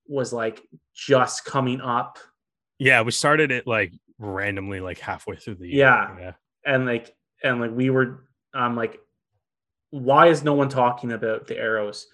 was 0.08 0.32
like 0.32 0.62
just 0.94 1.46
coming 1.46 1.82
up. 1.82 2.20
Yeah, 2.80 3.02
we 3.02 3.12
started 3.12 3.52
it 3.52 3.68
like 3.68 3.94
randomly, 4.20 4.80
like 4.80 5.00
halfway 5.00 5.36
through 5.36 5.56
the 5.56 5.68
year. 5.68 5.78
Yeah, 5.78 6.16
yeah. 6.20 6.32
and 6.66 6.86
like 6.86 7.16
and 7.44 7.60
like 7.60 7.72
we 7.72 7.90
were, 7.90 8.26
um, 8.54 8.76
like 8.76 9.00
why 9.94 10.26
is 10.26 10.44
no 10.44 10.56
one 10.56 10.70
talking 10.70 11.12
about 11.12 11.46
the 11.46 11.56
arrows? 11.56 12.08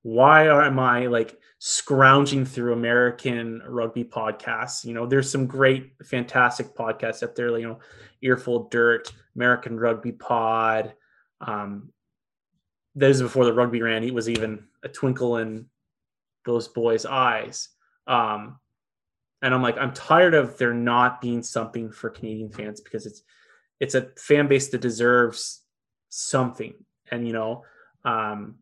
Why 0.00 0.46
am 0.46 0.78
I 0.78 1.06
like 1.06 1.38
scrounging 1.58 2.46
through 2.46 2.72
American 2.72 3.60
rugby 3.68 4.04
podcasts? 4.04 4.86
You 4.86 4.94
know, 4.94 5.04
there's 5.04 5.30
some 5.30 5.46
great, 5.46 5.92
fantastic 6.02 6.74
podcasts 6.74 7.22
up 7.22 7.34
there, 7.34 7.58
you 7.58 7.68
know, 7.68 7.78
Earful 8.22 8.68
Dirt, 8.70 9.12
American 9.34 9.78
Rugby 9.78 10.12
Pod. 10.12 10.94
Um, 11.42 11.92
those 12.94 13.20
before 13.20 13.44
the 13.44 13.52
rugby 13.52 13.82
ran, 13.82 14.02
it 14.02 14.14
was 14.14 14.30
even 14.30 14.64
a 14.82 14.88
twinkle 14.88 15.36
in 15.36 15.66
those 16.46 16.68
boys' 16.68 17.04
eyes. 17.04 17.68
Um, 18.06 18.58
and 19.42 19.52
I'm 19.52 19.60
like, 19.60 19.76
I'm 19.76 19.92
tired 19.92 20.32
of 20.32 20.56
there 20.56 20.72
not 20.72 21.20
being 21.20 21.42
something 21.42 21.92
for 21.92 22.08
Canadian 22.08 22.50
fans 22.50 22.80
because 22.80 23.04
it's 23.04 23.22
it's 23.78 23.94
a 23.94 24.08
fan 24.16 24.48
base 24.48 24.70
that 24.70 24.80
deserves 24.80 25.60
something 26.08 26.72
and 27.10 27.26
you 27.26 27.32
know 27.32 27.64
um, 28.04 28.56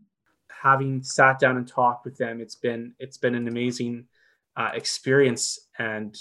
having 0.49 1.03
sat 1.03 1.39
down 1.39 1.57
and 1.57 1.69
talked 1.69 2.05
with 2.05 2.17
them 2.17 2.41
it's 2.41 2.55
been 2.55 2.95
it's 2.99 3.19
been 3.19 3.35
an 3.35 3.49
amazing 3.49 4.07
uh, 4.57 4.71
experience. 4.75 5.59
And 5.79 6.17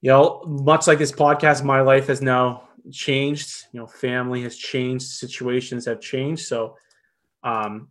you 0.00 0.10
know 0.10 0.42
much 0.46 0.86
like 0.86 0.98
this 0.98 1.12
podcast 1.12 1.64
my 1.64 1.80
life 1.80 2.06
has 2.08 2.22
now 2.22 2.68
changed. 2.92 3.66
You 3.72 3.80
know 3.80 3.86
family 3.86 4.42
has 4.42 4.56
changed. 4.56 5.06
Situations 5.06 5.86
have 5.86 6.00
changed. 6.00 6.46
So 6.46 6.76
um 7.42 7.90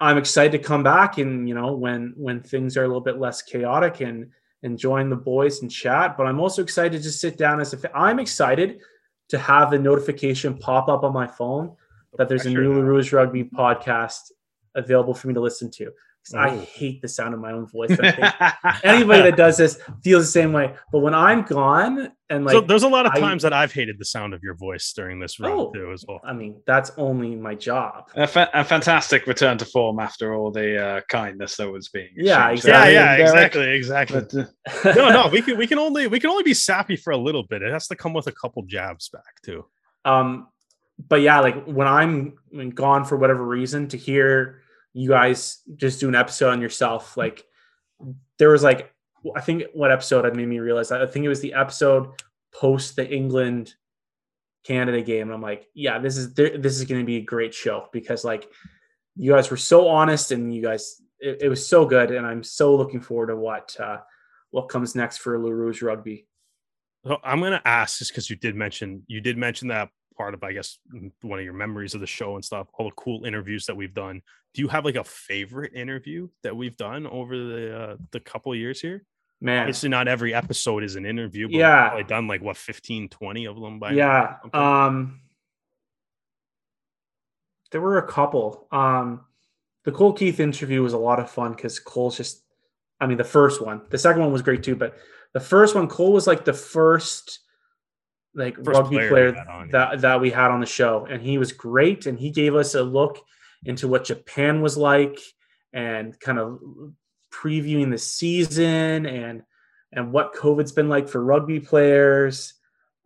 i'm 0.00 0.16
excited 0.16 0.52
to 0.52 0.64
come 0.64 0.84
back 0.84 1.18
and 1.18 1.48
you 1.48 1.54
know 1.56 1.72
when 1.72 2.14
when 2.16 2.40
things 2.40 2.76
are 2.76 2.84
a 2.84 2.86
little 2.86 3.00
bit 3.00 3.18
less 3.18 3.42
chaotic 3.42 4.00
and 4.00 4.30
and 4.62 4.78
join 4.78 5.10
the 5.10 5.16
boys 5.16 5.62
and 5.62 5.70
chat. 5.70 6.16
But 6.16 6.26
i'm 6.26 6.40
also 6.40 6.62
excited 6.62 7.02
to 7.02 7.10
sit 7.10 7.36
down 7.36 7.60
as 7.60 7.74
a 7.74 7.96
i'm 7.96 8.18
excited 8.18 8.80
to 9.28 9.38
have 9.38 9.70
the 9.70 9.78
notification 9.78 10.56
pop 10.56 10.88
up 10.88 11.04
on 11.04 11.12
my 11.12 11.26
phone 11.26 11.74
that 12.16 12.28
there's 12.28 12.46
a 12.46 12.50
new 12.50 12.80
Rouge 12.80 13.12
Rugby 13.12 13.44
podcast 13.44 14.32
available 14.74 15.14
for 15.14 15.28
me 15.28 15.34
to 15.34 15.40
listen 15.40 15.70
to. 15.72 15.92
I 16.34 16.56
hate 16.56 17.02
the 17.02 17.08
sound 17.08 17.34
of 17.34 17.40
my 17.40 17.52
own 17.52 17.66
voice. 17.66 17.90
anybody 18.82 19.22
that 19.22 19.36
does 19.36 19.56
this 19.56 19.80
feels 20.02 20.24
the 20.24 20.30
same 20.30 20.52
way. 20.52 20.74
But 20.92 21.00
when 21.00 21.14
I'm 21.14 21.42
gone 21.42 22.12
and 22.30 22.44
like, 22.44 22.52
so 22.52 22.60
there's 22.60 22.82
a 22.82 22.88
lot 22.88 23.06
of 23.06 23.14
times 23.14 23.42
that 23.42 23.54
I've 23.54 23.72
hated 23.72 23.98
the 23.98 24.04
sound 24.04 24.34
of 24.34 24.42
your 24.42 24.54
voice 24.54 24.92
during 24.92 25.18
this 25.18 25.40
run 25.40 25.52
oh, 25.52 25.72
too, 25.72 25.92
as 25.92 26.04
well. 26.06 26.20
I 26.22 26.34
mean, 26.34 26.60
that's 26.66 26.90
only 26.98 27.34
my 27.34 27.54
job. 27.54 28.10
A, 28.16 28.26
fa- 28.26 28.50
a 28.52 28.64
fantastic 28.64 29.26
return 29.26 29.56
to 29.58 29.64
form 29.64 29.98
after 29.98 30.34
all 30.34 30.50
the 30.50 30.76
uh, 30.76 31.00
kindness 31.08 31.56
that 31.56 31.70
was 31.70 31.88
being. 31.88 32.10
Yeah, 32.14 32.50
exactly. 32.50 32.92
Yeah, 32.92 33.16
yeah, 33.16 33.24
exactly, 33.24 33.70
exactly. 33.70 34.20
But, 34.20 34.34
uh... 34.34 34.92
no, 34.94 35.08
no, 35.08 35.28
we 35.28 35.40
can 35.42 35.56
we 35.56 35.66
can 35.66 35.78
only 35.78 36.06
we 36.06 36.20
can 36.20 36.28
only 36.28 36.42
be 36.42 36.54
sappy 36.54 36.96
for 36.96 37.12
a 37.12 37.18
little 37.18 37.44
bit. 37.44 37.62
It 37.62 37.72
has 37.72 37.88
to 37.88 37.96
come 37.96 38.12
with 38.12 38.26
a 38.26 38.32
couple 38.32 38.62
jabs 38.64 39.08
back 39.08 39.40
too. 39.42 39.64
Um, 40.04 40.48
but 41.08 41.22
yeah, 41.22 41.40
like 41.40 41.64
when 41.64 41.86
I'm 41.86 42.34
gone 42.74 43.06
for 43.06 43.16
whatever 43.16 43.44
reason, 43.44 43.88
to 43.88 43.96
hear 43.96 44.60
you 44.98 45.08
guys 45.08 45.62
just 45.76 46.00
do 46.00 46.08
an 46.08 46.16
episode 46.16 46.50
on 46.50 46.60
yourself, 46.60 47.16
like 47.16 47.44
there 48.38 48.50
was 48.50 48.64
like 48.64 48.92
I 49.36 49.40
think 49.40 49.64
what 49.72 49.92
episode 49.92 50.24
had 50.24 50.36
made 50.36 50.48
me 50.48 50.58
realize 50.58 50.90
I 50.90 51.06
think 51.06 51.24
it 51.24 51.28
was 51.28 51.40
the 51.40 51.54
episode 51.54 52.08
post 52.52 52.96
the 52.96 53.08
England 53.08 53.74
Canada 54.64 55.00
game. 55.00 55.28
And 55.28 55.32
I'm 55.32 55.42
like, 55.42 55.68
yeah, 55.72 56.00
this 56.00 56.16
is 56.16 56.34
this 56.34 56.78
is 56.78 56.84
going 56.84 57.00
to 57.00 57.06
be 57.06 57.18
a 57.18 57.22
great 57.22 57.54
show 57.54 57.88
because 57.92 58.24
like 58.24 58.48
you 59.14 59.32
guys 59.32 59.50
were 59.50 59.56
so 59.56 59.88
honest 59.88 60.32
and 60.32 60.52
you 60.52 60.62
guys 60.62 61.00
it, 61.20 61.42
it 61.42 61.48
was 61.48 61.66
so 61.66 61.84
good, 61.86 62.10
and 62.10 62.26
I'm 62.26 62.42
so 62.42 62.74
looking 62.74 63.00
forward 63.00 63.28
to 63.28 63.36
what 63.36 63.76
uh, 63.78 63.98
what 64.50 64.68
comes 64.68 64.96
next 64.96 65.18
for 65.18 65.38
Le 65.38 65.52
Rouge 65.52 65.80
Rugby. 65.80 66.26
So 67.06 67.18
I'm 67.22 67.40
gonna 67.40 67.62
ask 67.64 67.98
just 67.98 68.10
because 68.10 68.28
you 68.28 68.36
did 68.36 68.56
mention 68.56 69.04
you 69.06 69.20
did 69.20 69.36
mention 69.36 69.68
that 69.68 69.90
part 70.18 70.34
of 70.34 70.42
I 70.42 70.52
guess 70.52 70.78
one 71.22 71.38
of 71.38 71.44
your 71.44 71.54
memories 71.54 71.94
of 71.94 72.00
the 72.00 72.06
show 72.06 72.34
and 72.34 72.44
stuff, 72.44 72.66
all 72.74 72.86
the 72.86 72.94
cool 72.96 73.24
interviews 73.24 73.66
that 73.66 73.76
we've 73.76 73.94
done. 73.94 74.20
Do 74.54 74.62
you 74.62 74.68
have 74.68 74.84
like 74.84 74.96
a 74.96 75.04
favorite 75.04 75.72
interview 75.74 76.28
that 76.42 76.56
we've 76.56 76.76
done 76.76 77.06
over 77.06 77.36
the 77.36 77.78
uh, 77.78 77.96
the 78.10 78.20
couple 78.20 78.54
years 78.54 78.80
here? 78.80 79.04
Man, 79.40 79.60
obviously 79.60 79.88
not 79.88 80.08
every 80.08 80.34
episode 80.34 80.82
is 80.82 80.96
an 80.96 81.06
interview, 81.06 81.46
but 81.46 81.54
yeah, 81.54 81.90
I've 81.94 82.08
done 82.08 82.26
like 82.26 82.42
what 82.42 82.56
15, 82.56 83.08
20 83.08 83.44
of 83.46 83.60
them 83.60 83.78
by 83.78 83.92
yeah. 83.92 84.36
Um, 84.52 85.20
there 87.70 87.80
were 87.80 87.98
a 87.98 88.06
couple. 88.06 88.66
Um, 88.72 89.20
the 89.84 89.92
Cole 89.92 90.12
Keith 90.12 90.40
interview 90.40 90.82
was 90.82 90.92
a 90.92 90.98
lot 90.98 91.20
of 91.20 91.30
fun 91.30 91.52
because 91.52 91.78
Cole's 91.78 92.16
just, 92.16 92.42
I 93.00 93.06
mean, 93.06 93.16
the 93.16 93.24
first 93.24 93.64
one, 93.64 93.82
the 93.90 93.98
second 93.98 94.22
one 94.22 94.32
was 94.32 94.42
great 94.42 94.64
too, 94.64 94.74
but 94.74 94.98
the 95.34 95.40
first 95.40 95.74
one, 95.74 95.86
Cole 95.86 96.12
was 96.12 96.26
like 96.26 96.44
the 96.44 96.52
first 96.52 97.40
like 98.34 98.56
first 98.56 98.68
rugby 98.68 98.96
player, 98.96 99.32
player 99.32 99.48
on, 99.50 99.68
that, 99.70 100.00
that 100.00 100.20
we 100.20 100.30
had 100.30 100.50
on 100.50 100.60
the 100.60 100.66
show. 100.66 101.06
And 101.08 101.22
he 101.22 101.38
was 101.38 101.52
great. 101.52 102.06
And 102.06 102.18
he 102.18 102.30
gave 102.30 102.54
us 102.54 102.74
a 102.74 102.82
look 102.82 103.24
into 103.64 103.88
what 103.88 104.04
Japan 104.04 104.60
was 104.60 104.76
like 104.76 105.18
and 105.72 106.18
kind 106.20 106.38
of 106.38 106.60
previewing 107.32 107.90
the 107.90 107.98
season 107.98 109.06
and 109.06 109.42
and 109.92 110.12
what 110.12 110.34
COVID's 110.34 110.72
been 110.72 110.88
like 110.88 111.08
for 111.08 111.24
rugby 111.24 111.60
players. 111.60 112.54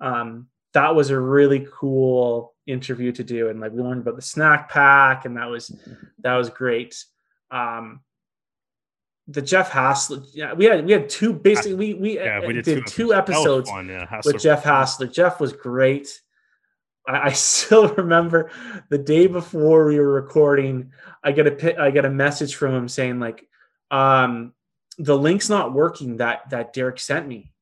Um, 0.01 0.49
that 0.73 0.95
was 0.95 1.11
a 1.11 1.21
really 1.21 1.67
cool 1.73 2.55
interview 2.67 3.11
to 3.13 3.25
do 3.25 3.49
and 3.49 3.61
like 3.61 3.73
we 3.73 3.83
learned 3.83 4.03
about 4.03 4.17
the 4.17 4.23
snack 4.23 4.69
pack 4.69 5.25
and 5.25 5.37
that 5.37 5.51
was 5.51 5.77
that 6.21 6.37
was 6.37 6.49
great 6.49 7.05
um 7.51 8.01
the 9.29 9.43
jeff 9.43 9.71
hassler 9.71 10.21
yeah 10.33 10.53
we 10.53 10.65
had 10.65 10.85
we 10.85 10.93
had 10.93 11.09
two 11.09 11.33
basically 11.33 11.75
we 11.75 11.95
we, 11.95 12.17
yeah, 12.17 12.45
we 12.45 12.53
did, 12.53 12.65
did, 12.65 12.87
two, 12.87 13.07
two 13.09 13.15
episodes. 13.15 13.71
Fun, 13.71 13.89
yeah. 13.89 14.21
with 14.25 14.41
jeff 14.41 14.65
hassler. 14.65 15.07
Jeff 15.07 15.41
was 15.41 15.53
great. 15.53 16.21
I, 17.07 17.29
I 17.29 17.33
still 17.33 17.89
remember 17.95 18.51
the 18.89 18.99
day 18.99 19.27
before 19.27 19.87
we 19.87 19.99
were 19.99 20.13
recording 20.13 20.93
i 21.23 21.33
get 21.33 21.47
a 21.47 21.81
i 21.81 21.91
get 21.91 22.05
a 22.05 22.11
message 22.11 22.57
from 22.57 22.75
him 22.75 22.89
saying 22.89 23.21
like 23.21 23.47
um 23.91 24.53
the 24.99 25.17
link's 25.17 25.49
not 25.49 25.73
working 25.73 26.19
that 26.19 26.49
that 26.51 26.73
derek 26.73 26.99
sent 26.99 27.27
me. 27.27 27.53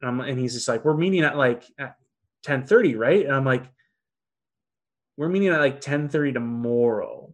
And, 0.00 0.20
and 0.22 0.38
he's 0.38 0.54
just 0.54 0.68
like 0.68 0.84
we're 0.84 0.96
meeting 0.96 1.22
at 1.22 1.36
like 1.36 1.64
at 1.78 1.96
10 2.44 2.66
30 2.66 2.94
right? 2.96 3.24
And 3.24 3.34
i'm 3.34 3.44
like 3.44 3.64
we're 5.16 5.28
meeting 5.28 5.48
at 5.48 5.60
like 5.60 5.80
10 5.80 6.08
30 6.08 6.32
tomorrow. 6.32 7.25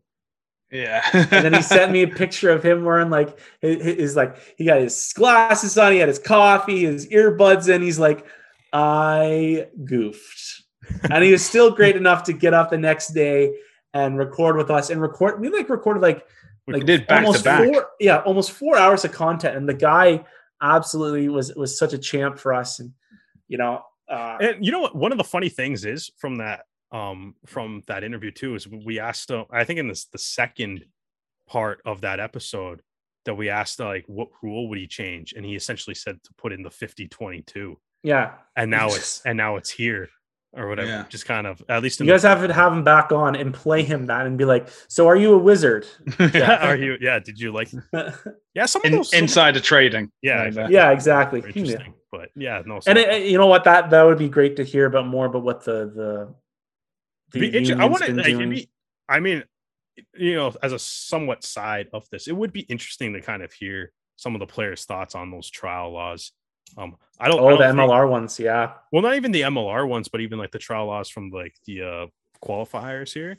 Yeah. 0.73 1.07
and 1.13 1.45
then 1.45 1.53
he 1.53 1.63
sent 1.63 1.93
me 1.93 2.03
a 2.03 2.09
picture 2.09 2.51
of 2.51 2.65
him 2.65 2.85
wearing 2.85 3.11
like 3.11 3.39
his, 3.61 3.83
his, 3.83 4.17
like 4.17 4.37
he 4.57 4.65
got 4.65 4.81
his 4.81 5.13
glasses 5.15 5.77
on, 5.77 5.93
he 5.93 5.99
had 5.99 6.09
his 6.09 6.19
coffee, 6.19 6.85
his 6.85 7.07
earbuds 7.09 7.73
in. 7.73 7.83
He's 7.83 7.99
like, 7.99 8.27
I 8.73 9.69
goofed. 9.85 10.63
and 11.11 11.23
he 11.23 11.31
was 11.31 11.45
still 11.45 11.71
great 11.71 11.95
enough 12.03 12.25
to 12.25 12.33
get 12.33 12.55
up 12.55 12.71
the 12.71 12.79
next 12.79 13.09
day 13.09 13.55
and 13.93 14.19
record 14.19 14.57
with 14.57 14.71
us 14.71 14.89
and 14.89 15.01
record. 15.01 15.41
We 15.41 15.51
like 15.51 15.69
recorded 15.69 16.01
like 16.01 16.27
we 16.67 16.75
like 16.75 16.87
did 16.87 17.07
back 17.07 17.25
almost 17.25 17.39
to 17.41 17.45
back. 17.45 17.73
Four, 17.73 17.89
yeah, 18.01 18.19
almost 18.21 18.53
four 18.53 18.79
hours 18.79 19.05
of 19.05 19.13
content. 19.13 19.57
And 19.57 19.69
the 19.69 19.75
guy 19.75 20.25
absolutely 20.63 21.29
was 21.29 21.55
was 21.55 21.79
such 21.79 21.93
a 21.93 21.99
champ 21.99 22.39
for 22.39 22.55
us. 22.55 22.79
And 22.81 22.93
you 23.49 23.59
know, 23.59 23.83
uh, 24.09 24.39
and 24.41 24.65
you 24.65 24.73
know 24.73 24.81
what? 24.81 24.97
One 24.97 25.13
of 25.13 25.19
the 25.19 25.25
funny 25.25 25.51
things 25.51 25.85
is 25.85 26.11
from 26.19 26.37
that 26.37 26.65
um, 26.93 27.35
from 27.47 27.83
that 27.87 28.05
interview 28.05 28.31
too 28.31 28.55
is 28.55 28.69
we 28.69 29.01
asked 29.01 29.31
uh, 29.31 29.45
I 29.51 29.65
think 29.65 29.79
in 29.81 29.89
this 29.89 30.05
the 30.05 30.19
second 30.19 30.85
part 31.49 31.81
of 31.85 32.03
that 32.03 32.21
episode 32.21 32.83
that 33.25 33.35
we 33.35 33.49
asked 33.49 33.81
uh, 33.81 33.87
like 33.87 34.05
what 34.07 34.29
rule 34.43 34.69
would 34.69 34.79
he 34.79 34.87
change? 34.87 35.33
And 35.33 35.45
he 35.45 35.57
essentially 35.57 35.95
said 35.95 36.23
to 36.25 36.35
put 36.35 36.53
in 36.53 36.63
the 36.63 36.71
50 36.71 37.09
22 37.09 37.79
yeah. 38.03 38.33
And 38.57 38.71
now 38.71 38.89
it's 38.89 39.23
and 39.25 39.37
now 39.37 39.57
it's 39.57 39.71
here 39.71 40.09
or 40.55 40.69
whatever 40.69 40.89
yeah. 40.89 41.05
just 41.09 41.25
kind 41.25 41.47
of 41.47 41.63
at 41.71 41.83
least 41.83 41.99
you 41.99 42.05
guys 42.05 42.25
have 42.25 42.47
to 42.47 42.53
have 42.53 42.75
him 42.75 42.85
back 42.85 43.11
on 43.11 43.35
and 43.35 43.55
play 43.55 43.83
him 43.83 44.05
that 44.05 44.27
and 44.27 44.37
be 44.37 44.45
like 44.45 44.69
so 44.87 45.09
are 45.09 45.17
you 45.17 45.33
a 45.35 45.39
wizard? 45.39 45.87
Yeah. 46.35 46.57
Are 46.67 46.77
you 46.77 46.99
yeah 47.01 47.19
did 47.19 47.41
you 47.41 47.53
like 47.53 47.71
yeah 48.55 48.67
some 48.67 48.83
in, 48.85 48.93
those, 48.93 49.13
insider 49.15 49.61
trading. 49.61 50.11
Yeah 50.21 50.43
exactly. 50.45 50.75
yeah 50.75 50.91
exactly. 50.91 51.41
Interesting 51.41 51.95
but 52.11 52.29
yeah 52.37 52.63
no 52.67 52.81
and 52.87 52.99
it, 52.99 53.27
you 53.27 53.39
know 53.39 53.47
what 53.47 53.65
that 53.65 53.89
that 53.91 54.03
would 54.03 54.19
be 54.19 54.29
great 54.29 54.57
to 54.57 54.65
hear 54.65 54.87
about 54.87 55.07
more 55.07 55.27
about 55.27 55.43
what 55.43 55.65
the 55.65 55.91
the 55.95 56.35
be 57.33 57.73
I 57.75 57.85
want 57.85 58.05
to. 58.05 58.15
Like, 58.15 58.69
I 59.09 59.21
mean, 59.21 59.45
you 60.15 60.35
know, 60.35 60.55
as 60.63 60.73
a 60.73 60.79
somewhat 60.79 61.45
side 61.45 61.89
of 61.93 62.09
this, 62.11 62.29
it 62.29 62.37
would 62.37 62.53
be 62.53 62.61
interesting 62.61 63.13
to 63.13 63.21
kind 63.21 63.43
of 63.43 63.53
hear 63.53 63.93
some 64.17 64.35
of 64.35 64.41
the 64.41 64.47
players' 64.47 64.85
thoughts 64.85 65.15
on 65.15 65.31
those 65.31 65.51
trial 65.51 65.93
laws. 65.93 66.33
Um, 66.77 66.97
I 67.19 67.29
don't. 67.29 67.41
Oh, 67.41 67.47
I 67.47 67.51
don't 67.51 67.59
the 67.59 67.67
think, 67.67 67.91
MLR 67.91 68.09
ones, 68.09 68.39
yeah. 68.39 68.73
Well, 68.93 69.03
not 69.03 69.17
even 69.17 69.33
the 69.33 69.43
MLR 69.43 69.87
ones, 69.87 70.09
but 70.09 70.21
even 70.21 70.39
like 70.39 70.53
the 70.53 70.59
trial 70.59 70.87
laws 70.87 71.09
from 71.09 71.31
like 71.31 71.55
the 71.67 71.83
uh 71.83 72.07
qualifiers 72.45 73.13
here, 73.13 73.39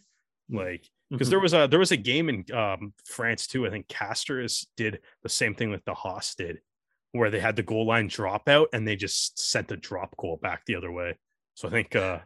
mm. 0.51 0.57
like 0.57 0.89
because 1.09 1.27
mm-hmm. 1.27 1.31
there 1.31 1.39
was 1.39 1.53
a 1.53 1.67
there 1.67 1.79
was 1.79 1.91
a 1.91 1.97
game 1.97 2.29
in 2.29 2.45
um, 2.53 2.93
France 3.05 3.47
too. 3.47 3.65
I 3.65 3.69
think 3.69 3.87
Castres 3.87 4.67
did 4.77 4.99
the 5.23 5.29
same 5.29 5.55
thing 5.55 5.71
that 5.71 5.85
the 5.85 5.93
Haas 5.93 6.35
did, 6.35 6.59
where 7.11 7.29
they 7.29 7.39
had 7.39 7.55
the 7.55 7.63
goal 7.63 7.87
line 7.87 8.09
dropout 8.09 8.67
and 8.73 8.87
they 8.87 8.95
just 8.95 9.39
sent 9.39 9.67
the 9.67 9.77
drop 9.77 10.15
goal 10.17 10.37
back 10.41 10.65
the 10.65 10.75
other 10.75 10.91
way. 10.91 11.17
So 11.55 11.67
I 11.67 11.71
think 11.71 11.95
uh, 11.95 12.19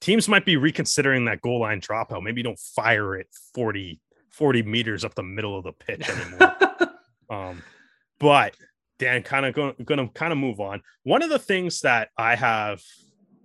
teams 0.00 0.28
might 0.28 0.44
be 0.44 0.56
reconsidering 0.56 1.24
that 1.26 1.40
goal 1.40 1.60
line 1.60 1.80
dropout. 1.80 2.22
Maybe 2.22 2.42
don't 2.42 2.58
fire 2.58 3.16
it 3.16 3.28
40, 3.54 4.00
40 4.30 4.62
meters 4.62 5.04
up 5.04 5.14
the 5.14 5.22
middle 5.22 5.56
of 5.56 5.64
the 5.64 5.72
pitch 5.72 6.08
anymore. 6.08 6.56
um, 7.30 7.62
but 8.18 8.54
Dan, 8.98 9.22
kind 9.22 9.46
of 9.46 9.54
going, 9.54 9.74
going 9.84 9.98
to 9.98 10.12
kind 10.12 10.32
of 10.32 10.38
move 10.38 10.60
on. 10.60 10.82
One 11.04 11.22
of 11.22 11.30
the 11.30 11.38
things 11.38 11.80
that 11.82 12.08
I 12.16 12.34
have 12.34 12.82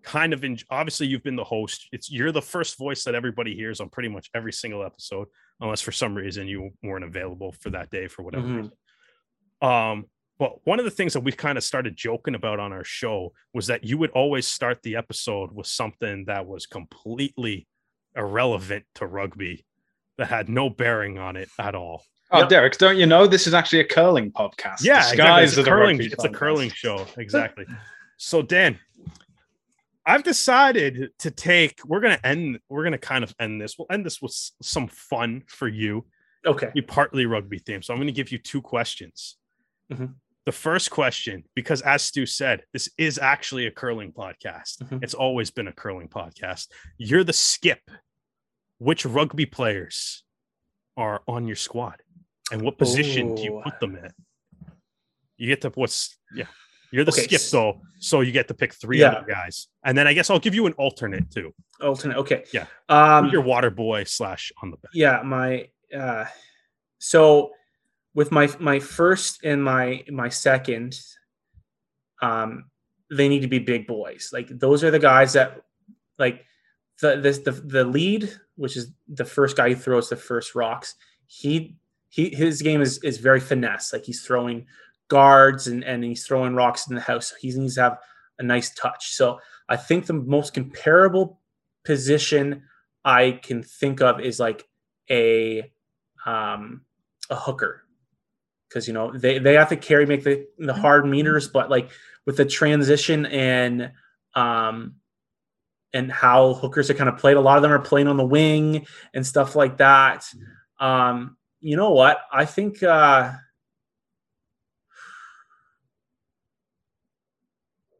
kind 0.03 0.33
of 0.33 0.43
in, 0.43 0.57
obviously 0.69 1.07
you've 1.07 1.23
been 1.23 1.35
the 1.35 1.43
host. 1.43 1.87
It's 1.91 2.11
you're 2.11 2.31
the 2.31 2.41
first 2.41 2.77
voice 2.77 3.03
that 3.05 3.15
everybody 3.15 3.55
hears 3.55 3.79
on 3.79 3.89
pretty 3.89 4.09
much 4.09 4.29
every 4.35 4.51
single 4.51 4.83
episode, 4.83 5.27
unless 5.59 5.81
for 5.81 5.91
some 5.91 6.15
reason 6.15 6.47
you 6.47 6.71
weren't 6.83 7.05
available 7.05 7.53
for 7.59 7.69
that 7.71 7.89
day 7.89 8.07
for 8.07 8.23
whatever 8.23 8.45
mm-hmm. 8.45 8.57
reason. 8.57 8.71
Um, 9.61 10.05
but 10.43 10.59
one 10.65 10.77
of 10.77 10.83
the 10.83 10.91
things 10.91 11.13
that 11.13 11.21
we 11.21 11.31
kind 11.31 11.57
of 11.57 11.63
started 11.63 11.95
joking 11.95 12.35
about 12.35 12.59
on 12.59 12.73
our 12.73 12.83
show 12.83 13.31
was 13.53 13.67
that 13.67 13.85
you 13.85 13.97
would 13.97 14.09
always 14.09 14.45
start 14.45 14.83
the 14.83 14.97
episode 14.97 15.53
with 15.53 15.67
something 15.67 16.25
that 16.25 16.45
was 16.45 16.65
completely 16.65 17.65
irrelevant 18.13 18.83
to 18.95 19.07
rugby, 19.07 19.63
that 20.17 20.27
had 20.27 20.49
no 20.49 20.69
bearing 20.69 21.17
on 21.17 21.37
it 21.37 21.47
at 21.57 21.75
all. 21.75 22.03
Oh, 22.29 22.39
yep. 22.39 22.49
Derek, 22.49 22.77
don't 22.77 22.97
you 22.97 23.05
know 23.05 23.25
this 23.25 23.47
is 23.47 23.53
actually 23.53 23.79
a 23.79 23.85
curling 23.85 24.33
podcast? 24.33 24.83
Yeah, 24.83 25.09
exactly. 25.11 25.43
it's, 25.45 25.55
a 25.55 25.63
curling, 25.63 26.01
it's 26.01 26.25
a 26.25 26.29
curling 26.29 26.71
show. 26.71 27.07
Exactly. 27.15 27.63
so, 28.17 28.41
Dan, 28.41 28.77
I've 30.05 30.23
decided 30.23 31.11
to 31.19 31.31
take. 31.31 31.79
We're 31.85 32.01
gonna 32.01 32.19
end. 32.21 32.59
We're 32.67 32.83
gonna 32.83 32.97
kind 32.97 33.23
of 33.23 33.33
end 33.39 33.61
this. 33.61 33.79
We'll 33.79 33.87
end 33.89 34.05
this 34.05 34.21
with 34.21 34.37
some 34.61 34.89
fun 34.89 35.43
for 35.47 35.69
you. 35.69 36.05
Okay. 36.45 36.69
You 36.73 36.83
partly 36.83 37.25
rugby 37.27 37.59
theme. 37.59 37.81
So 37.81 37.93
I'm 37.93 37.97
going 37.97 38.07
to 38.07 38.11
give 38.11 38.29
you 38.29 38.39
two 38.39 38.61
questions. 38.61 39.37
Mm-hmm 39.89 40.07
the 40.45 40.51
first 40.51 40.91
question, 40.91 41.43
because 41.55 41.81
as 41.81 42.01
Stu 42.01 42.25
said, 42.25 42.63
this 42.73 42.89
is 42.97 43.17
actually 43.17 43.67
a 43.67 43.71
curling 43.71 44.11
podcast. 44.11 44.81
Mm-hmm. 44.81 44.97
It's 45.01 45.13
always 45.13 45.51
been 45.51 45.67
a 45.67 45.73
curling 45.73 46.09
podcast. 46.09 46.67
You're 46.97 47.23
the 47.23 47.33
skip. 47.33 47.79
Which 48.79 49.05
rugby 49.05 49.45
players 49.45 50.23
are 50.97 51.21
on 51.27 51.47
your 51.47 51.55
squad? 51.55 52.01
And 52.51 52.61
what 52.61 52.77
position 52.77 53.31
Ooh. 53.31 53.35
do 53.37 53.43
you 53.43 53.61
put 53.63 53.79
them 53.79 53.95
in? 53.95 54.09
You 55.37 55.47
get 55.47 55.61
to 55.61 55.69
what's 55.69 56.17
yeah. 56.35 56.45
You're 56.91 57.05
the 57.05 57.11
okay. 57.11 57.23
skip 57.23 57.41
though, 57.49 57.81
so 57.99 58.21
you 58.21 58.31
get 58.31 58.47
to 58.49 58.53
pick 58.53 58.73
three 58.73 58.99
yeah. 58.99 59.13
other 59.13 59.25
guys, 59.25 59.67
and 59.83 59.97
then 59.97 60.07
I 60.07 60.13
guess 60.13 60.29
I'll 60.29 60.39
give 60.39 60.53
you 60.53 60.67
an 60.67 60.73
alternate 60.73 61.31
too. 61.31 61.53
Alternate, 61.81 62.17
okay. 62.17 62.43
Yeah. 62.53 62.65
Um, 62.89 63.29
your 63.29 63.41
water 63.41 63.71
boy 63.71 64.03
slash 64.03 64.51
on 64.61 64.69
the 64.69 64.77
back. 64.77 64.91
Yeah, 64.93 65.21
my. 65.23 65.69
uh 65.97 66.25
So 66.99 67.51
with 68.15 68.31
my 68.31 68.49
my 68.59 68.79
first 68.79 69.43
and 69.43 69.63
my 69.63 70.03
my 70.09 70.29
second, 70.29 70.99
um, 72.21 72.65
they 73.09 73.27
need 73.27 73.41
to 73.41 73.47
be 73.47 73.59
big 73.59 73.87
boys. 73.87 74.29
Like 74.31 74.47
those 74.49 74.83
are 74.83 74.91
the 74.91 74.99
guys 74.99 75.33
that 75.33 75.63
like 76.17 76.45
the 77.01 77.17
this 77.17 77.39
the 77.39 77.51
the 77.51 77.83
lead, 77.83 78.31
which 78.55 78.77
is 78.77 78.91
the 79.07 79.25
first 79.25 79.57
guy 79.57 79.69
who 79.69 79.75
throws 79.75 80.09
the 80.09 80.15
first 80.15 80.55
rocks. 80.55 80.95
He 81.25 81.75
he 82.09 82.29
his 82.29 82.61
game 82.61 82.81
is 82.81 82.99
is 83.03 83.17
very 83.17 83.39
finesse. 83.39 83.93
Like 83.93 84.05
he's 84.05 84.23
throwing 84.25 84.67
guards 85.07 85.67
and 85.67 85.83
and 85.83 86.03
he's 86.03 86.25
throwing 86.25 86.55
rocks 86.55 86.87
in 86.87 86.95
the 86.95 87.01
house. 87.01 87.29
So 87.29 87.35
he 87.39 87.51
needs 87.51 87.75
to 87.75 87.81
have 87.81 87.97
a 88.39 88.43
nice 88.43 88.73
touch. 88.73 89.11
So 89.13 89.39
I 89.69 89.77
think 89.77 90.05
the 90.05 90.13
most 90.13 90.53
comparable 90.53 91.39
position 91.83 92.63
I 93.03 93.39
can 93.43 93.63
think 93.63 94.01
of 94.01 94.21
is 94.21 94.39
like 94.39 94.67
a 95.09 95.71
um 96.25 96.81
a 97.29 97.35
hooker 97.35 97.82
because 98.73 98.87
you 98.87 98.93
know 98.93 99.15
they 99.15 99.37
they 99.37 99.53
have 99.53 99.69
to 99.69 99.77
carry 99.77 100.05
make 100.05 100.23
the 100.23 100.47
the 100.57 100.73
hard 100.73 101.05
meters, 101.05 101.47
but 101.47 101.69
like 101.69 101.91
with 102.25 102.37
the 102.37 102.45
transition 102.45 103.25
and 103.27 103.91
um 104.33 104.95
and 105.93 106.11
how 106.11 106.55
hookers 106.55 106.89
are 106.89 106.95
kind 106.95 107.09
of 107.09 107.17
played. 107.19 107.37
A 107.37 107.41
lot 107.41 107.57
of 107.57 107.61
them 107.61 107.71
are 107.71 107.79
playing 107.79 108.07
on 108.07 108.17
the 108.17 108.25
wing 108.25 108.87
and 109.13 109.25
stuff 109.25 109.55
like 109.55 109.77
that. 109.77 110.25
Um, 110.79 111.37
you 111.59 111.77
know 111.77 111.91
what? 111.91 112.19
I 112.31 112.45
think 112.45 112.81
uh, 112.81 113.31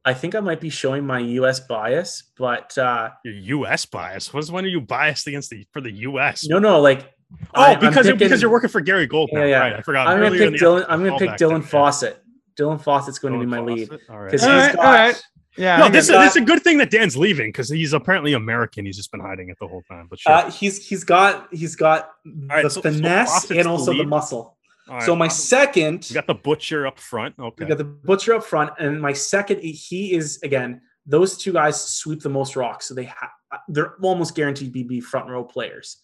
I 0.03 0.13
think 0.15 0.33
I 0.33 0.39
might 0.39 0.59
be 0.59 0.71
showing 0.71 1.05
my 1.05 1.19
U.S. 1.19 1.59
bias, 1.59 2.23
but 2.35 2.75
uh, 2.79 3.11
Your 3.23 3.35
U.S. 3.35 3.85
bias. 3.85 4.33
Was 4.33 4.51
when 4.51 4.65
are 4.65 4.69
you 4.69 4.81
biased 4.81 5.27
against 5.27 5.51
the 5.51 5.67
for 5.71 5.81
the 5.81 5.91
U.S.? 5.91 6.47
no, 6.47 6.57
no, 6.57 6.81
like 6.81 7.12
oh, 7.55 7.61
I- 7.61 7.75
because 7.75 8.05
picking- 8.05 8.17
because 8.19 8.41
you're 8.41 8.51
working 8.51 8.69
for 8.69 8.81
Gary 8.81 9.07
Gold. 9.07 9.29
Yeah, 9.33 9.45
yeah. 9.45 9.59
Right, 9.59 9.73
I 9.73 9.81
forgot. 9.81 10.07
I'm 10.07 10.17
gonna 10.17 10.27
Earlier 10.27 10.51
pick 10.51 10.59
Dylan. 10.61 10.85
I'm 10.89 11.03
gonna 11.03 11.17
pick 11.17 11.29
Dylan 11.31 11.59
there. 11.59 11.61
Fawcett. 11.61 12.19
Dylan 12.57 12.81
Fawcett's 12.81 13.17
going 13.19 13.33
to 13.33 13.39
be 13.39 13.45
Dylan 13.45 13.49
my 13.49 13.59
lead 13.61 13.89
Fawcett? 13.89 14.09
All 14.09 14.19
right. 14.19 14.31
because 14.31 14.43
All 14.47 14.53
he's 14.53 14.61
right, 14.67 14.75
got. 14.75 14.85
all 14.85 14.91
right. 14.91 15.23
Yeah. 15.57 15.77
No, 15.77 15.89
this 15.89 16.05
is 16.05 16.11
get 16.11 16.17
that. 16.17 16.27
it's 16.27 16.35
a 16.35 16.41
good 16.41 16.61
thing 16.63 16.77
that 16.79 16.91
Dan's 16.91 17.15
leaving 17.17 17.49
because 17.49 17.69
he's 17.69 17.93
apparently 17.93 18.33
American. 18.33 18.85
He's 18.85 18.97
just 18.97 19.11
been 19.11 19.21
hiding 19.21 19.49
it 19.49 19.57
the 19.59 19.67
whole 19.67 19.81
time. 19.89 20.07
But 20.09 20.19
sure. 20.19 20.31
Uh, 20.33 20.51
he's 20.51 20.87
he's 20.87 21.03
got 21.03 21.47
he's 21.51 21.75
got 21.75 22.11
right, 22.47 22.63
the 22.63 22.69
so- 22.69 22.81
so 22.81 22.91
finesse 22.91 23.29
Fawcett's 23.29 23.59
and 23.59 23.67
also 23.67 23.91
the 23.93 23.99
lead? 23.99 24.07
muscle. 24.07 24.57
All 24.89 24.95
right. 24.95 25.03
So 25.03 25.15
my 25.15 25.27
second, 25.29 26.05
we 26.09 26.13
got 26.13 26.27
the 26.27 26.33
butcher 26.35 26.85
up 26.85 26.99
front. 26.99 27.35
Okay. 27.39 27.63
we 27.65 27.69
got 27.69 27.77
the 27.77 27.83
butcher 27.85 28.33
up 28.35 28.43
front, 28.43 28.71
and 28.79 29.01
my 29.01 29.13
second, 29.13 29.61
he 29.61 30.13
is 30.13 30.39
again. 30.43 30.81
Those 31.05 31.37
two 31.37 31.53
guys 31.53 31.81
sweep 31.81 32.21
the 32.21 32.29
most 32.29 32.55
rocks, 32.55 32.87
so 32.87 32.93
they 32.93 33.05
ha- 33.05 33.31
they're 33.67 33.95
almost 34.01 34.35
guaranteed 34.35 34.73
to 34.73 34.83
be 34.85 34.99
front 35.01 35.27
row 35.29 35.43
players. 35.43 35.97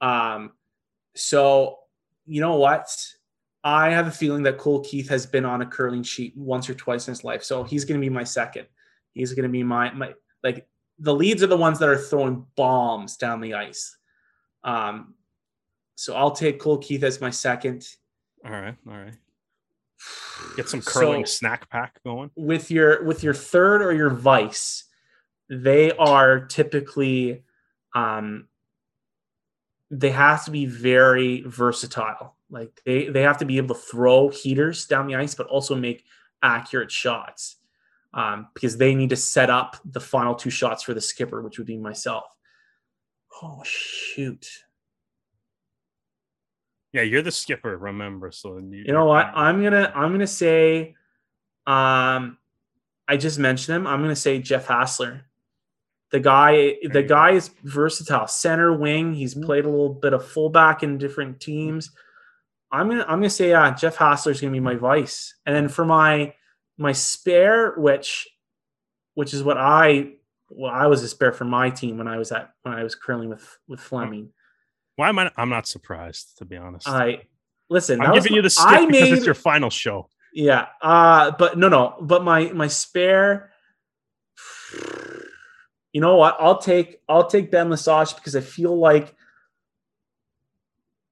Um, 0.00 0.52
so 1.14 1.78
you 2.26 2.40
know 2.40 2.56
what? 2.56 2.88
I 3.62 3.90
have 3.90 4.06
a 4.06 4.10
feeling 4.10 4.42
that 4.44 4.58
Cole 4.58 4.80
Keith 4.84 5.08
has 5.08 5.24
been 5.26 5.44
on 5.44 5.62
a 5.62 5.66
curling 5.66 6.02
sheet 6.02 6.34
once 6.36 6.68
or 6.68 6.74
twice 6.74 7.08
in 7.08 7.12
his 7.12 7.24
life, 7.24 7.42
so 7.42 7.64
he's 7.64 7.84
going 7.84 7.98
to 8.00 8.04
be 8.04 8.10
my 8.10 8.24
second. 8.24 8.66
He's 9.12 9.32
going 9.32 9.44
to 9.44 9.48
be 9.48 9.62
my 9.62 9.90
my 9.92 10.12
like 10.42 10.66
the 10.98 11.14
leads 11.14 11.42
are 11.42 11.46
the 11.48 11.56
ones 11.56 11.78
that 11.78 11.88
are 11.88 11.96
throwing 11.98 12.46
bombs 12.56 13.16
down 13.16 13.40
the 13.40 13.54
ice. 13.54 13.96
Um, 14.64 15.14
so 15.96 16.14
I'll 16.14 16.30
take 16.32 16.58
Cole 16.60 16.78
Keith 16.78 17.02
as 17.04 17.20
my 17.20 17.30
second. 17.30 17.86
all 18.44 18.50
right. 18.52 18.76
All 18.86 18.94
right. 18.96 19.14
Get 20.56 20.68
some 20.68 20.82
curling 20.82 21.24
So- 21.26 21.32
snack 21.34 21.68
pack 21.70 22.02
going. 22.04 22.30
with 22.36 22.70
your 22.70 23.04
with 23.04 23.22
your 23.22 23.34
third 23.34 23.82
or 23.82 23.92
your 23.92 24.10
vice 24.10 24.84
they 25.50 25.90
are 25.92 26.40
typically 26.46 27.44
um 27.94 28.48
they 29.90 30.10
have 30.10 30.44
to 30.44 30.50
be 30.50 30.66
very 30.66 31.42
versatile 31.42 32.36
like 32.50 32.80
they 32.84 33.08
they 33.08 33.22
have 33.22 33.38
to 33.38 33.44
be 33.44 33.58
able 33.58 33.74
to 33.74 33.80
throw 33.80 34.28
heaters 34.28 34.86
down 34.86 35.06
the 35.06 35.14
ice 35.14 35.34
but 35.34 35.46
also 35.48 35.74
make 35.74 36.04
accurate 36.42 36.90
shots 36.90 37.56
um 38.14 38.48
because 38.54 38.76
they 38.76 38.94
need 38.94 39.10
to 39.10 39.16
set 39.16 39.50
up 39.50 39.76
the 39.84 40.00
final 40.00 40.34
two 40.34 40.50
shots 40.50 40.82
for 40.82 40.94
the 40.94 41.00
skipper 41.00 41.42
which 41.42 41.58
would 41.58 41.66
be 41.66 41.76
myself 41.76 42.24
oh 43.42 43.62
shoot 43.64 44.46
Yeah, 46.94 47.02
you're 47.02 47.22
the 47.22 47.32
skipper. 47.32 47.76
Remember, 47.76 48.30
so 48.30 48.58
you, 48.58 48.84
You 48.86 48.92
know 48.92 49.06
what? 49.06 49.26
I'm 49.34 49.60
gonna 49.64 49.90
I'm 49.96 50.12
gonna 50.12 50.28
say, 50.28 50.94
um, 51.66 52.38
I 53.08 53.16
just 53.18 53.36
mentioned 53.36 53.74
him. 53.76 53.86
I'm 53.88 54.00
gonna 54.00 54.14
say 54.14 54.38
Jeff 54.38 54.68
Hassler. 54.68 55.26
The 56.10 56.20
guy, 56.20 56.76
the 56.92 57.02
guy 57.02 57.32
is 57.32 57.50
versatile. 57.64 58.26
Center 58.28 58.72
wing. 58.72 59.14
He's 59.14 59.34
played 59.34 59.64
a 59.64 59.68
little 59.68 59.92
bit 59.94 60.12
of 60.12 60.24
fullback 60.26 60.82
in 60.82 60.96
different 60.98 61.40
teams. 61.40 61.90
I'm 62.70 62.88
gonna 62.88 63.02
I'm 63.02 63.18
gonna 63.18 63.30
say 63.30 63.52
uh, 63.52 63.72
Jeff 63.74 63.96
Hassler 63.96 64.32
is 64.32 64.40
gonna 64.40 64.52
be 64.52 64.60
my 64.60 64.74
vice, 64.76 65.34
and 65.46 65.54
then 65.54 65.68
for 65.68 65.84
my 65.84 66.34
my 66.78 66.92
spare, 66.92 67.72
which 67.76 68.28
which 69.14 69.32
is 69.34 69.42
what 69.42 69.56
I 69.58 70.12
well 70.50 70.72
I 70.72 70.86
was 70.86 71.02
a 71.02 71.08
spare 71.08 71.32
for 71.32 71.44
my 71.44 71.70
team 71.70 71.98
when 71.98 72.06
I 72.08 72.18
was 72.18 72.30
at 72.32 72.50
when 72.62 72.74
I 72.74 72.82
was 72.84 72.94
curling 72.94 73.28
with 73.28 73.58
with 73.68 73.80
Fleming. 73.80 74.30
Why 74.96 75.08
am 75.08 75.18
I? 75.18 75.30
I'm 75.36 75.48
not 75.50 75.66
surprised 75.66 76.38
to 76.38 76.44
be 76.44 76.56
honest. 76.56 76.88
I 76.88 77.22
listen. 77.70 78.00
I'm 78.00 78.12
giving 78.14 78.32
my- 78.32 78.36
you 78.36 78.42
the 78.42 78.50
skip 78.50 78.66
I 78.66 78.86
because 78.86 79.02
made- 79.02 79.12
it's 79.14 79.26
your 79.26 79.34
final 79.34 79.70
show. 79.70 80.08
Yeah. 80.32 80.66
Uh 80.82 81.32
but 81.38 81.58
no 81.58 81.68
no, 81.68 81.96
but 82.00 82.22
my 82.24 82.52
my 82.52 82.66
spare 82.68 83.50
you 85.94 86.00
know 86.00 86.16
what? 86.16 86.36
I'll 86.40 86.58
take 86.58 87.00
I'll 87.08 87.26
take 87.28 87.50
Ben 87.50 87.70
Lesage 87.70 88.16
because 88.16 88.34
I 88.36 88.40
feel 88.40 88.76
like 88.76 89.14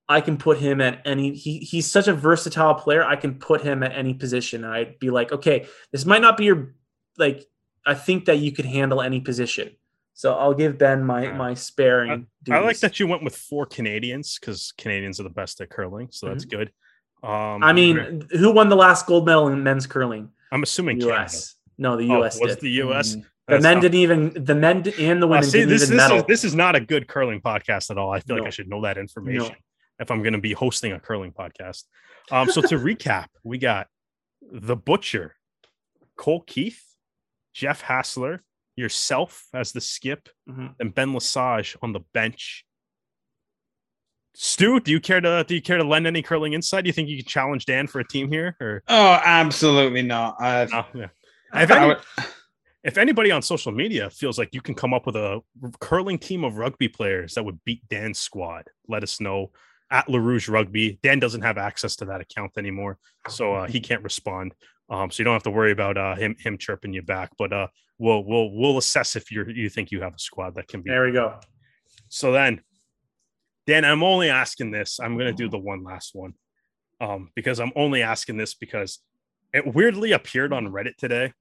I 0.08 0.20
can 0.20 0.36
put 0.36 0.58
him 0.58 0.80
at 0.80 1.00
any 1.06 1.34
he 1.34 1.58
he's 1.60 1.90
such 1.90 2.08
a 2.08 2.12
versatile 2.12 2.74
player. 2.74 3.04
I 3.04 3.14
can 3.16 3.36
put 3.36 3.62
him 3.62 3.82
at 3.84 3.92
any 3.92 4.12
position. 4.12 4.64
And 4.64 4.74
I'd 4.74 4.98
be 4.98 5.08
like, 5.08 5.30
okay, 5.32 5.66
this 5.92 6.04
might 6.04 6.20
not 6.20 6.36
be 6.36 6.44
your 6.46 6.74
like 7.16 7.48
I 7.86 7.94
think 7.94 8.24
that 8.24 8.38
you 8.40 8.50
could 8.50 8.66
handle 8.66 9.00
any 9.00 9.20
position. 9.20 9.70
So 10.14 10.34
I'll 10.34 10.52
give 10.52 10.78
Ben 10.78 11.04
my 11.04 11.30
my 11.32 11.54
sparing. 11.54 12.26
I 12.50 12.58
like 12.58 12.80
that 12.80 12.98
you 12.98 13.06
went 13.06 13.22
with 13.22 13.36
four 13.36 13.64
Canadians 13.66 14.36
because 14.38 14.72
Canadians 14.76 15.20
are 15.20 15.22
the 15.22 15.30
best 15.30 15.60
at 15.60 15.70
curling, 15.70 16.08
so 16.10 16.26
that's 16.26 16.44
good. 16.44 16.72
Um, 17.22 17.30
Mm-hmm. 17.30 17.64
I 17.64 17.72
mean, 17.72 18.26
who 18.32 18.50
won 18.50 18.68
the 18.68 18.74
last 18.76 19.06
gold 19.06 19.26
medal 19.26 19.46
in 19.46 19.62
men's 19.62 19.86
curling? 19.86 20.28
I'm 20.50 20.64
assuming 20.64 20.98
Canada. 20.98 21.22
US. 21.22 21.54
No, 21.78 21.96
the 21.96 22.10
Oh, 22.10 22.24
US 22.24 22.40
was 22.40 22.56
did. 22.56 22.60
the 22.62 22.70
US? 22.82 23.14
Mm. 23.14 23.24
The 23.48 23.54
That's 23.54 23.62
men 23.64 23.74
not- 23.74 23.80
didn't 23.82 23.94
even 23.96 24.44
the 24.44 24.54
men 24.54 24.82
di- 24.82 25.06
and 25.06 25.20
the 25.22 25.26
Uh, 25.26 25.30
women 25.30 25.44
see, 25.44 25.58
didn't 25.58 25.70
this, 25.70 25.82
even 25.84 25.96
this, 25.96 26.04
medal. 26.04 26.18
is, 26.18 26.24
this 26.28 26.44
is 26.44 26.54
not 26.54 26.76
a 26.76 26.80
good 26.80 27.08
curling 27.08 27.40
podcast 27.40 27.90
at 27.90 27.98
all. 27.98 28.12
I 28.12 28.20
feel 28.20 28.36
like 28.38 28.46
I 28.46 28.50
should 28.50 28.68
know 28.68 28.82
that 28.82 28.98
information 28.98 29.48
No. 29.52 29.56
if 29.98 30.10
I'm 30.10 30.22
going 30.22 30.34
to 30.34 30.38
be 30.40 30.52
hosting 30.52 30.92
a 30.92 31.00
curling 31.00 31.32
podcast. 31.32 31.84
Um, 32.30 32.48
so 32.50 32.60
to 32.62 32.76
recap, 32.78 33.26
we 33.42 33.58
got 33.58 33.88
the 34.40 34.76
Butcher, 34.76 35.34
Cole 36.16 36.42
Keith, 36.42 36.82
Jeff 37.52 37.80
Hassler, 37.80 38.42
yourself 38.76 39.48
as 39.52 39.72
the 39.72 39.80
skip, 39.80 40.28
Mhm. 40.48 40.74
and 40.78 40.94
Ben 40.94 41.12
Lesage 41.12 41.76
on 41.82 41.92
the 41.92 42.00
bench. 42.14 42.64
Stu, 44.34 44.80
do 44.80 44.90
you 44.90 45.00
care 45.00 45.20
to 45.20 45.44
do 45.46 45.54
you 45.54 45.60
care 45.60 45.76
to 45.76 45.84
lend 45.84 46.06
any 46.06 46.22
curling 46.22 46.54
insight? 46.54 46.84
Do 46.84 46.88
you 46.88 46.92
think 46.94 47.08
you 47.10 47.18
can 47.18 47.26
challenge 47.26 47.66
Dan 47.66 47.86
for 47.86 48.00
a 48.00 48.06
team 48.06 48.30
here? 48.32 48.56
Or 48.60 48.82
Oh, 48.88 49.20
absolutely 49.22 50.00
not. 50.02 50.36
I, 50.40 50.64
no, 50.66 50.86
yeah. 50.94 51.08
If, 51.54 51.70
I 51.70 51.76
any- 51.78 51.86
would- 51.88 51.98
if 52.84 52.98
anybody 52.98 53.30
on 53.30 53.42
social 53.42 53.72
media 53.72 54.10
feels 54.10 54.38
like 54.38 54.52
you 54.52 54.60
can 54.60 54.74
come 54.74 54.92
up 54.92 55.06
with 55.06 55.16
a 55.16 55.40
curling 55.80 56.18
team 56.18 56.44
of 56.44 56.56
rugby 56.56 56.88
players 56.88 57.34
that 57.34 57.44
would 57.44 57.62
beat 57.64 57.86
Dan's 57.88 58.18
squad, 58.18 58.68
let 58.88 59.02
us 59.02 59.20
know 59.20 59.52
at 59.90 60.06
LaRouge 60.08 60.50
Rugby. 60.50 60.98
Dan 61.02 61.20
doesn't 61.20 61.42
have 61.42 61.58
access 61.58 61.94
to 61.96 62.06
that 62.06 62.20
account 62.20 62.52
anymore, 62.56 62.98
so 63.28 63.54
uh, 63.54 63.66
he 63.66 63.78
can't 63.78 64.02
respond. 64.02 64.54
Um, 64.90 65.10
so 65.10 65.20
you 65.20 65.24
don't 65.24 65.34
have 65.34 65.44
to 65.44 65.50
worry 65.50 65.70
about 65.70 65.96
uh, 65.96 66.16
him 66.16 66.34
him 66.38 66.58
chirping 66.58 66.92
you 66.92 67.02
back. 67.02 67.30
But 67.38 67.52
uh, 67.52 67.68
we'll 67.98 68.24
we'll 68.24 68.50
we'll 68.50 68.78
assess 68.78 69.16
if 69.16 69.30
you 69.30 69.44
you 69.46 69.68
think 69.68 69.90
you 69.90 70.00
have 70.02 70.14
a 70.14 70.18
squad 70.18 70.56
that 70.56 70.66
can 70.68 70.82
be. 70.82 70.90
There 70.90 71.04
we 71.04 71.12
go. 71.12 71.38
So 72.08 72.32
then, 72.32 72.62
Dan, 73.66 73.84
I'm 73.84 74.02
only 74.02 74.28
asking 74.28 74.70
this. 74.70 74.98
I'm 74.98 75.14
going 75.14 75.28
to 75.28 75.32
do 75.32 75.48
the 75.48 75.58
one 75.58 75.84
last 75.84 76.14
one 76.14 76.34
um, 77.00 77.30
because 77.34 77.60
I'm 77.60 77.72
only 77.76 78.02
asking 78.02 78.38
this 78.38 78.54
because 78.54 78.98
it 79.52 79.72
weirdly 79.72 80.12
appeared 80.12 80.52
on 80.52 80.68
Reddit 80.68 80.96
today, 80.96 81.32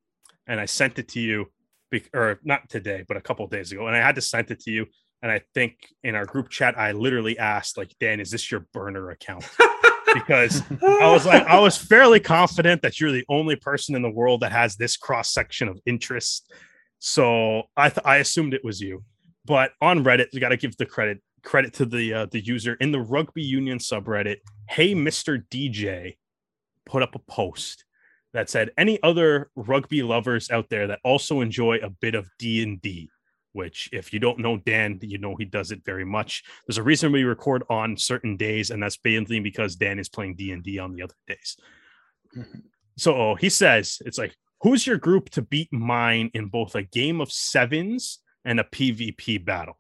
and 0.48 0.60
I 0.60 0.66
sent 0.66 1.00
it 1.00 1.10
to 1.10 1.20
you, 1.20 1.52
be- 1.90 2.04
or 2.14 2.40
not 2.44 2.70
today, 2.70 3.04
but 3.08 3.18
a 3.18 3.22
couple 3.22 3.46
of 3.46 3.52
days 3.52 3.72
ago, 3.72 3.88
and 3.88 3.96
I 3.96 4.00
had 4.00 4.16
to 4.16 4.22
send 4.22 4.52
it 4.52 4.60
to 4.62 4.72
you. 4.72 4.86
And 5.24 5.32
I 5.32 5.42
think 5.54 5.76
in 6.04 6.16
our 6.16 6.26
group 6.26 6.50
chat, 6.50 6.80
I 6.80 6.94
literally 6.94 7.38
asked, 7.38 7.78
like, 7.78 7.94
Dan, 8.00 8.20
is 8.20 8.32
this 8.32 8.50
your 8.50 8.62
burner 8.74 9.12
account? 9.12 9.48
because 10.14 10.64
I 10.82 11.12
was 11.12 11.26
like, 11.26 11.46
I 11.46 11.60
was 11.60 11.78
fairly 11.78 12.20
confident 12.20 12.82
that 12.82 13.00
you're 13.00 13.12
the 13.12 13.26
only 13.30 13.56
person 13.56 13.96
in 13.96 14.02
the 14.02 14.10
world 14.10 14.42
that 14.42 14.52
has 14.52 14.76
this 14.76 14.98
cross 14.98 15.34
section 15.34 15.68
of 15.68 15.80
interest. 15.86 16.52
So 17.00 17.64
I 17.78 17.90
th- 17.90 18.06
I 18.06 18.18
assumed 18.18 18.54
it 18.54 18.64
was 18.64 18.82
you. 18.82 19.04
But 19.46 19.72
on 19.82 20.04
Reddit, 20.04 20.28
you 20.34 20.40
got 20.40 20.50
to 20.50 20.58
give 20.58 20.78
the 20.78 20.86
credit 20.86 21.20
credit 21.44 21.74
to 21.74 21.86
the 21.86 22.14
uh, 22.14 22.26
the 22.32 22.44
user 22.44 22.76
in 22.76 22.92
the 22.92 23.00
rugby 23.00 23.42
union 23.42 23.80
subreddit. 23.80 24.38
Hey, 24.70 24.94
Mister 24.94 25.40
DJ, 25.50 26.18
put 26.86 27.04
up 27.04 27.16
a 27.16 27.20
post 27.20 27.86
that 28.34 28.50
said 28.50 28.72
any 28.78 29.02
other 29.04 29.50
rugby 29.56 30.04
lovers 30.04 30.50
out 30.50 30.70
there 30.70 30.88
that 30.88 31.00
also 31.04 31.42
enjoy 31.42 31.78
a 31.78 31.90
bit 31.90 32.16
of 32.16 32.30
D 32.40 32.64
and 32.64 32.82
D. 32.82 33.10
Which, 33.54 33.90
if 33.92 34.14
you 34.14 34.20
don't 34.20 34.40
know 34.40 34.56
Dan, 34.58 34.98
you 35.02 35.18
know 35.18 35.36
he 35.36 35.44
does 35.44 35.72
it 35.72 35.84
very 35.84 36.06
much. 36.06 36.42
There's 36.66 36.78
a 36.78 36.84
reason 36.84 37.12
we 37.12 37.24
record 37.24 37.64
on 37.70 37.98
certain 37.98 38.38
days, 38.38 38.72
and 38.72 38.82
that's 38.82 38.98
mainly 39.04 39.42
because 39.42 39.76
Dan 39.76 40.00
is 40.00 40.08
playing 40.08 40.36
D 40.36 40.52
and 40.52 40.64
D 40.64 40.80
on 40.80 40.94
the 40.94 41.04
other 41.04 41.16
days. 41.28 41.58
So 42.98 43.36
he 43.36 43.50
says 43.50 43.98
it's 44.06 44.18
like, 44.18 44.36
who's 44.62 44.88
your 44.88 44.98
group 44.98 45.30
to 45.32 45.42
beat 45.42 45.72
mine 45.74 46.32
in 46.34 46.48
both 46.48 46.76
a 46.76 46.84
game 46.84 47.20
of 47.20 47.32
sevens 47.32 48.20
and 48.46 48.60
a 48.60 48.64
PvP 48.64 49.44
battle? 49.44 49.78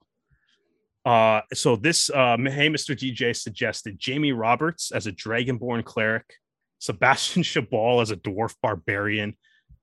Uh, 1.05 1.41
so 1.53 1.75
this, 1.75 2.09
um, 2.11 2.45
hey, 2.45 2.67
Mr. 2.69 2.95
DJ 2.95 3.35
suggested 3.35 3.97
Jamie 3.97 4.33
Roberts 4.33 4.91
as 4.91 5.07
a 5.07 5.11
Dragonborn 5.11 5.83
cleric, 5.83 6.35
Sebastian 6.81 7.43
Chabal 7.51 8.01
as 8.01 8.11
a 8.11 8.17
dwarf 8.17 8.55
barbarian, 8.61 9.35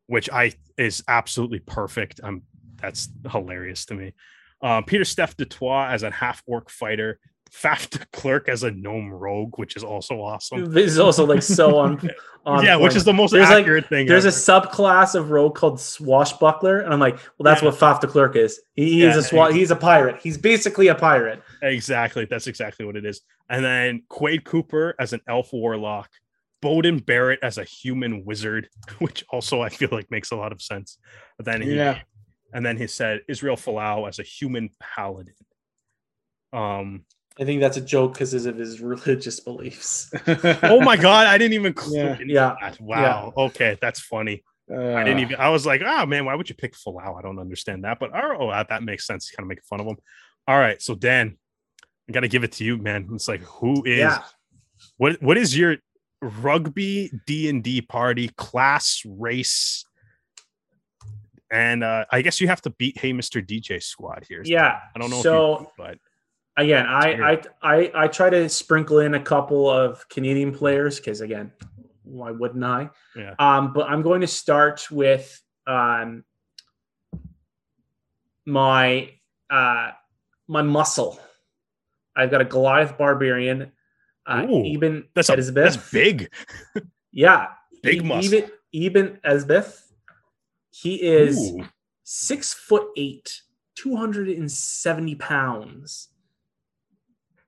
which 0.08 0.28
I 0.30 0.52
is 0.76 1.02
absolutely 1.08 1.60
perfect. 1.60 2.20
I'm 2.22 2.42
that's 2.76 3.08
hilarious 3.30 3.86
to 3.86 3.94
me. 3.94 4.12
Uh, 4.60 4.82
Pieter-Steph 4.82 5.36
du 5.36 5.44
Toit 5.44 5.88
as 5.90 6.02
a 6.02 6.10
half 6.10 6.42
orc 6.46 6.68
fighter, 6.70 7.18
Faf 7.50 7.88
de 7.90 7.98
Klerk 8.12 8.48
as 8.48 8.62
a 8.64 8.70
gnome 8.70 9.10
rogue, 9.12 9.56
which 9.58 9.76
is 9.76 9.82
also 9.84 10.20
awesome. 10.20 10.66
This 10.66 10.90
is 10.92 10.98
also 10.98 11.24
like 11.24 11.42
so 11.42 11.78
on. 11.84 12.10
on 12.44 12.64
yeah, 12.64 12.76
which 12.76 12.94
is 12.96 13.04
the 13.04 13.12
most 13.12 13.30
There's, 13.32 13.48
like- 13.48 13.62
accurate 13.62 13.88
thing. 13.88 14.06
There's 14.06 14.24
a 14.26 14.28
subclass 14.28 15.14
of 15.14 15.30
rogue 15.30 15.54
called 15.54 15.80
swashbuckler, 15.80 16.80
and 16.80 16.92
I'm 16.92 17.00
like, 17.00 17.16
well, 17.38 17.44
that's 17.44 17.62
Yeah. 17.62 17.68
what 17.70 17.78
Faf 17.78 18.00
de 18.00 18.06
Klerk 18.08 18.36
is. 18.36 18.60
He, 18.74 18.84
he 18.94 19.02
is 19.04 19.14
Yeah, 19.14 19.20
a 19.20 19.48
swa- 19.48 19.52
he's 19.52 19.70
a 19.70 19.76
pirate. 19.76 20.20
He's 20.20 20.36
basically 20.38 20.88
a 20.88 20.94
pirate. 20.94 21.42
Exactly. 21.62 22.26
That's 22.28 22.46
exactly 22.48 22.84
what 22.84 22.96
it 22.96 23.04
is. 23.06 23.20
And 23.48 23.64
then 23.64 24.02
Quade 24.08 24.44
Cooper 24.44 24.94
as 24.98 25.12
an 25.12 25.20
elf 25.28 25.52
warlock, 25.52 26.10
Beauden 26.62 27.04
Barrett 27.04 27.38
as 27.42 27.58
a 27.58 27.64
human 27.64 28.24
wizard, 28.24 28.68
which 28.98 29.24
also 29.30 29.60
I 29.62 29.68
feel 29.68 29.88
like 29.92 30.10
makes 30.10 30.30
a 30.30 30.36
lot 30.36 30.52
of 30.52 30.60
sense. 30.62 30.98
But 31.36 31.46
then 31.46 31.62
he, 31.62 31.74
Yeah. 31.76 32.00
and 32.52 32.64
then 32.64 32.76
he 32.76 32.86
said 32.86 33.20
Israel 33.28 33.56
Folau 33.56 34.08
as 34.08 34.18
a 34.18 34.22
human 34.24 34.70
paladin. 34.80 35.34
Um. 36.52 37.04
I 37.40 37.44
think 37.44 37.60
that's 37.60 37.76
a 37.76 37.80
joke 37.80 38.14
because 38.14 38.34
of 38.46 38.56
his 38.56 38.80
religious 38.80 39.38
beliefs. 39.38 40.10
Oh 40.64 40.80
my 40.80 40.96
god, 40.96 41.28
I 41.28 41.38
didn't 41.38 41.54
even 41.54 41.72
Yeah. 41.88 42.18
Yeah. 42.24 42.56
that. 42.60 42.80
Wow. 42.80 43.32
Okay, 43.36 43.78
that's 43.80 44.00
funny. 44.00 44.42
I 44.70 44.74
Uh, 44.74 45.04
didn't 45.04 45.20
even. 45.20 45.36
I 45.36 45.48
was 45.50 45.64
like, 45.64 45.80
oh 45.86 46.04
man, 46.06 46.24
why 46.24 46.34
would 46.34 46.48
you 46.48 46.56
pick 46.56 46.74
Folau? 46.74 47.16
I 47.16 47.22
don't 47.22 47.38
understand 47.38 47.84
that. 47.84 47.98
But 48.00 48.10
oh, 48.12 48.50
that 48.50 48.68
that 48.70 48.82
makes 48.82 49.06
sense. 49.06 49.30
Kind 49.30 49.44
of 49.44 49.48
making 49.48 49.62
fun 49.70 49.80
of 49.80 49.86
him. 49.86 49.96
All 50.48 50.58
right, 50.58 50.82
so 50.82 50.94
Dan, 50.96 51.38
I 52.08 52.12
got 52.12 52.20
to 52.20 52.28
give 52.28 52.42
it 52.42 52.52
to 52.52 52.64
you, 52.64 52.76
man. 52.76 53.08
It's 53.12 53.28
like, 53.28 53.42
who 53.42 53.84
is 53.84 53.98
Yeah. 53.98 54.24
what? 54.96 55.22
What 55.22 55.36
is 55.38 55.56
your 55.56 55.76
rugby 56.20 57.10
D 57.26 57.48
and 57.48 57.62
D 57.62 57.80
party 57.80 58.28
class 58.28 59.02
race? 59.06 59.84
And 61.50 61.82
uh, 61.82 62.04
I 62.12 62.22
guess 62.22 62.40
you 62.40 62.48
have 62.48 62.60
to 62.62 62.70
beat 62.70 62.98
Hey 62.98 63.12
Mr. 63.12 63.44
DJ 63.44 63.82
Squad 63.82 64.24
here. 64.28 64.42
Yeah. 64.44 64.80
I 64.94 64.98
don't 64.98 65.10
know. 65.10 65.22
So 65.22 65.54
if 65.54 65.60
you, 65.60 65.68
but 65.78 65.98
again, 66.56 66.86
I, 66.86 67.32
I 67.32 67.42
I 67.62 67.92
I 67.94 68.08
try 68.08 68.28
to 68.28 68.48
sprinkle 68.48 68.98
in 68.98 69.14
a 69.14 69.20
couple 69.20 69.70
of 69.70 70.06
Canadian 70.08 70.52
players 70.52 70.98
because 70.98 71.20
again, 71.20 71.52
why 72.02 72.30
wouldn't 72.32 72.64
I? 72.64 72.90
Yeah. 73.16 73.34
Um, 73.38 73.72
but 73.72 73.88
I'm 73.88 74.02
going 74.02 74.20
to 74.20 74.26
start 74.26 74.90
with 74.90 75.40
um 75.66 76.24
my 78.44 79.10
uh 79.50 79.92
my 80.48 80.62
muscle. 80.62 81.20
I've 82.16 82.30
got 82.30 82.40
a 82.40 82.44
Goliath 82.44 82.98
barbarian. 82.98 83.72
Uh, 84.28 84.46
Ooh, 84.46 85.04
that's 85.14 85.30
a, 85.30 85.36
that's 85.36 85.76
big. 85.90 86.30
Yeah, 87.12 87.46
Big 87.82 88.04
muscle. 88.04 88.34
Eben 88.34 88.50
Eben 88.72 89.18
Etzebeth. 89.24 89.80
He 90.70 90.96
is 91.02 91.36
Ooh. 91.52 91.64
six 92.04 92.52
foot 92.52 92.88
eight, 92.96 93.40
two 93.74 93.96
hundred 93.96 94.28
and 94.28 94.50
seventy 94.52 95.14
pounds. 95.14 96.08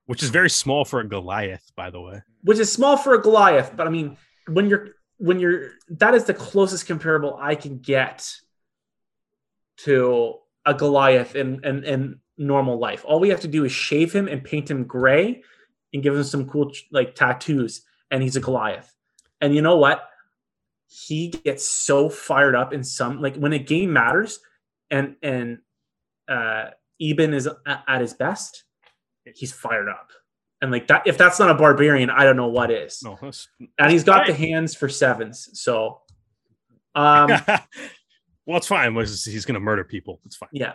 which 0.06 0.22
is 0.22 0.30
very 0.30 0.50
small 0.50 0.84
for 0.84 1.00
a 1.00 1.06
Goliath, 1.08 1.70
by 1.76 1.90
the 1.90 2.00
way. 2.00 2.22
which 2.42 2.58
is 2.58 2.72
small 2.72 2.96
for 2.96 3.14
a 3.14 3.20
Goliath, 3.20 3.76
but 3.76 3.86
I 3.86 3.90
mean, 3.90 4.16
when 4.48 4.68
you're 4.68 4.88
when 5.18 5.38
you're 5.38 5.72
that 5.90 6.14
is 6.14 6.24
the 6.24 6.34
closest 6.34 6.86
comparable 6.86 7.36
I 7.40 7.54
can 7.54 7.78
get 7.78 8.34
to 9.84 10.36
a 10.64 10.74
Goliath 10.74 11.36
in 11.36 11.64
in, 11.64 11.84
in 11.84 12.20
normal 12.38 12.78
life. 12.78 13.04
All 13.06 13.20
we 13.20 13.28
have 13.28 13.40
to 13.40 13.48
do 13.48 13.64
is 13.64 13.72
shave 13.72 14.12
him 14.12 14.26
and 14.26 14.42
paint 14.42 14.70
him 14.70 14.84
gray 14.84 15.42
and 15.92 16.02
give 16.02 16.14
him 16.14 16.24
some 16.24 16.48
cool 16.48 16.72
like 16.90 17.14
tattoos, 17.14 17.82
and 18.10 18.22
he's 18.22 18.36
a 18.36 18.40
Goliath. 18.40 18.94
And 19.40 19.54
you 19.54 19.62
know 19.62 19.76
what? 19.76 20.08
He 20.86 21.28
gets 21.28 21.68
so 21.68 22.08
fired 22.08 22.54
up 22.54 22.72
in 22.72 22.82
some 22.84 23.20
like 23.20 23.36
when 23.36 23.52
a 23.52 23.58
game 23.58 23.92
matters, 23.92 24.40
and 24.90 25.16
and 25.22 25.58
uh 26.28 26.70
Eben 27.00 27.32
is 27.32 27.48
at 27.66 28.00
his 28.00 28.12
best, 28.12 28.64
he's 29.34 29.52
fired 29.52 29.88
up. 29.88 30.10
And 30.62 30.70
like 30.70 30.88
that, 30.88 31.06
if 31.06 31.16
that's 31.16 31.38
not 31.38 31.50
a 31.50 31.54
barbarian, 31.54 32.10
I 32.10 32.24
don't 32.24 32.36
know 32.36 32.48
what 32.48 32.70
is. 32.70 33.00
No, 33.02 33.18
that's, 33.20 33.48
And 33.78 33.90
he's 33.90 34.04
got 34.04 34.26
the 34.26 34.34
hands 34.34 34.74
for 34.74 34.90
sevens. 34.90 35.48
So, 35.54 36.02
um, 36.94 37.30
well, 38.46 38.58
it's 38.58 38.66
fine. 38.66 38.94
He's 38.94 39.46
going 39.46 39.54
to 39.54 39.60
murder 39.60 39.84
people? 39.84 40.20
It's 40.26 40.36
fine. 40.36 40.50
yeah. 40.52 40.74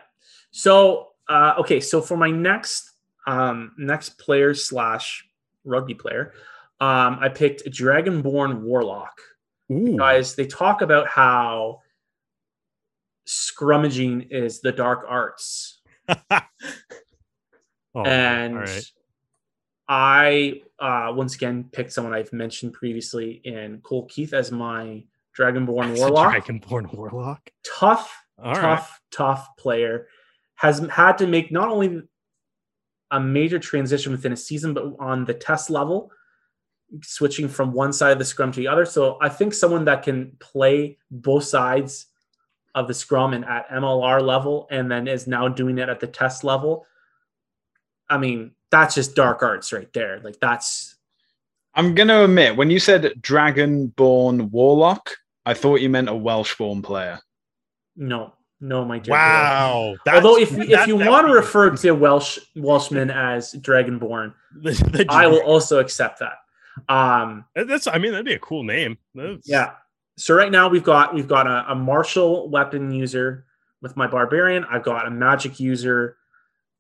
So, 0.50 1.10
uh, 1.30 1.56
okay. 1.60 1.80
So 1.80 2.02
for 2.02 2.18
my 2.18 2.32
next, 2.32 2.90
um, 3.28 3.74
next 3.78 4.18
player 4.20 4.54
slash 4.54 5.26
rugby 5.64 5.94
player, 5.94 6.34
um, 6.80 7.18
I 7.22 7.30
picked 7.30 7.66
a 7.66 7.70
Dragonborn 7.70 8.62
Warlock. 8.62 9.20
Ooh, 9.72 9.98
Guys, 9.98 10.36
they 10.36 10.46
talk 10.46 10.82
about 10.82 11.08
how 11.08 11.82
scrummaging 13.28 14.28
is 14.32 14.62
the 14.62 14.72
dark 14.72 15.06
arts. 15.08 15.82
Oh, 17.98 18.04
and 18.04 18.58
right. 18.58 18.92
I 19.88 20.62
uh, 20.80 21.14
once 21.16 21.36
again 21.36 21.70
picked 21.72 21.94
someone 21.94 22.14
I've 22.14 22.34
mentioned 22.34 22.74
previously 22.74 23.40
in 23.46 23.80
Cole 23.84 24.06
Keith 24.08 24.34
as 24.34 24.52
my 24.52 25.06
Dragonborn 25.40 25.92
It's 25.92 26.02
a 26.02 26.04
Warlock. 26.04 26.34
Dragonborn 26.34 26.94
warlock. 26.94 27.50
Tough, 27.66 28.14
All 28.38 28.52
right. 28.52 28.60
tough, 28.60 29.00
tough 29.12 29.48
player. 29.58 30.08
Has 30.56 30.80
had 30.92 31.18
to 31.20 31.28
make 31.28 31.54
not 31.54 31.70
only 31.70 32.02
a 33.12 33.20
major 33.20 33.60
transition 33.60 34.12
within 34.12 34.32
a 34.32 34.38
season, 34.38 34.74
but 34.74 34.94
on 35.00 35.26
the 35.26 35.34
test 35.34 35.70
level, 35.70 36.12
switching 37.02 37.48
from 37.48 37.72
one 37.72 37.94
side 37.94 38.12
of 38.12 38.20
the 38.20 38.26
scrum 38.26 38.52
to 38.52 38.60
the 38.60 38.68
other. 38.68 38.86
So 38.86 39.18
I 39.22 39.30
think 39.30 39.54
someone 39.54 39.86
that 39.86 40.04
can 40.04 40.36
play 40.40 40.98
both 41.12 41.44
sides 41.44 42.08
of 42.74 42.88
the 42.88 42.94
scrum 42.94 43.34
and 43.34 43.46
at 43.46 43.70
MLR 43.70 44.22
level, 44.22 44.68
and 44.70 44.92
then 44.92 45.08
is 45.08 45.28
now 45.28 45.48
doing 45.48 45.78
it 45.78 45.90
at 45.90 46.00
the 46.00 46.08
test 46.08 46.44
level. 46.44 46.86
I 48.10 48.18
mean, 48.18 48.52
that's 48.70 48.96
just 48.96 49.16
dark 49.16 49.42
arts 49.42 49.72
right 49.72 49.92
there. 49.94 50.20
Like 50.20 50.40
that's 50.40 50.96
I'm 51.76 51.94
going 51.94 52.08
to 52.08 52.24
admit, 52.24 52.56
when 52.56 52.70
you 52.70 52.80
said 52.80 53.04
Dragonborn 53.20 54.50
Warlock, 54.50 55.12
I 55.46 55.54
thought 55.54 55.82
you 55.82 55.90
meant 55.90 56.10
a 56.10 56.16
Welsh-born 56.16 56.82
player. 56.82 57.20
no, 57.98 58.34
no, 58.62 58.86
my 58.86 59.00
dear. 59.00 59.14
Wow. 59.14 59.96
Although 60.08 60.38
if 60.38 60.52
if 60.58 60.88
you 60.88 60.98
that 60.98 61.10
want 61.10 61.28
to 61.28 61.34
refer 61.34 61.76
to 61.76 61.92
Welsh 61.92 62.40
Welshman 62.56 63.12
as 63.12 63.54
Dragonborn, 63.54 64.34
the, 64.62 64.72
the- 64.72 65.06
I 65.10 65.28
will 65.28 65.42
also 65.44 65.80
accept 65.80 66.20
that. 66.20 66.38
Um, 66.94 67.46
That's. 67.56 67.88
I 67.88 67.98
mean, 67.98 68.12
that'd 68.12 68.26
be 68.26 68.34
a 68.34 68.40
cool 68.40 68.64
name. 68.64 68.98
That's- 69.14 69.44
yeah. 69.46 69.74
So 70.18 70.34
right 70.34 70.52
now 70.52 70.70
we've 70.70 70.84
got 70.84 71.14
we've 71.14 71.28
got 71.28 71.48
a, 71.48 71.72
a 71.72 71.76
martial 71.76 72.50
weapon 72.50 72.92
user 72.92 73.46
with 73.82 73.98
my 73.98 74.08
barbarian. 74.08 74.66
I've 74.66 74.84
got 74.84 75.06
a 75.08 75.12
magic 75.12 75.60
user 75.60 76.18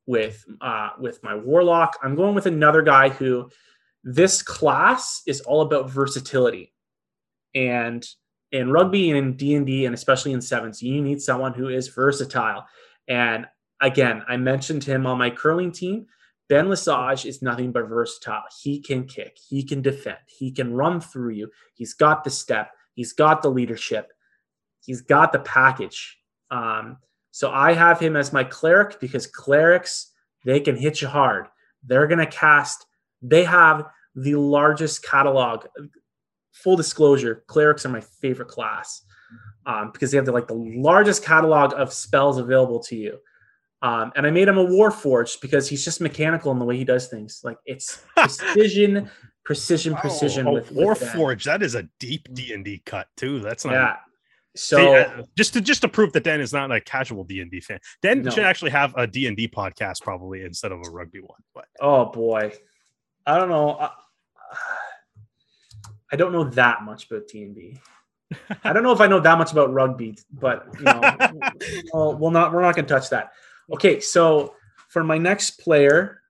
with 0.06 0.46
uh, 0.62 0.92
with 1.00 1.22
my 1.24 1.36
warlock. 1.36 1.98
I'm 2.02 2.16
going 2.16 2.36
with 2.36 2.46
another 2.46 2.82
guy 2.82 3.10
who 3.10 3.50
this 4.04 4.42
class 4.42 5.22
is 5.28 5.42
all 5.42 5.62
about 5.62 5.90
versatility, 5.90 6.74
and 7.54 8.08
in 8.56 8.72
rugby 8.72 9.11
and 9.11 9.41
in 9.41 9.65
D 9.65 9.86
and 9.86 9.94
especially 9.94 10.32
in 10.32 10.41
sevens, 10.41 10.82
you 10.82 11.02
need 11.02 11.22
someone 11.22 11.53
who 11.53 11.68
is 11.68 11.90
versatile. 11.90 12.65
And 13.07 13.45
again, 13.82 14.23
I 14.27 14.38
mentioned 14.38 14.84
him 14.84 15.06
on 15.06 15.18
my 15.18 15.30
curling 15.30 15.72
team. 15.72 16.07
Ben 16.48 16.69
Lesage 16.69 17.26
is 17.26 17.41
nothing 17.41 17.72
but 17.72 17.90
versatile. 17.90 18.44
He 18.61 18.80
can 18.80 19.06
kick, 19.06 19.38
he 19.49 19.64
can 19.64 19.82
defend, 19.82 20.19
he 20.27 20.52
can 20.52 20.73
run 20.73 21.02
through 21.02 21.32
you. 21.32 21.49
He's 21.73 21.94
got 21.94 22.23
the 22.23 22.30
step, 22.30 22.69
he's 22.94 23.14
got 23.14 23.41
the 23.41 23.49
leadership, 23.49 24.11
he's 24.80 25.02
got 25.02 25.34
the 25.34 25.40
package. 25.40 26.18
Um, 26.52 26.98
so 27.32 27.52
I 27.52 27.73
have 27.73 27.99
him 27.99 28.15
as 28.15 28.32
my 28.32 28.44
cleric 28.44 28.99
because 28.99 29.27
clerics 29.27 30.11
they 30.45 30.60
can 30.60 30.77
hit 30.77 31.02
you 31.02 31.07
hard. 31.07 31.48
They're 31.84 32.07
gonna 32.07 32.27
cast. 32.27 32.86
They 33.22 33.44
have 33.44 33.88
the 34.15 34.36
largest 34.36 35.03
catalog. 35.03 35.65
Full 36.64 36.76
disclosure: 36.76 37.44
clerics 37.48 37.86
are 37.86 37.90
my 37.90 38.02
favorite 38.02 38.48
class 38.48 39.03
um, 39.65 39.91
because 39.91 40.11
they 40.11 40.18
have 40.18 40.26
the, 40.26 40.32
like 40.32 40.48
the 40.48 40.53
largest 40.53 41.23
catalog 41.23 41.73
of 41.73 41.91
spells 41.94 42.38
available 42.38 42.80
to 42.84 42.95
you. 42.95 43.18
Um, 43.82 44.11
and 44.15 44.26
I 44.26 44.32
made 44.32 44.48
him 44.48 44.57
a 44.57 44.65
Warforged 44.65 45.41
because 45.41 45.68
he's 45.69 45.84
just 45.84 46.02
mechanical 46.02 46.52
in 46.52 46.60
the 46.60 46.65
way 46.65 46.77
he 46.77 46.84
does 46.86 47.07
things. 47.07 47.41
Like 47.44 47.57
it's 47.65 48.02
precision, 48.15 49.11
precision, 49.45 49.95
precision. 49.95 50.48
Oh, 50.48 50.53
with, 50.53 50.72
with 50.72 50.99
that. 51.02 51.40
That 51.44 51.61
is 51.61 51.76
a 51.76 51.88
deep 51.99 52.27
D 52.34 52.53
and 52.53 52.65
D 52.65 52.82
cut 52.86 53.07
too. 53.18 53.40
That's 53.41 53.65
not. 53.65 53.73
Yeah. 53.73 53.95
See, 54.56 54.76
So 54.77 54.95
uh, 54.95 55.23
just 55.38 55.53
to 55.53 55.61
just 55.61 55.82
to 55.82 55.90
prove 55.90 56.14
that 56.14 56.23
Dan 56.23 56.40
is 56.40 56.53
not 56.53 56.72
a 56.72 56.80
casual 56.80 57.26
D 57.26 57.41
and 57.41 57.52
D 57.52 57.60
fan. 57.60 57.80
Dan 58.02 58.22
No. 58.22 58.32
should 58.32 58.45
actually 58.45 58.72
have 58.72 58.94
a 58.95 59.06
D 59.06 59.27
and 59.27 59.36
D 59.36 59.48
podcast 59.48 60.02
probably 60.02 60.44
instead 60.44 60.72
of 60.72 60.80
a 60.80 60.90
rugby 60.90 61.19
one. 61.19 61.41
But 61.53 61.65
Oh 61.82 62.06
boy, 62.06 62.53
I 63.27 63.38
don't 63.38 63.49
know. 63.49 63.77
I, 63.77 63.90
I 66.11 66.15
don't 66.15 66.32
know 66.32 66.44
that 66.44 66.84
much 66.84 67.10
about 67.10 67.27
D 67.27 67.44
and 67.44 67.56
D. 67.56 67.80
I 68.64 68.73
don't 68.73 68.84
know 68.84 68.91
if 68.91 69.02
I 69.02 69.07
know 69.07 69.19
that 69.19 69.38
much 69.38 69.52
about 69.52 69.73
rugby, 69.73 70.18
but 70.32 70.68
you 70.77 70.86
know, 70.86 71.02
well, 71.94 72.15
we'll 72.15 72.32
not. 72.32 72.53
We're 72.53 72.61
not 72.61 72.76
going 72.76 72.86
to 72.86 72.94
touch 72.94 73.10
that. 73.10 73.32
Okay, 73.72 73.99
so 73.99 74.56
for 74.90 75.03
my 75.03 75.18
next 75.18 75.60
player, 75.60 76.22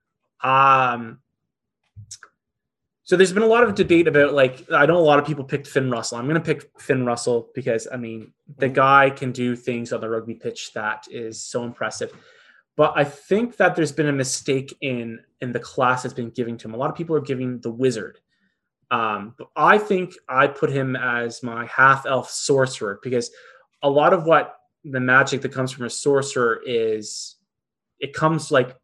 um, 0.42 1.20
so 3.06 3.16
there's 3.16 3.32
been 3.32 3.44
a 3.44 3.46
lot 3.46 3.62
of 3.62 3.76
debate 3.76 4.08
about 4.08 4.34
like 4.34 4.66
I 4.72 4.84
know 4.84 4.96
a 4.96 4.98
lot 4.98 5.20
of 5.20 5.24
people 5.24 5.44
picked 5.44 5.68
Finn 5.68 5.90
Russell. 5.90 6.18
I'm 6.18 6.26
going 6.26 6.34
to 6.34 6.40
pick 6.40 6.68
Finn 6.78 7.06
Russell 7.06 7.50
because 7.54 7.86
I 7.90 7.96
mean 7.96 8.32
the 8.58 8.68
guy 8.68 9.10
can 9.10 9.30
do 9.30 9.54
things 9.54 9.92
on 9.92 10.00
the 10.00 10.08
rugby 10.08 10.34
pitch 10.34 10.72
that 10.74 11.06
is 11.08 11.40
so 11.40 11.62
impressive. 11.64 12.12
But 12.76 12.94
I 12.96 13.04
think 13.04 13.56
that 13.56 13.76
there's 13.76 13.92
been 13.92 14.08
a 14.08 14.12
mistake 14.12 14.76
in 14.80 15.20
in 15.40 15.52
the 15.52 15.60
class 15.60 16.02
that's 16.02 16.14
been 16.14 16.30
giving 16.30 16.58
to 16.58 16.68
him. 16.68 16.74
A 16.74 16.76
lot 16.76 16.90
of 16.90 16.96
people 16.96 17.14
are 17.14 17.20
giving 17.20 17.60
the 17.60 17.70
wizard. 17.70 18.18
Um, 18.90 19.34
but 19.36 19.48
I 19.56 19.78
think 19.78 20.14
I 20.28 20.46
put 20.46 20.70
him 20.70 20.94
as 20.96 21.42
my 21.42 21.66
half 21.66 22.06
elf 22.06 22.30
sorcerer 22.30 23.00
because 23.02 23.30
a 23.82 23.90
lot 23.90 24.12
of 24.12 24.24
what 24.24 24.56
the 24.84 25.00
magic 25.00 25.42
that 25.42 25.52
comes 25.52 25.72
from 25.72 25.86
a 25.86 25.90
sorcerer 25.90 26.60
is 26.64 27.36
it 27.98 28.12
comes 28.12 28.50
like 28.50 28.76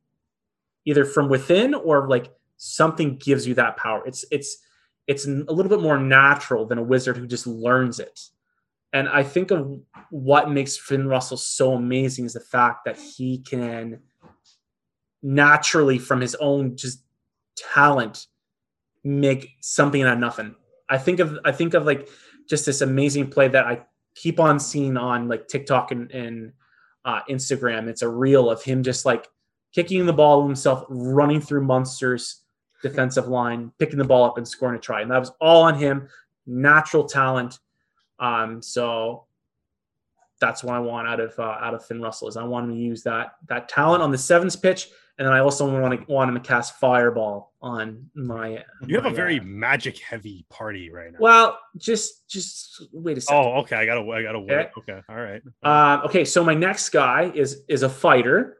either 0.84 1.04
from 1.04 1.28
within 1.28 1.74
or 1.74 2.08
like 2.08 2.32
something 2.56 3.16
gives 3.16 3.46
you 3.46 3.54
that 3.54 3.76
power. 3.76 4.02
It's 4.06 4.24
it's 4.30 4.58
it's 5.06 5.26
a 5.26 5.30
little 5.30 5.68
bit 5.68 5.80
more 5.80 5.98
natural 5.98 6.66
than 6.66 6.78
a 6.78 6.82
wizard 6.82 7.16
who 7.16 7.26
just 7.26 7.46
learns 7.46 8.00
it. 8.00 8.20
And 8.92 9.08
I 9.08 9.22
think 9.22 9.50
of 9.50 9.80
what 10.10 10.50
makes 10.50 10.76
Finn 10.76 11.08
Russell 11.08 11.38
so 11.38 11.74
amazing 11.74 12.26
is 12.26 12.34
the 12.34 12.40
fact 12.40 12.84
that 12.84 12.98
he 12.98 13.38
can 13.38 14.00
naturally, 15.22 15.98
from 15.98 16.20
his 16.20 16.34
own 16.36 16.76
just 16.76 17.02
talent, 17.56 18.26
make 19.04 19.56
something 19.60 20.02
out 20.02 20.14
of 20.14 20.18
nothing. 20.18 20.54
I 20.88 20.98
think 20.98 21.20
of 21.20 21.38
I 21.44 21.52
think 21.52 21.74
of 21.74 21.86
like 21.86 22.08
just 22.48 22.66
this 22.66 22.80
amazing 22.80 23.30
play 23.30 23.48
that 23.48 23.66
I 23.66 23.82
keep 24.14 24.38
on 24.40 24.60
seeing 24.60 24.96
on 24.96 25.28
like 25.28 25.48
TikTok 25.48 25.90
and, 25.90 26.10
and 26.10 26.52
uh, 27.04 27.20
Instagram. 27.30 27.88
It's 27.88 28.02
a 28.02 28.08
reel 28.08 28.50
of 28.50 28.62
him 28.62 28.82
just 28.82 29.04
like 29.06 29.28
kicking 29.72 30.06
the 30.06 30.12
ball 30.12 30.46
himself, 30.46 30.84
running 30.88 31.40
through 31.40 31.66
Munster's 31.66 32.42
defensive 32.82 33.28
line, 33.28 33.72
picking 33.78 33.98
the 33.98 34.04
ball 34.04 34.24
up 34.24 34.38
and 34.38 34.46
scoring 34.46 34.76
a 34.76 34.80
try. 34.80 35.00
And 35.00 35.10
that 35.10 35.18
was 35.18 35.32
all 35.40 35.62
on 35.62 35.76
him, 35.76 36.08
natural 36.46 37.04
talent. 37.04 37.58
Um, 38.18 38.60
so 38.60 39.24
that's 40.42 40.62
what 40.62 40.74
I 40.74 40.78
want 40.80 41.08
out 41.08 41.20
of 41.20 41.38
uh, 41.38 41.42
out 41.42 41.72
of 41.72 41.82
Finn 41.86 42.02
Russell 42.02 42.28
is 42.28 42.36
I 42.36 42.42
want 42.44 42.68
him 42.68 42.74
to 42.76 42.80
use 42.80 43.02
that 43.04 43.36
that 43.48 43.68
talent 43.70 44.02
on 44.02 44.10
the 44.10 44.18
sevens 44.18 44.56
pitch, 44.56 44.88
and 45.16 45.26
then 45.26 45.32
I 45.32 45.38
also 45.38 45.64
want 45.80 45.98
to 46.06 46.12
want 46.12 46.28
him 46.28 46.34
to 46.34 46.40
cast 46.46 46.78
Fireball 46.78 47.52
on 47.62 48.10
my. 48.14 48.62
You 48.86 48.96
have 48.96 49.04
my, 49.04 49.10
a 49.10 49.14
very 49.14 49.38
uh, 49.40 49.44
magic 49.44 49.98
heavy 49.98 50.44
party 50.50 50.90
right 50.90 51.12
now. 51.12 51.18
well. 51.20 51.58
Just 51.78 52.28
just 52.28 52.84
wait 52.92 53.16
a 53.16 53.20
second. 53.20 53.42
oh, 53.42 53.60
okay. 53.60 53.76
I 53.76 53.86
gotta 53.86 54.02
I 54.10 54.22
gotta 54.22 54.40
wait. 54.40 54.68
Okay, 54.78 55.00
all 55.08 55.16
right. 55.16 55.40
Um, 55.62 56.04
okay, 56.06 56.24
so 56.24 56.44
my 56.44 56.54
next 56.54 56.90
guy 56.90 57.30
is 57.34 57.62
is 57.68 57.82
a 57.82 57.88
fighter. 57.88 58.58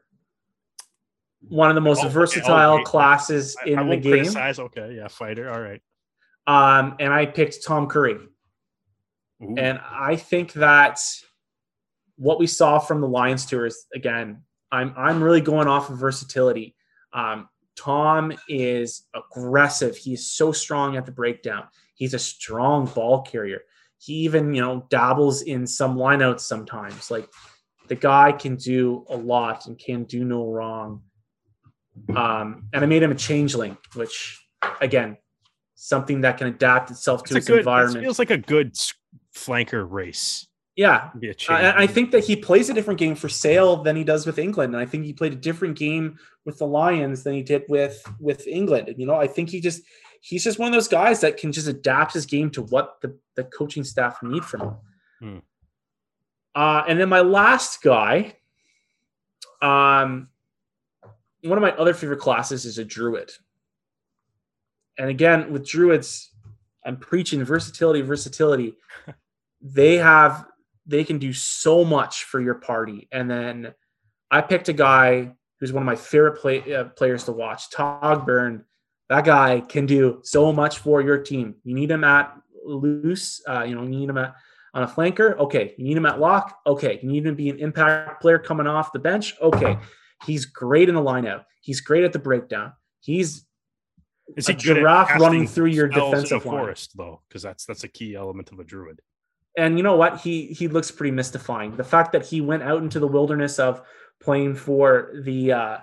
One 1.49 1.69
of 1.69 1.75
the 1.75 1.81
most 1.81 1.99
Oh, 2.03 2.05
okay. 2.05 2.13
versatile 2.13 2.77
wait. 2.77 2.85
classes 2.85 3.55
I, 3.61 3.69
in 3.69 3.79
I 3.79 3.83
the 3.83 3.97
game. 3.97 4.11
criticize. 4.13 4.59
Okay, 4.59 4.95
yeah, 4.95 5.09
fighter. 5.09 5.51
All 5.51 5.59
right. 5.59 5.81
Um, 6.47 6.95
and 6.99 7.11
I 7.13 7.25
picked 7.25 7.63
Tom 7.65 7.87
Curry. 7.87 8.15
Ooh. 9.43 9.55
And 9.57 9.79
I 9.83 10.15
think 10.15 10.53
that 10.53 10.99
what 12.23 12.39
we 12.39 12.47
saw 12.47 12.79
from 12.79 13.01
the 13.01 13.07
Lions 13.07 13.45
tour 13.45 13.65
is 13.65 13.85
again, 13.93 14.43
I'm 14.71 14.93
I'm 14.95 15.21
really 15.21 15.41
going 15.41 15.67
off 15.67 15.89
of 15.89 15.97
versatility. 15.97 16.73
Um, 17.11 17.49
Tom 17.75 18.31
is 18.47 19.05
aggressive. 19.13 19.97
He's 19.97 20.27
so 20.27 20.53
strong 20.53 20.95
at 20.95 21.05
the 21.05 21.11
breakdown. 21.11 21.65
He's 21.95 22.13
a 22.13 22.19
strong 22.19 22.85
ball 22.85 23.23
carrier. 23.23 23.61
He 23.97 24.13
even, 24.13 24.53
you 24.53 24.61
know, 24.61 24.87
dabbles 24.89 25.41
in 25.41 25.67
some 25.67 25.97
lineouts 25.97 26.41
sometimes. 26.41 27.11
Like 27.11 27.27
the 27.89 27.95
guy 27.95 28.31
can 28.31 28.55
do 28.55 29.05
a 29.09 29.17
lot 29.17 29.67
and 29.67 29.77
can 29.77 30.05
do 30.05 30.23
no 30.23 30.49
wrong. 30.49 31.01
Um, 32.15 32.69
and 32.73 32.83
I 32.83 32.85
made 32.85 33.03
him 33.03 33.11
a 33.11 33.15
changeling, 33.15 33.77
which 33.95 34.41
again, 34.79 35.17
something 35.75 36.21
that 36.21 36.37
can 36.37 36.47
adapt 36.47 36.89
itself 36.89 37.23
to 37.25 37.35
it's 37.35 37.43
its 37.43 37.47
good. 37.47 37.59
environment. 37.59 37.97
It 37.97 38.07
feels 38.07 38.19
like 38.19 38.31
a 38.31 38.37
good 38.37 38.75
flanker 39.35 39.85
race. 39.89 40.47
Yeah, 40.75 41.11
Be 41.19 41.29
a 41.29 41.35
I. 41.49 41.83
I 41.83 41.87
think 41.87 42.11
that 42.11 42.23
he 42.23 42.35
plays 42.35 42.69
a 42.69 42.73
different 42.73 42.99
game 42.99 43.13
for 43.13 43.29
Sale 43.29 43.83
than 43.83 43.95
he 43.95 44.03
does 44.03 44.25
with 44.25 44.39
England, 44.39 44.73
and 44.73 44.81
I 44.81 44.87
think 44.87 45.05
he 45.05 45.13
played 45.13 45.33
a 45.33 45.35
different 45.35 45.77
game 45.77 46.17
with 46.45 46.57
the 46.57 46.65
Lions 46.65 47.23
than 47.23 47.35
he 47.35 47.43
did 47.43 47.63
with 47.69 48.03
with 48.19 48.47
England. 48.47 48.89
And, 48.89 48.99
you 48.99 49.05
know, 49.05 49.15
I 49.15 49.27
think 49.27 49.49
he 49.49 49.61
just 49.61 49.83
he's 50.21 50.43
just 50.43 50.57
one 50.57 50.67
of 50.67 50.73
those 50.73 50.87
guys 50.87 51.21
that 51.21 51.37
can 51.37 51.51
just 51.51 51.67
adapt 51.67 52.13
his 52.13 52.25
game 52.25 52.49
to 52.51 52.63
what 52.63 52.99
the 53.01 53.15
the 53.35 53.43
coaching 53.43 53.83
staff 53.83 54.17
need 54.23 54.43
from 54.43 54.61
him. 54.61 54.75
Hmm. 55.19 55.37
Uh, 56.55 56.83
and 56.87 56.99
then 56.99 57.09
my 57.09 57.21
last 57.21 57.83
guy, 57.83 58.35
um, 59.61 60.29
one 61.43 61.57
of 61.57 61.61
my 61.61 61.71
other 61.73 61.93
favorite 61.93 62.19
classes 62.19 62.65
is 62.65 62.79
a 62.79 62.85
druid. 62.85 63.31
And 64.97 65.09
again, 65.09 65.51
with 65.51 65.67
druids, 65.67 66.31
I'm 66.85 66.97
preaching 66.97 67.43
versatility, 67.43 68.01
versatility. 68.01 68.75
they 69.61 69.97
have 69.97 70.45
they 70.85 71.03
can 71.03 71.17
do 71.17 71.33
so 71.33 71.83
much 71.85 72.23
for 72.25 72.41
your 72.41 72.55
party. 72.55 73.07
And 73.11 73.29
then 73.29 73.73
I 74.29 74.41
picked 74.41 74.69
a 74.69 74.73
guy 74.73 75.33
who's 75.59 75.71
one 75.71 75.83
of 75.83 75.87
my 75.87 75.95
favorite 75.95 76.39
play, 76.39 76.73
uh, 76.73 76.85
players 76.85 77.23
to 77.25 77.31
watch, 77.31 77.69
Tadhg 77.71 78.27
Beirne. 78.27 78.63
That 79.09 79.25
guy 79.25 79.61
can 79.61 79.85
do 79.85 80.19
so 80.23 80.51
much 80.51 80.79
for 80.79 81.01
your 81.01 81.19
team. 81.19 81.55
You 81.63 81.75
need 81.75 81.91
him 81.91 82.03
at 82.03 82.35
loose, 82.65 83.41
uh, 83.47 83.63
you 83.63 83.75
know, 83.75 83.83
you 83.83 83.89
need 83.89 84.09
him 84.09 84.17
at 84.17 84.35
on 84.73 84.83
a 84.83 84.87
flanker. 84.87 85.37
Okay. 85.37 85.75
You 85.77 85.85
need 85.85 85.97
him 85.97 86.05
at 86.05 86.19
lock. 86.19 86.59
Okay. 86.65 86.99
You 87.01 87.09
need 87.11 87.25
him 87.25 87.33
to 87.33 87.37
be 87.37 87.49
an 87.49 87.59
impact 87.59 88.21
player 88.21 88.39
coming 88.39 88.67
off 88.67 88.91
the 88.91 88.99
bench. 88.99 89.35
Okay. 89.41 89.77
He's 90.25 90.45
great 90.45 90.89
in 90.89 90.95
the 90.95 91.01
lineup. 91.01 91.45
He's 91.61 91.81
great 91.81 92.03
at 92.03 92.13
the 92.13 92.19
breakdown. 92.19 92.73
He's 93.01 93.45
Is 94.35 94.49
a 94.49 94.53
he 94.53 94.57
good 94.57 94.77
giraffe 94.77 95.19
running 95.19 95.47
through 95.47 95.67
your 95.67 95.87
defensive 95.87 96.45
line. 96.45 96.57
forest 96.57 96.91
though? 96.97 97.21
Because 97.27 97.43
that's 97.43 97.65
that's 97.65 97.83
a 97.83 97.87
key 97.87 98.15
element 98.15 98.51
of 98.51 98.59
a 98.59 98.63
druid. 98.63 98.99
And 99.55 99.77
you 99.77 99.83
know 99.83 99.95
what? 99.95 100.19
He 100.21 100.47
he 100.47 100.67
looks 100.67 100.91
pretty 100.91 101.11
mystifying. 101.11 101.75
The 101.75 101.83
fact 101.83 102.11
that 102.13 102.25
he 102.25 102.41
went 102.41 102.63
out 102.63 102.81
into 102.81 102.99
the 102.99 103.07
wilderness 103.07 103.59
of 103.59 103.81
playing 104.19 104.55
for 104.55 105.13
the 105.23 105.51
uh 105.51 105.77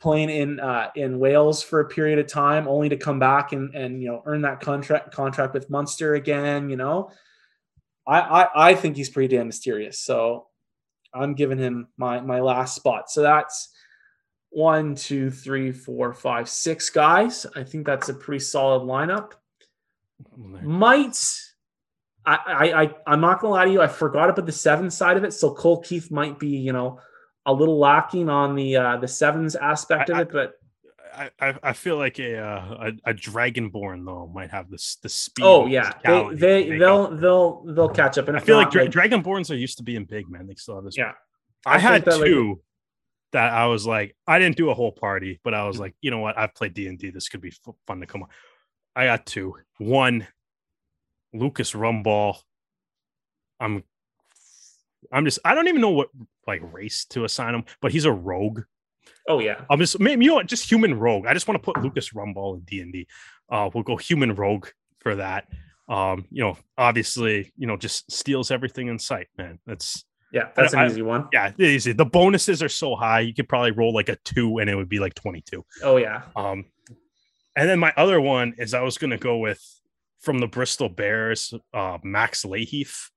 playing 0.00 0.30
in 0.30 0.60
uh 0.60 0.90
in 0.94 1.18
wales 1.18 1.62
for 1.62 1.80
a 1.80 1.88
period 1.88 2.18
of 2.18 2.26
time 2.26 2.68
only 2.68 2.88
to 2.88 2.96
come 2.96 3.18
back 3.18 3.52
and 3.52 3.74
and 3.74 4.02
you 4.02 4.08
know 4.08 4.22
earn 4.26 4.42
that 4.42 4.60
contract 4.60 5.12
contract 5.12 5.54
with 5.54 5.70
munster 5.70 6.14
again 6.14 6.68
you 6.68 6.76
know? 6.76 7.10
I 8.06 8.20
i, 8.20 8.70
I 8.70 8.74
think 8.74 8.96
he's 8.96 9.10
pretty 9.10 9.36
damn 9.36 9.46
mysterious. 9.46 10.00
So 10.00 10.46
i'm 11.14 11.34
giving 11.34 11.58
him 11.58 11.88
my 11.96 12.20
my 12.20 12.40
last 12.40 12.74
spot. 12.74 13.10
So 13.10 13.22
that's 13.22 13.70
one 14.50 14.94
two 14.94 15.30
three 15.30 15.72
four 15.72 16.12
five 16.12 16.48
six 16.48 16.90
guys. 16.90 17.46
I 17.54 17.64
think 17.64 17.86
that's 17.86 18.08
a 18.08 18.14
pretty 18.14 18.40
solid 18.40 18.86
lineup. 18.86 19.32
Might 20.36 21.20
I, 22.28 22.38
I, 22.46 22.82
I 22.82 22.94
I'm 23.06 23.20
not 23.20 23.40
gonna 23.40 23.54
lie 23.54 23.64
to 23.64 23.70
you. 23.70 23.80
I 23.80 23.86
forgot 23.86 24.28
about 24.28 24.44
the 24.44 24.52
seven 24.52 24.90
side 24.90 25.16
of 25.16 25.24
it. 25.24 25.32
So 25.32 25.54
Cole 25.54 25.80
Keith 25.80 26.10
might 26.10 26.38
be, 26.38 26.48
you 26.48 26.72
know, 26.72 27.00
a 27.46 27.52
little 27.52 27.78
lacking 27.78 28.28
on 28.28 28.54
the 28.54 28.76
uh, 28.76 28.96
the 28.98 29.08
sevens 29.08 29.56
aspect 29.56 30.10
of 30.10 30.18
it. 30.18 30.30
But 30.30 30.52
I, 31.14 31.30
I 31.40 31.54
I 31.62 31.72
feel 31.72 31.96
like 31.96 32.18
a 32.18 32.38
uh, 32.38 32.90
a, 33.04 33.10
a 33.10 33.14
dragonborn 33.14 34.04
though 34.04 34.30
might 34.34 34.50
have 34.50 34.70
this 34.70 34.96
the 35.02 35.08
speed. 35.08 35.44
oh 35.44 35.66
yeah, 35.66 35.92
they 36.04 36.34
they 36.34 36.78
they'll 36.78 37.16
they'll 37.16 37.64
they'll 37.64 37.88
catch 37.88 38.18
up. 38.18 38.28
And 38.28 38.36
I 38.36 38.40
feel 38.40 38.60
not, 38.60 38.74
like, 38.74 38.90
dra- 38.90 39.08
dragonborns 39.08 39.50
are 39.50 39.56
used 39.56 39.78
to 39.78 39.82
being 39.82 40.04
big, 40.04 40.28
man. 40.28 40.46
They 40.46 40.54
still 40.54 40.74
have 40.74 40.84
this. 40.84 40.98
Yeah. 40.98 41.12
I, 41.66 41.78
think 41.78 41.82
had 41.82 42.04
that, 42.04 42.18
like- 42.18 42.26
two 42.26 42.60
that 43.32 43.52
I 43.52 43.66
was 43.66 43.86
like, 43.86 44.16
I 44.26 44.38
didn't 44.38 44.56
do 44.56 44.70
a 44.70 44.74
whole 44.74 44.92
party, 44.92 45.40
but 45.44 45.54
I 45.54 45.66
was 45.66 45.78
like, 45.78 45.94
you 46.00 46.10
know 46.10 46.18
what? 46.18 46.38
I've 46.38 46.54
played 46.54 46.74
D 46.74 46.86
and 46.86 46.98
D. 46.98 47.10
This 47.10 47.28
could 47.28 47.40
be 47.40 47.48
f- 47.48 47.74
fun 47.86 48.00
to 48.00 48.06
come 48.06 48.22
on. 48.22 48.28
I 48.96 49.06
got 49.06 49.26
two. 49.26 49.54
One, 49.78 50.26
Lucas 51.32 51.72
Rumball. 51.72 52.36
I'm, 53.60 53.82
I'm 55.12 55.24
just. 55.24 55.38
I 55.44 55.54
don't 55.54 55.68
even 55.68 55.80
know 55.80 55.90
what 55.90 56.08
like 56.46 56.60
race 56.72 57.04
to 57.06 57.24
assign 57.24 57.54
him, 57.54 57.64
but 57.80 57.92
he's 57.92 58.04
a 58.04 58.12
rogue. 58.12 58.62
oh 59.28 59.38
yeah, 59.40 59.62
I'm 59.70 59.78
just 59.78 59.98
maybe 60.00 60.24
you 60.24 60.30
know 60.30 60.36
what, 60.36 60.46
just 60.46 60.70
human 60.70 60.98
rogue. 60.98 61.26
I 61.26 61.34
just 61.34 61.48
want 61.48 61.62
to 61.62 61.72
put 61.72 61.82
Lucas 61.82 62.10
Rumball 62.10 62.54
in 62.56 62.60
D 62.60 62.80
and 62.80 62.92
D. 62.92 63.06
Uh, 63.50 63.70
we'll 63.72 63.84
go 63.84 63.96
human 63.96 64.34
rogue 64.34 64.66
for 65.00 65.16
that. 65.16 65.46
Um, 65.88 66.26
you 66.30 66.42
know, 66.44 66.56
obviously, 66.76 67.52
you 67.56 67.66
know, 67.66 67.76
just 67.76 68.10
steals 68.12 68.50
everything 68.50 68.88
in 68.88 68.98
sight, 68.98 69.28
man. 69.38 69.58
That's 69.66 70.04
yeah, 70.32 70.48
that's 70.54 70.74
an 70.74 70.80
I- 70.80 70.86
easy 70.86 71.02
one. 71.02 71.28
yeah, 71.32 71.52
easy. 71.58 71.92
The 71.92 72.04
bonuses 72.04 72.62
are 72.62 72.68
so 72.68 72.94
high, 72.94 73.20
you 73.20 73.32
could 73.34 73.48
probably 73.48 73.70
roll 73.70 73.94
like 73.94 74.08
a 74.10 74.16
two, 74.24 74.58
and 74.58 74.68
it 74.68 74.74
would 74.74 74.88
be 74.90 74.98
like 74.98 75.14
twenty 75.14 75.40
two. 75.40 75.64
Oh 75.82 75.96
yeah, 75.96 76.22
Um, 76.36 76.66
and 77.56 77.68
then 77.68 77.78
my 77.78 77.92
other 77.96 78.20
one 78.20 78.54
is 78.58 78.74
I 78.74 78.82
was 78.82 78.98
gonna 78.98 79.16
go 79.18 79.38
with 79.38 79.62
from 80.20 80.38
the 80.38 80.46
Bristol 80.46 80.88
Bears, 80.88 81.54
uh, 81.72 81.98
Max 82.02 82.44
Lahiff 82.44 83.10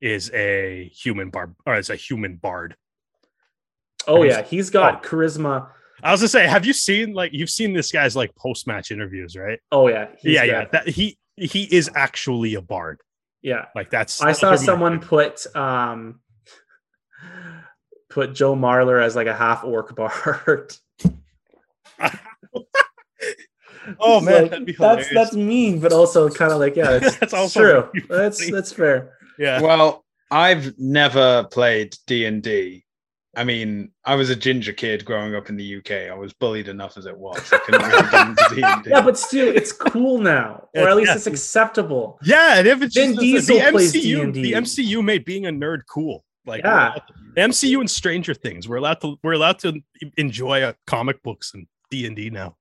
is 0.00 0.30
a 0.32 0.90
human 0.94 1.30
bard 1.30 1.54
or 1.66 1.76
is 1.76 1.90
a 1.90 1.96
human 1.96 2.36
bard. 2.36 2.76
oh 4.06 4.22
yeah. 4.22 4.42
He's 4.42 4.70
got 4.70 5.02
charisma. 5.02 5.68
I 6.02 6.10
was 6.10 6.20
gonna 6.20 6.28
say, 6.28 6.46
have 6.46 6.66
you 6.66 6.72
seen 6.72 7.14
like 7.14 7.32
you've 7.32 7.50
seen 7.50 7.72
this 7.72 7.90
guy's 7.90 8.14
like 8.14 8.34
post 8.36 8.66
match 8.66 8.90
interviews, 8.90 9.36
right? 9.36 9.58
Oh 9.72 9.88
yeah, 9.88 10.08
he's 10.20 10.34
yeah, 10.34 10.44
good. 10.44 10.50
yeah. 10.50 10.64
That 10.72 10.88
he 10.88 11.18
he 11.36 11.64
is 11.64 11.90
actually 11.94 12.54
a 12.54 12.60
bard. 12.60 13.00
yeah. 13.42 13.66
Like 13.74 13.90
that's 13.90 14.20
I 14.20 14.32
saw 14.32 14.56
someone 14.56 15.00
put 15.00 15.46
um 15.56 16.20
put 18.10 18.34
Joe 18.34 18.54
Marler 18.54 19.02
as 19.02 19.16
like 19.16 19.26
a 19.26 19.34
half 19.34 19.64
orc 19.64 19.94
bard. 19.96 20.74
Oh, 24.00 24.20
man, 24.20 24.42
like, 24.42 24.50
that'd 24.50 24.66
be 24.66 24.72
that's 24.72 24.78
hilarious. 25.08 25.08
that's 25.14 25.34
mean, 25.36 25.80
but 25.80 25.92
also 25.92 26.28
kind 26.30 26.52
of 26.52 26.58
like 26.58 26.76
yeah, 26.76 26.90
it's, 26.96 27.04
That's 27.04 27.22
it's 27.22 27.34
also 27.34 27.60
true. 27.90 28.02
That's 28.08 28.50
that's 28.50 28.72
fair. 28.72 29.12
yeah. 29.38 29.60
Well, 29.60 30.04
I've 30.30 30.78
never 30.78 31.44
played 31.50 31.96
D 32.06 32.24
and 32.26 32.42
D, 32.42 32.84
I 33.36 33.44
mean, 33.44 33.90
I 34.04 34.14
was 34.14 34.30
a 34.30 34.36
ginger 34.36 34.72
kid 34.72 35.04
growing 35.04 35.34
up 35.34 35.48
in 35.48 35.56
the 35.56 35.76
UK. 35.78 36.10
I 36.10 36.14
was 36.14 36.32
bullied 36.32 36.68
enough 36.68 36.96
as 36.96 37.06
it 37.06 37.16
was. 37.16 37.52
I 37.52 37.58
couldn't 37.58 37.82
really 37.82 38.10
get 38.10 38.28
into 38.28 38.48
D&D. 38.54 38.60
Yeah, 38.90 39.00
but 39.02 39.18
still, 39.18 39.48
it's 39.48 39.72
cool 39.72 40.18
now, 40.18 40.68
or 40.76 40.88
at 40.88 40.96
least 40.96 41.08
Yeah. 41.10 41.16
it's 41.16 41.26
acceptable. 41.26 42.18
Yeah, 42.22 42.58
and 42.58 42.66
if 42.68 42.80
it's 42.82 42.94
Vin 42.94 43.10
just 43.14 43.20
Diesel 43.20 43.58
the 43.58 43.70
plays 43.72 43.92
MCU, 43.92 44.32
D&D. 44.32 44.42
the 44.42 44.52
MCU 44.52 45.04
made 45.04 45.24
being 45.24 45.46
a 45.46 45.50
nerd 45.50 45.80
cool. 45.88 46.24
Like 46.46 46.62
Yeah. 46.64 46.94
to- 46.94 47.40
MCU 47.40 47.80
and 47.80 47.90
Stranger 47.90 48.34
Things, 48.34 48.68
we're 48.68 48.76
allowed 48.76 49.00
to 49.00 49.16
we're 49.22 49.32
allowed 49.32 49.58
to 49.60 49.80
enjoy 50.16 50.62
uh, 50.62 50.72
comic 50.86 51.22
books 51.22 51.52
and 51.54 51.66
D 51.90 52.06
and 52.06 52.14
D 52.14 52.30
now. 52.30 52.56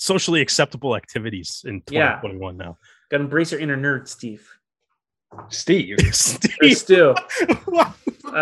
Socially 0.00 0.40
acceptable 0.40 0.96
activities 0.96 1.62
in 1.66 1.82
Yeah. 1.90 2.16
2021 2.22 2.56
now. 2.56 2.78
Gotta 3.10 3.24
embrace 3.24 3.52
your 3.52 3.60
inner 3.60 3.76
nerd, 3.76 4.08
Steve. 4.08 4.48
Steve, 5.50 5.98
Or 6.06 6.12
Steve, 6.12 6.78
Stu. 6.78 7.14
I 7.38 7.92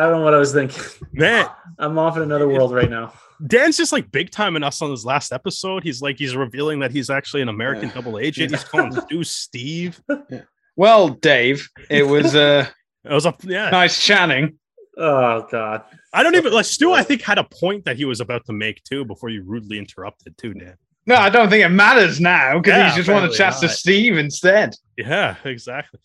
don't 0.01 0.13
know 0.13 0.21
what 0.23 0.35
I 0.35 0.39
was 0.39 0.53
thinking. 0.53 0.81
man, 1.13 1.47
I'm 1.81 1.99
off 1.99 2.17
in 2.17 2.23
another 2.23 2.49
world 2.49 2.73
right 2.73 2.89
now. 2.89 3.13
Dan's 3.45 3.77
just 3.77 3.91
like 3.93 4.11
big 4.13 4.31
timing 4.31 4.63
us 4.63 4.81
on 4.83 4.91
his 4.93 5.05
last 5.05 5.33
episode. 5.33 5.83
He's 5.83 6.01
like 6.01 6.17
he's 6.17 6.37
revealing 6.37 6.79
that 6.81 6.93
he's 6.93 7.11
actually 7.11 7.43
an 7.43 7.49
American 7.49 7.89
Yeah. 7.89 7.95
double 7.95 8.19
agent. 8.21 8.53
He's 8.53 8.63
calling 8.65 8.93
Stu 8.93 9.25
Steve. 9.25 10.01
well, 10.77 11.09
Dave, 11.09 11.69
it 11.91 12.07
was 12.07 12.35
uh, 12.37 12.67
It 13.05 13.13
was 13.13 13.27
up, 13.27 13.43
yeah. 13.45 13.71
nice 13.71 14.01
chatting. 14.03 14.59
Oh 14.97 15.47
God. 15.51 15.83
I 16.13 16.23
don't 16.23 16.37
even 16.37 16.53
like 16.53 16.67
Stu. 16.67 16.93
I 16.93 17.03
think 17.03 17.23
had 17.23 17.39
a 17.39 17.45
point 17.45 17.85
that 17.87 17.97
he 17.97 18.05
was 18.05 18.21
about 18.21 18.45
to 18.47 18.53
make 18.53 18.83
too 18.85 19.05
before 19.05 19.29
you 19.29 19.43
rudely 19.45 19.79
interrupted 19.79 20.39
too, 20.39 20.55
Dan. 20.55 20.77
No, 21.09 21.15
I 21.17 21.31
don't 21.31 21.49
think 21.49 21.65
it 21.65 21.71
matters 21.71 22.21
now 22.21 22.59
because 22.59 22.77
Yeah, 22.79 22.91
he 22.91 22.97
just 22.97 23.09
wanted 23.09 23.31
to 23.31 23.37
chat 23.37 23.55
apparently 23.55 23.69
to. 23.69 23.75
Steve 23.75 24.19
instead. 24.19 24.75
Yeah, 24.99 25.37
exactly. 25.45 26.01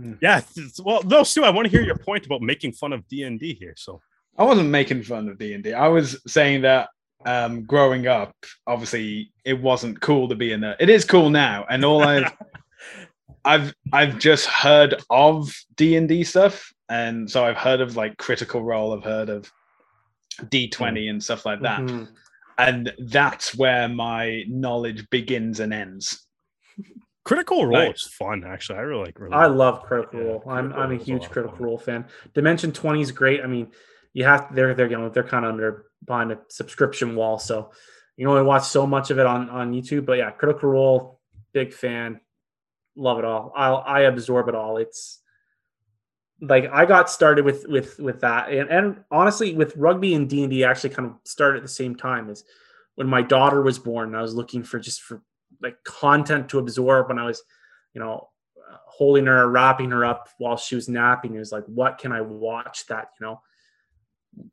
Hmm. 0.00 0.14
Yeah. 0.22 0.40
Well, 0.82 1.02
no, 1.04 1.24
Stu, 1.24 1.44
I 1.44 1.50
want 1.50 1.66
to 1.66 1.70
hear 1.70 1.82
your 1.82 1.98
point 1.98 2.24
about 2.24 2.40
making 2.40 2.72
fun 2.72 2.94
of 2.94 3.06
D 3.06 3.24
and 3.24 3.38
D 3.38 3.54
here. 3.54 3.74
So 3.76 4.00
I 4.38 4.44
wasn't 4.44 4.70
making 4.70 5.02
fun 5.02 5.28
of 5.28 5.38
D 5.38 5.52
and 5.52 5.66
I 5.68 5.88
was 5.88 6.20
saying 6.26 6.62
that 6.62 6.88
um, 7.26 7.64
growing 7.64 8.06
up, 8.06 8.34
obviously, 8.66 9.30
it 9.44 9.60
wasn't 9.60 10.00
cool 10.00 10.28
to 10.28 10.34
be 10.34 10.52
in 10.52 10.60
there. 10.62 10.76
It 10.80 10.88
is 10.88 11.04
cool 11.04 11.28
now, 11.28 11.66
and 11.68 11.84
all 11.84 12.02
I've 12.02 12.32
I've 13.44 13.74
I've 13.92 14.18
just 14.18 14.46
heard 14.46 14.94
of 15.10 15.52
D 15.76 15.96
and 15.96 16.08
D 16.08 16.24
stuff, 16.24 16.72
and 16.88 17.30
so 17.30 17.44
I've 17.44 17.56
heard 17.56 17.80
of 17.82 17.94
like 17.96 18.16
Critical 18.16 18.62
Role. 18.62 18.96
I've 18.96 19.04
heard 19.04 19.28
of 19.28 19.50
D 20.48 20.68
twenty 20.68 21.08
and 21.08 21.22
stuff 21.22 21.44
like 21.44 21.60
that, 21.62 21.80
Mhm. 21.80 22.08
And 22.58 22.92
that's 22.98 23.54
where 23.54 23.88
my 23.88 24.44
knowledge 24.48 25.08
begins 25.10 25.60
and 25.60 25.72
ends. 25.72 26.26
Critical 27.24 27.66
Role 27.66 27.88
Nice. 27.88 28.02
is 28.06 28.12
fun, 28.12 28.44
actually. 28.46 28.78
I 28.78 28.82
really 28.82 29.04
like. 29.06 29.18
Really 29.18 29.34
I 29.34 29.46
love 29.46 29.82
Critical 29.82 30.20
Yeah, 30.20 30.26
Role. 30.26 30.42
I'm 30.48 30.70
Critical 30.70 30.82
I'm 30.82 30.90
a 30.90 30.92
Role 30.92 30.96
is 30.96 31.02
a 31.02 31.04
huge 31.04 31.30
Critical 31.30 31.56
fun. 31.56 31.66
Role 31.66 31.78
fan. 31.78 32.04
Dimension 32.34 32.72
20 32.72 33.00
is 33.00 33.10
great. 33.10 33.40
I 33.42 33.46
mean, 33.46 33.72
you 34.12 34.24
have 34.24 34.54
they're 34.54 34.74
they're 34.74 34.88
you 34.90 34.96
know 34.96 35.08
they're 35.08 35.24
kind 35.24 35.44
of 35.44 35.52
under 35.52 35.86
behind 36.04 36.30
a 36.32 36.38
subscription 36.48 37.16
wall, 37.16 37.38
so 37.38 37.72
you 38.16 38.26
can 38.26 38.30
only 38.36 38.46
watch 38.46 38.64
so 38.64 38.86
much 38.86 39.10
of 39.10 39.18
it 39.18 39.26
on 39.26 39.50
on 39.50 39.72
YouTube. 39.72 40.06
But 40.06 40.18
yeah, 40.18 40.30
Critical 40.30 40.70
Role, 40.70 41.20
big 41.52 41.72
fan, 41.74 42.20
love 42.96 43.18
it 43.18 43.24
all. 43.24 43.52
I 43.56 43.70
I 43.70 44.00
absorb 44.02 44.48
it 44.48 44.54
all. 44.54 44.76
It's 44.76 45.20
like 46.40 46.70
I 46.72 46.84
got 46.84 47.10
started 47.10 47.44
with 47.44 47.66
with 47.66 47.98
with 47.98 48.20
that, 48.20 48.50
and 48.50 48.68
and 48.68 49.04
honestly, 49.10 49.54
with 49.54 49.76
rugby 49.76 50.14
and 50.14 50.28
D 50.28 50.42
and 50.42 50.50
D 50.50 50.64
actually 50.64 50.90
kind 50.90 51.08
of 51.08 51.16
started 51.24 51.58
at 51.58 51.62
the 51.62 51.68
same 51.68 51.94
time 51.94 52.28
as 52.28 52.44
when 52.96 53.06
my 53.06 53.22
daughter 53.22 53.62
was 53.62 53.78
born. 53.78 54.14
I 54.14 54.22
was 54.22 54.34
looking 54.34 54.62
for 54.62 54.78
just 54.78 55.02
for 55.02 55.22
like 55.62 55.82
content 55.84 56.48
to 56.50 56.58
absorb 56.58 57.08
when 57.08 57.18
I 57.18 57.24
was, 57.24 57.42
you 57.94 58.00
know, 58.00 58.28
holding 58.86 59.26
her, 59.26 59.48
wrapping 59.48 59.90
her 59.90 60.04
up 60.04 60.28
while 60.38 60.56
she 60.56 60.74
was 60.74 60.88
napping. 60.88 61.34
It 61.34 61.38
was 61.38 61.52
like, 61.52 61.64
what 61.64 61.98
can 61.98 62.12
I 62.12 62.20
watch 62.20 62.86
that, 62.86 63.08
you 63.18 63.26
know? 63.26 63.40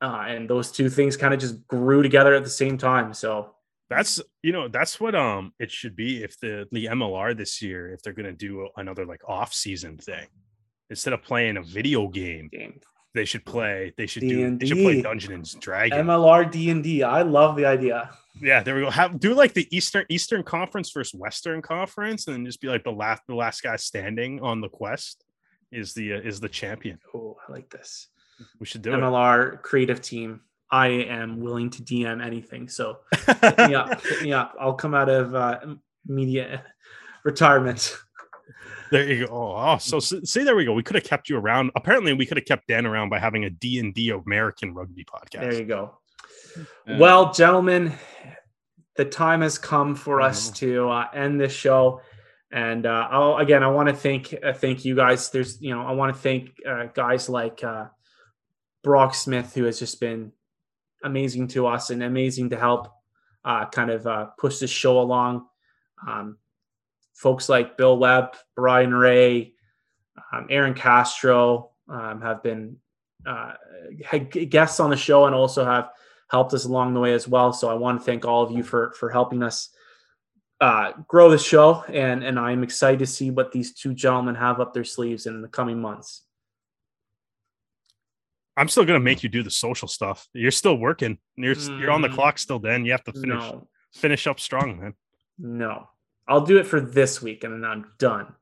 Uh, 0.01 0.25
and 0.27 0.49
those 0.49 0.71
two 0.71 0.89
things 0.89 1.17
kind 1.17 1.33
of 1.33 1.39
just 1.41 1.67
grew 1.67 2.01
together 2.01 2.33
at 2.33 2.43
the 2.43 2.49
same 2.49 2.77
time. 2.77 3.13
So 3.13 3.55
That's 3.89 4.21
you 4.41 4.53
know 4.53 4.69
that's 4.69 4.99
what 4.99 5.15
um 5.15 5.53
it 5.59 5.69
should 5.69 5.95
be 5.95 6.23
if 6.23 6.39
the 6.39 6.67
the 6.71 6.85
MLR 6.85 7.35
this 7.35 7.61
year 7.61 7.93
if 7.93 8.01
they're 8.01 8.13
gonna 8.13 8.31
do 8.31 8.69
another 8.77 9.05
like 9.05 9.21
off 9.27 9.53
season 9.53 9.97
thing 9.97 10.27
instead 10.93 11.13
of 11.13 11.21
playing 11.23 11.57
a 11.57 11.63
video 11.63 12.07
game 12.07 12.47
game 12.51 12.79
they 13.13 13.25
should 13.25 13.45
play 13.45 13.93
they 13.97 14.05
should 14.05 14.21
do 14.21 14.57
they 14.57 14.65
should 14.65 14.77
play 14.77 15.01
Dungeons 15.01 15.53
and 15.53 15.61
Dragons. 15.61 16.01
MLR 16.01 16.49
D 16.49 16.69
and 16.69 16.83
D. 16.83 17.03
I 17.03 17.21
love 17.21 17.55
the 17.55 17.65
idea. 17.65 18.09
Yeah, 18.41 18.63
there 18.63 18.75
we 18.75 18.81
go. 18.81 18.89
Have 18.89 19.19
do 19.19 19.35
like 19.35 19.53
the 19.53 19.67
Eastern 19.75 20.05
Eastern 20.09 20.43
Conference 20.43 20.91
versus 20.91 21.13
Western 21.13 21.61
Conference, 21.61 22.27
and 22.27 22.35
then 22.35 22.45
just 22.45 22.59
be 22.59 22.67
like 22.67 22.83
the 22.83 22.91
last 22.91 23.21
the 23.27 23.35
last 23.35 23.61
guy 23.61 23.75
standing 23.75 24.41
on 24.41 24.61
the 24.61 24.69
quest 24.69 25.23
is 25.71 25.93
the 25.93 26.13
uh, 26.13 26.21
is 26.21 26.39
the 26.39 26.49
champion. 26.49 26.97
Oh, 27.13 27.37
I 27.47 27.51
like 27.51 27.69
this. 27.69 28.07
We 28.59 28.65
should 28.65 28.81
do 28.81 28.93
it. 28.93 28.97
MLR 28.97 29.61
creative 29.61 30.01
team. 30.01 30.41
I 30.71 30.87
am 30.87 31.39
willing 31.39 31.69
to 31.69 31.83
DM 31.83 32.23
anything. 32.23 32.67
So 32.67 32.97
hit 33.41 33.57
me 33.59 33.75
up. 33.75 34.01
Hit 34.01 34.23
me 34.23 34.33
up. 34.33 34.55
I'll 34.59 34.73
come 34.73 34.95
out 34.95 35.09
of 35.09 35.35
uh, 35.35 35.59
media 36.07 36.63
retirement. 37.23 37.95
There 38.93 39.11
you 39.11 39.25
go. 39.25 39.33
Oh, 39.33 39.55
oh, 39.57 39.77
so 39.79 39.97
s- 39.97 40.13
see, 40.25 40.43
there 40.43 40.55
we 40.55 40.65
go. 40.65 40.73
We 40.73 40.83
could 40.83 40.95
have 40.95 41.03
kept 41.03 41.27
you 41.27 41.37
around. 41.37 41.71
Apparently, 41.75 42.13
we 42.13 42.27
could 42.27 42.37
have 42.37 42.45
kept 42.45 42.67
Dan 42.67 42.85
around 42.85 43.09
by 43.09 43.17
having 43.17 43.43
a 43.45 43.49
D 43.49 43.79
and 43.79 43.91
D 43.91 44.11
American 44.11 44.75
rugby 44.75 45.03
podcast. 45.03 45.41
There 45.41 45.53
you 45.55 45.65
go. 45.65 45.97
Uh, 46.55 46.97
well, 46.99 47.33
gentlemen, 47.33 47.91
the 48.95 49.05
time 49.05 49.41
has 49.41 49.57
come 49.57 49.95
for 49.95 50.21
I 50.21 50.27
us 50.27 50.49
know. 50.49 50.53
to 50.67 50.89
uh, 50.89 51.07
end 51.11 51.41
this 51.41 51.51
show. 51.51 52.01
And 52.51 52.85
uh, 52.85 53.07
I'll, 53.09 53.37
again, 53.37 53.63
I 53.63 53.67
want 53.69 53.89
to 53.89 53.95
thank 53.95 54.31
uh, 54.43 54.53
thank 54.53 54.85
you 54.85 54.95
guys. 54.95 55.31
There's, 55.31 55.59
you 55.59 55.73
know, 55.73 55.81
I 55.81 55.93
want 55.93 56.15
to 56.15 56.21
thank 56.21 56.51
uh, 56.63 56.85
guys 56.93 57.27
like 57.29 57.63
uh, 57.63 57.85
Brock 58.83 59.15
Smith, 59.15 59.55
who 59.55 59.63
has 59.63 59.79
just 59.79 59.99
been 59.99 60.33
amazing 61.03 61.47
to 61.47 61.65
us 61.65 61.89
and 61.89 62.03
amazing 62.03 62.51
to 62.51 62.59
help 62.59 62.93
uh, 63.43 63.65
kind 63.65 63.89
of 63.89 64.05
uh, 64.05 64.27
push 64.37 64.59
this 64.59 64.69
show 64.69 64.99
along. 64.99 65.47
Um, 66.07 66.37
folks 67.13 67.49
like 67.49 67.77
Bill 67.77 67.97
Webb, 67.97 68.35
Brian 68.55 68.93
Ray, 68.93 69.53
um, 70.31 70.47
Aaron 70.49 70.73
Castro 70.73 71.71
um, 71.89 72.21
have 72.21 72.43
been 72.43 72.77
uh, 73.25 73.53
had 74.05 74.29
guests 74.49 74.79
on 74.79 74.89
the 74.89 74.97
show 74.97 75.25
and 75.25 75.35
also 75.35 75.63
have 75.63 75.89
helped 76.29 76.53
us 76.53 76.65
along 76.65 76.93
the 76.93 76.99
way 76.99 77.13
as 77.13 77.27
well. 77.27 77.53
So 77.53 77.69
I 77.69 77.73
want 77.75 77.99
to 77.99 78.05
thank 78.05 78.25
all 78.25 78.43
of 78.43 78.51
you 78.51 78.63
for 78.63 78.91
for 78.99 79.09
helping 79.09 79.43
us 79.43 79.69
uh, 80.61 80.93
grow 81.07 81.29
the 81.29 81.37
show, 81.37 81.83
and 81.87 82.23
and 82.23 82.39
I'm 82.39 82.63
excited 82.63 82.99
to 82.99 83.05
see 83.07 83.31
what 83.31 83.51
these 83.51 83.73
two 83.73 83.93
gentlemen 83.93 84.35
have 84.35 84.59
up 84.59 84.73
their 84.73 84.83
sleeves 84.83 85.25
in 85.25 85.41
the 85.41 85.47
coming 85.47 85.79
months. 85.81 86.21
I'm 88.55 88.67
still 88.69 88.85
gonna 88.85 88.99
make 88.99 89.23
you 89.23 89.29
do 89.29 89.41
the 89.43 89.49
social 89.51 89.87
stuff. 89.87 90.27
You're 90.33 90.51
still 90.51 90.77
working. 90.77 91.17
You're 91.35 91.53
s- 91.55 91.69
you're 91.69 91.91
on 91.91 92.01
the 92.01 92.07
Mm. 92.09 92.13
clock 92.15 92.37
still. 92.37 92.59
Then 92.59 92.85
you 92.85 92.91
have 92.91 93.03
to 93.05 93.11
finish 93.13 93.27
No, 93.27 93.67
finish 93.93 94.27
up 94.27 94.39
strong, 94.39 94.79
man. 94.79 94.93
no, 95.39 95.89
I'll 96.27 96.41
do 96.45 96.57
it 96.57 96.67
for 96.67 96.79
this 96.79 97.21
week, 97.21 97.43
and 97.43 97.53
then 97.53 97.69
I'm 97.69 97.85
done. 97.99 98.33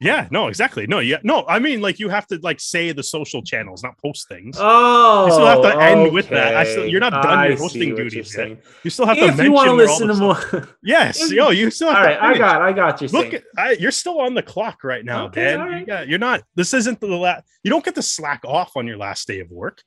Yeah, 0.00 0.28
no, 0.30 0.46
exactly. 0.46 0.86
No, 0.86 1.00
yeah, 1.00 1.18
no. 1.24 1.44
I 1.48 1.58
mean, 1.58 1.80
like 1.80 1.98
you 1.98 2.08
have 2.08 2.24
to 2.28 2.38
like 2.40 2.60
say 2.60 2.92
the 2.92 3.02
social 3.02 3.42
channels, 3.42 3.82
not 3.82 3.98
post 3.98 4.28
things. 4.28 4.56
Oh, 4.60 5.26
You 5.26 5.32
still 5.32 5.46
have 5.46 5.62
to 5.62 5.76
end 5.82 6.12
with 6.12 6.28
that. 6.28 6.54
I 6.56 6.62
still- 6.62 6.86
you're 6.86 7.00
not 7.00 7.10
done 7.20 7.44
your 7.48 7.54
I 7.54 7.56
hosting 7.56 7.96
duties 7.96 8.36
yet. 8.36 8.62
you 8.84 8.90
still 8.90 9.06
have 9.06 9.16
to 9.16 9.24
If 9.24 9.40
you 9.40 9.50
want 9.50 9.66
to 9.66 9.72
listen 9.74 10.06
to 10.06 10.14
more, 10.14 10.68
Yes, 10.84 11.20
If- 11.20 11.32
yo, 11.32 11.50
you 11.50 11.68
still 11.72 11.88
have 11.88 11.96
all 11.98 12.04
right, 12.04 12.16
I 12.20 12.38
got, 12.38 12.62
I 12.62 12.72
got 12.72 13.02
you. 13.02 13.08
Look, 13.08 13.42
I, 13.56 13.72
you're 13.72 13.90
still 13.90 14.20
on 14.20 14.34
the 14.34 14.42
clock 14.42 14.84
right 14.84 15.04
now, 15.04 15.26
Okay, 15.26 15.42
Dan. 15.42 15.60
all 15.60 15.72
You 15.76 15.84
got, 15.84 16.06
you're 16.06 16.20
not. 16.20 16.42
This 16.54 16.74
isn't 16.74 17.00
the 17.00 17.08
last. 17.08 17.44
You 17.64 17.70
don't 17.72 17.84
get 17.84 17.96
to 17.96 18.02
slack 18.02 18.44
off 18.44 18.76
on 18.76 18.86
your 18.86 18.98
last 18.98 19.26
day 19.26 19.40
of 19.40 19.50
work. 19.50 19.82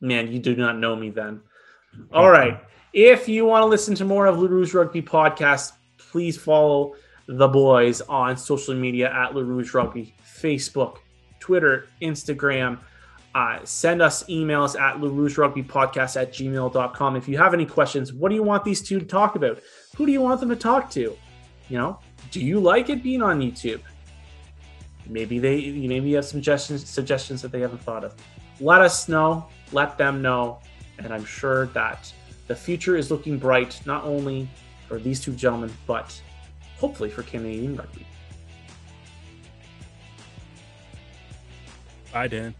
Man, 0.00 0.32
you 0.32 0.38
do 0.38 0.56
not 0.56 0.78
know 0.78 0.96
me 0.96 1.10
then. 1.10 1.42
Uh-huh. 1.94 2.18
All 2.20 2.30
right. 2.30 2.58
If 2.94 3.28
you 3.28 3.44
want 3.44 3.62
to 3.62 3.66
listen 3.66 3.94
to 3.96 4.04
more 4.06 4.26
of 4.26 4.36
LaRouge 4.36 4.72
Rugby 4.72 5.02
podcast, 5.02 5.72
please 6.14 6.36
follow 6.36 6.94
the 7.26 7.48
boys 7.48 8.00
on 8.02 8.36
social 8.36 8.72
media 8.72 9.12
at 9.12 9.32
LaRouge 9.32 9.74
Rugby, 9.74 10.14
Facebook, 10.24 10.98
Twitter, 11.40 11.88
Instagram. 12.00 12.78
Uh, 13.34 13.58
send 13.64 14.00
us 14.00 14.22
emails 14.28 14.78
at 14.78 14.98
LaRouge 14.98 15.36
Rugby 15.38 15.64
podcast 15.64 16.14
at 16.14 16.32
gmail.com. 16.32 17.16
If 17.16 17.26
you 17.26 17.36
have 17.36 17.52
any 17.52 17.66
questions, 17.66 18.12
what 18.12 18.28
do 18.28 18.36
you 18.36 18.44
want 18.44 18.62
these 18.62 18.80
two 18.80 19.00
to 19.00 19.04
talk 19.04 19.34
about? 19.34 19.58
Who 19.96 20.06
do 20.06 20.12
you 20.12 20.20
want 20.20 20.38
them 20.38 20.50
to 20.50 20.54
talk 20.54 20.88
to? 20.90 21.18
You 21.68 21.78
know, 21.78 21.98
do 22.30 22.38
you 22.38 22.60
like 22.60 22.90
it 22.90 23.02
being 23.02 23.20
on 23.20 23.40
YouTube? 23.40 23.80
Maybe 25.08 25.40
they 25.40 25.72
maybe 25.72 26.10
you 26.10 26.14
have 26.14 26.26
suggestions 26.26 26.88
suggestions 26.88 27.42
that 27.42 27.50
they 27.50 27.60
haven't 27.60 27.82
thought 27.82 28.04
of. 28.04 28.14
Let 28.60 28.82
us 28.82 29.08
know, 29.08 29.48
let 29.72 29.98
them 29.98 30.22
know, 30.22 30.60
and 30.98 31.12
I'm 31.12 31.24
sure 31.24 31.66
that 31.78 32.12
the 32.46 32.54
future 32.54 32.96
is 32.96 33.10
looking 33.10 33.36
bright 33.36 33.80
not 33.84 34.04
only 34.04 34.48
for 34.88 34.98
these 34.98 35.20
two 35.20 35.32
gentlemen, 35.32 35.72
but 35.86 36.20
hopefully 36.78 37.10
for 37.10 37.22
Canadian 37.22 37.76
rugby. 37.76 38.06
Bye, 42.12 42.28
Dan. 42.28 42.54